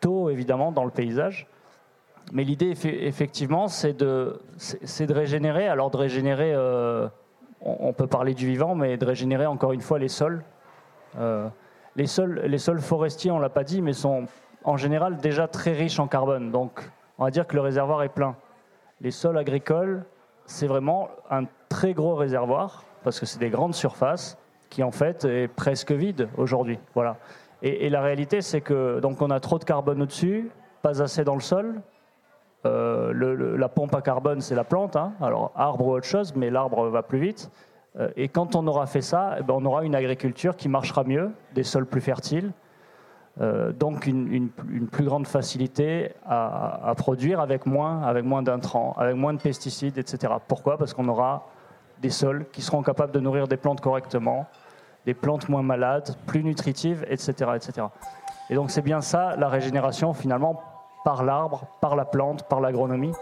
taux, 0.00 0.28
évidemment, 0.28 0.72
dans 0.72 0.84
le 0.84 0.90
paysage. 0.90 1.46
Mais 2.32 2.42
l'idée, 2.42 2.74
effectivement, 2.84 3.68
c'est 3.68 3.96
de, 3.96 4.40
de 4.98 5.12
régénérer. 5.14 5.68
Alors 5.68 5.92
de 5.92 5.98
régénérer, 5.98 6.52
euh, 6.52 7.06
on, 7.60 7.92
peut 7.92 8.08
parler 8.08 8.34
du 8.34 8.48
vivant, 8.48 8.74
mais 8.74 8.96
de 8.96 9.06
régénérer 9.06 9.46
encore 9.46 9.70
une 9.72 9.82
fois 9.82 10.00
les 10.00 10.08
sols. 10.08 10.42
Les 11.96 12.06
sols, 12.06 12.80
forestiers, 12.80 13.30
on 13.30 13.38
l'a 13.38 13.48
pas 13.48 13.64
dit, 13.64 13.82
mais 13.82 13.92
sont 13.92 14.26
en 14.64 14.76
général 14.76 15.16
déjà 15.16 15.48
très 15.48 15.72
riches 15.72 15.98
en 15.98 16.06
carbone. 16.06 16.50
Donc, 16.50 16.80
on 17.18 17.24
va 17.24 17.30
dire 17.30 17.46
que 17.46 17.54
le 17.54 17.62
réservoir 17.62 18.02
est 18.02 18.08
plein. 18.08 18.36
Les 19.00 19.10
sols 19.10 19.38
agricoles, 19.38 20.04
c'est 20.46 20.66
vraiment 20.66 21.08
un 21.30 21.44
très 21.68 21.92
gros 21.94 22.14
réservoir 22.14 22.84
parce 23.04 23.20
que 23.20 23.26
c'est 23.26 23.38
des 23.38 23.50
grandes 23.50 23.74
surfaces 23.74 24.38
qui 24.70 24.82
en 24.82 24.90
fait 24.90 25.24
est 25.24 25.48
presque 25.48 25.92
vide 25.92 26.28
aujourd'hui. 26.36 26.78
Voilà. 26.94 27.16
Et, 27.62 27.90
la 27.90 28.00
réalité, 28.00 28.40
c'est 28.40 28.60
que 28.60 29.00
donc 29.00 29.20
on 29.20 29.30
a 29.30 29.40
trop 29.40 29.58
de 29.58 29.64
carbone 29.64 30.02
au-dessus, 30.02 30.50
pas 30.82 31.02
assez 31.02 31.24
dans 31.24 31.34
le 31.34 31.40
sol. 31.40 31.80
Euh, 32.66 33.56
la 33.56 33.68
pompe 33.68 33.94
à 33.94 34.02
carbone, 34.02 34.40
c'est 34.40 34.54
la 34.54 34.64
plante, 34.64 34.96
hein. 34.96 35.12
alors 35.20 35.52
arbre 35.56 35.86
ou 35.86 35.92
autre 35.92 36.06
chose, 36.06 36.34
mais 36.36 36.50
l'arbre 36.50 36.88
va 36.88 37.02
plus 37.02 37.18
vite. 37.18 37.50
Euh, 37.98 38.08
et 38.16 38.28
quand 38.28 38.56
on 38.56 38.66
aura 38.66 38.86
fait 38.86 39.02
ça, 39.02 39.36
eh 39.38 39.42
ben, 39.42 39.54
on 39.56 39.64
aura 39.64 39.84
une 39.84 39.94
agriculture 39.94 40.56
qui 40.56 40.68
marchera 40.68 41.04
mieux, 41.04 41.30
des 41.54 41.64
sols 41.64 41.86
plus 41.86 42.00
fertiles, 42.00 42.52
euh, 43.40 43.72
donc 43.72 44.06
une, 44.06 44.50
plus 44.90 45.04
grande 45.04 45.26
facilité 45.26 46.12
à, 46.26 46.92
produire 46.96 47.40
avec 47.40 47.66
moins, 47.66 48.02
avec 48.02 48.24
d'intrants, 48.42 48.94
avec 48.96 49.14
moins 49.14 49.32
de 49.32 49.40
pesticides, 49.40 49.96
etc. 49.98 50.34
Pourquoi? 50.48 50.76
Parce 50.76 50.92
qu'on 50.92 51.08
aura 51.08 51.46
des 52.00 52.10
sols 52.10 52.46
qui 52.52 52.62
seront 52.62 52.82
capables 52.82 53.12
de 53.12 53.20
nourrir 53.20 53.46
des 53.46 53.56
plantes 53.56 53.80
correctement, 53.80 54.46
des 55.06 55.14
plantes 55.14 55.48
moins 55.48 55.62
malades, 55.62 56.16
plus 56.26 56.42
nutritives, 56.42 57.04
etc. 57.08 57.52
etc. 57.54 57.86
Et 58.50 58.54
donc 58.54 58.70
c'est 58.70 58.82
bien 58.82 59.00
ça, 59.00 59.36
la 59.36 59.48
régénération 59.48 60.14
finalement, 60.14 60.62
par 61.04 61.22
l'arbre, 61.22 61.66
par 61.80 61.94
la 61.94 62.04
plante, 62.04 62.48
par 62.48 62.60
l'agronomie. 62.60 63.12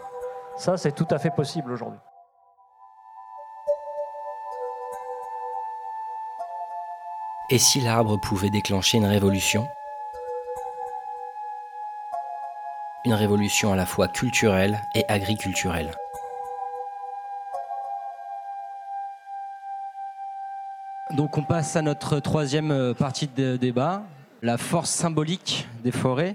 Ça, 0.57 0.79
c'est 0.79 0.93
tout 0.93 1.07
à 1.11 1.18
fait 1.18 1.31
possible 1.31 1.70
aujourd'hui. 1.72 2.01
Et 7.49 7.59
si 7.59 7.81
l'arbre 7.81 8.17
pouvait 8.17 8.51
déclencher 8.51 8.99
une 8.99 9.05
révolution? 9.05 9.69
Une 13.05 13.15
révolution 13.15 13.73
à 13.73 13.77
la 13.77 13.87
fois 13.87 14.09
culturelle 14.09 14.81
et 14.97 15.05
agriculturelle. 15.07 15.93
Donc 21.13 21.39
on 21.39 21.45
passe 21.45 21.77
à 21.77 21.83
notre 21.83 22.19
troisième 22.19 22.73
euh, 22.73 22.95
partie 22.95 23.29
de 23.29 23.57
débat, 23.57 24.03
la 24.43 24.59
force 24.59 24.91
symbolique 24.91 25.69
des 25.85 25.93
forêts. 25.93 26.35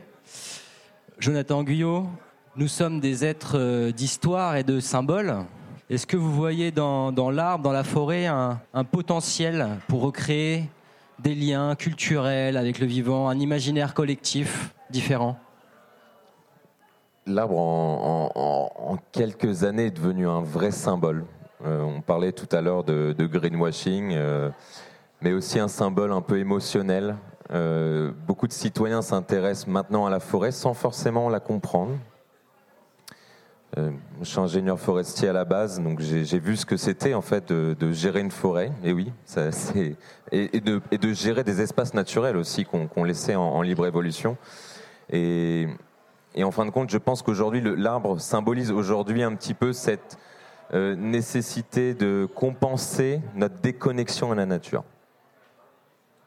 Jonathan 1.20 1.64
Guyot, 1.64 2.07
nous 2.55 2.70
sommes 2.70 3.01
des 3.01 3.26
êtres 3.26 3.57
euh, 3.57 3.91
d'histoire 3.91 4.55
et 4.55 4.64
de 4.64 4.80
symboles. 4.80 5.45
Est-ce 5.89 6.07
que 6.07 6.16
vous 6.16 6.32
voyez 6.32 6.72
dans, 6.72 7.12
l'arbre, 7.32 7.66
dans 7.66 7.74
la 7.74 7.84
forêt, 7.84 8.28
un, 8.28 8.62
potentiel 8.89 9.78
pour 9.89 10.03
recréer 10.03 10.70
des 11.22 11.36
liens 11.36 11.76
culturels 11.76 12.57
avec 12.57 12.80
le 12.80 12.86
vivant, 12.86 13.30
un 13.30 13.39
imaginaire 13.39 13.93
collectif 13.93 14.74
différent 14.89 15.38
L'arbre, 17.28 17.57
en, 17.59 18.97
quelques 19.11 19.63
années, 19.63 19.86
est 19.86 19.91
devenu 19.91 20.28
un 20.28 20.41
vrai 20.41 20.72
symbole. 20.72 21.26
Euh, 21.63 21.82
on 21.82 22.01
parlait 22.01 22.32
tout 22.32 22.49
à 22.51 22.61
l'heure 22.61 22.84
de, 22.84 23.13
greenwashing, 23.19 24.13
euh, 24.13 24.49
mais 25.22 25.32
aussi 25.32 25.59
un 25.59 25.67
symbole 25.67 26.11
un 26.11 26.22
peu 26.22 26.39
émotionnel. 26.39 27.15
Euh, 27.51 28.11
beaucoup 28.26 28.47
de 28.47 28.53
citoyens 28.53 29.03
s'intéressent 29.03 29.67
maintenant 29.67 30.07
à 30.07 30.09
la 30.09 30.19
forêt 30.19 30.51
sans 30.51 30.74
forcément 30.74 31.30
la 31.30 31.39
comprendre. 31.39 31.91
Je 33.78 34.26
suis 34.26 34.39
ingénieur 34.39 34.80
forestier 34.80 35.30
à 35.30 35.34
la 35.34 35.45
base, 35.45 35.80
donc 35.80 36.01
j'ai 36.01 36.39
vu 36.39 36.57
ce 36.57 36.65
que 36.65 36.78
c'était 36.78 37.13
en 37.13 37.22
fait 37.22 37.51
de, 37.51 37.91
gérer 37.91 38.19
une 38.19 38.32
forêt, 38.32 38.72
et 38.84 38.91
oui, 38.91 39.11
ça, 39.26 39.49
et, 40.32 40.59
de, 40.59 41.13
gérer 41.13 41.43
des 41.43 41.61
espaces 41.61 41.93
naturels 41.93 42.38
aussi 42.38 42.65
qu'on 42.65 43.03
laissait 43.03 43.36
en, 43.36 43.43
en, 43.43 43.61
libre 43.61 43.86
évolution. 43.86 44.38
Et, 45.09 45.67
en 46.41 46.51
fin 46.51 46.65
de 46.65 46.72
compte, 46.72 46.89
je 46.89 46.97
pense 46.97 47.22
qu'aujourd'hui, 47.22 47.61
l'arbre 47.78 48.19
symbolise 48.19 48.72
aujourd'hui 48.72 49.24
un 49.24 49.36
petit 49.36 49.53
peu 49.53 49.74
cette, 49.74 50.17
euh, 50.74 50.95
nécessité 50.95 51.93
de 51.93 52.26
compenser 52.34 53.19
notre 53.36 53.59
déconnexion 53.59 54.32
à 54.32 54.36
la 54.36 54.45
nature. 54.45 54.86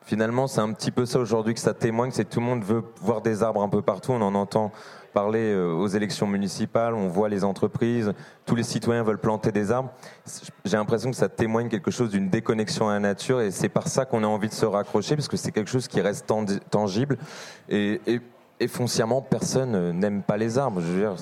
Finalement, 0.03 0.49
c'est 0.49 0.61
un 0.61 0.70
petit 0.74 0.90
peu 0.90 1.07
ça 1.07 1.18
aujourd'hui 1.18 1.55
que 1.55 1.61
ça 1.61 1.72
témoigne, 1.72 2.11
c'est 2.11 2.26
que 2.26 2.30
tout 2.30 2.40
le 2.40 2.47
monde 2.47 2.62
veut 2.62 2.84
voir 3.01 3.22
des 3.22 3.42
arbres 3.42 3.62
un 3.62 3.70
peu 3.70 3.80
partout. 3.80 4.12
On 4.12 4.20
en 4.20 4.34
entend 4.34 4.70
parler 5.14 5.52
euh, 5.52 5.72
aux 5.72 5.86
élections 5.86 6.26
municipales, 6.26 6.92
on 6.92 7.08
voit 7.08 7.28
les 7.30 7.44
entreprises, 7.44 8.12
tous 8.44 8.56
les 8.56 8.64
citoyens 8.64 9.04
veulent 9.04 9.20
planter 9.20 9.52
des 9.52 9.70
arbres. 9.70 9.90
J'ai 10.64 10.76
l'impression 10.76 11.10
que 11.10 11.16
ça 11.16 11.28
témoigne 11.28 11.68
quelque 11.68 11.92
chose 11.92 12.10
d'une 12.10 12.28
déconnexion 12.28 12.88
à 12.88 12.94
la 12.94 13.00
nature 13.00 13.40
et 13.40 13.50
c'est 13.52 13.68
par 13.68 13.88
ça 13.88 14.04
qu'on 14.04 14.24
a 14.24 14.26
envie 14.26 14.48
de 14.48 14.52
se 14.52 14.66
raccrocher 14.66 15.14
parce 15.14 15.28
que 15.28 15.36
c'est 15.36 15.52
quelque 15.52 15.70
chose 15.70 15.88
qui 15.88 16.00
reste 16.00 16.30
tangible 16.70 17.16
et, 17.68 18.00
et 18.60 18.68
foncièrement 18.68 19.22
personne 19.22 19.74
euh, 19.74 19.92
n'aime 19.92 20.22
pas 20.22 20.36
les 20.36 20.58
arbres. 20.58 20.80
Je 20.80 20.86
veux 20.86 21.00
dire, 21.00 21.14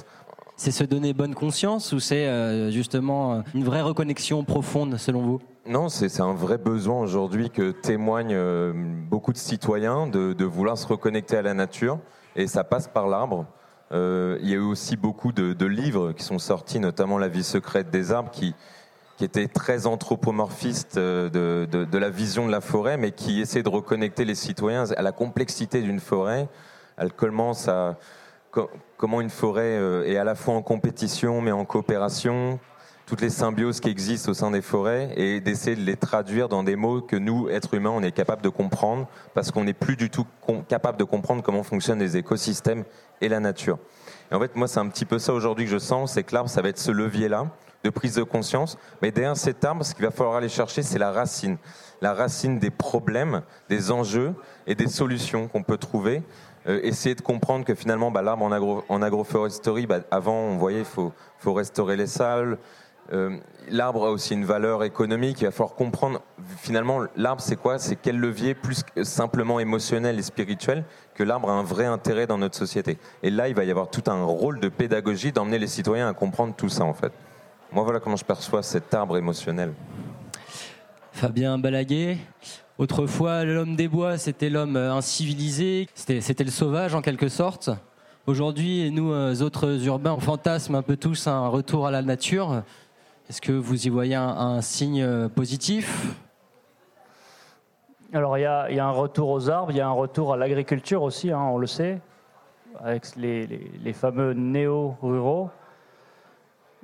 c'est 0.56 0.70
se 0.70 0.84
donner 0.84 1.12
bonne 1.12 1.34
conscience 1.34 1.92
ou 1.92 2.00
c'est 2.00 2.26
euh, 2.26 2.70
justement 2.70 3.42
une 3.54 3.64
vraie 3.64 3.82
reconnexion 3.82 4.42
profonde 4.42 4.96
selon 4.96 5.20
vous? 5.20 5.40
Non, 5.66 5.88
c'est 5.88 6.20
un 6.20 6.34
vrai 6.34 6.58
besoin 6.58 6.98
aujourd'hui 7.00 7.50
que 7.50 7.70
témoignent 7.70 8.72
beaucoup 9.08 9.32
de 9.32 9.38
citoyens 9.38 10.08
de, 10.08 10.44
vouloir 10.44 10.76
se 10.76 10.86
reconnecter 10.86 11.36
à 11.36 11.42
la 11.42 11.54
nature 11.54 11.98
et 12.34 12.46
ça 12.46 12.64
passe 12.64 12.88
par 12.88 13.06
l'arbre. 13.06 13.46
Il 13.92 14.48
y 14.48 14.52
a 14.52 14.56
eu 14.56 14.58
aussi 14.58 14.96
beaucoup 14.96 15.32
de, 15.32 15.66
livres 15.66 16.12
qui 16.12 16.24
sont 16.24 16.38
sortis, 16.38 16.80
notamment 16.80 17.18
La 17.18 17.28
vie 17.28 17.44
secrète 17.44 17.90
des 17.90 18.12
arbres, 18.12 18.30
qui, 18.30 18.54
qui 19.16 19.24
était 19.24 19.48
très 19.48 19.86
anthropomorphiste 19.86 20.98
de, 20.98 21.68
de, 21.70 21.98
la 21.98 22.10
vision 22.10 22.46
de 22.46 22.50
la 22.50 22.60
forêt, 22.60 22.96
mais 22.96 23.12
qui 23.12 23.40
essaie 23.40 23.62
de 23.62 23.68
reconnecter 23.68 24.24
les 24.24 24.34
citoyens 24.34 24.90
à 24.96 25.02
la 25.02 25.12
complexité 25.12 25.80
d'une 25.82 26.00
forêt. 26.00 26.48
Elle 26.96 27.12
commence 27.12 27.68
à 27.68 27.98
comment 28.96 29.20
une 29.20 29.30
forêt 29.30 29.78
euh, 29.78 30.04
est 30.06 30.16
à 30.16 30.24
la 30.24 30.34
fois 30.34 30.54
en 30.54 30.62
compétition 30.62 31.40
mais 31.40 31.52
en 31.52 31.64
coopération, 31.64 32.58
toutes 33.06 33.20
les 33.20 33.30
symbioses 33.30 33.80
qui 33.80 33.88
existent 33.88 34.30
au 34.30 34.34
sein 34.34 34.50
des 34.50 34.62
forêts 34.62 35.12
et 35.16 35.40
d'essayer 35.40 35.76
de 35.76 35.82
les 35.82 35.96
traduire 35.96 36.48
dans 36.48 36.62
des 36.62 36.76
mots 36.76 37.00
que 37.00 37.16
nous, 37.16 37.48
êtres 37.48 37.74
humains, 37.74 37.90
on 37.90 38.02
est 38.02 38.12
capable 38.12 38.42
de 38.42 38.48
comprendre 38.48 39.08
parce 39.34 39.50
qu'on 39.50 39.64
n'est 39.64 39.72
plus 39.72 39.96
du 39.96 40.10
tout 40.10 40.26
capable 40.68 40.98
de 40.98 41.04
comprendre 41.04 41.42
comment 41.42 41.62
fonctionnent 41.62 41.98
les 41.98 42.16
écosystèmes 42.16 42.84
et 43.20 43.28
la 43.28 43.40
nature. 43.40 43.78
Et 44.30 44.34
en 44.34 44.40
fait, 44.40 44.56
moi, 44.56 44.68
c'est 44.68 44.80
un 44.80 44.88
petit 44.88 45.04
peu 45.04 45.18
ça 45.18 45.32
aujourd'hui 45.32 45.64
que 45.64 45.70
je 45.70 45.78
sens, 45.78 46.12
c'est 46.12 46.22
que 46.22 46.34
l'arbre, 46.34 46.48
ça 46.48 46.62
va 46.62 46.68
être 46.68 46.78
ce 46.78 46.90
levier-là 46.90 47.46
de 47.84 47.90
prise 47.90 48.14
de 48.14 48.22
conscience. 48.22 48.78
Mais 49.02 49.10
derrière 49.10 49.36
cet 49.36 49.64
arbre, 49.64 49.84
ce 49.84 49.94
qu'il 49.94 50.04
va 50.04 50.10
falloir 50.10 50.36
aller 50.36 50.48
chercher, 50.48 50.82
c'est 50.82 50.98
la 50.98 51.10
racine. 51.10 51.58
La 52.00 52.14
racine 52.14 52.58
des 52.58 52.70
problèmes, 52.70 53.42
des 53.68 53.90
enjeux 53.90 54.34
et 54.66 54.74
des 54.74 54.88
solutions 54.88 55.48
qu'on 55.48 55.62
peut 55.62 55.78
trouver 55.78 56.22
euh, 56.68 56.78
essayer 56.84 57.16
de 57.16 57.22
comprendre 57.22 57.64
que 57.64 57.74
finalement, 57.74 58.12
bah, 58.12 58.22
l'arbre 58.22 58.44
en, 58.44 58.52
agro, 58.52 58.84
agroforesterie, 58.88 59.86
bah, 59.86 60.00
avant, 60.10 60.36
on 60.36 60.56
voyait, 60.56 60.80
il 60.80 60.84
faut, 60.84 61.12
restaurer 61.44 61.96
les 61.96 62.06
salles. 62.06 62.58
Euh, 63.12 63.36
l'arbre 63.70 64.06
a 64.06 64.10
aussi 64.10 64.34
une 64.34 64.44
valeur 64.44 64.84
économique. 64.84 65.40
Il 65.40 65.44
va 65.44 65.50
falloir 65.50 65.74
comprendre, 65.74 66.22
finalement, 66.58 67.00
l'arbre, 67.16 67.42
c'est 67.42 67.56
quoi? 67.56 67.78
C'est 67.78 67.96
quel 67.96 68.18
levier, 68.18 68.54
plus 68.54 68.82
simplement 69.02 69.60
émotionnel 69.60 70.18
et 70.18 70.22
spirituel, 70.22 70.84
que 71.14 71.22
l'arbre 71.22 71.50
a 71.50 71.52
un 71.52 71.62
vrai 71.62 71.84
intérêt 71.84 72.26
dans 72.26 72.38
notre 72.38 72.56
société. 72.56 72.98
Et 73.22 73.30
là, 73.30 73.48
il 73.48 73.54
va 73.54 73.64
y 73.64 73.70
avoir 73.70 73.90
tout 73.90 74.04
un 74.06 74.24
rôle 74.24 74.60
de 74.60 74.68
pédagogie 74.68 75.32
d'emmener 75.32 75.58
les 75.58 75.66
citoyens 75.66 76.08
à 76.08 76.14
comprendre 76.14 76.54
tout 76.56 76.68
ça, 76.68 76.84
en 76.84 76.94
fait. 76.94 77.12
Moi, 77.70 77.84
voilà 77.84 78.00
comment 78.00 78.16
je 78.16 78.24
perçois 78.24 78.62
cet 78.62 78.92
arbre 78.94 79.16
émotionnel. 79.16 79.72
Fabien 81.12 81.58
Balaguer, 81.58 82.18
Autrefois, 82.78 83.44
l'homme 83.44 83.76
des 83.76 83.86
bois, 83.86 84.16
c'était 84.16 84.48
l'homme 84.48 84.76
euh, 84.76 84.92
incivilisé, 84.92 85.88
c'était 85.94 86.42
le 86.42 86.50
sauvage 86.50 86.94
en 86.94 87.02
quelque 87.02 87.28
sorte. 87.28 87.70
Aujourd'hui, 88.26 88.90
nous 88.90 89.12
euh, 89.12 89.40
autres 89.42 89.86
urbains, 89.86 90.12
on 90.12 90.20
fantasme 90.20 90.74
un 90.74 90.82
peu 90.82 90.96
tous 90.96 91.26
un 91.26 91.48
retour 91.48 91.86
à 91.86 91.90
la 91.90 92.02
nature. 92.02 92.62
Est-ce 93.32 93.40
que 93.40 93.52
vous 93.52 93.86
y 93.86 93.88
voyez 93.88 94.14
un, 94.14 94.60
signe 94.60 95.02
euh, 95.02 95.26
positif? 95.26 96.14
Alors, 98.12 98.36
il 98.36 98.42
y, 98.42 98.44
a 98.44 98.84
un 98.84 98.90
retour 98.90 99.30
aux 99.30 99.48
arbres, 99.48 99.70
il 99.70 99.78
y 99.78 99.80
a 99.80 99.86
un 99.86 99.90
retour 99.90 100.34
à 100.34 100.36
l'agriculture 100.36 101.02
aussi, 101.02 101.30
hein, 101.30 101.40
on 101.40 101.56
le 101.56 101.66
sait, 101.66 102.02
avec 102.78 103.16
les, 103.16 103.94
fameux 103.94 104.34
néo-ruraux. 104.34 105.48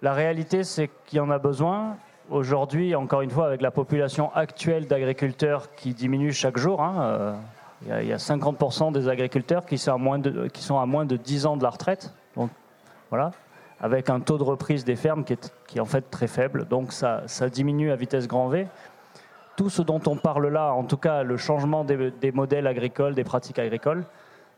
La 0.01 0.14
réalité, 0.14 0.64
c'est 0.64 0.88
qu'il 1.05 1.18
y 1.18 1.20
en 1.20 1.28
a 1.28 1.38
besoin. 1.38 1.99
Aujourd'hui, 2.30 2.94
encore 2.94 3.20
une 3.20 3.30
fois, 3.30 3.46
avec 3.46 3.61
la 3.61 3.70
population 3.70 4.34
actuelle 4.34 4.86
d'agriculteurs 4.86 5.74
qui 5.74 5.92
diminue 5.92 6.32
chaque 6.32 6.57
jour, 6.57 6.80
hein, 6.80 6.94
euh, 6.99 7.34
il 8.01 8.09
y, 8.09 8.12
a 8.14 8.16
50% 8.16 8.90
des 8.92 9.11
agriculteurs 9.11 9.66
qui 9.66 9.76
sont, 9.76 9.92
à 9.92 9.99
moins 9.99 10.18
de, 10.18 10.46
qui 10.46 10.62
sont 10.62 10.78
à 10.78 10.86
moins 10.86 11.05
de 11.05 11.18
10 11.18 11.44
ans 11.44 11.59
de 11.59 11.62
la 11.62 11.68
retraite. 11.68 12.14
Donc, 12.36 12.49
voilà. 13.11 13.32
Avec 13.81 14.11
un 14.11 14.20
taux 14.20 14.39
de 14.39 14.43
reprise 14.43 14.85
des 14.85 14.97
fermes 14.97 15.24
qui 15.24 15.35
est, 15.35 15.53
qui 15.66 15.79
est 15.79 15.81
en 15.81 15.87
fait 15.87 16.11
très 16.11 16.26
faible. 16.26 16.66
Donc 16.66 16.93
ça, 16.93 17.22
ça, 17.26 17.49
diminue 17.49 17.93
à 17.93 17.97
vitesse 17.97 18.26
grand 18.26 18.49
V. 18.49 18.66
Tout 19.57 19.70
ce 19.70 19.83
dont 19.83 20.01
on 20.07 20.16
parle 20.16 20.49
là, 20.49 20.72
en 20.72 20.85
tout 20.85 20.97
cas 20.97 21.22
le 21.22 21.37
changement 21.37 21.85
des, 21.85 22.33
modèles 22.33 22.66
agricoles, 22.66 23.14
des 23.14 23.24
pratiques 23.24 23.59
agricoles, 23.59 24.05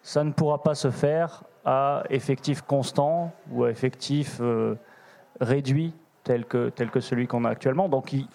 ça 0.02 0.24
ne 0.24 0.32
pourra 0.32 0.62
pas 0.62 0.74
se 0.74 0.90
faire 0.90 1.42
à 1.64 2.04
effectif 2.08 2.62
constant 2.62 3.32
ou 3.50 3.64
à 3.64 3.70
effectif 3.70 4.38
euh, 4.40 4.74
réduit 5.40 5.94
tel 6.24 6.44
que, 6.44 6.70
tel 6.70 6.90
que 6.90 7.00
celui 7.00 7.26
qu'on 7.26 7.44
a 7.44 7.50
actuellement. 7.50 7.88
Donc 7.88 8.12
il, 8.12 8.26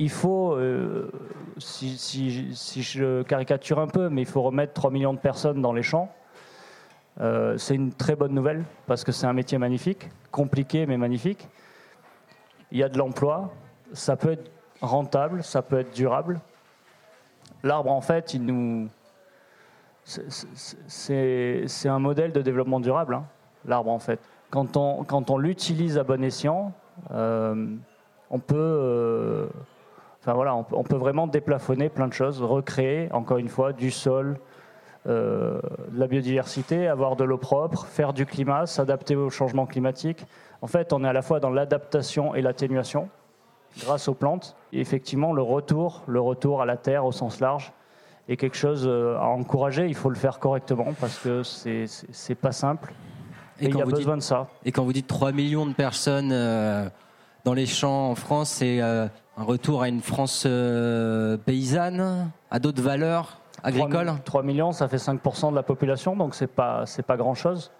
il 0.00 0.08
faut, 0.08 0.54
euh, 0.54 1.10
si, 1.58 1.98
si, 1.98 2.82
je 2.82 3.22
caricature 3.22 3.78
un 3.78 3.86
peu, 3.86 4.08
mais 4.08 4.22
il 4.22 4.26
faut 4.26 4.40
remettre 4.40 4.72
3 4.72 4.90
millions 4.90 5.12
de 5.12 5.18
personnes 5.18 5.60
dans 5.60 5.74
les 5.74 5.82
champs. 5.82 6.10
Euh, 7.20 7.56
c'est 7.58 7.74
une 7.74 7.92
très 7.92 8.16
bonne 8.16 8.32
nouvelle 8.32 8.64
parce 8.86 9.04
que 9.04 9.12
c'est 9.12 9.26
un 9.26 9.32
métier 9.32 9.58
magnifique, 9.58 10.08
compliqué 10.30 10.86
mais 10.86 10.96
magnifique. 10.96 11.48
Il 12.72 12.78
y 12.78 12.82
a 12.82 12.88
de 12.88 12.98
l'emploi, 12.98 13.52
ça 13.92 14.16
peut 14.16 14.32
être 14.32 14.50
rentable, 14.80 15.42
ça 15.42 15.62
peut 15.62 15.80
être 15.80 15.92
durable. 15.94 16.40
L'arbre, 17.62 17.90
en 17.90 18.00
fait, 18.00 18.32
il 18.32 18.46
nous, 18.46 18.88
c'est 20.04 21.88
un 21.88 21.98
modèle 21.98 22.32
de 22.32 22.42
développement 22.42 22.80
durable. 22.80 23.14
Hein, 23.14 23.24
l'arbre, 23.64 23.90
en 23.90 23.98
fait, 23.98 24.20
quand 24.50 24.76
on, 24.76 25.04
quand 25.04 25.30
on 25.30 25.36
l'utilise 25.36 25.98
à 25.98 26.04
bon 26.04 26.22
escient, 26.22 26.72
euh, 27.10 27.76
on 28.30 28.38
peut 28.38 29.48
Enfin 30.20 30.34
voilà, 30.34 30.54
on, 30.54 30.82
peut 30.82 30.96
vraiment 30.96 31.26
déplafonner 31.26 31.88
plein 31.88 32.06
de 32.06 32.12
choses, 32.12 32.42
recréer, 32.42 33.10
encore 33.10 33.38
une 33.38 33.48
fois, 33.48 33.72
du 33.72 33.90
sol, 33.90 34.38
euh, 35.06 35.60
de 35.90 35.98
la 35.98 36.06
biodiversité, 36.06 36.86
avoir 36.86 37.16
de 37.16 37.24
l'eau 37.24 37.38
propre, 37.38 37.86
faire 37.86 38.12
du 38.12 38.26
climat, 38.26 38.66
s'adapter 38.66 39.16
au 39.16 39.30
changement 39.30 39.66
climatique. 39.66 40.26
En 40.62 40.66
fait, 40.66 40.92
on 40.92 41.04
est 41.04 41.08
à 41.08 41.12
la 41.12 41.22
fois 41.22 41.40
dans 41.40 41.50
l'adaptation 41.50 42.34
et 42.34 42.42
l'atténuation 42.42 43.08
grâce 43.78 44.08
aux 44.08 44.14
plantes. 44.14 44.56
Et 44.72 44.80
effectivement, 44.80 45.32
le 45.32 45.42
retour, 45.42 46.02
le 46.06 46.20
retour 46.20 46.60
à 46.60 46.66
la 46.66 46.76
terre 46.76 47.06
au 47.06 47.12
sens 47.12 47.40
large 47.40 47.72
est 48.28 48.36
quelque 48.36 48.56
chose 48.56 48.84
euh, 48.86 49.16
à 49.16 49.24
encourager. 49.24 49.86
Il 49.86 49.94
faut 49.94 50.10
le 50.10 50.16
faire 50.16 50.38
correctement 50.38 50.92
parce 51.00 51.18
que 51.18 51.42
c'est 51.42 52.34
pas 52.34 52.52
simple. 52.52 52.92
Et, 53.60 53.66
il 53.66 53.76
y 53.76 53.80
a 53.80 53.84
besoin 53.84 54.16
de 54.16 54.22
ça. 54.22 54.48
Et 54.64 54.72
quand 54.72 54.84
vous 54.84 54.92
dites 54.92 55.06
3 55.06 55.32
millions 55.32 55.66
de 55.66 55.74
personnes 55.74 56.30
euh, 56.32 56.88
dans 57.44 57.54
les 57.54 57.66
champs 57.66 58.10
en 58.10 58.14
France, 58.14 58.50
c'est 58.50 58.80
un 59.40 59.44
retour 59.44 59.82
à 59.82 59.88
une 59.88 60.00
France 60.00 60.44
euh, 60.46 61.38
paysanne, 61.38 62.30
à 62.50 62.58
d'autres 62.58 62.82
valeurs? 62.82 63.39
Agricoles 63.62 64.12
3, 64.24 64.42
millions, 64.42 64.72
ça 64.72 64.88
fait 64.88 64.96
5% 64.96 65.50
de 65.50 65.56
la 65.56 65.62
population, 65.62 66.16
donc 66.16 66.34
c'est 66.34 66.46
pas, 66.46 66.84
pas 67.06 67.16
grand-chose. 67.16 67.72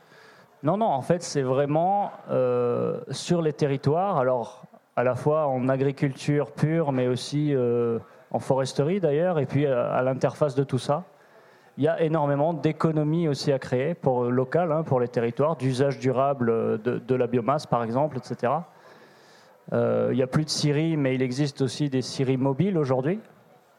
Non, 0.63 0.77
non, 0.77 0.87
en 0.87 1.01
fait, 1.01 1.23
c'est 1.23 1.43
vraiment 1.43 2.13
euh, 2.31 3.01
sur 3.11 3.41
les 3.41 3.53
territoires, 3.53 4.19
alors 4.19 4.65
à 4.97 5.05
la 5.05 5.15
fois 5.15 5.47
en 5.47 5.69
agriculture 5.69 6.53
pure, 6.53 6.93
mais 6.93 7.07
aussi 7.07 7.55
euh, 7.55 7.99
en 8.31 8.39
foresterie 8.39 9.01
d'ailleurs, 9.01 9.39
et 9.39 9.47
puis 9.47 9.67
à, 9.67 10.03
l'interface 10.03 10.55
de 10.55 10.65
tout 10.65 10.79
ça. 10.79 11.05
Il 11.79 11.85
y 11.85 11.89
a 11.89 12.03
énormément 12.03 12.53
d'économies 12.53 13.27
aussi 13.29 13.53
à 13.53 13.59
créer 13.59 13.95
pour 13.95 14.25
local, 14.25 14.71
hein, 14.71 14.83
pour 14.83 15.01
les 15.01 15.09
territoires, 15.09 15.57
d'usage 15.57 15.99
durable 15.99 16.83
de, 16.83 17.15
la 17.15 17.27
biomasse 17.27 17.67
par 17.67 17.83
exemple, 17.83 18.19
etc. 18.19 18.53
Euh, 19.73 20.09
il 20.13 20.17
n'y 20.17 20.23
a 20.23 20.27
plus 20.27 20.45
de 20.45 20.51
scieries, 20.51 20.97
mais 20.97 21.15
il 21.15 21.23
existe 21.23 21.63
aussi 21.63 21.89
des 21.89 22.03
scieries 22.03 22.37
mobiles 22.37 22.77
aujourd'hui. 22.77 23.21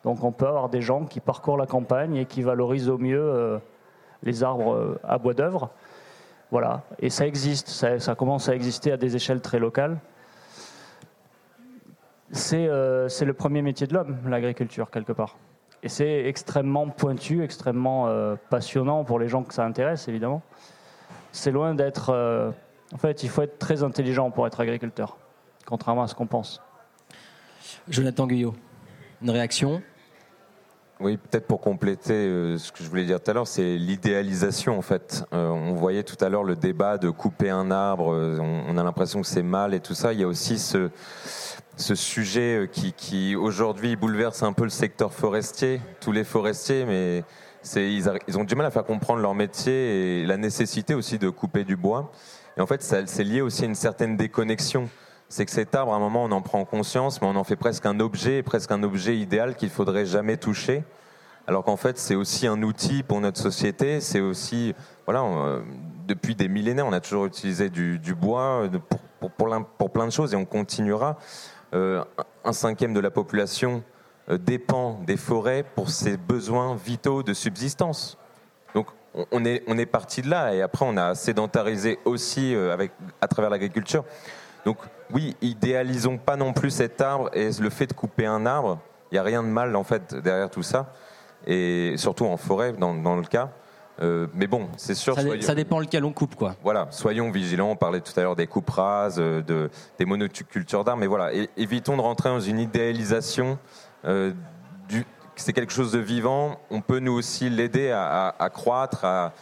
Donc 0.03 0.23
on 0.23 0.31
peut 0.31 0.47
avoir 0.47 0.69
des 0.69 0.81
gens 0.81 1.05
qui 1.05 1.19
parcourent 1.19 1.57
la 1.57 1.67
campagne 1.67 2.15
et 2.15 2.25
qui 2.25 2.41
valorisent 2.41 2.89
au 2.89 2.97
mieux 2.97 3.21
euh, 3.21 3.59
les 4.23 4.43
arbres 4.43 4.73
euh, 4.73 4.99
à 5.03 5.17
bois 5.17 5.33
d'œuvre. 5.33 5.69
Voilà, 6.49 6.83
et 6.99 7.09
ça 7.09 7.25
existe, 7.25 7.69
ça, 7.69 8.15
commence 8.15 8.49
à 8.49 8.55
exister 8.55 8.91
à 8.91 8.97
des 8.97 9.15
échelles 9.15 9.39
très 9.39 9.57
locales. 9.57 9.97
C'est 12.33 12.67
le 12.67 13.31
premier 13.31 13.61
métier 13.61 13.87
de 13.87 13.93
l'homme, 13.93 14.17
l'agriculture, 14.27 14.91
quelque 14.91 15.13
part. 15.13 15.37
Et 15.81 15.87
c'est 15.87 16.25
extrêmement 16.25 16.89
pointu, 16.89 17.41
extrêmement 17.41 18.13
passionnant 18.49 19.05
pour 19.05 19.17
les 19.17 19.29
gens 19.29 19.43
que 19.43 19.53
ça 19.53 19.63
intéresse, 19.63 20.09
évidemment. 20.09 20.41
C'est 21.31 21.51
loin 21.51 21.73
d'être... 21.73 22.11
en 22.93 22.97
fait, 22.97 23.23
il 23.23 23.29
faut 23.29 23.43
être 23.43 23.57
très 23.57 23.81
intelligent 23.81 24.29
pour 24.29 24.45
être 24.45 24.59
agriculteur 24.59 25.15
contrairement 25.65 26.03
à 26.03 26.07
ce 26.07 26.15
qu'on 26.15 26.27
pense. 26.27 26.61
Jonathan 27.87 28.27
Guyot, 28.27 28.53
une 29.21 29.29
réaction? 29.29 29.81
Oui, 31.01 31.17
peut-être 31.17 31.47
pour 31.47 31.61
compléter 31.61 32.13
euh, 32.13 32.57
ce 32.57 32.71
que 32.71 32.83
je 32.83 32.89
voulais 32.89 33.05
dire 33.05 33.19
tout 33.21 33.31
à 33.31 33.33
l'heure, 33.33 33.47
c'est 33.47 33.75
l'idéalisation 33.77 34.77
en 34.77 34.81
fait. 34.81 35.23
Euh, 35.33 35.49
on 35.49 35.73
voyait 35.73 36.03
tout 36.03 36.17
à 36.23 36.29
l'heure 36.29 36.43
le 36.43 36.55
débat 36.55 36.97
de 36.97 37.09
couper 37.09 37.49
un 37.49 37.71
arbre, 37.71 38.13
euh, 38.13 38.37
on, 38.39 38.77
a 38.77 38.83
l'impression 38.83 39.21
que 39.21 39.27
c'est 39.27 39.43
mal 39.43 39.73
et 39.73 39.79
tout 39.79 39.95
ça. 39.95 40.13
Il 40.13 40.19
y 40.19 40.23
a 40.23 40.27
aussi 40.27 40.59
ce, 40.59 40.89
sujet 41.77 42.69
qui, 42.71 42.93
qui 42.93 43.35
aujourd'hui 43.35 43.95
bouleverse 43.95 44.43
un 44.43 44.53
peu 44.53 44.63
le 44.63 44.69
secteur 44.69 45.11
forestier, 45.11 45.81
tous 45.99 46.11
les 46.11 46.23
forestiers, 46.23 46.85
mais 46.85 47.23
ils, 47.75 48.37
ont 48.37 48.43
du 48.43 48.55
mal 48.55 48.67
à 48.67 48.71
faire 48.71 48.83
comprendre 48.83 49.21
leur 49.21 49.33
métier 49.33 50.21
et 50.21 50.25
la 50.25 50.37
nécessité 50.37 50.93
aussi 50.93 51.17
de 51.17 51.29
couper 51.29 51.63
du 51.63 51.75
bois. 51.75 52.11
Et 52.57 52.61
en 52.61 52.67
fait, 52.67 52.83
c'est 52.83 53.23
lié 53.23 53.41
aussi 53.41 53.63
à 53.63 53.67
une 53.67 53.75
certaine 53.75 54.17
déconnexion 54.17 54.89
c'est 55.31 55.45
que 55.45 55.51
cet 55.51 55.75
arbre, 55.75 55.93
à 55.93 55.95
un 55.95 55.99
moment, 55.99 56.25
on 56.25 56.31
en 56.31 56.41
prend 56.41 56.65
conscience, 56.65 57.21
mais 57.21 57.27
on 57.27 57.37
en 57.37 57.45
fait 57.45 57.55
presque 57.55 57.85
un 57.85 58.01
objet, 58.01 58.43
presque 58.43 58.69
un 58.71 58.83
objet 58.83 59.17
idéal 59.17 59.55
qu'il 59.55 59.69
faudrait 59.69 60.05
jamais 60.05 60.35
toucher. 60.35 60.83
Alors 61.47 61.63
qu'en 61.63 61.77
fait, 61.77 61.97
c'est 61.97 62.15
aussi 62.15 62.47
un 62.47 62.61
outil 62.63 63.01
pour 63.01 63.21
notre 63.21 63.39
société. 63.39 64.01
C'est 64.01 64.19
aussi, 64.19 64.75
voilà, 65.05 65.23
euh, 65.23 65.61
depuis 66.05 66.35
des 66.35 66.49
millénaires, 66.49 66.85
on 66.85 66.91
a 66.91 66.99
toujours 66.99 67.27
utilisé 67.27 67.69
du, 67.69 68.13
bois 68.13 68.67
pour, 69.21 69.89
plein 69.89 70.05
de 70.05 70.11
choses 70.11 70.33
et 70.33 70.35
on 70.35 70.43
continuera. 70.43 71.17
Euh, 71.73 72.03
un 72.43 72.51
cinquième 72.51 72.93
de 72.93 72.99
la 72.99 73.09
population 73.09 73.83
euh, 74.29 74.37
dépend 74.37 74.99
des 75.07 75.15
forêts 75.15 75.63
pour 75.63 75.91
ses 75.91 76.17
besoins 76.17 76.75
vitaux 76.75 77.23
de 77.23 77.33
subsistance. 77.33 78.17
Donc, 78.75 78.87
on 79.31 79.45
est, 79.45 79.63
on 79.67 79.77
est 79.77 79.85
parti 79.85 80.21
de 80.21 80.29
là 80.29 80.53
et 80.53 80.61
après, 80.61 80.85
on 80.85 80.97
a 80.97 81.15
sédentarisé 81.15 81.99
aussi 82.03 82.53
avec, 82.53 82.91
à 83.21 83.29
travers 83.29 83.49
l'agriculture. 83.49 84.03
Donc 84.65 84.77
oui, 85.13 85.35
idéalisons 85.41 86.17
pas 86.17 86.35
non 86.35 86.53
plus 86.53 86.71
cet 86.71 87.01
arbre 87.01 87.29
et 87.33 87.49
le 87.59 87.69
fait 87.69 87.87
de 87.87 87.93
couper 87.93 88.25
un 88.25 88.45
arbre, 88.45 88.79
il 89.11 89.15
n'y 89.15 89.19
a 89.19 89.23
rien 89.23 89.43
de 89.43 89.47
mal 89.47 89.75
en 89.75 89.83
fait 89.83 90.15
derrière 90.15 90.49
tout 90.49 90.63
ça, 90.63 90.93
et 91.45 91.95
surtout 91.97 92.25
en 92.25 92.37
forêt 92.37 92.73
dans, 92.73 93.15
le 93.15 93.23
cas. 93.23 93.49
Euh, 94.01 94.27
mais 94.33 94.47
bon, 94.47 94.67
c'est 94.77 94.95
sûr. 94.95 95.15
Ça, 95.41 95.55
dépend 95.55 95.79
lequel 95.79 96.05
on 96.05 96.13
coupe, 96.13 96.35
quoi. 96.35 96.55
Voilà, 96.63 96.87
soyons 96.91 97.29
vigilants. 97.29 97.71
On 97.71 97.75
parlait 97.75 97.99
tout 97.99 98.17
à 98.17 98.23
l'heure 98.23 98.35
des 98.35 98.47
coupes 98.47 98.69
rases, 98.69 99.19
euh, 99.19 99.41
de, 99.41 99.69
des 99.99 100.05
monocultures 100.05 100.83
d'arbres, 100.83 101.01
mais 101.01 101.07
voilà, 101.07 101.31
évitons 101.57 101.97
de 101.97 102.01
rentrer 102.01 102.29
dans 102.29 102.39
une 102.39 102.59
idéalisation. 102.59 103.59
Euh, 104.05 104.31
du, 104.87 105.05
c'est 105.35 105.53
quelque 105.53 105.73
chose 105.73 105.91
de 105.91 105.99
vivant. 105.99 106.59
On 106.71 106.81
peut 106.81 106.99
nous 106.99 107.13
aussi 107.13 107.49
l'aider 107.49 107.91
à, 107.91 108.33
à 108.39 108.49
croître, 108.49 109.05
à, 109.05 109.33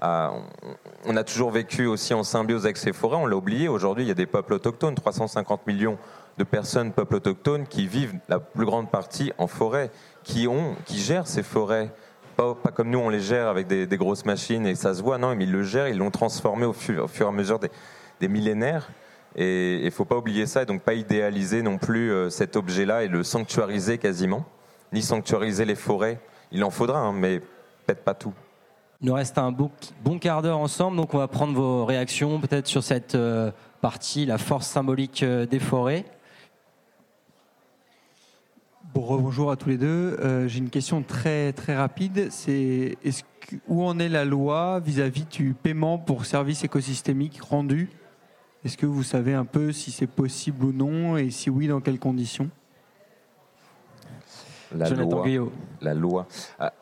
on 0.00 1.16
a 1.16 1.24
toujours 1.24 1.50
vécu 1.50 1.86
aussi 1.86 2.14
en 2.14 2.22
symbiose 2.22 2.64
avec 2.64 2.76
ces 2.76 2.92
forêts, 2.92 3.16
on 3.16 3.26
l'a 3.26 3.36
oublié. 3.36 3.68
Aujourd'hui, 3.68 4.04
il 4.04 4.08
y 4.08 4.12
a 4.12 4.14
des 4.14 4.26
peuples 4.26 4.54
autochtones, 4.54 4.94
350 4.94 5.66
millions 5.66 5.98
de 6.38 6.44
personnes, 6.44 6.92
peuples 6.92 7.16
autochtones, 7.16 7.66
qui 7.66 7.86
vivent 7.86 8.14
la 8.28 8.38
plus 8.38 8.64
grande 8.64 8.90
partie 8.90 9.32
en 9.38 9.46
forêt, 9.46 9.90
qui, 10.22 10.48
gèrent 10.88 11.26
ces 11.26 11.42
forêts. 11.42 11.90
Pas, 12.36 12.54
comme 12.72 12.90
nous, 12.90 13.00
on 13.00 13.08
les 13.08 13.20
gère 13.20 13.48
avec 13.48 13.66
des, 13.66 13.86
grosses 13.96 14.24
machines 14.24 14.64
et 14.66 14.76
ça 14.76 14.94
se 14.94 15.02
voit, 15.02 15.18
non, 15.18 15.34
mais 15.34 15.44
ils 15.44 15.52
le 15.52 15.64
gèrent, 15.64 15.88
ils 15.88 15.98
l'ont 15.98 16.12
transformé 16.12 16.64
au 16.64 16.72
fur, 16.72 17.08
et 17.20 17.24
à 17.24 17.32
mesure 17.32 17.58
des, 17.58 18.28
millénaires. 18.28 18.88
Et 19.34 19.84
il 19.84 19.90
faut 19.90 20.04
pas 20.04 20.16
oublier 20.16 20.46
ça, 20.46 20.62
et 20.62 20.66
donc 20.66 20.82
pas 20.82 20.94
idéaliser 20.94 21.62
non 21.62 21.78
plus 21.78 22.12
euh, 22.12 22.30
cet 22.30 22.56
objet-là 22.56 23.04
et 23.04 23.08
le 23.08 23.22
sanctuariser 23.22 23.98
quasiment, 23.98 24.44
ni 24.92 25.02
sanctuariser 25.02 25.64
les 25.64 25.74
forêts. 25.74 26.18
Il 26.50 26.64
en 26.64 26.70
faudra, 26.70 27.00
hein, 27.00 27.12
mais 27.12 27.40
peut-être 27.40 28.04
pas 28.04 28.14
tout. 28.14 28.32
Il 29.00 29.06
nous 29.06 29.14
reste 29.14 29.38
un 29.38 29.52
bon, 29.52 29.70
quart 30.18 30.42
d'heure 30.42 30.58
ensemble, 30.58 30.96
donc 30.96 31.14
on 31.14 31.18
va 31.18 31.28
prendre 31.28 31.54
vos 31.54 31.84
réactions 31.84 32.40
peut-être 32.40 32.66
sur 32.66 32.82
cette 32.82 33.14
euh, 33.14 33.52
partie, 33.80 34.26
la 34.26 34.38
force 34.38 34.66
symbolique 34.66 35.22
euh, 35.22 35.46
des 35.46 35.60
forêts. 35.60 36.04
bonjour 38.94 39.52
à 39.52 39.56
tous 39.56 39.68
les 39.68 39.78
deux. 39.78 40.16
Euh, 40.18 40.48
j'ai 40.48 40.58
une 40.58 40.70
question 40.70 41.04
très 41.04 41.52
très 41.52 41.76
rapide. 41.76 42.26
C'est 42.32 42.98
où 43.68 43.84
en 43.84 44.00
est 44.00 44.08
la 44.08 44.24
loi 44.24 44.80
vis-à-vis 44.80 45.26
du 45.26 45.54
paiement 45.54 45.98
pour 45.98 46.26
services 46.26 46.64
écosystémiques 46.64 47.40
rendus 47.40 47.90
Est-ce 48.64 48.76
que 48.76 48.86
vous 48.86 49.04
savez 49.04 49.32
un 49.32 49.44
peu 49.44 49.70
si 49.70 49.92
c'est 49.92 50.08
possible 50.08 50.64
ou 50.64 50.72
non? 50.72 51.16
Et 51.16 51.30
si 51.30 51.50
oui, 51.50 51.68
dans 51.68 51.80
quelles 51.80 52.00
conditions? 52.00 52.50
La 54.74 54.88
loi. 54.90 55.24
La 55.80 55.94
loi. 55.94 56.26
Ah, 56.58 56.72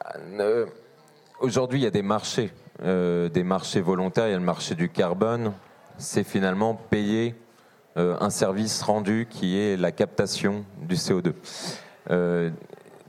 Aujourd'hui, 1.39 1.81
il 1.81 1.83
y 1.83 1.87
a 1.87 1.91
des 1.91 2.01
marchés, 2.01 2.51
euh, 2.83 3.29
des 3.29 3.43
marchés 3.43 3.83
volontaires. 3.83 4.27
Il 4.27 4.31
y 4.31 4.35
a 4.35 4.39
le 4.39 4.43
marché 4.43 4.75
du 4.75 4.89
carbone. 4.89 5.53
C'est 5.99 6.25
finalement 6.25 6.75
payer 6.75 7.35
euh, 7.99 8.17
un 8.21 8.31
service 8.31 8.81
rendu 8.81 9.27
qui 9.29 9.59
est 9.59 9.77
la 9.77 9.93
captation 9.93 10.65
du 10.81 10.95
CO2. 10.95 11.35
Euh, 12.11 12.51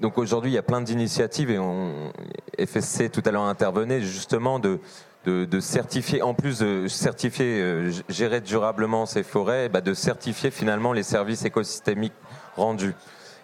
donc 0.02 0.18
aujourd'hui, 0.18 0.52
il 0.52 0.56
y 0.56 0.58
a 0.58 0.64
plein 0.64 0.82
d'initiatives 0.82 1.50
et 1.50 1.58
on, 1.58 2.12
FSC 2.60 3.10
tout 3.10 3.24
à 3.26 3.32
l'heure 3.32 3.44
intervenait 3.44 4.02
justement 4.02 4.60
de, 4.60 4.80
de, 5.26 5.60
certifier, 5.62 6.22
en 6.22 6.34
plus 6.34 6.60
de 6.60 6.88
certifier, 6.90 7.90
gérer 8.10 8.42
durablement 8.42 9.06
ces 9.06 9.24
forêts, 9.24 9.70
bah, 9.70 9.82
de 9.82 9.94
certifier 9.94 10.52
finalement 10.52 10.92
les 10.92 11.04
services 11.04 11.46
écosystémiques 11.46 12.14
rendus. 12.58 12.94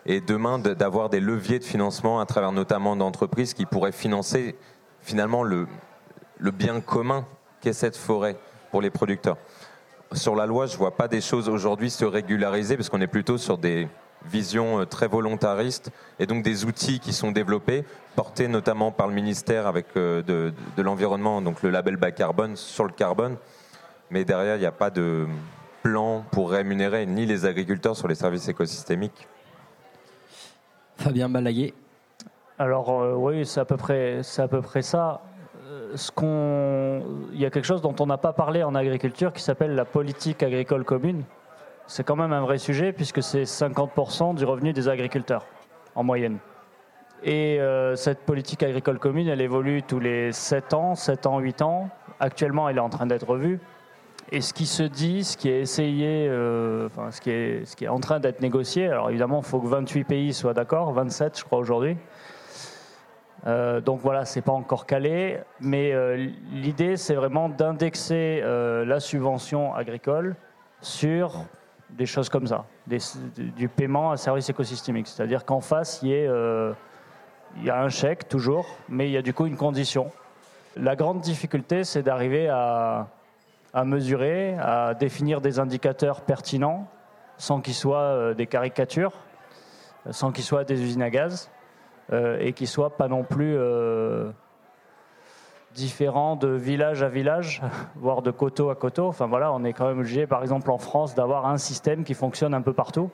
Et 0.05 0.19
demain, 0.19 0.59
d'avoir 0.59 1.09
des 1.09 1.21
leviers 1.21 1.59
de 1.59 1.63
financement 1.63 2.19
à 2.19 2.25
travers 2.25 2.51
notamment 2.51 2.95
d'entreprises 2.95 3.53
qui 3.53 3.65
pourraient 3.65 3.93
financer 3.93 4.55
finalement 5.03 5.43
le, 5.43 5.67
bien 6.39 6.81
commun 6.81 7.25
qu'est 7.61 7.73
cette 7.73 7.97
forêt 7.97 8.37
pour 8.71 8.81
les 8.81 8.89
producteurs. 8.89 9.37
Sur 10.13 10.35
la 10.35 10.45
loi, 10.45 10.65
je 10.65 10.73
ne 10.73 10.77
vois 10.77 10.95
pas 10.95 11.07
des 11.07 11.21
choses 11.21 11.49
aujourd'hui 11.49 11.89
se 11.89 12.05
régulariser 12.05 12.77
parce 12.77 12.89
qu'on 12.89 13.01
est 13.01 13.07
plutôt 13.07 13.37
sur 13.37 13.57
des 13.57 13.87
visions 14.25 14.79
euh, 14.79 14.85
très 14.85 15.07
volontaristes 15.07 15.91
et 16.19 16.25
donc 16.25 16.43
des 16.43 16.65
outils 16.65 16.99
qui 16.99 17.13
sont 17.13 17.31
développés, 17.31 17.83
portés 18.15 18.47
notamment 18.47 18.91
par 18.91 19.07
le 19.07 19.13
ministère 19.13 19.67
avec 19.67 19.87
euh, 19.97 20.21
de, 20.21 20.53
de 20.77 20.81
l'environnement, 20.81 21.41
donc 21.41 21.61
le 21.61 21.69
label 21.69 21.97
bas 21.97 22.11
carbone 22.11 22.55
sur 22.55 22.85
le 22.85 22.93
carbone. 22.93 23.37
Mais 24.11 24.23
derrière, 24.23 24.55
il 24.55 24.59
n'y 24.59 24.65
a 24.65 24.71
pas 24.71 24.91
de 24.91 25.27
plan 25.81 26.23
pour 26.31 26.51
rémunérer 26.51 27.05
ni 27.05 27.25
les 27.25 27.45
agriculteurs 27.45 27.97
sur 27.97 28.07
les 28.07 28.15
services 28.15 28.47
écosystémiques. 28.47 29.27
Fabien 30.97 31.27
Balaguer. 31.27 31.73
Alors 32.59 33.01
euh, 33.01 33.15
oui, 33.15 33.45
c'est 33.45 33.59
à 33.59 33.65
peu 33.65 33.77
près, 33.77 34.19
c'est 34.21 34.41
à 34.41 34.47
peu 34.47 34.61
près 34.61 34.83
ça. 34.83 35.21
Euh, 35.65 37.01
il 37.33 37.39
y 37.39 37.45
a 37.45 37.49
quelque 37.49 37.65
chose 37.65 37.81
dont 37.81 37.95
on 37.99 38.05
n'a 38.05 38.17
pas 38.17 38.33
parlé 38.33 38.63
en 38.63 38.75
agriculture 38.75 39.33
qui 39.33 39.41
s'appelle 39.41 39.73
la 39.73 39.85
politique 39.85 40.43
agricole 40.43 40.83
commune. 40.83 41.23
C'est 41.87 42.03
quand 42.03 42.15
même 42.15 42.31
un 42.31 42.41
vrai 42.41 42.59
sujet 42.59 42.93
puisque 42.93 43.23
c'est 43.23 43.43
50% 43.43 44.35
du 44.35 44.45
revenu 44.45 44.71
des 44.71 44.87
agriculteurs 44.87 45.45
en 45.95 46.03
moyenne. 46.03 46.37
Et 47.23 47.59
euh, 47.59 47.95
cette 47.95 48.19
politique 48.19 48.61
agricole 48.61 48.99
commune, 48.99 49.27
elle 49.27 49.41
évolue 49.41 49.81
tous 49.81 49.99
les 49.99 50.31
7 50.31 50.73
ans, 50.73 50.95
7 50.95 51.25
ans, 51.25 51.39
8 51.39 51.61
ans. 51.63 51.89
Actuellement, 52.19 52.69
elle 52.69 52.77
est 52.77 52.81
en 52.81 52.89
train 52.89 53.07
d'être 53.07 53.27
revue. 53.27 53.59
Et 54.31 54.41
ce 54.41 54.53
qui 54.53 54.65
se 54.65 54.83
dit, 54.83 55.23
ce 55.23 55.37
qui 55.37 55.49
est 55.49 55.61
essayé, 55.61 56.29
enfin, 56.85 57.11
ce, 57.11 57.19
qui 57.19 57.29
est, 57.31 57.65
ce 57.65 57.75
qui 57.75 57.85
est 57.85 57.89
en 57.89 57.99
train 57.99 58.19
d'être 58.19 58.41
négocié, 58.41 58.87
alors 58.87 59.09
évidemment, 59.09 59.39
il 59.39 59.45
faut 59.45 59.59
que 59.59 59.67
28 59.67 60.03
pays 60.03 60.33
soient 60.33 60.53
d'accord, 60.53 60.91
27 60.91 61.37
je 61.39 61.43
crois 61.43 61.59
aujourd'hui, 61.59 61.97
euh, 63.45 63.81
donc 63.81 63.99
voilà, 63.99 64.25
c'est 64.25 64.41
pas 64.41 64.53
encore 64.53 64.85
calé, 64.85 65.39
mais 65.59 65.91
euh, 65.91 66.29
l'idée 66.51 66.95
c'est 66.95 67.15
vraiment 67.15 67.49
d'indexer 67.49 68.39
euh, 68.41 68.85
la 68.85 69.01
subvention 69.01 69.75
agricole 69.75 70.35
sur 70.81 71.45
des 71.89 72.05
choses 72.05 72.29
comme 72.29 72.47
ça, 72.47 72.65
du 73.37 73.67
paiement 73.67 74.11
à 74.11 74.17
service 74.17 74.49
écosystémique. 74.49 75.07
C'est-à-dire 75.07 75.45
qu'en 75.45 75.61
face, 75.61 75.99
il 76.01 76.09
y, 76.09 77.69
a 77.69 77.81
un 77.81 77.89
chèque 77.89 78.27
toujours, 78.27 78.65
mais 78.89 79.07
il 79.07 79.11
y 79.11 79.17
a 79.17 79.21
du 79.21 79.33
coup 79.33 79.45
une 79.45 79.57
condition. 79.57 80.09
La 80.75 80.95
grande 80.95 81.21
difficulté, 81.21 81.83
c'est 81.83 82.01
d'arriver 82.01 82.49
à, 82.49 83.09
à, 83.75 83.85
mesurer, 83.85 84.57
à 84.59 84.95
définir 84.95 85.39
des 85.39 85.59
indicateurs 85.59 86.21
pertinents, 86.21 86.87
sans 87.37 87.61
qu'ils 87.61 87.75
soient 87.75 88.33
des 88.33 88.47
caricatures, 88.47 89.13
sans 90.09 90.31
qu'ils 90.31 90.45
soient 90.45 90.63
des 90.63 90.81
usines 90.81 91.03
à 91.03 91.11
gaz. 91.11 91.51
Euh, 92.11 92.37
et 92.41 92.51
qui 92.51 92.67
soit 92.67 92.97
pas 92.97 93.07
non 93.07 93.23
plus 93.23 93.55
euh, 93.57 94.29
différent 95.73 96.35
de 96.35 96.49
village 96.49 97.01
à 97.01 97.07
village, 97.07 97.61
voire 97.95 98.21
de 98.21 98.29
coteau 98.29 98.69
à 98.69 98.75
coteau. 98.75 99.07
Enfin 99.07 99.27
voilà, 99.27 99.53
on 99.53 99.63
est 99.63 99.71
quand 99.71 99.87
même 99.87 99.99
obligé, 99.99 100.27
par 100.27 100.41
exemple 100.41 100.69
en 100.69 100.77
France, 100.77 101.15
d'avoir 101.15 101.45
un 101.45 101.57
système 101.57 102.03
qui 102.03 102.13
fonctionne 102.13 102.53
un 102.53 102.61
peu 102.61 102.73
partout. 102.73 103.09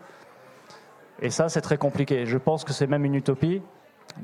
Et 1.22 1.30
ça, 1.30 1.50
c'est 1.50 1.62
très 1.62 1.78
compliqué. 1.78 2.26
Je 2.26 2.38
pense 2.38 2.64
que 2.64 2.74
c'est 2.74 2.88
même 2.88 3.06
une 3.06 3.14
utopie. 3.14 3.62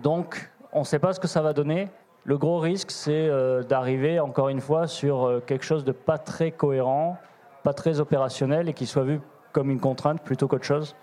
Donc, 0.01 0.49
on 0.71 0.79
ne 0.79 0.85
sait 0.85 0.99
pas 0.99 1.13
ce 1.13 1.19
que 1.19 1.27
ça 1.27 1.41
va 1.41 1.53
donner. 1.53 1.89
Le 2.23 2.37
gros 2.37 2.57
risque, 2.57 2.89
c'est 2.89 3.11
euh, 3.11 3.61
d'arriver, 3.61 4.19
encore 4.19 4.49
une 4.49 4.61
fois, 4.61 4.87
sur 4.87 5.41
quelque 5.45 5.63
chose 5.63 5.83
de 5.83 5.91
pas 5.91 6.17
très 6.17 6.49
cohérent, 6.51 7.17
pas 7.63 7.73
très 7.73 7.99
opérationnel 7.99 8.67
et 8.67 8.73
qui 8.73 8.87
soit 8.87 9.03
vu 9.03 9.19
comme 9.51 9.69
une 9.69 9.79
contrainte 9.79 10.21
plutôt 10.23 10.47
qu'autre 10.47 10.65
chose 10.65 10.95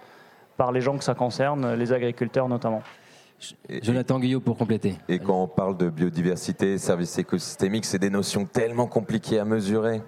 par 0.56 0.72
les 0.72 0.80
gens 0.80 0.98
que 0.98 1.04
ça 1.04 1.14
concerne, 1.14 1.74
les 1.74 1.92
agriculteurs 1.92 2.48
notamment. 2.48 2.82
Jonathan 3.82 4.18
Guyot 4.18 4.40
pour 4.40 4.56
compléter. 4.56 4.96
Et 5.08 5.18
quand 5.18 5.42
on 5.42 5.48
parle 5.48 5.76
de 5.76 5.88
biodiversité, 5.88 6.78
services 6.78 7.18
écosystémiques, 7.18 7.84
c'est 7.84 7.98
des 7.98 8.10
notions 8.10 8.44
tellement 8.44 8.86
compliquées 8.86 9.38
à 9.38 9.44
mesurer. 9.44 10.02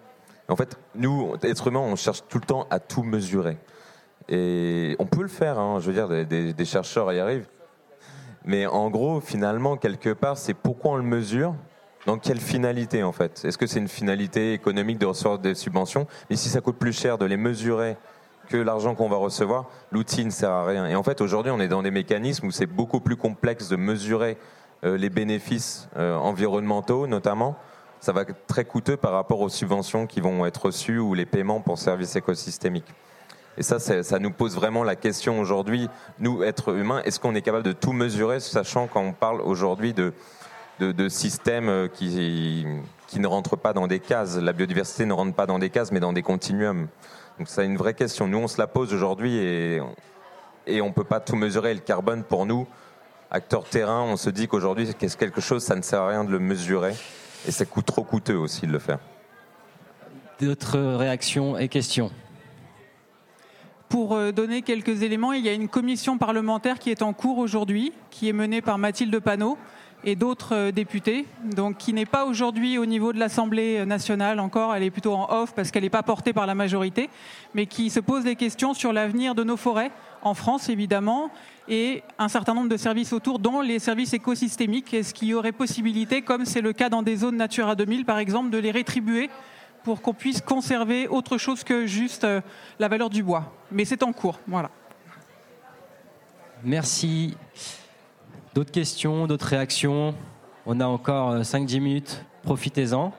En 0.49 0.57
fait, 0.57 0.79
nous, 0.95 1.35
êtres 1.43 1.69
humains, 1.69 1.81
on 1.81 1.97
cherche 1.97 2.23
tout 2.29 2.39
le 2.39 2.45
temps 2.45 2.67
à 2.71 2.79
tout 2.79 3.03
mesurer. 3.03 3.57
Et 4.29 4.97
on 4.99 5.07
peut 5.07 5.23
le 5.23 5.29
faire, 5.29 5.59
hein, 5.59 5.81
je 5.81 5.91
veux 5.91 5.93
dire, 5.93 6.27
des, 6.27 6.65
chercheurs 6.65 7.13
y 7.13 7.19
arrivent. 7.19 7.49
Mais 8.45 8.67
en 8.67 8.91
gros, 8.91 9.21
finalement, 9.21 9.77
quelque 9.77 10.13
part, 10.13 10.37
c'est 10.37 10.55
pourquoi 10.55 10.93
on 10.93 10.97
le 10.97 11.03
mesure, 11.03 11.55
dans 12.07 12.19
quelle 12.19 12.41
finalité 12.41 13.03
en 13.03 13.13
fait 13.13 13.43
Est-ce 13.45 13.57
que 13.57 13.67
c'est 13.67 13.79
une 13.79 13.89
finalité 13.89 14.53
économique 14.53 14.99
de 14.99 15.07
recevoir 15.07 15.39
des 15.39 15.55
subventions? 15.55 16.07
Mais 16.29 16.37
si 16.37 16.51
ça 16.51 16.61
coûte 16.61 16.77
plus 16.77 16.93
cher 16.93 17.17
de 17.17 17.25
les 17.25 17.39
mesurer 17.39 17.97
que 18.49 18.57
l'argent 18.57 18.95
qu'on 18.95 19.09
va 19.09 19.17
recevoir, 19.17 19.67
l'outil 19.91 20.25
ne 20.25 20.31
sert 20.31 20.51
à 20.51 20.65
rien. 20.65 20.87
Et 20.87 20.97
en 20.97 21.03
fait, 21.03 21.21
aujourd'hui, 21.21 21.53
on 21.53 21.61
est 21.61 21.69
dans 21.69 21.83
des 21.83 21.91
mécanismes 21.91 22.47
où 22.47 22.51
c'est 22.51 22.67
beaucoup 22.67 23.01
plus 23.01 23.17
complexe 23.17 23.69
de 23.69 23.77
mesurer 23.77 24.37
euh, 24.85 24.97
les 24.97 25.11
bénéfices 25.11 25.89
euh, 25.97 26.15
environnementaux, 26.17 27.07
notamment. 27.07 27.57
Ça 28.01 28.13
va 28.13 28.23
être 28.23 28.47
très 28.47 28.65
coûteux 28.65 28.97
par 28.97 29.13
rapport 29.13 29.41
aux 29.41 29.49
subventions 29.49 30.07
qui 30.07 30.21
vont 30.21 30.45
être 30.45 30.67
reçues 30.67 30.99
ou 30.99 31.15
les 31.15 31.25
paiements 31.25 31.61
pour 31.61 31.79
services 31.79 32.17
écosystémiques. 32.17 32.93
Et 33.57 33.63
ça, 33.63 33.79
ça 33.79 34.19
nous 34.19 34.31
pose 34.31 34.57
vraiment 34.57 34.83
la 34.83 34.97
question 34.97 35.39
aujourd'hui, 35.39 35.89
nous, 36.19 36.43
êtres 36.43 36.75
humains, 36.75 37.03
est-ce 37.05 37.21
qu'on 37.21 37.35
est 37.37 37.43
capable 37.43 37.65
de 37.65 37.73
tout 37.73 37.93
mesurer, 37.93 38.41
sachant 38.41 38.89
qu'on 38.89 39.13
parle 39.13 39.41
aujourd'hui 39.41 39.95
de, 39.95 40.13
de, 40.81 41.09
systèmes 41.09 41.69
euh, 41.69 41.89
qui, 41.89 42.67
qui 43.07 43.21
ne 43.21 43.27
rentrent 43.27 43.57
pas 43.57 43.73
dans 43.73 43.87
des 43.87 44.01
cases. 44.01 44.37
La 44.37 44.53
biodiversité 44.53 45.07
ne 45.07 45.13
rentre 45.13 45.35
pas 45.35 45.47
dans 45.47 45.59
des 45.59 45.71
cases, 45.71 45.93
mais 45.93 46.01
dans 46.01 46.13
des 46.13 46.23
continuums? 46.23 46.89
Donc 47.39 47.49
c'est 47.49 47.65
une 47.65 47.77
vraie 47.77 47.95
question. 47.95 48.29
Nous, 48.29 48.39
on 48.39 48.49
se 48.49 48.59
la 48.59 48.67
pose 48.67 48.95
aujourd'hui 48.95 49.37
et, 49.37 49.81
et 50.67 50.81
on 50.81 50.89
ne 50.89 50.93
peut 50.93 51.05
pas 51.05 51.21
tout 51.21 51.37
mesurer. 51.37 51.75
Le 51.75 51.81
carbone, 51.81 52.23
pour 52.23 52.47
nous, 52.47 52.67
acteurs 53.31 53.65
terrain, 53.65 54.03
on 54.03 54.17
se 54.17 54.31
dit 54.31 54.47
qu'aujourd'hui, 54.47 54.87
c'est 54.87 55.17
quelque 55.17 55.41
chose, 55.41 55.63
ça 55.63 55.75
ne 55.75 55.83
sert 55.83 56.03
à 56.03 56.09
rien 56.09 56.25
de 56.25 56.31
le 56.31 56.39
mesurer. 56.39 56.95
Et 57.47 57.51
ça 57.51 57.65
coûte 57.65 57.87
trop 57.87 58.05
coûteux 58.05 58.37
aussi 58.37 58.67
de 58.67 58.73
le 58.73 58.79
faire. 58.79 58.99
D'autres 60.41 60.79
réactions 60.79 61.59
et 61.59 61.69
questions? 61.69 62.11
Pour 63.89 64.15
euh, 64.15 64.33
donner 64.33 64.63
quelques 64.63 65.03
éléments, 65.03 65.33
il 65.33 65.45
y 65.45 65.49
a 65.49 65.53
une 65.53 65.69
commission 65.69 66.19
parlementaire 66.19 66.79
qui 66.79 66.91
est 66.91 67.03
en 67.03 67.13
cours 67.13 67.39
aujourd'hui, 67.39 67.93
qui 68.11 68.29
est 68.29 68.33
menée 68.33 68.63
par 68.63 68.79
Mathilde 68.79 69.19
Panot, 69.21 69.59
et 70.05 70.17
d'autres 70.17 70.55
euh, 70.55 70.73
députés, 70.73 71.27
donc 71.45 71.79
qui 71.79 71.93
n'est 71.93 72.07
pas 72.07 72.27
aujourd'hui 72.27 72.79
au 72.79 72.87
niveau 72.87 73.13
de 73.13 73.19
l'Assemblée 73.19 73.85
nationale 73.87 74.39
encore, 74.39 74.75
elle 74.75 74.83
est 74.83 74.91
plutôt 74.91 75.15
en 75.15 75.31
off 75.31 75.55
parce 75.55 75.71
qu'elle 75.71 75.83
n'est 75.83 75.91
pas 75.91 76.03
portée 76.03 76.33
par 76.33 76.47
la 76.47 76.55
majorité, 76.55 77.09
mais 77.55 77.67
qui 77.67 77.91
se 77.91 78.01
pose 78.01 78.25
des 78.25 78.37
questions 78.37 78.75
sur 78.75 78.93
l'avenir 78.93 79.35
de 79.35 79.43
nos 79.43 79.57
forêts, 79.57 79.91
en 80.23 80.35
France 80.35 80.69
évidemment, 80.69 81.31
et 81.69 82.03
un 82.19 82.29
certain 82.29 82.55
nombre 82.55 82.69
de 82.69 82.77
services 82.77 83.13
autour, 83.13 83.39
dont 83.39 83.61
les 83.61 83.79
services 83.79 84.13
écosystémiques. 84.13 84.93
Est-ce 84.93 85.15
qu'il 85.15 85.29
y 85.29 85.35
aurait 85.35 85.53
possibilité, 85.53 86.23
comme 86.23 86.45
c'est 86.45 86.61
le 86.61 86.73
cas 86.73 86.89
dans 86.89 87.03
des 87.03 87.17
zones 87.17 87.37
Natura 87.37 87.75
2000 87.75 88.05
par 88.05 88.19
exemple, 88.19 88.51
de 88.51 88.59
les 88.59 88.71
rétribuer 88.71 89.31
pour 89.83 90.03
qu'on 90.03 90.15
puisse 90.15 90.41
conserver 90.41 91.09
autre 91.09 91.39
chose 91.39 91.65
que 91.65 91.87
juste 91.87 92.25
euh, 92.25 92.41
la 92.79 92.89
valeur 92.89 93.11
du 93.11 93.23
bois? 93.23 93.53
Mais 93.71 93.85
c'est 93.85 94.03
en 94.03 94.13
cours, 94.13 94.39
voilà. 94.47 94.71
Merci. 96.63 97.37
D'autres 98.55 98.71
questions, 98.71 99.27
d'autres 99.27 99.49
réactions 99.49 100.15
On 100.65 100.79
a 100.79 100.87
encore 100.87 101.39
5-10 101.39 101.77
euh, 101.77 101.81
minutes, 101.81 102.25
profitez-en. 102.45 103.13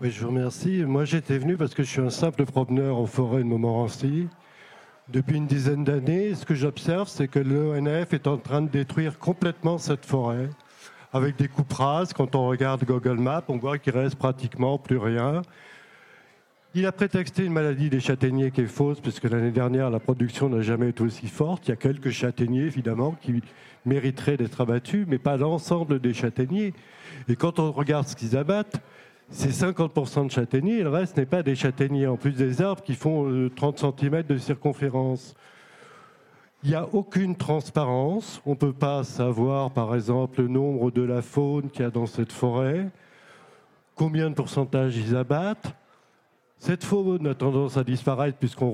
Oui, 0.00 0.10
je 0.10 0.22
vous 0.22 0.28
remercie. 0.28 0.82
Moi, 0.86 1.04
j'étais 1.04 1.36
venu 1.36 1.58
parce 1.58 1.74
que 1.74 1.82
je 1.82 1.90
suis 1.90 2.00
un 2.00 2.08
simple 2.08 2.46
promeneur 2.46 2.96
en 2.96 3.04
forêt 3.04 3.40
de 3.40 3.44
Montmorency. 3.44 4.28
Depuis 5.10 5.36
une 5.36 5.46
dizaine 5.46 5.84
d'années, 5.84 6.34
ce 6.34 6.46
que 6.46 6.54
j'observe, 6.54 7.08
c'est 7.08 7.28
que 7.28 7.38
l'ONF 7.38 8.14
est 8.14 8.26
en 8.26 8.38
train 8.38 8.62
de 8.62 8.70
détruire 8.70 9.18
complètement 9.18 9.76
cette 9.76 10.06
forêt. 10.06 10.48
Avec 11.12 11.36
des 11.36 11.48
coupes 11.48 11.72
rases, 11.74 12.14
quand 12.14 12.34
on 12.34 12.48
regarde 12.48 12.82
Google 12.84 13.18
Maps, 13.18 13.44
on 13.48 13.58
voit 13.58 13.76
qu'il 13.76 13.92
reste 13.92 14.16
pratiquement 14.16 14.78
plus 14.78 14.96
rien. 14.96 15.42
Il 16.74 16.84
a 16.84 16.92
prétexté 16.92 17.46
une 17.46 17.54
maladie 17.54 17.88
des 17.88 17.98
châtaigniers 17.98 18.50
qui 18.50 18.60
est 18.60 18.66
fausse, 18.66 19.00
puisque 19.00 19.24
l'année 19.24 19.52
dernière, 19.52 19.88
la 19.88 20.00
production 20.00 20.50
n'a 20.50 20.60
jamais 20.60 20.90
été 20.90 21.02
aussi 21.02 21.26
forte. 21.26 21.66
Il 21.66 21.70
y 21.70 21.72
a 21.72 21.76
quelques 21.76 22.10
châtaigniers, 22.10 22.64
évidemment, 22.64 23.16
qui 23.22 23.42
mériteraient 23.86 24.36
d'être 24.36 24.60
abattus, 24.60 25.06
mais 25.08 25.18
pas 25.18 25.38
l'ensemble 25.38 25.98
des 25.98 26.12
châtaigniers. 26.12 26.74
Et 27.26 27.36
quand 27.36 27.58
on 27.58 27.72
regarde 27.72 28.06
ce 28.06 28.14
qu'ils 28.14 28.36
abattent, 28.36 28.82
c'est 29.30 29.48
50% 29.48 30.26
de 30.26 30.30
châtaigniers, 30.30 30.82
le 30.82 30.90
reste 30.90 31.16
n'est 31.16 31.26
pas 31.26 31.42
des 31.42 31.54
châtaigniers, 31.54 32.06
en 32.06 32.16
plus 32.18 32.32
des 32.32 32.60
arbres 32.60 32.82
qui 32.82 32.94
font 32.94 33.50
30 33.56 33.84
euh, 33.84 33.92
cm 33.98 34.22
de 34.24 34.36
circonférence. 34.36 35.34
Il 36.64 36.70
n'y 36.70 36.76
a 36.76 36.86
aucune 36.92 37.34
transparence. 37.34 38.42
On 38.44 38.50
ne 38.50 38.56
peut 38.56 38.72
pas 38.74 39.04
savoir, 39.04 39.70
par 39.70 39.94
exemple, 39.94 40.42
le 40.42 40.48
nombre 40.48 40.90
de 40.90 41.02
la 41.02 41.22
faune 41.22 41.70
qu'il 41.70 41.82
y 41.82 41.84
a 41.86 41.90
dans 41.90 42.06
cette 42.06 42.32
forêt, 42.32 42.90
combien 43.94 44.28
de 44.28 44.34
pourcentage 44.34 44.98
ils 44.98 45.16
abattent 45.16 45.74
Cette 46.60 46.82
faune 46.82 47.26
a 47.28 47.34
tendance 47.34 47.76
à 47.76 47.84
disparaître 47.84 48.36
puisqu'on 48.36 48.70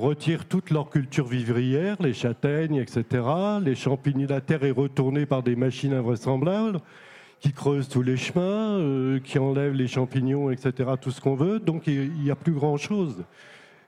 retire 0.00 0.46
toute 0.46 0.70
leur 0.70 0.88
culture 0.88 1.26
vivrière, 1.26 1.96
les 2.00 2.14
châtaignes, 2.14 2.76
etc. 2.76 3.04
Les 3.62 3.74
champignons, 3.74 4.26
la 4.28 4.40
terre 4.40 4.64
est 4.64 4.70
retournée 4.70 5.26
par 5.26 5.42
des 5.42 5.56
machines 5.56 5.92
invraisemblables 5.92 6.80
qui 7.40 7.52
creusent 7.52 7.88
tous 7.88 8.02
les 8.02 8.16
chemins, 8.16 8.78
euh, 8.78 9.18
qui 9.18 9.38
enlèvent 9.38 9.74
les 9.74 9.88
champignons, 9.88 10.50
etc. 10.50 10.90
Tout 11.00 11.10
ce 11.10 11.20
qu'on 11.20 11.34
veut. 11.34 11.58
Donc 11.58 11.86
il 11.86 12.10
n'y 12.12 12.30
a 12.30 12.36
plus 12.36 12.52
grand-chose. 12.52 13.22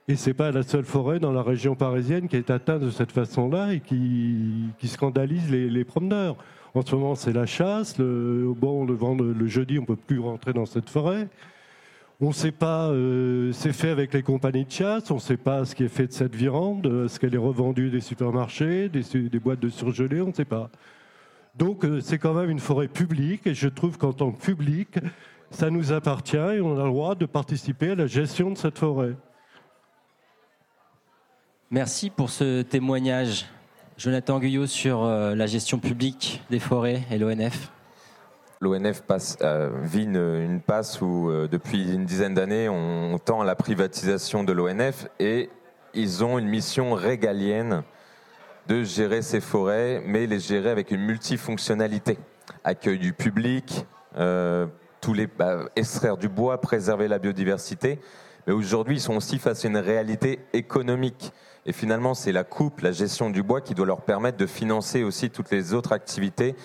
Et 0.07 0.15
ce 0.15 0.29
n'est 0.29 0.33
pas 0.35 0.51
la 0.51 0.63
seule 0.63 0.83
forêt 0.83 1.19
dans 1.19 1.31
la 1.31 1.41
région 1.41 1.75
parisienne 1.75 2.27
qui 2.27 2.35
est 2.35 2.51
atteinte 2.51 2.81
de 2.81 2.91
cette 2.91 3.11
façon-là 3.11 3.73
et 3.73 3.79
qui, 3.79 4.69
scandalise 4.85 5.49
les, 5.49 5.85
promeneurs. 5.85 6.35
En 6.75 6.85
ce 6.85 6.95
moment, 6.95 7.15
c'est 7.15 7.33
la 7.33 7.47
chasse. 7.47 7.97
Le, 7.97 8.53
bon, 8.55 8.85
le, 8.85 9.33
le 9.33 9.47
jeudi, 9.47 9.79
on 9.79 9.81
ne 9.81 9.87
peut 9.87 9.95
plus 9.95 10.19
rentrer 10.19 10.53
dans 10.53 10.65
cette 10.65 10.89
forêt. 10.89 11.27
On 12.21 12.27
ne 12.27 12.33
sait 12.33 12.51
pas, 12.51 12.89
euh, 12.89 13.51
c'est 13.53 13.73
fait 13.73 13.89
avec 13.89 14.13
les 14.13 14.21
compagnies 14.21 14.65
de 14.65 14.71
chasse, 14.71 15.09
on 15.09 15.15
ne 15.15 15.19
sait 15.19 15.37
pas 15.37 15.65
ce 15.65 15.75
qui 15.75 15.83
est 15.83 15.89
fait 15.89 16.07
de 16.07 16.13
cette 16.13 16.35
viande, 16.35 16.85
euh, 16.85 17.05
est-ce 17.05 17.19
qu'elle 17.19 17.33
est 17.33 17.39
revendue 17.39 17.89
des 17.89 18.01
supermarchés, 18.01 18.87
des, 18.87 19.39
boîtes 19.39 19.59
de 19.59 19.69
surgelés, 19.69 20.21
on 20.21 20.27
ne 20.27 20.33
sait 20.33 20.45
pas. 20.45 20.69
Donc 21.55 21.83
euh, 21.83 22.01
c'est 22.01 22.19
quand 22.19 22.33
même 22.33 22.49
une 22.49 22.59
forêt 22.59 22.87
publique 22.87 23.47
et 23.47 23.53
je 23.53 23.67
trouve 23.67 23.97
qu'en 23.97 24.13
tant 24.13 24.31
que 24.31 24.41
public, 24.41 24.99
ça 25.49 25.69
nous 25.69 25.91
appartient 25.91 26.37
et 26.37 26.61
on 26.61 26.79
a 26.79 26.83
le 26.83 26.89
droit 26.89 27.15
de 27.15 27.25
participer 27.25 27.91
à 27.91 27.95
la 27.95 28.07
gestion 28.07 28.51
de 28.51 28.57
cette 28.57 28.77
forêt. 28.77 29.15
Merci 31.71 32.11
pour 32.11 32.29
ce 32.29 32.61
témoignage. 32.61 33.47
Jonathan 33.97 34.39
Guyot 34.39 34.67
sur 34.67 35.03
la 35.05 35.45
gestion 35.45 35.79
publique 35.79 36.41
des 36.49 36.59
forêts 36.59 37.03
et 37.11 37.17
l'ONF 37.17 37.71
l'ONF 38.63 39.03
euh, 39.41 39.69
vit 39.83 40.05
une, 40.05 40.61
passe 40.61 41.01
où, 41.01 41.29
euh, 41.29 41.47
depuis 41.47 41.93
une 41.93 42.05
dizaine 42.05 42.33
d'années, 42.33 42.69
on, 42.69 43.19
tend 43.19 43.41
à 43.41 43.45
la 43.45 43.55
privatisation 43.55 44.43
de 44.43 44.53
l'ONF 44.53 45.07
et 45.19 45.49
ils 45.93 46.23
ont 46.23 46.39
une 46.39 46.47
mission 46.47 46.93
régalienne 46.93 47.83
de 48.67 48.83
gérer 48.83 49.21
ces 49.21 49.41
forêts, 49.41 50.01
mais 50.05 50.25
les 50.25 50.39
gérer 50.39 50.69
avec 50.69 50.91
une 50.91 51.01
multifonctionnalité. 51.01 52.17
Accueil 52.63 52.97
du 52.97 53.13
public, 53.13 53.85
euh, 54.17 54.65
tous 55.01 55.13
les, 55.13 55.27
bah, 55.27 55.65
extraire 55.75 56.17
du 56.17 56.29
bois, 56.29 56.61
préserver 56.61 57.09
la 57.09 57.19
biodiversité. 57.19 57.99
Mais 58.47 58.53
aujourd'hui, 58.53 58.95
ils 58.95 59.01
sont 59.01 59.17
aussi 59.17 59.39
face 59.39 59.65
à 59.65 59.67
une 59.67 59.77
réalité 59.77 60.39
économique. 60.53 61.33
Et 61.65 61.73
finalement, 61.73 62.13
c'est 62.13 62.31
la 62.31 62.43
coupe, 62.43 62.79
la 62.81 62.91
gestion 62.91 63.29
du 63.29 63.43
bois 63.43 63.61
qui 63.61 63.73
doit 63.73 63.85
leur 63.85 64.01
permettre 64.01 64.37
de 64.37 64.45
financer 64.45 65.03
aussi 65.03 65.29
toutes 65.29 65.51
les 65.51 65.73
autres 65.73 65.91
activités 65.91 66.55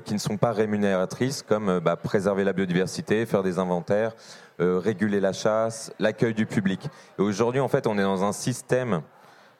qui 0.00 0.14
ne 0.14 0.18
sont 0.18 0.36
pas 0.36 0.52
rémunératrices, 0.52 1.42
comme 1.42 1.68
euh, 1.68 1.80
bah, 1.80 1.96
préserver 1.96 2.44
la 2.44 2.52
biodiversité, 2.52 3.26
faire 3.26 3.42
des 3.42 3.58
inventaires, 3.58 4.14
euh, 4.60 4.78
réguler 4.78 5.20
la 5.20 5.32
chasse, 5.32 5.92
l'accueil 5.98 6.34
du 6.34 6.46
public. 6.46 6.88
Et 7.18 7.22
aujourd'hui, 7.22 7.60
en 7.60 7.68
fait, 7.68 7.86
on 7.86 7.98
est 7.98 8.02
dans 8.02 8.22
un 8.22 8.32
système 8.32 9.02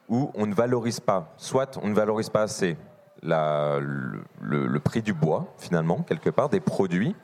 où 0.09 0.31
on 0.35 0.47
ne 0.47 0.55
valorise 0.55 1.01
pas, 1.01 1.33
soit 1.37 1.79
on 1.83 1.89
ne 1.89 1.95
valorise 1.95 2.29
pas 2.29 2.43
assez 2.43 2.77
le, 3.23 4.21
le, 4.41 4.81
prix 4.81 5.03
du 5.03 5.13
bois, 5.13 5.47
finalement, 5.59 6.03
quelque 6.03 6.31
part, 6.31 6.49
des 6.49 6.61
produits, 6.61 7.15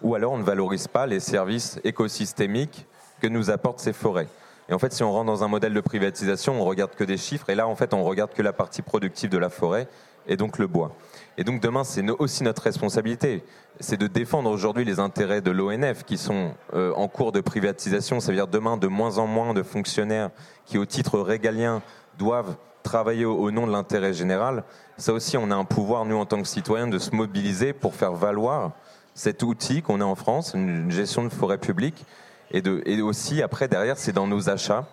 ou 0.00 0.14
alors 0.14 0.32
on 0.32 0.38
ne 0.38 0.44
valorise 0.44 0.88
pas 0.88 1.06
les 1.06 1.20
services 1.20 1.80
écosystémiques 1.84 2.86
que 3.20 3.26
nous 3.26 3.50
apportent 3.50 3.80
ces 3.80 3.92
forêts. 3.92 4.28
Et 4.68 4.72
en 4.72 4.78
fait, 4.78 4.92
si 4.92 5.02
on 5.02 5.12
rentre 5.12 5.26
dans 5.26 5.44
un 5.44 5.48
modèle 5.48 5.74
de 5.74 5.80
privatisation, 5.80 6.60
on 6.60 6.64
regarde 6.64 6.94
que 6.94 7.04
des 7.04 7.16
chiffres, 7.16 7.50
et 7.50 7.54
là, 7.54 7.66
en 7.66 7.74
fait, 7.74 7.92
on 7.92 8.04
regarde 8.04 8.32
que 8.32 8.42
la 8.42 8.52
partie 8.52 8.82
productive 8.82 9.30
de 9.30 9.38
la 9.38 9.50
forêt, 9.50 9.88
et 10.26 10.36
donc 10.36 10.58
le 10.58 10.66
bois. 10.66 10.92
Et 11.38 11.44
donc 11.44 11.60
demain, 11.60 11.84
c'est 11.84 12.08
aussi 12.10 12.42
notre 12.42 12.62
responsabilité, 12.62 13.42
c'est 13.80 13.96
de 13.96 14.06
défendre 14.06 14.50
aujourd'hui 14.50 14.84
les 14.84 15.00
intérêts 15.00 15.40
de 15.40 15.50
l'ONF 15.50 16.04
qui 16.04 16.18
sont 16.18 16.52
euh, 16.74 16.92
en 16.94 17.08
cours 17.08 17.32
de 17.32 17.40
privatisation. 17.40 18.20
Ça 18.20 18.32
veut 18.32 18.36
dire 18.36 18.48
demain, 18.48 18.76
de 18.76 18.86
moins 18.86 19.18
en 19.18 19.26
moins 19.26 19.54
de 19.54 19.62
fonctionnaires 19.62 20.30
qui, 20.66 20.76
au 20.76 20.84
titre 20.84 21.18
régalien, 21.20 21.82
doivent 22.18 22.56
travailler 22.82 23.24
au, 23.24 23.50
nom 23.50 23.66
de 23.66 23.72
l'intérêt 23.72 24.12
général. 24.12 24.64
Ça 24.98 25.12
aussi, 25.12 25.36
on 25.38 25.50
a 25.50 25.54
un 25.54 25.64
pouvoir, 25.64 26.04
nous, 26.04 26.16
en 26.16 26.26
tant 26.26 26.42
que 26.42 26.48
citoyens, 26.48 26.88
de 26.88 26.98
se 26.98 27.14
mobiliser 27.14 27.72
pour 27.72 27.94
faire 27.94 28.12
valoir 28.12 28.72
cet 29.14 29.42
outil 29.42 29.82
qu'on 29.82 30.00
a 30.00 30.04
en 30.04 30.14
France, 30.14 30.52
une 30.54 30.90
gestion 30.90 31.24
de 31.24 31.30
forêt 31.30 31.58
publique. 31.58 32.04
Et, 32.50 32.62
et 32.86 33.00
aussi, 33.00 33.40
après, 33.40 33.68
derrière, 33.68 33.96
c'est 33.96 34.12
dans 34.12 34.26
nos 34.26 34.50
achats, 34.50 34.86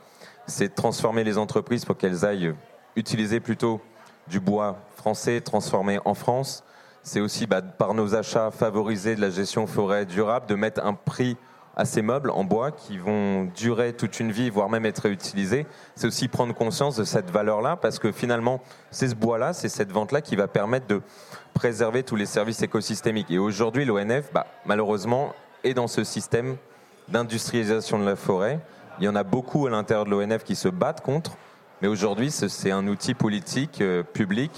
c'est 0.45 0.70
de 0.70 0.74
transformer 0.74 1.24
les 1.24 1.38
entreprises 1.38 1.84
pour 1.84 1.98
qu'elles 1.98 2.26
aillent 2.26 2.53
utiliser 2.95 3.40
plutôt 3.40 3.82
du 4.28 4.40
bois 4.40 4.78
français 4.99 5.39
transformé 5.39 5.97
en 6.03 6.13
France. 6.13 6.63
C'est 7.03 7.21
aussi 7.21 7.47
bah, 7.47 7.61
par 7.61 7.93
nos 7.93 8.15
achats 8.15 8.51
favoriser 8.51 9.15
de 9.15 9.21
la 9.21 9.30
gestion 9.30 9.65
forêt 9.65 10.05
durable, 10.05 10.45
de 10.47 10.55
mettre 10.55 10.85
un 10.85 10.93
prix 10.93 11.38
à 11.77 11.85
ces 11.85 12.01
meubles 12.01 12.31
en 12.31 12.43
bois 12.43 12.71
qui 12.71 12.97
vont 12.97 13.45
durer 13.45 13.93
toute 13.93 14.19
une 14.19 14.34
vie, 14.34 14.49
voire 14.49 14.69
même 14.69 14.85
être 14.85 14.99
réutilisés. 14.99 15.65
C'est 15.95 16.07
aussi 16.07 16.27
prendre 16.27 16.53
conscience 16.53 16.97
de 16.97 17.05
cette 17.05 17.31
valeur-là, 17.31 17.77
parce 17.77 17.99
que 17.99 18.11
finalement, 18.11 18.59
c'est 18.91 19.07
ce 19.07 19.15
bois-là, 19.15 19.53
c'est 19.53 19.69
cette 19.69 19.91
vente-là 19.93 20.19
qui 20.19 20.35
va 20.35 20.49
permettre 20.49 20.88
de 20.88 21.01
préserver 21.53 22.03
tous 22.03 22.17
les 22.17 22.26
services 22.26 22.61
écosystémiques. 22.61 23.31
Et 23.31 23.38
aujourd'hui, 23.38 23.85
l'ONF, 23.85 24.34
bah, 24.34 24.45
malheureusement, 24.65 25.34
est 25.63 25.73
dans 25.73 25.88
ce 25.88 26.03
système 26.03 26.57
d'industrialisation 27.07 27.97
de 27.97 28.05
la 28.05 28.17
forêt. 28.17 28.59
Il 28.99 29.05
y 29.05 29.07
en 29.07 29.15
a 29.15 29.23
beaucoup 29.23 29.65
à 29.65 29.69
l'intérieur 29.69 30.03
de 30.03 30.09
l'ONF 30.09 30.43
qui 30.43 30.57
se 30.57 30.67
battent 30.67 31.01
contre. 31.01 31.38
Mais 31.81 31.88
aujourd'hui, 31.88 32.30
c'est 32.30 32.71
un 32.71 32.88
outil 32.88 33.13
politique 33.13 33.80
euh, 33.80 34.03
public 34.03 34.51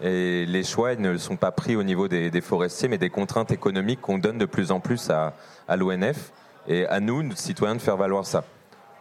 et 0.00 0.46
les 0.46 0.64
choix 0.64 0.96
ne 0.96 1.16
sont 1.16 1.36
pas 1.36 1.52
pris 1.52 1.76
au 1.76 1.82
niveau 1.82 2.08
des, 2.08 2.40
forestiers, 2.40 2.88
mais 2.88 2.98
des 2.98 3.10
contraintes 3.10 3.52
économiques 3.52 4.00
qu'on 4.00 4.18
donne 4.18 4.38
de 4.38 4.44
plus 4.44 4.70
en 4.70 4.80
plus 4.80 5.10
à, 5.10 5.34
l'ONF 5.76 6.32
et 6.66 6.86
à 6.86 7.00
nous, 7.00 7.34
citoyens, 7.34 7.76
de 7.76 7.80
faire 7.80 7.96
valoir 7.96 8.26
ça. 8.26 8.44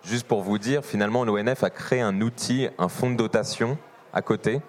Juste 0.03 0.27
pour 0.27 0.41
vous 0.41 0.57
dire, 0.57 0.83
finalement, 0.83 1.23
l'ONF 1.23 1.63
a 1.63 1.69
créé 1.69 2.01
un 2.01 2.21
outil, 2.21 2.67
un 2.77 2.89
fonds 2.89 3.11
de 3.11 3.15
dotation 3.15 3.77
à 4.13 4.21
côté 4.21 4.61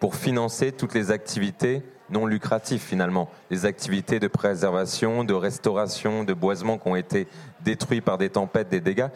pour 0.00 0.16
financer 0.16 0.72
toutes 0.72 0.94
les 0.94 1.10
activités 1.10 1.82
non 2.10 2.26
lucratives 2.26 2.80
finalement, 2.80 3.30
les 3.50 3.64
activités 3.64 4.20
de 4.20 4.28
préservation, 4.28 5.24
de 5.24 5.34
restauration, 5.34 6.24
de 6.24 6.34
boisement 6.34 6.78
qui 6.78 6.88
ont 6.88 6.96
été 6.96 7.26
détruits 7.60 8.00
par 8.00 8.18
des 8.18 8.28
tempêtes, 8.28 8.68
des 8.68 8.80
dégâts. 8.80 9.08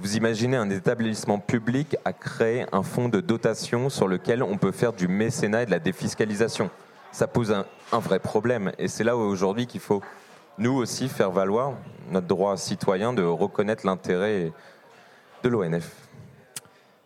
Vous 0.00 0.16
imaginez 0.16 0.56
un 0.56 0.70
établissement 0.70 1.40
public 1.40 1.96
à 2.04 2.12
créer 2.12 2.66
un 2.70 2.84
fonds 2.84 3.08
de 3.08 3.20
dotation 3.20 3.88
sur 3.90 4.06
lequel 4.06 4.44
on 4.44 4.56
peut 4.56 4.70
faire 4.70 4.92
du 4.92 5.08
mécénat 5.08 5.64
et 5.64 5.66
de 5.66 5.72
la 5.72 5.80
défiscalisation. 5.80 6.70
Ça 7.10 7.26
pose 7.26 7.50
un, 7.50 7.98
vrai 7.98 8.20
problème. 8.20 8.70
Et 8.78 8.86
c'est 8.86 9.02
là 9.02 9.16
où 9.16 9.20
aujourd'hui 9.20 9.66
qu'il 9.66 9.80
faut, 9.80 10.00
nous 10.56 10.72
aussi, 10.72 11.08
faire 11.08 11.32
valoir 11.32 11.72
notre 12.12 12.28
droit 12.28 12.56
citoyen 12.56 13.12
de 13.12 13.24
reconnaître 13.24 13.84
l'intérêt 13.84 14.52
de 15.42 15.48
l'ONF. 15.48 15.90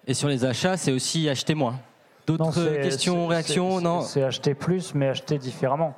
Et 0.07 0.13
sur 0.13 0.29
les 0.29 0.45
achats, 0.45 0.77
c'est 0.77 0.93
aussi 0.93 1.31
acheter 1.31 1.55
moins. 1.55 1.79
D'autres 2.27 2.83
questions, 2.83 3.27
réactions 3.27 3.81
Non 3.81 4.03
C'est 4.03 4.23
acheter 4.23 4.55
plus, 4.55 4.95
mais 4.95 5.09
acheter 5.09 5.39
différemment. 5.39 5.97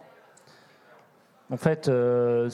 En 1.51 1.57
fait, 1.57 1.89
euh, 1.89 2.49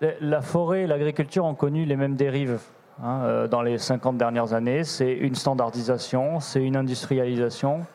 la 0.00 0.42
forêt 0.42 0.82
et 0.82 0.86
l'agriculture 0.86 1.44
ont 1.44 1.56
connu 1.56 1.84
les 1.86 1.96
mêmes 1.96 2.14
dérives 2.14 2.60
Hein, 3.02 3.22
euh, 3.22 3.48
dans 3.48 3.62
les 3.62 3.78
50 3.78 4.18
dernières 4.18 4.52
années. 4.52 4.84
C'est 4.84 5.12
une 5.12 5.34
standardisation, 5.34 6.38
c'est 6.38 6.62
une 6.62 6.76
industrialisation, 6.76 7.86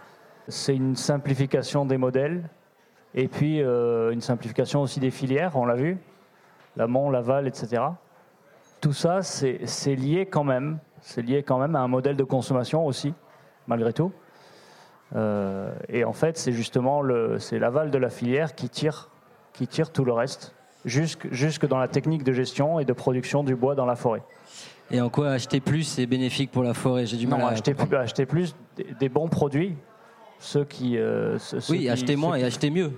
c'est 0.48 0.76
une 0.76 0.96
simplification 0.96 1.86
des 1.86 1.98
modèles 1.98 2.50
et 3.14 3.28
puis 3.28 3.62
euh, 3.62 4.12
une 4.12 4.22
simplification 4.22 4.82
aussi 4.82 5.00
des 5.00 5.12
filières, 5.12 5.56
on 5.56 5.66
l'a 5.66 5.76
vu, 5.76 6.00
l'amont, 6.76 7.12
l'aval, 7.12 7.48
etc. 7.48 7.84
Tout 8.82 8.94
ça, 8.94 9.22
c'est 9.22 9.96
lié 9.96 10.26
quand 10.26 10.44
même, 10.44 10.80
c'est 11.02 11.22
lié 11.22 11.44
quand 11.44 11.60
même 11.60 11.76
à 11.76 11.82
un 11.82 11.88
modèle 11.88 12.18
de 12.18 12.24
consommation 12.24 12.86
aussi, 12.86 13.14
malgré 13.68 13.94
tout. 13.94 14.12
Euh, 15.16 15.72
et 15.88 16.04
en 16.04 16.14
fait, 16.14 16.36
c'est 16.36 16.52
justement 16.52 17.04
l'aval 17.04 17.92
de 17.92 17.98
la 18.00 18.10
filière 18.10 18.56
qui 18.56 18.70
tire, 18.70 19.12
qui 19.54 19.68
tire 19.68 19.92
tout 19.92 20.04
le 20.04 20.14
reste, 20.14 20.56
jusque, 20.84 21.32
jusque 21.32 21.68
dans 21.68 21.78
la 21.78 21.88
technique 21.88 22.24
de 22.24 22.34
gestion 22.34 22.80
et 22.80 22.86
de 22.86 22.94
production 22.94 23.44
du 23.44 23.56
bois 23.56 23.76
dans 23.76 23.86
la 23.86 23.96
forêt. 23.96 24.24
Et 24.92 25.02
en 25.02 25.10
quoi 25.10 25.32
acheter 25.32 25.60
plus 25.60 25.98
est 26.00 26.06
bénéfique 26.06 26.52
pour 26.52 26.64
la 26.64 26.74
forêt? 26.74 27.06
J'ai 27.06 27.18
du 27.18 27.28
mal 27.28 27.42
à 27.42 27.48
acheter 27.48 27.74
plus, 27.74 27.96
acheter 27.96 28.26
plus 28.26 28.56
des, 29.00 29.10
bons 29.10 29.28
produits, 29.28 29.76
ceux 30.40 30.64
qui. 30.64 30.98
Euh, 30.98 31.38
oui, 31.70 31.90
acheter 31.90 32.16
moins 32.16 32.36
et 32.36 32.44
acheter 32.44 32.70
mieux, 32.70 32.92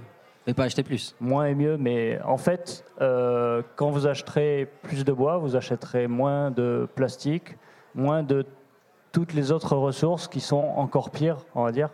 mais 0.46 0.54
pas 0.54 0.64
acheter 0.64 0.84
plus. 0.84 1.16
Moins 1.20 1.46
et 1.46 1.56
mieux, 1.56 1.78
mais 1.78 2.20
en 2.24 2.38
fait, 2.38 2.84
euh, 3.02 3.62
quand 3.76 3.90
vous 3.90 4.06
acheterez 4.06 4.70
plus 4.84 5.06
de 5.06 5.14
bois, 5.14 5.38
vous 5.38 5.56
achèterez 5.56 6.08
moins 6.08 6.52
de 6.52 6.88
plastique, 6.96 7.58
moins 7.96 8.22
de 8.22 8.46
toutes 9.14 9.34
les 9.34 9.52
autres 9.52 9.76
ressources 9.76 10.28
qui 10.28 10.42
sont 10.42 10.74
encore 10.76 11.10
pires, 11.10 11.38
on 11.56 11.64
va 11.64 11.72
dire. 11.72 11.90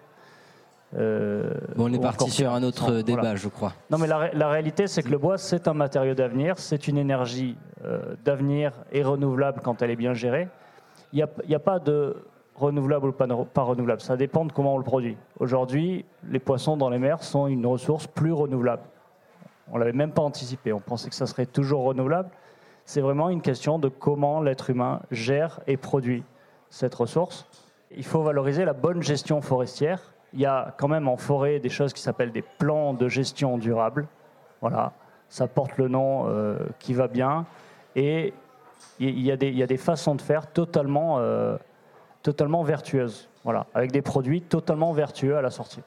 Euh, 0.96 1.54
bon, 1.76 1.90
on 1.90 1.94
est 1.94 2.00
parti 2.00 2.30
sur 2.30 2.54
un 2.54 2.64
autre 2.64 3.02
débat, 3.02 3.36
je 3.36 3.48
crois. 3.48 3.74
Non, 3.90 3.98
mais 3.98 4.08
la, 4.08 4.50
réalité, 4.50 4.88
c'est 4.88 5.04
que 5.04 5.10
le 5.10 5.18
bois, 5.18 5.38
c'est 5.38 5.68
un 5.68 5.74
matériau 5.74 6.14
d'avenir, 6.14 6.58
c'est 6.58 6.88
une 6.88 6.98
énergie 6.98 7.58
euh, 7.84 8.16
d'avenir 8.24 8.74
et 8.92 9.04
renouvelable 9.04 9.62
quand 9.64 9.82
elle 9.82 9.92
est 9.92 9.96
bien 9.96 10.14
gérée. 10.14 10.48
Il 11.12 11.26
n'y 11.48 11.56
a, 11.56 11.60
pas 11.60 11.80
de 11.80 12.16
renouvelable 12.56 13.08
ou 13.08 13.12
pas, 13.12 13.28
pas 13.28 13.64
renouvelable, 13.64 14.02
ça 14.02 14.18
dépend 14.18 14.46
de 14.46 14.52
comment 14.52 14.76
on 14.76 14.78
le 14.78 14.84
produit. 14.84 15.18
Aujourd'hui, 15.40 16.06
les 16.30 16.40
poissons 16.40 16.78
dans 16.78 16.90
les 16.90 17.00
mers 17.00 17.24
sont 17.24 17.48
une 17.48 17.66
ressource 17.66 18.08
plus 18.08 18.32
renouvelable. 18.32 18.84
On 19.72 19.76
ne 19.76 19.80
l'avait 19.80 19.94
même 19.94 20.12
pas 20.12 20.22
anticipé, 20.22 20.74
on 20.74 20.80
pensait 20.80 21.10
que 21.10 21.16
ça 21.16 21.26
serait 21.26 21.46
toujours 21.46 21.84
renouvelable. 21.84 22.30
C'est 22.86 23.02
vraiment 23.02 23.30
une 23.30 23.42
question 23.42 23.80
de 23.80 23.88
comment 23.88 24.42
l'être 24.42 24.70
humain 24.70 25.02
gère 25.10 25.62
et 25.68 25.78
produit 25.78 26.24
cette 26.70 26.94
ressource. 26.96 27.46
Il 27.96 28.04
faut 28.04 28.24
valoriser 28.24 28.66
la 28.66 28.74
bonne 28.74 29.02
gestion 29.02 29.42
forestière. 29.42 30.13
Il 30.34 30.40
y 30.40 30.46
a 30.46 30.74
quand 30.78 30.88
même 30.88 31.08
en 31.08 31.18
forêt 31.18 31.60
des 31.60 31.70
choses 31.70 31.94
qui 31.94 32.02
s'appellent 32.02 32.32
des 32.32 32.42
plans 32.42 32.94
de 32.94 33.08
gestion 33.08 33.58
durable. 33.58 34.08
Voilà, 34.62 34.94
ça 35.30 35.48
porte 35.48 35.78
le 35.78 35.88
nom 35.88 36.28
euh, 36.28 36.58
qui 36.80 36.94
va 36.94 37.08
bien. 37.08 37.46
Et 37.96 38.34
il 39.00 39.22
y, 39.22 39.32
a 39.32 39.38
des, 39.38 39.78
façons 39.78 40.16
de 40.16 40.22
faire 40.22 40.52
totalement, 40.52 41.20
euh, 41.20 41.58
totalement 42.22 42.64
vertueuses. 42.64 43.28
Voilà, 43.44 43.66
avec 43.74 43.92
des 43.92 44.02
produits 44.02 44.42
totalement 44.42 44.94
vertueux 44.94 45.36
à 45.36 45.42
la 45.42 45.50
sortie. 45.50 45.82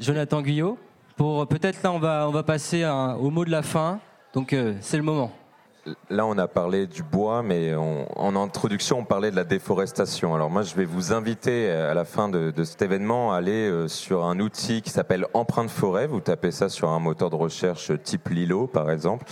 Jonathan 0.00 0.42
Guyot, 0.42 0.78
pour 1.16 1.46
peut-être 1.46 1.82
là 1.82 1.92
on 1.92 1.98
va, 1.98 2.26
on 2.28 2.32
va 2.32 2.42
passer 2.42 2.84
au 2.84 3.30
mot 3.30 3.44
de 3.44 3.50
la 3.50 3.62
fin. 3.62 4.00
Donc 4.32 4.52
euh, 4.52 4.74
c'est 4.80 4.96
le 4.96 5.02
moment. 5.02 5.30
Là, 6.10 6.26
on 6.26 6.38
a 6.38 6.46
parlé 6.46 6.86
du 6.86 7.02
bois, 7.02 7.42
mais 7.42 7.74
en 7.74 8.36
introduction, 8.36 9.00
on 9.00 9.04
parlait 9.04 9.32
de 9.32 9.36
la 9.36 9.42
déforestation. 9.42 10.32
Alors 10.32 10.48
moi, 10.48 10.62
je 10.62 10.76
vais 10.76 10.84
vous 10.84 11.12
inviter 11.12 11.68
euh, 11.68 11.90
à 11.90 11.94
la 11.94 12.04
fin 12.04 12.28
de, 12.28 12.52
cet 12.62 12.82
événement 12.82 13.32
à 13.32 13.38
aller 13.38 13.68
euh, 13.68 13.88
sur 13.88 14.24
un 14.24 14.38
outil 14.38 14.80
qui 14.80 14.90
s'appelle 14.90 15.26
Empreinte 15.34 15.70
Forêt. 15.70 16.06
Vous 16.06 16.20
tapez 16.20 16.52
ça 16.52 16.68
sur 16.68 16.90
un 16.90 17.00
moteur 17.00 17.30
de 17.30 17.34
recherche 17.34 17.90
type 18.04 18.28
Lilo, 18.28 18.68
par 18.68 18.92
exemple, 18.92 19.24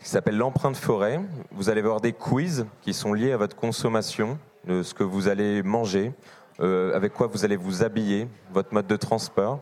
qui 0.00 0.08
s'appelle 0.08 0.36
l'Empreinte 0.36 0.76
Forêt. 0.76 1.20
Vous 1.52 1.70
allez 1.70 1.82
voir 1.82 2.00
des 2.00 2.14
quiz 2.14 2.66
qui 2.82 2.92
sont 2.92 3.12
liés 3.12 3.30
à 3.30 3.36
votre 3.36 3.54
consommation, 3.54 4.38
de 4.66 4.82
ce 4.82 4.92
que 4.92 5.04
vous 5.04 5.28
allez 5.28 5.62
manger, 5.62 6.12
euh, 6.58 6.96
avec 6.96 7.12
quoi 7.12 7.28
vous 7.28 7.44
allez 7.44 7.56
vous 7.56 7.84
habiller, 7.84 8.26
votre 8.52 8.74
mode 8.74 8.88
de 8.88 8.96
transport. 8.96 9.60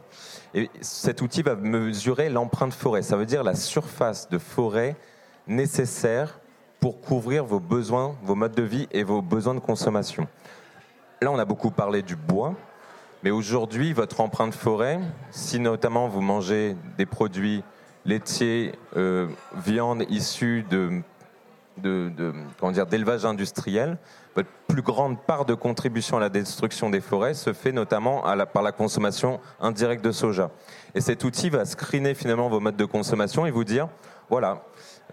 Et 0.54 0.70
cet 0.80 1.20
outil 1.20 1.42
va 1.42 1.54
mesurer 1.54 2.30
l'empreinte 2.30 2.72
forêt. 2.72 3.02
Ça 3.02 3.18
veut 3.18 3.26
dire 3.26 3.44
la 3.44 3.54
surface 3.54 4.30
de 4.30 4.38
forêt 4.38 4.96
nécessaire 5.48 6.38
pour 6.80 7.00
couvrir 7.00 7.44
vos 7.44 7.60
besoins, 7.60 8.14
vos 8.22 8.34
modes 8.34 8.54
de 8.54 8.62
vie 8.62 8.88
et 8.92 9.02
vos 9.02 9.22
besoins 9.22 9.54
de 9.54 9.60
consommation. 9.60 10.28
Là, 11.20 11.32
on 11.32 11.38
a 11.38 11.44
beaucoup 11.44 11.70
parlé 11.70 12.02
du 12.02 12.14
bois, 12.14 12.54
mais 13.24 13.30
aujourd'hui, 13.30 13.92
votre 13.92 14.20
empreinte 14.20 14.54
forêt, 14.54 15.00
si 15.30 15.58
notamment 15.58 16.06
vous 16.08 16.20
mangez 16.20 16.76
des 16.96 17.06
produits 17.06 17.64
laitiers, 18.04 18.72
euh, 18.96 19.26
viande 19.56 20.04
issue 20.08 20.64
de, 20.70 21.02
de, 21.78 22.12
dire, 22.72 22.86
d'élevage 22.86 23.24
industriel, 23.24 23.98
votre 24.36 24.48
plus 24.68 24.82
grande 24.82 25.20
part 25.20 25.44
de 25.44 25.54
contribution 25.54 26.16
à 26.16 26.20
la 26.20 26.28
destruction 26.28 26.90
des 26.90 27.00
forêts 27.00 27.34
se 27.34 27.52
fait 27.52 27.72
notamment 27.72 28.22
par 28.52 28.62
la 28.62 28.72
consommation 28.72 29.40
indirecte 29.60 30.04
de 30.04 30.12
soja. 30.12 30.50
Et 30.94 31.00
cet 31.00 31.24
outil 31.24 31.50
va 31.50 31.64
screener 31.64 32.14
finalement 32.14 32.48
vos 32.48 32.60
modes 32.60 32.76
de 32.76 32.84
consommation 32.84 33.46
et 33.46 33.50
vous 33.50 33.64
dire, 33.64 33.88
voilà, 34.30 34.62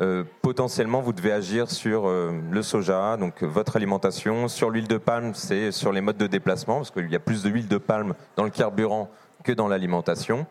euh, 0.01 0.23
potentiellement, 0.41 1.01
vous 1.01 1.13
devez 1.13 1.31
agir 1.31 1.71
sur 1.71 2.07
euh, 2.07 2.31
le 2.51 2.61
soja, 2.61 3.15
donc 3.17 3.43
votre 3.43 3.77
alimentation, 3.77 4.49
sur 4.49 4.69
l'huile 4.69 4.89
de 4.89 4.97
palme, 4.97 5.33
c'est 5.33 5.71
sur 5.71 5.93
les 5.93 6.01
modes 6.01 6.17
de 6.17 6.27
déplacement, 6.27 6.77
parce 6.77 6.91
qu'il 6.91 7.09
y 7.09 7.15
a 7.15 7.19
plus 7.19 7.43
de 7.43 7.49
huile 7.49 7.69
de 7.69 7.77
palme 7.77 8.13
dans 8.35 8.43
le 8.43 8.49
carburant 8.49 9.09
que 9.43 9.53
dans 9.53 9.69
l'alimentation. 9.69 10.45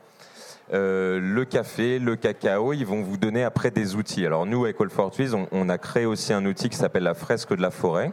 Euh, 0.73 1.21
le 1.21 1.45
café, 1.45 1.99
le 1.99 2.17
cacao, 2.17 2.73
ils 2.73 2.87
vont 2.87 3.03
vous 3.03 3.19
donner 3.19 3.45
après 3.45 3.71
des 3.71 3.97
outils. 3.97 4.25
Alors 4.25 4.47
nous, 4.47 4.65
avec 4.65 4.81
All 4.81 4.89
for 4.89 5.11
Trees, 5.11 5.33
on, 5.53 5.69
a 5.69 5.77
créé 5.77 6.07
aussi 6.07 6.33
un 6.33 6.47
outil 6.47 6.71
qui 6.71 6.79
s'appelle 6.79 7.03
la 7.03 7.13
fresque 7.13 7.55
de 7.55 7.61
la 7.61 7.71
forêt. 7.71 8.13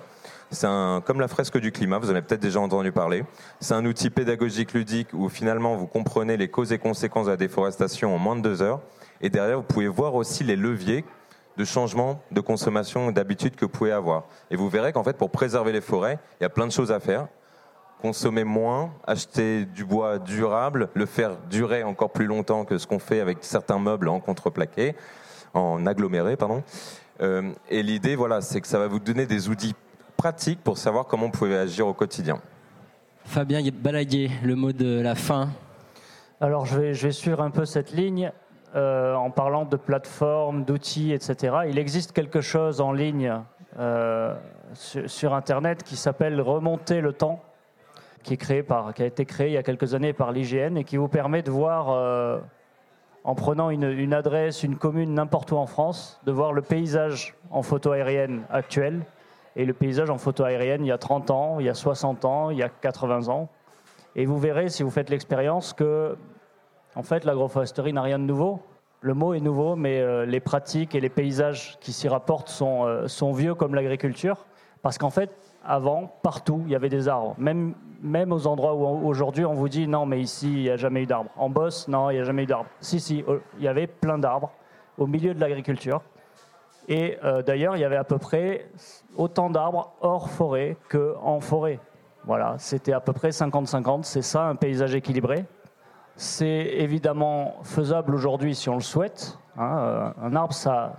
C'est 0.53 0.68
comme 1.06 1.22
la 1.22 1.30
fresque 1.30 1.58
du 1.60 1.72
climat, 1.72 1.98
vous 1.98 2.08
en 2.08 2.12
avez 2.12 2.22
peut-être 2.22 2.41
déjà 2.41 2.60
entendu 2.60 2.91
parler. 2.91 3.24
C'est 3.62 3.74
un 3.74 3.86
outil 3.86 4.10
pédagogique 4.10 4.74
ludique 4.74 5.08
où 5.14 5.30
finalement 5.30 5.78
vous 5.78 5.88
comprenez 5.88 6.36
les 6.36 6.49
causes 6.49 6.74
et 6.74 6.78
conséquences 6.78 7.28
de 7.28 7.32
la 7.32 7.38
déforestation 7.38 8.14
en 8.14 8.18
moins 8.18 8.36
de 8.36 8.41
deux 8.41 8.62
heures. 8.62 8.82
Et 9.22 9.30
derrière, 9.30 9.58
vous 9.58 9.64
pouvez 9.64 9.88
voir 9.88 10.16
aussi 10.16 10.44
les 10.44 10.58
leviers 10.58 11.06
de 11.57 11.65
changement 11.65 12.22
de 12.32 12.41
consommation 12.41 13.11
d'habitude 13.11 13.56
que 13.56 13.65
vous 13.65 13.72
pouvez 13.72 13.91
avoir. 13.91 14.23
Et 14.49 14.56
vous 14.56 14.69
verrez 14.69 14.94
qu'en 14.94 15.03
fait, 15.03 15.18
pour 15.18 15.30
préserver 15.30 15.72
les 15.72 15.82
forêts, 15.82 16.19
il 16.40 16.44
y 16.44 16.45
a 16.45 16.49
plein 16.49 16.68
de 16.68 16.72
choses 16.72 16.91
à 16.91 16.99
faire. 16.99 17.28
Consommer 18.02 18.44
moins, 18.44 18.91
acheter 19.06 19.65
du 19.65 19.86
bois 19.86 20.18
durable, 20.18 20.90
le 20.95 21.06
faire 21.06 21.38
durer 21.49 21.84
encore 21.84 22.11
plus 22.11 22.26
longtemps 22.26 22.65
que 22.65 22.78
ce 22.78 22.88
qu'on 22.88 22.99
fait 22.99 23.19
avec 23.19 23.40
certains 23.41 23.78
meubles 23.78 24.10
en 24.10 24.19
contreplaqué, 24.19 24.95
en 25.53 25.86
aggloméré, 25.86 26.36
pardon. 26.36 26.64
Euh, 27.22 27.52
et 27.69 27.84
l'idée, 27.84 28.15
voilà, 28.15 28.41
c'est 28.41 28.60
que 28.61 28.68
ça 28.68 28.80
va 28.80 28.88
vous 28.88 28.99
donner 28.99 29.28
des 29.28 29.49
outils 29.49 29.76
pratiques 30.18 30.64
pour 30.64 30.78
savoir 30.78 31.06
comment 31.06 31.28
vous 31.28 31.32
pouvez 31.32 31.57
agir 31.57 31.88
au 31.88 31.94
quotidien. 31.94 32.41
Fabien 33.26 33.61
Balaguer, 33.72 34.32
le 34.44 34.56
mot 34.56 34.72
de 34.72 34.99
la 34.99 35.15
fin. 35.15 35.49
Alors 36.40 36.65
je 36.65 36.80
vais, 36.80 36.94
je 36.95 37.07
vais 37.07 37.14
suivre 37.14 37.41
un 37.41 37.52
peu 37.52 37.65
cette 37.65 37.91
ligne. 37.91 38.32
Euh, 38.73 39.15
en 39.15 39.31
parlant 39.31 39.65
de 39.65 39.76
plateformes, 39.76 40.64
d'outils, 40.64 41.11
etc. 41.11 41.57
Il 41.68 41.77
existe 41.77 42.14
quelque 42.14 42.39
chose 42.39 42.80
en 42.80 42.93
ligne 42.93 43.34
euh, 43.77 44.34
sur, 44.73 45.34
Internet 45.34 45.84
qui 45.84 45.98
s'appelle 45.98 46.39
Remonter 46.39 47.02
le 47.02 47.11
temps, 47.11 47.43
qui, 48.23 48.38
a 48.41 49.06
été 49.06 49.26
créé 49.26 49.48
il 49.48 49.53
y 49.53 49.57
a 49.57 49.64
quelques 49.64 49.93
années 49.93 50.14
par 50.14 50.31
l'IGN 50.31 50.77
et 50.77 50.85
qui 50.85 50.95
vous 50.95 51.10
permet 51.10 51.41
de 51.41 51.52
voir, 51.52 51.89
euh, 51.89 52.39
en 53.26 53.35
prenant 53.35 53.72
une, 53.72 53.84
une, 53.84 54.14
adresse, 54.14 54.64
une 54.64 54.77
commune 54.77 55.15
n'importe 55.15 55.52
où 55.52 55.57
en 55.57 55.65
France, 55.65 56.22
de 56.23 56.31
voir 56.31 56.53
le 56.53 56.61
paysage 56.61 57.35
en 57.49 57.64
photo 57.64 57.91
aérienne 57.91 58.43
actuel 58.49 59.02
et 59.57 59.65
le 59.65 59.73
paysage 59.73 60.10
en 60.10 60.18
photo 60.18 60.45
aérienne 60.45 60.85
il 60.85 60.88
y 60.88 60.93
a 60.93 60.98
30 60.98 61.30
ans, 61.30 61.60
il 61.60 61.65
y 61.65 61.69
a 61.69 61.73
60 61.73 62.23
ans, 62.23 62.52
il 62.52 62.57
y 62.57 62.64
a 62.64 62.69
80 62.69 63.27
ans. 63.27 63.49
Et 64.15 64.26
vous 64.26 64.39
verrez, 64.39 64.69
si 64.69 64.81
vous 64.84 64.91
faites 64.91 65.10
l'expérience, 65.10 65.73
que 65.73 66.15
en 66.96 67.04
fait, 67.04 67.24
l'agroforesterie 67.26 67.94
n'a 67.94 68.02
rien 68.02 68.20
de 68.20 68.24
nouveau. 68.24 68.60
Le 69.00 69.14
mot 69.14 69.34
est 69.34 69.40
nouveau, 69.40 69.76
mais 69.76 70.00
euh, 70.00 70.26
les 70.26 70.40
pratiques 70.40 70.94
et 70.94 71.00
les 71.00 71.10
paysages 71.10 71.78
qui 71.80 71.94
s'y 71.94 72.08
rapportent 72.08 72.50
sont, 72.50 72.86
euh, 72.86 73.08
sont 73.08 73.32
vieux 73.32 73.56
comme 73.56 73.74
l'agriculture. 73.74 74.46
Parce 74.82 74.98
qu'en 74.98 75.10
fait, 75.10 75.32
avant, 75.66 76.12
partout, 76.22 76.62
il 76.66 76.72
y 76.72 76.76
avait 76.76 76.90
des 76.90 77.08
arbres. 77.08 77.34
Même, 77.38 77.74
même 78.02 78.32
aux 78.32 78.46
endroits 78.46 78.76
où 78.76 79.08
aujourd'hui 79.08 79.46
on 79.46 79.54
vous 79.54 79.70
dit 79.70 79.88
non, 79.88 80.06
mais 80.06 80.20
ici, 80.20 80.52
il 80.52 80.62
n'y 80.64 80.70
a 80.70 80.78
jamais 80.78 81.04
eu 81.04 81.06
d'arbres. 81.06 81.32
En 81.38 81.50
Bosse, 81.50 81.88
non, 81.88 82.10
il 82.10 82.16
n'y 82.16 82.20
a 82.20 82.24
jamais 82.24 82.44
eu 82.44 82.48
d'arbres. 82.48 82.70
Si, 82.80 83.00
si, 83.00 83.24
euh, 83.28 83.40
il 83.58 83.64
y 83.64 83.68
avait 83.68 83.88
plein 83.88 84.18
d'arbres 84.18 84.52
au 84.98 85.08
milieu 85.08 85.34
de 85.34 85.40
l'agriculture. 85.40 86.02
Et 86.88 87.18
d'ailleurs, 87.46 87.78
il 87.78 87.80
y 87.80 87.86
avait 87.86 87.96
à 87.96 88.04
peu 88.04 88.18
près 88.18 88.68
autant 89.16 89.50
d'arbres 89.50 89.94
hors 90.02 90.30
forêt 90.30 90.76
qu'en 90.90 91.40
forêt. 91.40 91.80
Voilà, 92.26 92.56
c'était 92.58 92.92
à 92.92 93.00
peu 93.00 93.14
près 93.14 93.30
50-50. 93.30 94.04
C'est 94.04 94.24
ça 94.24 94.46
un 94.46 94.56
paysage 94.56 94.94
équilibré. 94.96 95.46
C'est 96.16 96.46
évidemment 96.78 97.56
faisable 97.64 98.14
aujourd'hui 98.14 98.54
si 98.56 98.70
on 98.70 98.76
le 98.76 98.82
souhaite. 98.82 99.38
Hein. 99.58 99.78
Euh, 99.80 100.12
un 100.22 100.36
arbre, 100.36 100.54
ça, 100.54 100.94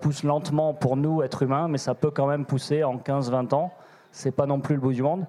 pousse 0.00 0.22
lentement 0.22 0.74
pour 0.74 0.96
nous, 0.96 1.22
êtres 1.22 1.42
humains, 1.42 1.68
mais 1.68 1.78
ça 1.78 1.94
peut 1.94 2.10
quand 2.10 2.26
même 2.26 2.44
pousser 2.44 2.84
en 2.84 2.96
15-20 2.96 3.54
ans. 3.54 3.72
C'est 4.12 4.30
pas 4.30 4.46
non 4.46 4.60
plus 4.60 4.74
le 4.74 4.80
bout 4.80 4.92
du 4.92 5.02
monde. 5.02 5.26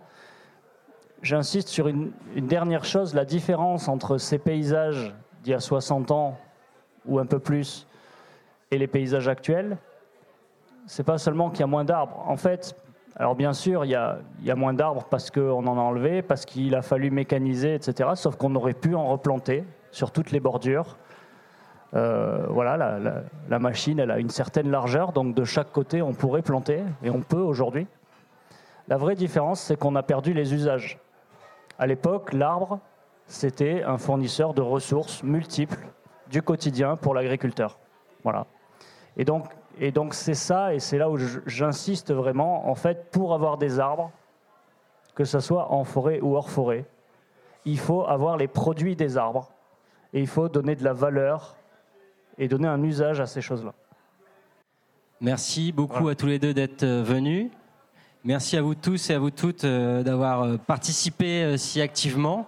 J'insiste 1.22 1.68
sur 1.68 1.88
une, 1.88 2.12
dernière 2.36 2.86
chose, 2.86 3.14
la 3.14 3.26
différence 3.26 3.88
entre 3.88 4.18
ces 4.18 4.38
paysages 4.38 5.14
d'il 5.44 5.52
y 5.52 5.54
a 5.54 5.60
60 5.60 6.12
ans 6.12 6.38
ou 7.06 7.20
un 7.20 7.26
peu 7.26 7.40
plus 7.40 7.88
et 8.72 8.78
les 8.78 8.88
paysages 8.88 9.28
actuels, 9.28 9.78
c'est 10.86 11.04
pas 11.04 11.18
seulement 11.18 11.50
qu'il 11.50 11.62
y 11.62 11.64
a 11.64 11.68
moins 11.68 11.84
d'arbres. 11.84 12.24
En 12.28 12.38
fait, 12.38 12.76
alors 13.20 13.36
bien 13.36 13.52
sûr, 13.52 13.84
il 13.84 13.92
y 13.92 13.96
a, 13.96 14.56
moins 14.56 14.74
d'arbres 14.74 15.04
parce 15.04 15.30
qu'on 15.30 15.68
en 15.68 15.78
a 15.78 15.82
enlevé, 15.82 16.22
parce 16.22 16.46
qu'il 16.46 16.74
a 16.74 16.82
fallu 16.82 17.12
mécaniser, 17.12 17.76
etc. 17.76 18.12
Sauf 18.16 18.38
qu'on 18.38 18.56
aurait 18.56 18.74
pu 18.74 18.96
en 18.96 19.08
replanter 19.08 19.66
sur 19.92 20.12
toutes 20.12 20.32
les 20.32 20.40
bordures. 20.40 20.98
Euh, 21.96 22.46
voilà, 22.48 22.78
la, 23.50 23.60
machine, 23.60 24.00
elle 24.00 24.12
a 24.12 24.20
une 24.20 24.30
certaine 24.30 24.72
largeur, 24.72 25.12
donc 25.12 25.36
de 25.36 25.44
chaque 25.44 25.74
côté, 25.74 26.02
on 26.02 26.14
pourrait 26.14 26.44
planter, 26.44 26.82
et 27.04 27.10
on 27.10 27.22
peut 27.22 27.42
aujourd'hui. 27.42 27.88
La 28.88 28.96
vraie 28.96 29.16
différence, 29.16 29.60
c'est 29.60 29.78
qu'on 29.78 29.98
a 29.98 30.04
perdu 30.04 30.34
les 30.34 30.54
usages. 30.54 30.98
À 31.78 31.88
l'époque, 31.88 32.32
l'arbre, 32.32 32.80
c'était 33.26 33.84
un 33.84 33.98
fournisseur 33.98 34.54
de 34.54 34.62
ressources 34.62 35.24
multiples 35.24 35.88
du 36.30 36.42
quotidien 36.42 36.96
pour 36.96 37.14
l'agriculteur. 37.14 37.80
Voilà. 38.24 38.46
Et 39.18 39.26
donc, 39.26 39.46
et 39.78 39.92
donc 39.92 40.14
c'est 40.14 40.34
ça, 40.34 40.74
et 40.74 40.80
c'est 40.80 40.98
là 40.98 41.10
où 41.10 41.18
j'insiste 41.46 42.14
vraiment, 42.14 42.70
en 42.70 42.76
fait, 42.76 43.12
pour 43.12 43.34
avoir 43.34 43.58
des 43.58 43.80
arbres, 43.80 44.12
que 45.16 45.26
ce 45.26 45.40
soit 45.40 45.72
en 45.72 45.84
forêt 45.84 46.20
ou 46.22 46.36
hors 46.36 46.50
forêt, 46.50 46.86
il 47.66 47.78
faut 47.78 48.06
avoir 48.06 48.38
les 48.38 48.48
produits 48.48 48.96
des 48.96 49.18
arbres, 49.18 49.52
et 50.14 50.20
il 50.20 50.28
faut 50.28 50.50
donner 50.50 50.76
de 50.76 50.84
la 50.84 50.94
valeur 50.94 51.56
et 52.38 52.48
donner 52.48 52.68
un 52.68 52.82
usage 52.84 53.20
à 53.20 53.26
ces 53.26 53.42
choses-là. 53.42 53.74
Merci 55.22 55.74
beaucoup 55.74 56.08
à 56.08 56.16
tous 56.16 56.28
les 56.28 56.40
deux 56.40 56.54
d'être 56.54 56.84
euh, 56.84 57.04
venus. 57.04 57.52
Merci 58.24 58.56
à 58.56 58.62
vous 58.62 58.76
tous 58.76 59.10
et 59.10 59.14
à 59.14 59.20
vous 59.20 59.32
toutes 59.32 59.66
euh, 59.66 60.02
d'avoir 60.02 60.44
euh, 60.44 60.58
participé 60.58 61.58
si 61.58 61.82
activement. 61.82 62.48